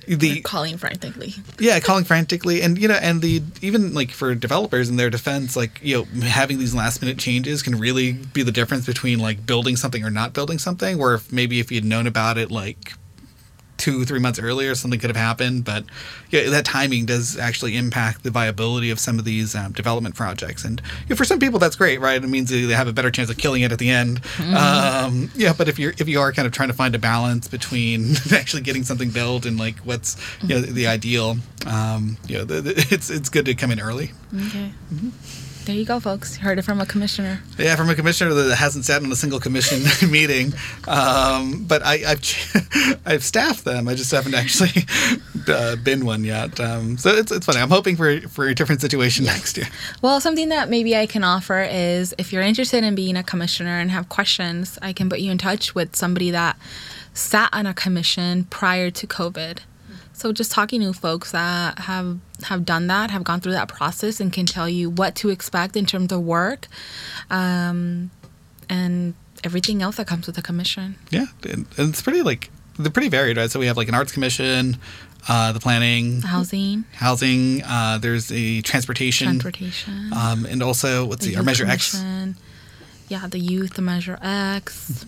the 0.07 0.41
calling 0.41 0.77
frantically. 0.77 1.33
Yeah, 1.59 1.79
calling 1.79 2.05
frantically, 2.05 2.61
and 2.61 2.77
you 2.77 2.87
know, 2.87 2.95
and 2.95 3.21
the 3.21 3.41
even 3.61 3.93
like 3.93 4.11
for 4.11 4.33
developers 4.35 4.89
in 4.89 4.95
their 4.95 5.09
defense, 5.09 5.55
like 5.57 5.79
you 5.81 5.97
know, 5.97 6.21
having 6.21 6.59
these 6.59 6.73
last 6.73 7.01
minute 7.01 7.17
changes 7.17 7.61
can 7.61 7.77
really 7.77 8.13
be 8.13 8.43
the 8.43 8.51
difference 8.51 8.85
between 8.85 9.19
like 9.19 9.45
building 9.45 9.75
something 9.75 10.03
or 10.03 10.09
not 10.09 10.33
building 10.33 10.59
something. 10.59 10.97
Where 10.97 11.15
if 11.15 11.31
maybe 11.33 11.59
if 11.59 11.71
you'd 11.71 11.83
known 11.83 12.07
about 12.07 12.37
it 12.37 12.51
like 12.51 12.93
two 13.77 14.05
three 14.05 14.19
months 14.19 14.39
earlier 14.39 14.75
something 14.75 14.99
could 14.99 15.09
have 15.09 15.17
happened 15.17 15.63
but 15.63 15.83
yeah, 16.29 16.49
that 16.49 16.65
timing 16.65 17.05
does 17.05 17.37
actually 17.37 17.77
impact 17.77 18.23
the 18.23 18.31
viability 18.31 18.89
of 18.89 18.99
some 18.99 19.17
of 19.19 19.25
these 19.25 19.55
um, 19.55 19.71
development 19.71 20.15
projects. 20.15 20.65
And 20.65 20.81
you 21.03 21.09
know, 21.09 21.15
for 21.15 21.25
some 21.25 21.39
people 21.39 21.59
that's 21.59 21.75
great 21.75 22.01
right? 22.01 22.21
It 22.21 22.27
means 22.27 22.49
they 22.49 22.61
have 22.73 22.87
a 22.87 22.93
better 22.93 23.11
chance 23.11 23.29
of 23.29 23.37
killing 23.37 23.61
it 23.61 23.71
at 23.71 23.79
the 23.79 23.89
end. 23.89 24.21
Mm-hmm. 24.21 24.55
um, 24.55 25.31
yeah 25.35 25.53
but 25.57 25.69
if 25.69 25.79
you're 25.79 25.93
if 25.97 26.07
you 26.07 26.19
are 26.19 26.31
kind 26.31 26.45
of 26.45 26.51
trying 26.51 26.69
to 26.69 26.73
find 26.73 26.95
a 26.95 26.99
balance 26.99 27.47
between 27.47 28.15
actually 28.33 28.63
getting 28.63 28.83
something 28.83 29.09
built 29.09 29.45
and 29.45 29.57
like 29.57 29.77
what's 29.79 30.17
you 30.41 30.49
know 30.49 30.61
the 30.61 30.87
ideal 30.87 31.37
um, 31.65 32.17
you 32.27 32.37
know 32.37 32.43
the, 32.43 32.61
the, 32.61 32.87
it's 32.91 33.09
it's 33.09 33.29
good 33.29 33.45
to 33.45 33.55
come 33.55 33.71
in 33.71 33.79
early. 33.79 34.11
Okay. 34.33 34.71
Mm-hmm. 34.93 35.46
There 35.67 35.75
you 35.75 35.83
go, 35.83 35.99
folks. 35.99 36.37
You 36.37 36.45
heard 36.45 36.59
it 36.59 36.61
from 36.61 36.79
a 36.79 36.85
commissioner. 36.85 37.41
Yeah, 37.57 37.75
from 37.75 37.89
a 37.89 37.95
commissioner 37.95 38.33
that 38.33 38.55
hasn't 38.55 38.85
sat 38.85 39.03
in 39.03 39.11
a 39.11 39.17
single 39.17 39.41
commission 39.41 39.81
meeting. 40.09 40.53
Um, 40.87 41.65
but 41.65 41.83
I, 41.83 41.97
have 41.97 43.01
I've 43.05 43.21
staffed 43.21 43.65
them. 43.65 43.89
I 43.89 43.93
just 43.93 44.09
haven't 44.09 44.33
actually 44.33 44.85
uh, 45.49 45.75
been 45.75 46.05
one 46.05 46.23
yet. 46.23 46.57
Um, 46.61 46.97
so 46.97 47.09
it's, 47.09 47.33
it's 47.33 47.45
funny. 47.45 47.59
I'm 47.59 47.69
hoping 47.69 47.97
for 47.97 48.21
for 48.29 48.47
a 48.47 48.55
different 48.55 48.79
situation 48.79 49.25
yeah. 49.25 49.33
next 49.33 49.57
year. 49.57 49.67
Well, 50.01 50.21
something 50.21 50.47
that 50.47 50.69
maybe 50.69 50.95
I 50.95 51.05
can 51.05 51.25
offer 51.25 51.67
is 51.69 52.15
if 52.17 52.31
you're 52.31 52.43
interested 52.43 52.85
in 52.85 52.95
being 52.95 53.17
a 53.17 53.23
commissioner 53.23 53.77
and 53.77 53.91
have 53.91 54.07
questions, 54.07 54.79
I 54.81 54.93
can 54.93 55.09
put 55.09 55.19
you 55.19 55.31
in 55.31 55.37
touch 55.37 55.75
with 55.75 55.97
somebody 55.97 56.31
that 56.31 56.57
sat 57.13 57.49
on 57.51 57.65
a 57.65 57.73
commission 57.73 58.45
prior 58.45 58.89
to 58.91 59.05
COVID. 59.05 59.57
So 60.17 60.31
just 60.33 60.51
talking 60.51 60.81
to 60.81 60.93
folks 60.93 61.31
that 61.31 61.77
have 61.77 62.17
have 62.43 62.65
done 62.65 62.87
that, 62.87 63.11
have 63.11 63.23
gone 63.23 63.39
through 63.39 63.51
that 63.51 63.67
process, 63.67 64.19
and 64.19 64.33
can 64.33 64.47
tell 64.47 64.67
you 64.67 64.89
what 64.89 65.13
to 65.17 65.29
expect 65.29 65.77
in 65.77 65.85
terms 65.85 66.11
of 66.11 66.21
work, 66.21 66.67
um, 67.29 68.09
and 68.67 69.13
everything 69.43 69.83
else 69.83 69.97
that 69.97 70.07
comes 70.07 70.25
with 70.25 70.35
the 70.35 70.41
commission. 70.41 70.95
Yeah, 71.11 71.27
and 71.47 71.67
it's 71.77 72.01
pretty 72.01 72.23
like 72.23 72.49
they're 72.79 72.91
pretty 72.91 73.09
varied, 73.09 73.37
right? 73.37 73.49
So 73.51 73.59
we 73.59 73.67
have 73.67 73.77
like 73.77 73.89
an 73.89 73.93
arts 73.93 74.11
commission, 74.11 74.77
uh, 75.29 75.51
the 75.51 75.59
planning, 75.59 76.21
Housing, 76.23 76.85
housing. 76.95 77.61
Uh, 77.63 77.99
there's 78.01 78.31
a 78.31 78.61
transportation, 78.61 79.27
transportation. 79.27 80.11
um, 80.13 80.47
and 80.47 80.63
also 80.63 81.05
what's 81.05 81.25
the 81.25 81.33
the, 81.33 81.37
our 81.37 81.43
Measure 81.43 81.67
X. 81.67 81.95
Yeah, 83.07 83.27
the 83.27 83.39
youth, 83.39 83.75
the 83.75 83.83
Measure 83.83 84.17
X. 84.21 85.05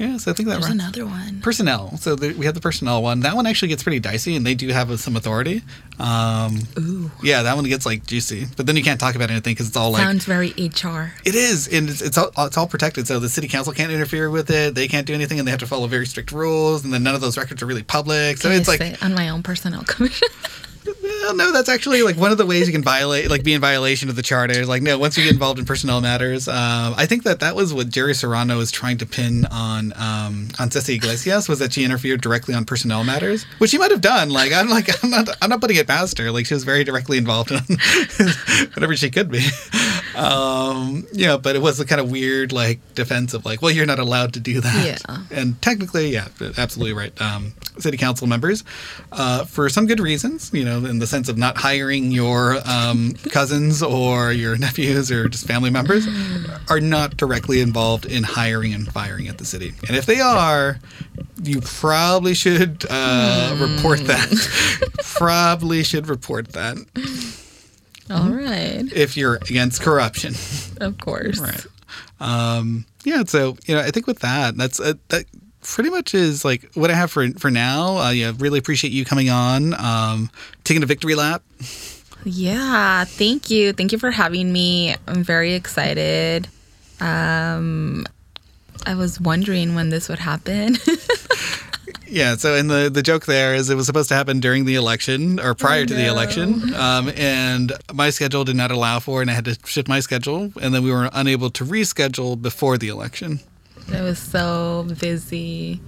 Yeah, 0.00 0.16
so 0.16 0.30
I 0.30 0.34
think 0.34 0.48
that 0.48 0.54
There's 0.54 0.64
right. 0.64 0.72
another 0.72 1.04
one. 1.04 1.42
Personnel. 1.42 1.94
So 1.98 2.16
the, 2.16 2.32
we 2.32 2.46
have 2.46 2.54
the 2.54 2.60
personnel 2.62 3.02
one. 3.02 3.20
That 3.20 3.36
one 3.36 3.46
actually 3.46 3.68
gets 3.68 3.82
pretty 3.82 4.00
dicey, 4.00 4.34
and 4.34 4.46
they 4.46 4.54
do 4.54 4.68
have 4.68 4.98
some 4.98 5.14
authority. 5.14 5.60
Um, 5.98 6.56
Ooh. 6.78 7.10
yeah, 7.22 7.42
that 7.42 7.54
one 7.54 7.66
gets 7.66 7.84
like 7.84 8.06
juicy, 8.06 8.46
but 8.56 8.64
then 8.64 8.78
you 8.78 8.82
can't 8.82 8.98
talk 8.98 9.14
about 9.14 9.30
anything 9.30 9.52
because 9.52 9.68
it's 9.68 9.76
all 9.76 9.90
like 9.90 10.00
Sounds 10.02 10.24
very 10.24 10.52
HR. 10.52 11.12
It 11.26 11.34
is, 11.34 11.68
and 11.68 11.90
it's, 11.90 12.00
it's 12.00 12.16
all 12.16 12.30
it's 12.38 12.56
all 12.56 12.66
protected. 12.66 13.06
So 13.06 13.18
the 13.18 13.28
city 13.28 13.46
council 13.46 13.74
can't 13.74 13.92
interfere 13.92 14.30
with 14.30 14.50
it. 14.50 14.74
They 14.74 14.88
can't 14.88 15.06
do 15.06 15.12
anything, 15.12 15.38
and 15.38 15.46
they 15.46 15.50
have 15.50 15.60
to 15.60 15.66
follow 15.66 15.86
very 15.86 16.06
strict 16.06 16.32
rules. 16.32 16.82
And 16.82 16.94
then 16.94 17.02
none 17.02 17.14
of 17.14 17.20
those 17.20 17.36
records 17.36 17.62
are 17.62 17.66
really 17.66 17.82
public. 17.82 18.38
So 18.38 18.48
Can 18.48 18.52
I 18.52 18.60
it's 18.60 18.68
like, 18.68 19.02
on 19.02 19.12
my 19.12 19.28
own 19.28 19.42
personnel 19.42 19.84
commission. 19.84 20.28
well, 21.36 21.48
no, 21.48 21.52
that's 21.52 21.68
actually 21.68 22.02
like 22.02 22.16
one 22.16 22.32
of 22.32 22.38
the 22.38 22.46
ways 22.46 22.66
you 22.66 22.72
can 22.72 22.82
violate, 22.82 23.30
like 23.30 23.44
be 23.44 23.54
in 23.54 23.60
violation 23.60 24.08
of 24.08 24.16
the 24.16 24.22
charter. 24.22 24.66
Like, 24.66 24.82
no, 24.82 24.98
once 24.98 25.16
you 25.16 25.24
get 25.24 25.32
involved 25.32 25.58
in 25.58 25.64
personnel 25.64 26.00
matters, 26.00 26.48
um, 26.48 26.94
I 26.96 27.06
think 27.06 27.22
that 27.24 27.40
that 27.40 27.54
was 27.54 27.72
what 27.72 27.88
Jerry 27.88 28.14
Serrano 28.14 28.56
was 28.56 28.70
trying 28.72 28.98
to 28.98 29.06
pin 29.06 29.46
on 29.46 29.92
um, 29.96 30.48
on 30.58 30.70
Ceci 30.70 30.94
Iglesias 30.94 31.48
was 31.48 31.58
that 31.60 31.72
she 31.72 31.84
interfered 31.84 32.20
directly 32.20 32.54
on 32.54 32.64
personnel 32.64 33.04
matters, 33.04 33.44
which 33.58 33.70
she 33.70 33.78
might 33.78 33.90
have 33.90 34.00
done. 34.00 34.30
Like, 34.30 34.52
I'm 34.52 34.68
like, 34.68 34.88
I'm 35.04 35.10
not, 35.10 35.28
I'm 35.40 35.50
not 35.50 35.60
putting 35.60 35.76
it 35.76 35.86
past 35.86 36.18
her. 36.18 36.30
Like, 36.30 36.46
she 36.46 36.54
was 36.54 36.64
very 36.64 36.84
directly 36.84 37.18
involved 37.18 37.52
in 37.52 37.58
whatever 38.74 38.96
she 38.96 39.10
could 39.10 39.30
be. 39.30 39.46
Um, 40.16 41.06
yeah, 41.12 41.36
but 41.36 41.54
it 41.54 41.62
was 41.62 41.78
the 41.78 41.84
kind 41.84 42.00
of 42.00 42.10
weird 42.10 42.52
like 42.52 42.80
defense 42.94 43.34
of 43.34 43.44
like, 43.44 43.62
well, 43.62 43.70
you're 43.70 43.86
not 43.86 43.98
allowed 43.98 44.34
to 44.34 44.40
do 44.40 44.60
that. 44.60 45.04
Yeah. 45.08 45.18
And 45.30 45.60
technically, 45.62 46.08
yeah, 46.08 46.28
absolutely 46.58 46.94
right. 46.94 47.20
Um, 47.20 47.54
city 47.80 47.96
council 47.96 48.26
members, 48.26 48.64
uh, 49.12 49.44
for 49.44 49.68
some 49.68 49.86
good 49.86 50.00
reasons, 50.00 50.50
you 50.52 50.64
know, 50.64 50.84
in 50.84 50.98
the 50.98 51.06
sense 51.06 51.28
of 51.28 51.38
not 51.38 51.56
hiring 51.56 52.10
your 52.10 52.58
um, 52.66 53.12
cousins 53.30 53.82
or 53.82 54.32
your 54.32 54.56
nephews 54.56 55.10
or 55.10 55.28
just 55.28 55.46
family 55.46 55.70
members, 55.70 56.06
are 56.68 56.80
not 56.80 57.16
directly 57.16 57.60
involved 57.60 58.06
in 58.06 58.22
hiring 58.22 58.72
and 58.74 58.92
firing 58.92 59.28
at 59.28 59.38
the 59.38 59.44
city. 59.44 59.72
And 59.88 59.96
if 59.96 60.06
they 60.06 60.20
are, 60.20 60.78
you 61.42 61.60
probably 61.60 62.34
should 62.34 62.84
uh, 62.88 63.56
report 63.58 64.00
that. 64.06 64.88
probably 65.16 65.82
should 65.82 66.08
report 66.08 66.52
that 66.52 66.76
All 68.10 68.30
right. 68.30 68.90
if 68.92 69.16
you're 69.16 69.36
against 69.36 69.82
corruption. 69.82 70.34
Of 70.80 70.98
course. 70.98 71.40
Right. 71.40 71.66
Um, 72.20 72.86
yeah. 73.04 73.24
So 73.24 73.56
you 73.66 73.74
know, 73.74 73.80
I 73.80 73.90
think 73.90 74.06
with 74.06 74.20
that, 74.20 74.56
that's 74.56 74.78
uh, 74.80 74.94
that 75.08 75.24
pretty 75.62 75.90
much 75.90 76.14
is 76.14 76.44
like 76.44 76.70
what 76.74 76.90
I 76.90 76.94
have 76.94 77.10
for 77.10 77.28
for 77.32 77.50
now. 77.50 77.98
Uh, 77.98 78.10
yeah, 78.10 78.32
really 78.38 78.58
appreciate 78.58 78.92
you 78.92 79.04
coming 79.04 79.30
on, 79.30 79.74
um, 79.74 80.30
taking 80.64 80.82
a 80.82 80.86
victory 80.86 81.14
lap. 81.14 81.42
Yeah, 82.24 83.04
thank 83.04 83.50
you. 83.50 83.72
Thank 83.72 83.92
you 83.92 83.98
for 83.98 84.10
having 84.10 84.52
me. 84.52 84.94
I'm 85.06 85.22
very 85.24 85.54
excited. 85.54 86.48
Um 87.00 88.06
I 88.86 88.94
was 88.94 89.20
wondering 89.20 89.74
when 89.74 89.90
this 89.90 90.08
would 90.08 90.18
happen. 90.18 90.76
Yeah. 92.10 92.34
So, 92.36 92.54
and 92.56 92.68
the 92.68 92.90
the 92.92 93.02
joke 93.02 93.26
there 93.26 93.54
is 93.54 93.70
it 93.70 93.76
was 93.76 93.86
supposed 93.86 94.08
to 94.08 94.14
happen 94.16 94.40
during 94.40 94.64
the 94.64 94.74
election 94.74 95.38
or 95.38 95.54
prior 95.54 95.86
to 95.86 95.94
the 95.94 96.06
election, 96.06 96.74
um, 96.74 97.10
and 97.16 97.72
my 97.94 98.10
schedule 98.10 98.44
did 98.44 98.56
not 98.56 98.72
allow 98.72 98.98
for, 98.98 99.20
it, 99.20 99.22
and 99.22 99.30
I 99.30 99.34
had 99.34 99.44
to 99.44 99.56
shift 99.64 99.86
my 99.88 100.00
schedule, 100.00 100.52
and 100.60 100.74
then 100.74 100.82
we 100.82 100.90
were 100.90 101.08
unable 101.12 101.50
to 101.50 101.64
reschedule 101.64 102.40
before 102.40 102.78
the 102.78 102.88
election. 102.88 103.38
I 103.92 104.02
was 104.02 104.18
so 104.18 104.86
busy. 105.00 105.80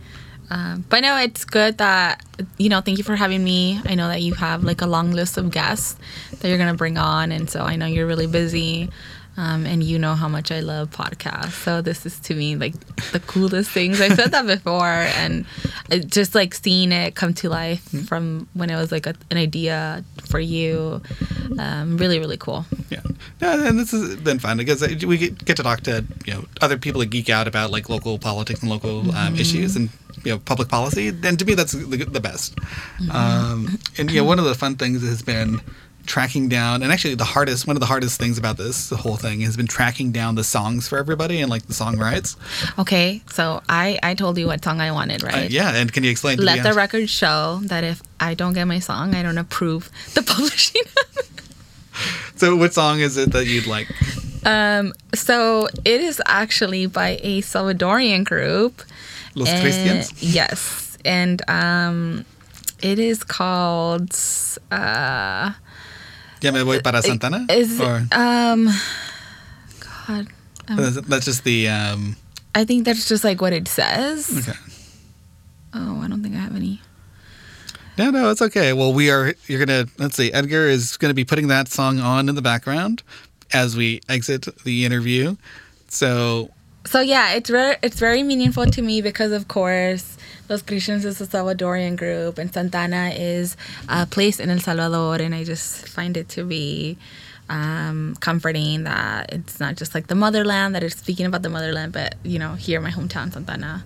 Um, 0.50 0.84
but 0.90 1.00
no, 1.00 1.16
it's 1.16 1.44
good 1.46 1.78
that, 1.78 2.22
you 2.58 2.68
know, 2.68 2.82
thank 2.82 2.98
you 2.98 3.04
for 3.04 3.16
having 3.16 3.42
me. 3.42 3.80
I 3.86 3.94
know 3.94 4.08
that 4.08 4.20
you 4.20 4.34
have 4.34 4.64
like 4.64 4.82
a 4.82 4.86
long 4.86 5.10
list 5.10 5.38
of 5.38 5.50
guests 5.50 5.96
that 6.30 6.48
you're 6.48 6.58
going 6.58 6.70
to 6.70 6.76
bring 6.76 6.98
on. 6.98 7.32
And 7.32 7.48
so 7.48 7.62
I 7.62 7.76
know 7.76 7.86
you're 7.86 8.06
really 8.06 8.26
busy. 8.26 8.90
Um, 9.36 9.64
and 9.64 9.82
you 9.82 9.98
know 9.98 10.14
how 10.14 10.28
much 10.28 10.52
I 10.52 10.60
love 10.60 10.90
podcasts. 10.90 11.52
So 11.52 11.80
this 11.80 12.04
is 12.04 12.20
to 12.20 12.34
me 12.34 12.54
like 12.56 12.74
the 13.12 13.20
coolest 13.20 13.70
things. 13.70 14.00
I've 14.00 14.14
said 14.14 14.30
that 14.32 14.46
before. 14.46 14.86
And 14.86 15.46
just 16.06 16.34
like 16.34 16.54
seeing 16.54 16.92
it 16.92 17.14
come 17.14 17.32
to 17.34 17.48
life 17.48 17.82
from 18.06 18.46
when 18.52 18.68
it 18.70 18.76
was 18.76 18.92
like 18.92 19.06
a, 19.06 19.14
an 19.30 19.38
idea 19.38 20.04
for 20.28 20.38
you, 20.38 21.00
um, 21.58 21.96
really, 21.96 22.18
really 22.18 22.36
cool. 22.36 22.66
Yeah, 22.90 23.00
yeah, 23.40 23.68
and 23.68 23.78
this 23.78 23.92
has 23.92 24.16
been 24.16 24.38
fun 24.38 24.58
because 24.58 24.82
we 25.04 25.16
get, 25.16 25.38
to 25.46 25.62
talk 25.62 25.80
to 25.82 26.04
you 26.26 26.34
know 26.34 26.44
other 26.60 26.76
people 26.76 27.00
that 27.00 27.10
geek 27.10 27.30
out 27.30 27.48
about 27.48 27.70
like 27.70 27.88
local 27.88 28.18
politics 28.18 28.60
and 28.60 28.70
local 28.70 29.14
um, 29.16 29.36
issues 29.36 29.76
and 29.76 29.88
you 30.24 30.32
know 30.32 30.38
public 30.38 30.68
policy. 30.68 31.08
And 31.08 31.38
to 31.38 31.44
me, 31.44 31.54
that's 31.54 31.72
the, 31.72 32.04
the 32.04 32.20
best. 32.20 32.58
Um, 33.10 33.78
and 33.98 34.10
you 34.10 34.20
know, 34.20 34.24
one 34.24 34.38
of 34.38 34.44
the 34.44 34.54
fun 34.54 34.76
things 34.76 35.02
has 35.02 35.22
been 35.22 35.60
tracking 36.06 36.48
down, 36.48 36.82
and 36.82 36.92
actually 36.92 37.14
the 37.14 37.24
hardest 37.24 37.66
one 37.66 37.76
of 37.76 37.80
the 37.80 37.86
hardest 37.86 38.18
things 38.18 38.38
about 38.38 38.56
this 38.56 38.90
whole 38.90 39.16
thing 39.16 39.40
has 39.42 39.56
been 39.56 39.66
tracking 39.66 40.12
down 40.12 40.34
the 40.34 40.44
songs 40.44 40.88
for 40.88 40.98
everybody 40.98 41.40
and 41.40 41.50
like 41.50 41.66
the 41.66 41.74
song 41.74 41.98
rights. 41.98 42.36
Okay. 42.78 43.22
So 43.30 43.62
I, 43.68 43.98
I 44.02 44.14
told 44.14 44.38
you 44.38 44.46
what 44.46 44.62
song 44.64 44.80
I 44.80 44.90
wanted, 44.92 45.22
Uh, 45.24 45.28
right? 45.28 45.50
yeah, 45.50 45.74
and 45.74 45.92
can 45.92 46.04
you 46.04 46.10
explain? 46.10 46.38
Let 46.38 46.62
the 46.62 46.70
the 46.70 46.74
record 46.74 47.08
show 47.08 47.60
that 47.64 47.84
if 47.84 48.02
I 48.20 48.34
don't 48.34 48.52
get 48.54 48.64
my 48.66 48.78
song, 48.80 49.14
I 49.14 49.22
don't 49.22 49.38
approve 49.38 49.90
the 50.14 50.22
publishing. 50.32 50.82
So, 52.36 52.56
what 52.56 52.72
song 52.74 53.00
is 53.00 53.16
it 53.16 53.32
that 53.32 53.46
you'd 53.46 53.66
like? 53.66 53.86
um, 54.44 54.92
so 55.14 55.68
it 55.84 56.00
is 56.00 56.20
actually 56.26 56.86
by 56.86 57.20
a 57.22 57.42
Salvadorian 57.42 58.24
group. 58.24 58.82
Los 59.34 59.48
and- 59.48 59.60
Christians. 59.62 60.22
Yes, 60.22 60.98
and 61.04 61.42
um, 61.48 62.24
it 62.82 62.98
is 62.98 63.22
called. 63.24 64.16
Uh, 64.70 65.52
Ya 66.42 66.50
me 66.50 66.62
voy 66.62 66.80
para 66.82 67.02
Santana. 67.02 67.46
is 67.48 67.80
or 67.80 68.06
um, 68.12 68.68
God, 70.06 70.26
that's 71.06 71.24
just 71.24 71.44
the 71.44 71.68
um, 71.68 72.16
I 72.54 72.64
think 72.64 72.84
that's 72.84 73.08
just 73.08 73.24
like 73.24 73.40
what 73.40 73.52
it 73.52 73.68
says. 73.68 74.48
okay. 74.48 74.58
Oh, 75.74 76.02
I 76.02 76.08
don't 76.08 76.22
think 76.22 76.34
I 76.34 76.38
have 76.38 76.54
any. 76.54 76.80
No, 77.96 78.10
no, 78.10 78.30
it's 78.30 78.42
okay. 78.42 78.72
Well, 78.72 78.92
we 78.92 79.10
are. 79.10 79.34
You're 79.46 79.64
gonna. 79.64 79.86
Let's 79.98 80.16
see. 80.16 80.32
Edgar 80.32 80.66
is 80.68 80.96
gonna 80.96 81.14
be 81.14 81.24
putting 81.24 81.48
that 81.48 81.68
song 81.68 82.00
on 82.00 82.28
in 82.28 82.34
the 82.34 82.42
background 82.42 83.02
as 83.52 83.76
we 83.76 84.00
exit 84.08 84.48
the 84.64 84.84
interview. 84.84 85.36
So 85.88 86.50
So 86.84 87.00
yeah, 87.00 87.32
it's 87.32 87.50
very 87.50 87.76
it's 87.82 87.98
very 87.98 88.22
meaningful 88.22 88.66
to 88.66 88.82
me 88.82 89.00
because 89.02 89.32
of 89.32 89.48
course 89.48 90.16
Los 90.52 90.60
Christians 90.60 91.06
is 91.06 91.18
a 91.18 91.26
Salvadorian 91.26 91.96
group 91.96 92.36
and 92.36 92.52
Santa 92.52 92.76
Ana 92.76 93.08
is 93.16 93.56
a 93.88 94.04
place 94.04 94.38
in 94.38 94.50
El 94.50 94.58
Salvador 94.58 95.16
and 95.16 95.34
I 95.34 95.44
just 95.44 95.88
find 95.88 96.14
it 96.14 96.28
to 96.28 96.44
be 96.44 96.98
um, 97.48 98.14
comforting 98.20 98.84
that 98.84 99.32
it's 99.32 99.58
not 99.58 99.76
just 99.76 99.94
like 99.94 100.08
the 100.08 100.14
motherland 100.14 100.74
that 100.74 100.82
it's 100.82 100.96
speaking 100.96 101.24
about 101.24 101.40
the 101.40 101.48
motherland, 101.48 101.94
but 101.94 102.16
you 102.22 102.38
know 102.38 102.52
here 102.52 102.82
my 102.82 102.90
hometown 102.90 103.32
Santa 103.32 103.52
Ana, 103.52 103.84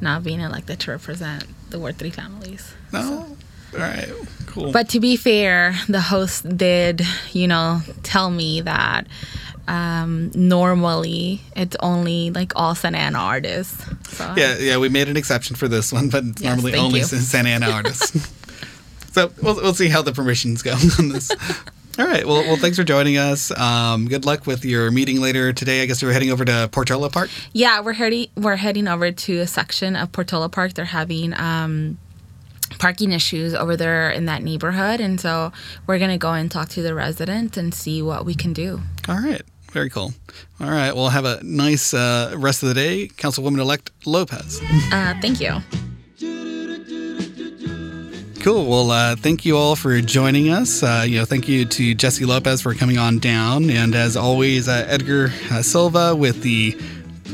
not 0.00 0.22
being 0.22 0.38
elected 0.38 0.78
to 0.80 0.92
represent 0.92 1.46
the 1.70 1.80
Ward 1.80 1.98
Three 1.98 2.10
families. 2.10 2.72
no, 2.92 3.36
all 3.72 3.80
right, 3.80 4.08
cool. 4.46 4.70
But 4.70 4.88
to 4.90 5.00
be 5.00 5.16
fair, 5.16 5.74
the 5.88 6.00
host 6.00 6.56
did, 6.56 7.02
you 7.32 7.48
know, 7.48 7.80
tell 8.04 8.30
me 8.30 8.60
that 8.60 9.08
um, 9.68 10.30
normally 10.34 11.40
it's 11.56 11.76
only 11.80 12.30
like 12.30 12.52
all 12.56 12.74
Santa 12.74 12.98
Ana 12.98 13.18
artists. 13.18 13.84
So 14.16 14.34
yeah, 14.36 14.58
yeah, 14.58 14.78
we 14.78 14.88
made 14.88 15.08
an 15.08 15.16
exception 15.16 15.56
for 15.56 15.68
this 15.68 15.92
one, 15.92 16.08
but 16.08 16.24
it's 16.24 16.42
Yes, 16.42 16.56
normally 16.56 16.78
only 16.78 17.00
you. 17.00 17.04
Santa 17.06 17.50
Ana 17.50 17.70
artists. 17.70 18.32
so 19.12 19.30
we'll 19.42 19.56
we'll 19.56 19.74
see 19.74 19.88
how 19.88 20.02
the 20.02 20.12
permissions 20.12 20.62
go 20.62 20.74
on 20.98 21.08
this. 21.10 21.30
All 21.96 22.06
right. 22.06 22.26
Well, 22.26 22.42
well, 22.42 22.56
thanks 22.56 22.76
for 22.76 22.82
joining 22.82 23.18
us. 23.18 23.56
Um, 23.56 24.08
good 24.08 24.24
luck 24.24 24.46
with 24.46 24.64
your 24.64 24.90
meeting 24.90 25.20
later 25.20 25.52
today. 25.52 25.80
I 25.82 25.86
guess 25.86 26.02
we're 26.02 26.12
heading 26.12 26.32
over 26.32 26.44
to 26.44 26.68
Portola 26.72 27.08
Park. 27.08 27.30
Yeah, 27.52 27.80
we're 27.82 27.92
heading 27.92 28.26
we're 28.36 28.56
heading 28.56 28.88
over 28.88 29.12
to 29.12 29.38
a 29.38 29.46
section 29.46 29.94
of 29.94 30.10
Portola 30.10 30.48
Park. 30.48 30.74
They're 30.74 30.86
having 30.86 31.32
um, 31.34 31.98
parking 32.80 33.12
issues 33.12 33.54
over 33.54 33.76
there 33.76 34.10
in 34.10 34.26
that 34.26 34.42
neighborhood, 34.42 34.98
and 35.00 35.20
so 35.20 35.52
we're 35.86 36.00
gonna 36.00 36.18
go 36.18 36.32
and 36.32 36.50
talk 36.50 36.68
to 36.70 36.82
the 36.82 36.94
residents 36.94 37.56
and 37.56 37.72
see 37.72 38.02
what 38.02 38.24
we 38.24 38.34
can 38.34 38.52
do. 38.52 38.80
All 39.08 39.18
right. 39.20 39.42
Very 39.74 39.90
cool. 39.90 40.14
All 40.60 40.70
right. 40.70 40.94
Well, 40.94 41.08
have 41.08 41.24
a 41.24 41.40
nice 41.42 41.92
uh, 41.92 42.32
rest 42.36 42.62
of 42.62 42.68
the 42.68 42.76
day, 42.76 43.08
Councilwoman 43.08 43.58
elect 43.58 43.90
Lopez. 44.06 44.60
Uh, 44.92 45.14
thank 45.20 45.40
you. 45.40 45.50
Cool. 48.40 48.66
Well, 48.66 48.92
uh, 48.92 49.16
thank 49.16 49.44
you 49.44 49.56
all 49.56 49.74
for 49.74 50.00
joining 50.00 50.48
us. 50.50 50.84
Uh, 50.84 51.04
you 51.04 51.18
know, 51.18 51.24
thank 51.24 51.48
you 51.48 51.64
to 51.64 51.92
Jessie 51.96 52.24
Lopez 52.24 52.62
for 52.62 52.72
coming 52.72 52.98
on 52.98 53.18
down, 53.18 53.68
and 53.68 53.96
as 53.96 54.16
always, 54.16 54.68
uh, 54.68 54.86
Edgar 54.86 55.32
uh, 55.50 55.60
Silva 55.60 56.14
with 56.14 56.42
the 56.42 56.78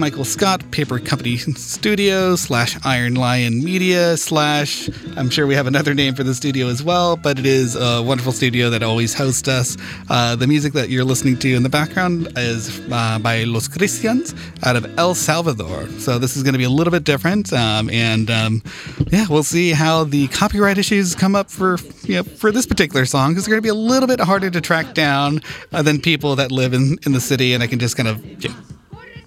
Michael 0.01 0.25
Scott, 0.25 0.63
Paper 0.71 0.99
Company 0.99 1.37
Studio 1.37 2.35
slash 2.35 2.75
Iron 2.87 3.17
Lion 3.17 3.63
Media 3.63 4.17
slash. 4.17 4.89
I'm 5.15 5.29
sure 5.29 5.47
we 5.47 5.55
have 5.55 5.67
another 5.67 5.93
name 5.93 6.15
for 6.15 6.25
the 6.25 6.35
studio 6.35 6.69
as 6.69 6.83
well, 6.83 7.19
but 7.19 7.39
it 7.39 7.45
is 7.45 7.77
a 7.77 8.03
wonderful 8.03 8.33
studio 8.33 8.71
that 8.71 8.83
always 8.83 9.13
hosts 9.13 9.47
us. 9.47 9.77
Uh, 10.09 10.37
the 10.37 10.47
music 10.47 10.73
that 10.73 10.89
you're 10.89 11.05
listening 11.05 11.37
to 11.41 11.55
in 11.55 11.63
the 11.63 11.69
background 11.69 12.33
is 12.39 12.81
uh, 12.91 13.19
by 13.19 13.45
Los 13.45 13.69
Cristians 13.69 14.35
out 14.63 14.75
of 14.75 14.99
El 14.99 15.15
Salvador. 15.15 15.87
So 15.99 16.19
this 16.19 16.35
is 16.35 16.43
going 16.43 16.55
to 16.55 16.59
be 16.59 16.65
a 16.65 16.71
little 16.71 16.93
bit 16.93 17.05
different, 17.05 17.53
um, 17.53 17.91
and 17.91 18.31
um, 18.31 18.63
yeah, 19.09 19.27
we'll 19.29 19.43
see 19.43 19.73
how 19.73 20.05
the 20.05 20.29
copyright 20.29 20.79
issues 20.79 21.15
come 21.15 21.37
up 21.37 21.51
for 21.51 21.77
you 22.05 22.17
know, 22.17 22.23
for 22.23 22.51
this 22.51 22.65
particular 22.65 23.05
song 23.05 23.33
because 23.33 23.45
they're 23.45 23.53
going 23.53 23.63
to 23.63 23.67
be 23.67 23.69
a 23.69 23.75
little 23.75 24.09
bit 24.09 24.21
harder 24.21 24.49
to 24.49 24.63
track 24.63 24.95
down 24.95 25.43
uh, 25.73 25.83
than 25.83 26.01
people 26.01 26.37
that 26.37 26.51
live 26.51 26.73
in 26.73 26.97
in 27.05 27.13
the 27.13 27.21
city, 27.21 27.53
and 27.53 27.63
I 27.63 27.67
can 27.67 27.79
just 27.79 27.99
kind 27.99 28.09
of. 28.09 28.25
Know, 28.43 28.51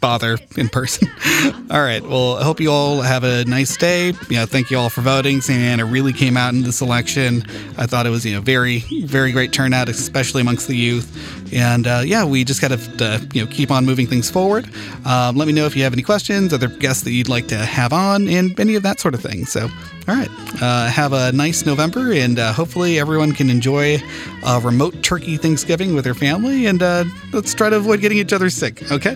bother 0.03 0.37
in 0.57 0.67
person. 0.67 1.07
all 1.71 1.81
right. 1.81 2.03
Well, 2.03 2.35
I 2.35 2.43
hope 2.43 2.59
you 2.59 2.69
all 2.69 3.01
have 3.01 3.23
a 3.23 3.45
nice 3.45 3.77
day. 3.77 4.07
You 4.07 4.35
know, 4.35 4.45
thank 4.45 4.69
you 4.69 4.77
all 4.77 4.89
for 4.89 4.99
voting. 4.99 5.39
Santa 5.39 5.63
Ana 5.63 5.85
really 5.85 6.11
came 6.11 6.35
out 6.35 6.53
in 6.53 6.61
this 6.61 6.81
election. 6.81 7.41
I 7.77 7.85
thought 7.85 8.05
it 8.05 8.09
was, 8.09 8.25
you 8.25 8.33
know, 8.33 8.41
very, 8.41 8.79
very 9.05 9.31
great 9.31 9.53
turnout, 9.53 9.87
especially 9.87 10.41
amongst 10.41 10.67
the 10.67 10.75
youth. 10.75 11.53
And 11.53 11.87
uh, 11.87 12.01
yeah, 12.05 12.25
we 12.25 12.43
just 12.43 12.59
got 12.59 12.77
to, 12.77 13.05
uh, 13.05 13.19
you 13.33 13.45
know, 13.45 13.49
keep 13.49 13.71
on 13.71 13.85
moving 13.85 14.05
things 14.05 14.29
forward. 14.29 14.69
Um, 15.05 15.37
let 15.37 15.47
me 15.47 15.53
know 15.53 15.65
if 15.65 15.73
you 15.73 15.83
have 15.83 15.93
any 15.93 16.01
questions, 16.01 16.51
other 16.51 16.67
guests 16.67 17.03
that 17.03 17.11
you'd 17.11 17.29
like 17.29 17.47
to 17.47 17.57
have 17.57 17.93
on, 17.93 18.27
and 18.27 18.59
any 18.59 18.75
of 18.75 18.83
that 18.83 18.99
sort 18.99 19.13
of 19.13 19.21
thing. 19.21 19.45
So, 19.45 19.69
all 20.09 20.15
right. 20.15 20.29
Uh, 20.61 20.87
have 20.87 21.13
a 21.13 21.31
nice 21.31 21.65
November, 21.65 22.11
and 22.11 22.39
uh, 22.39 22.51
hopefully 22.51 22.99
everyone 22.99 23.31
can 23.31 23.49
enjoy 23.49 23.99
a 24.45 24.59
remote 24.59 25.01
turkey 25.01 25.37
Thanksgiving 25.37 25.95
with 25.95 26.03
their 26.03 26.13
family. 26.13 26.65
And 26.65 26.83
uh, 26.83 27.05
let's 27.31 27.53
try 27.53 27.69
to 27.69 27.77
avoid 27.77 28.01
getting 28.01 28.17
each 28.17 28.33
other 28.33 28.49
sick. 28.49 28.91
Okay. 28.91 29.15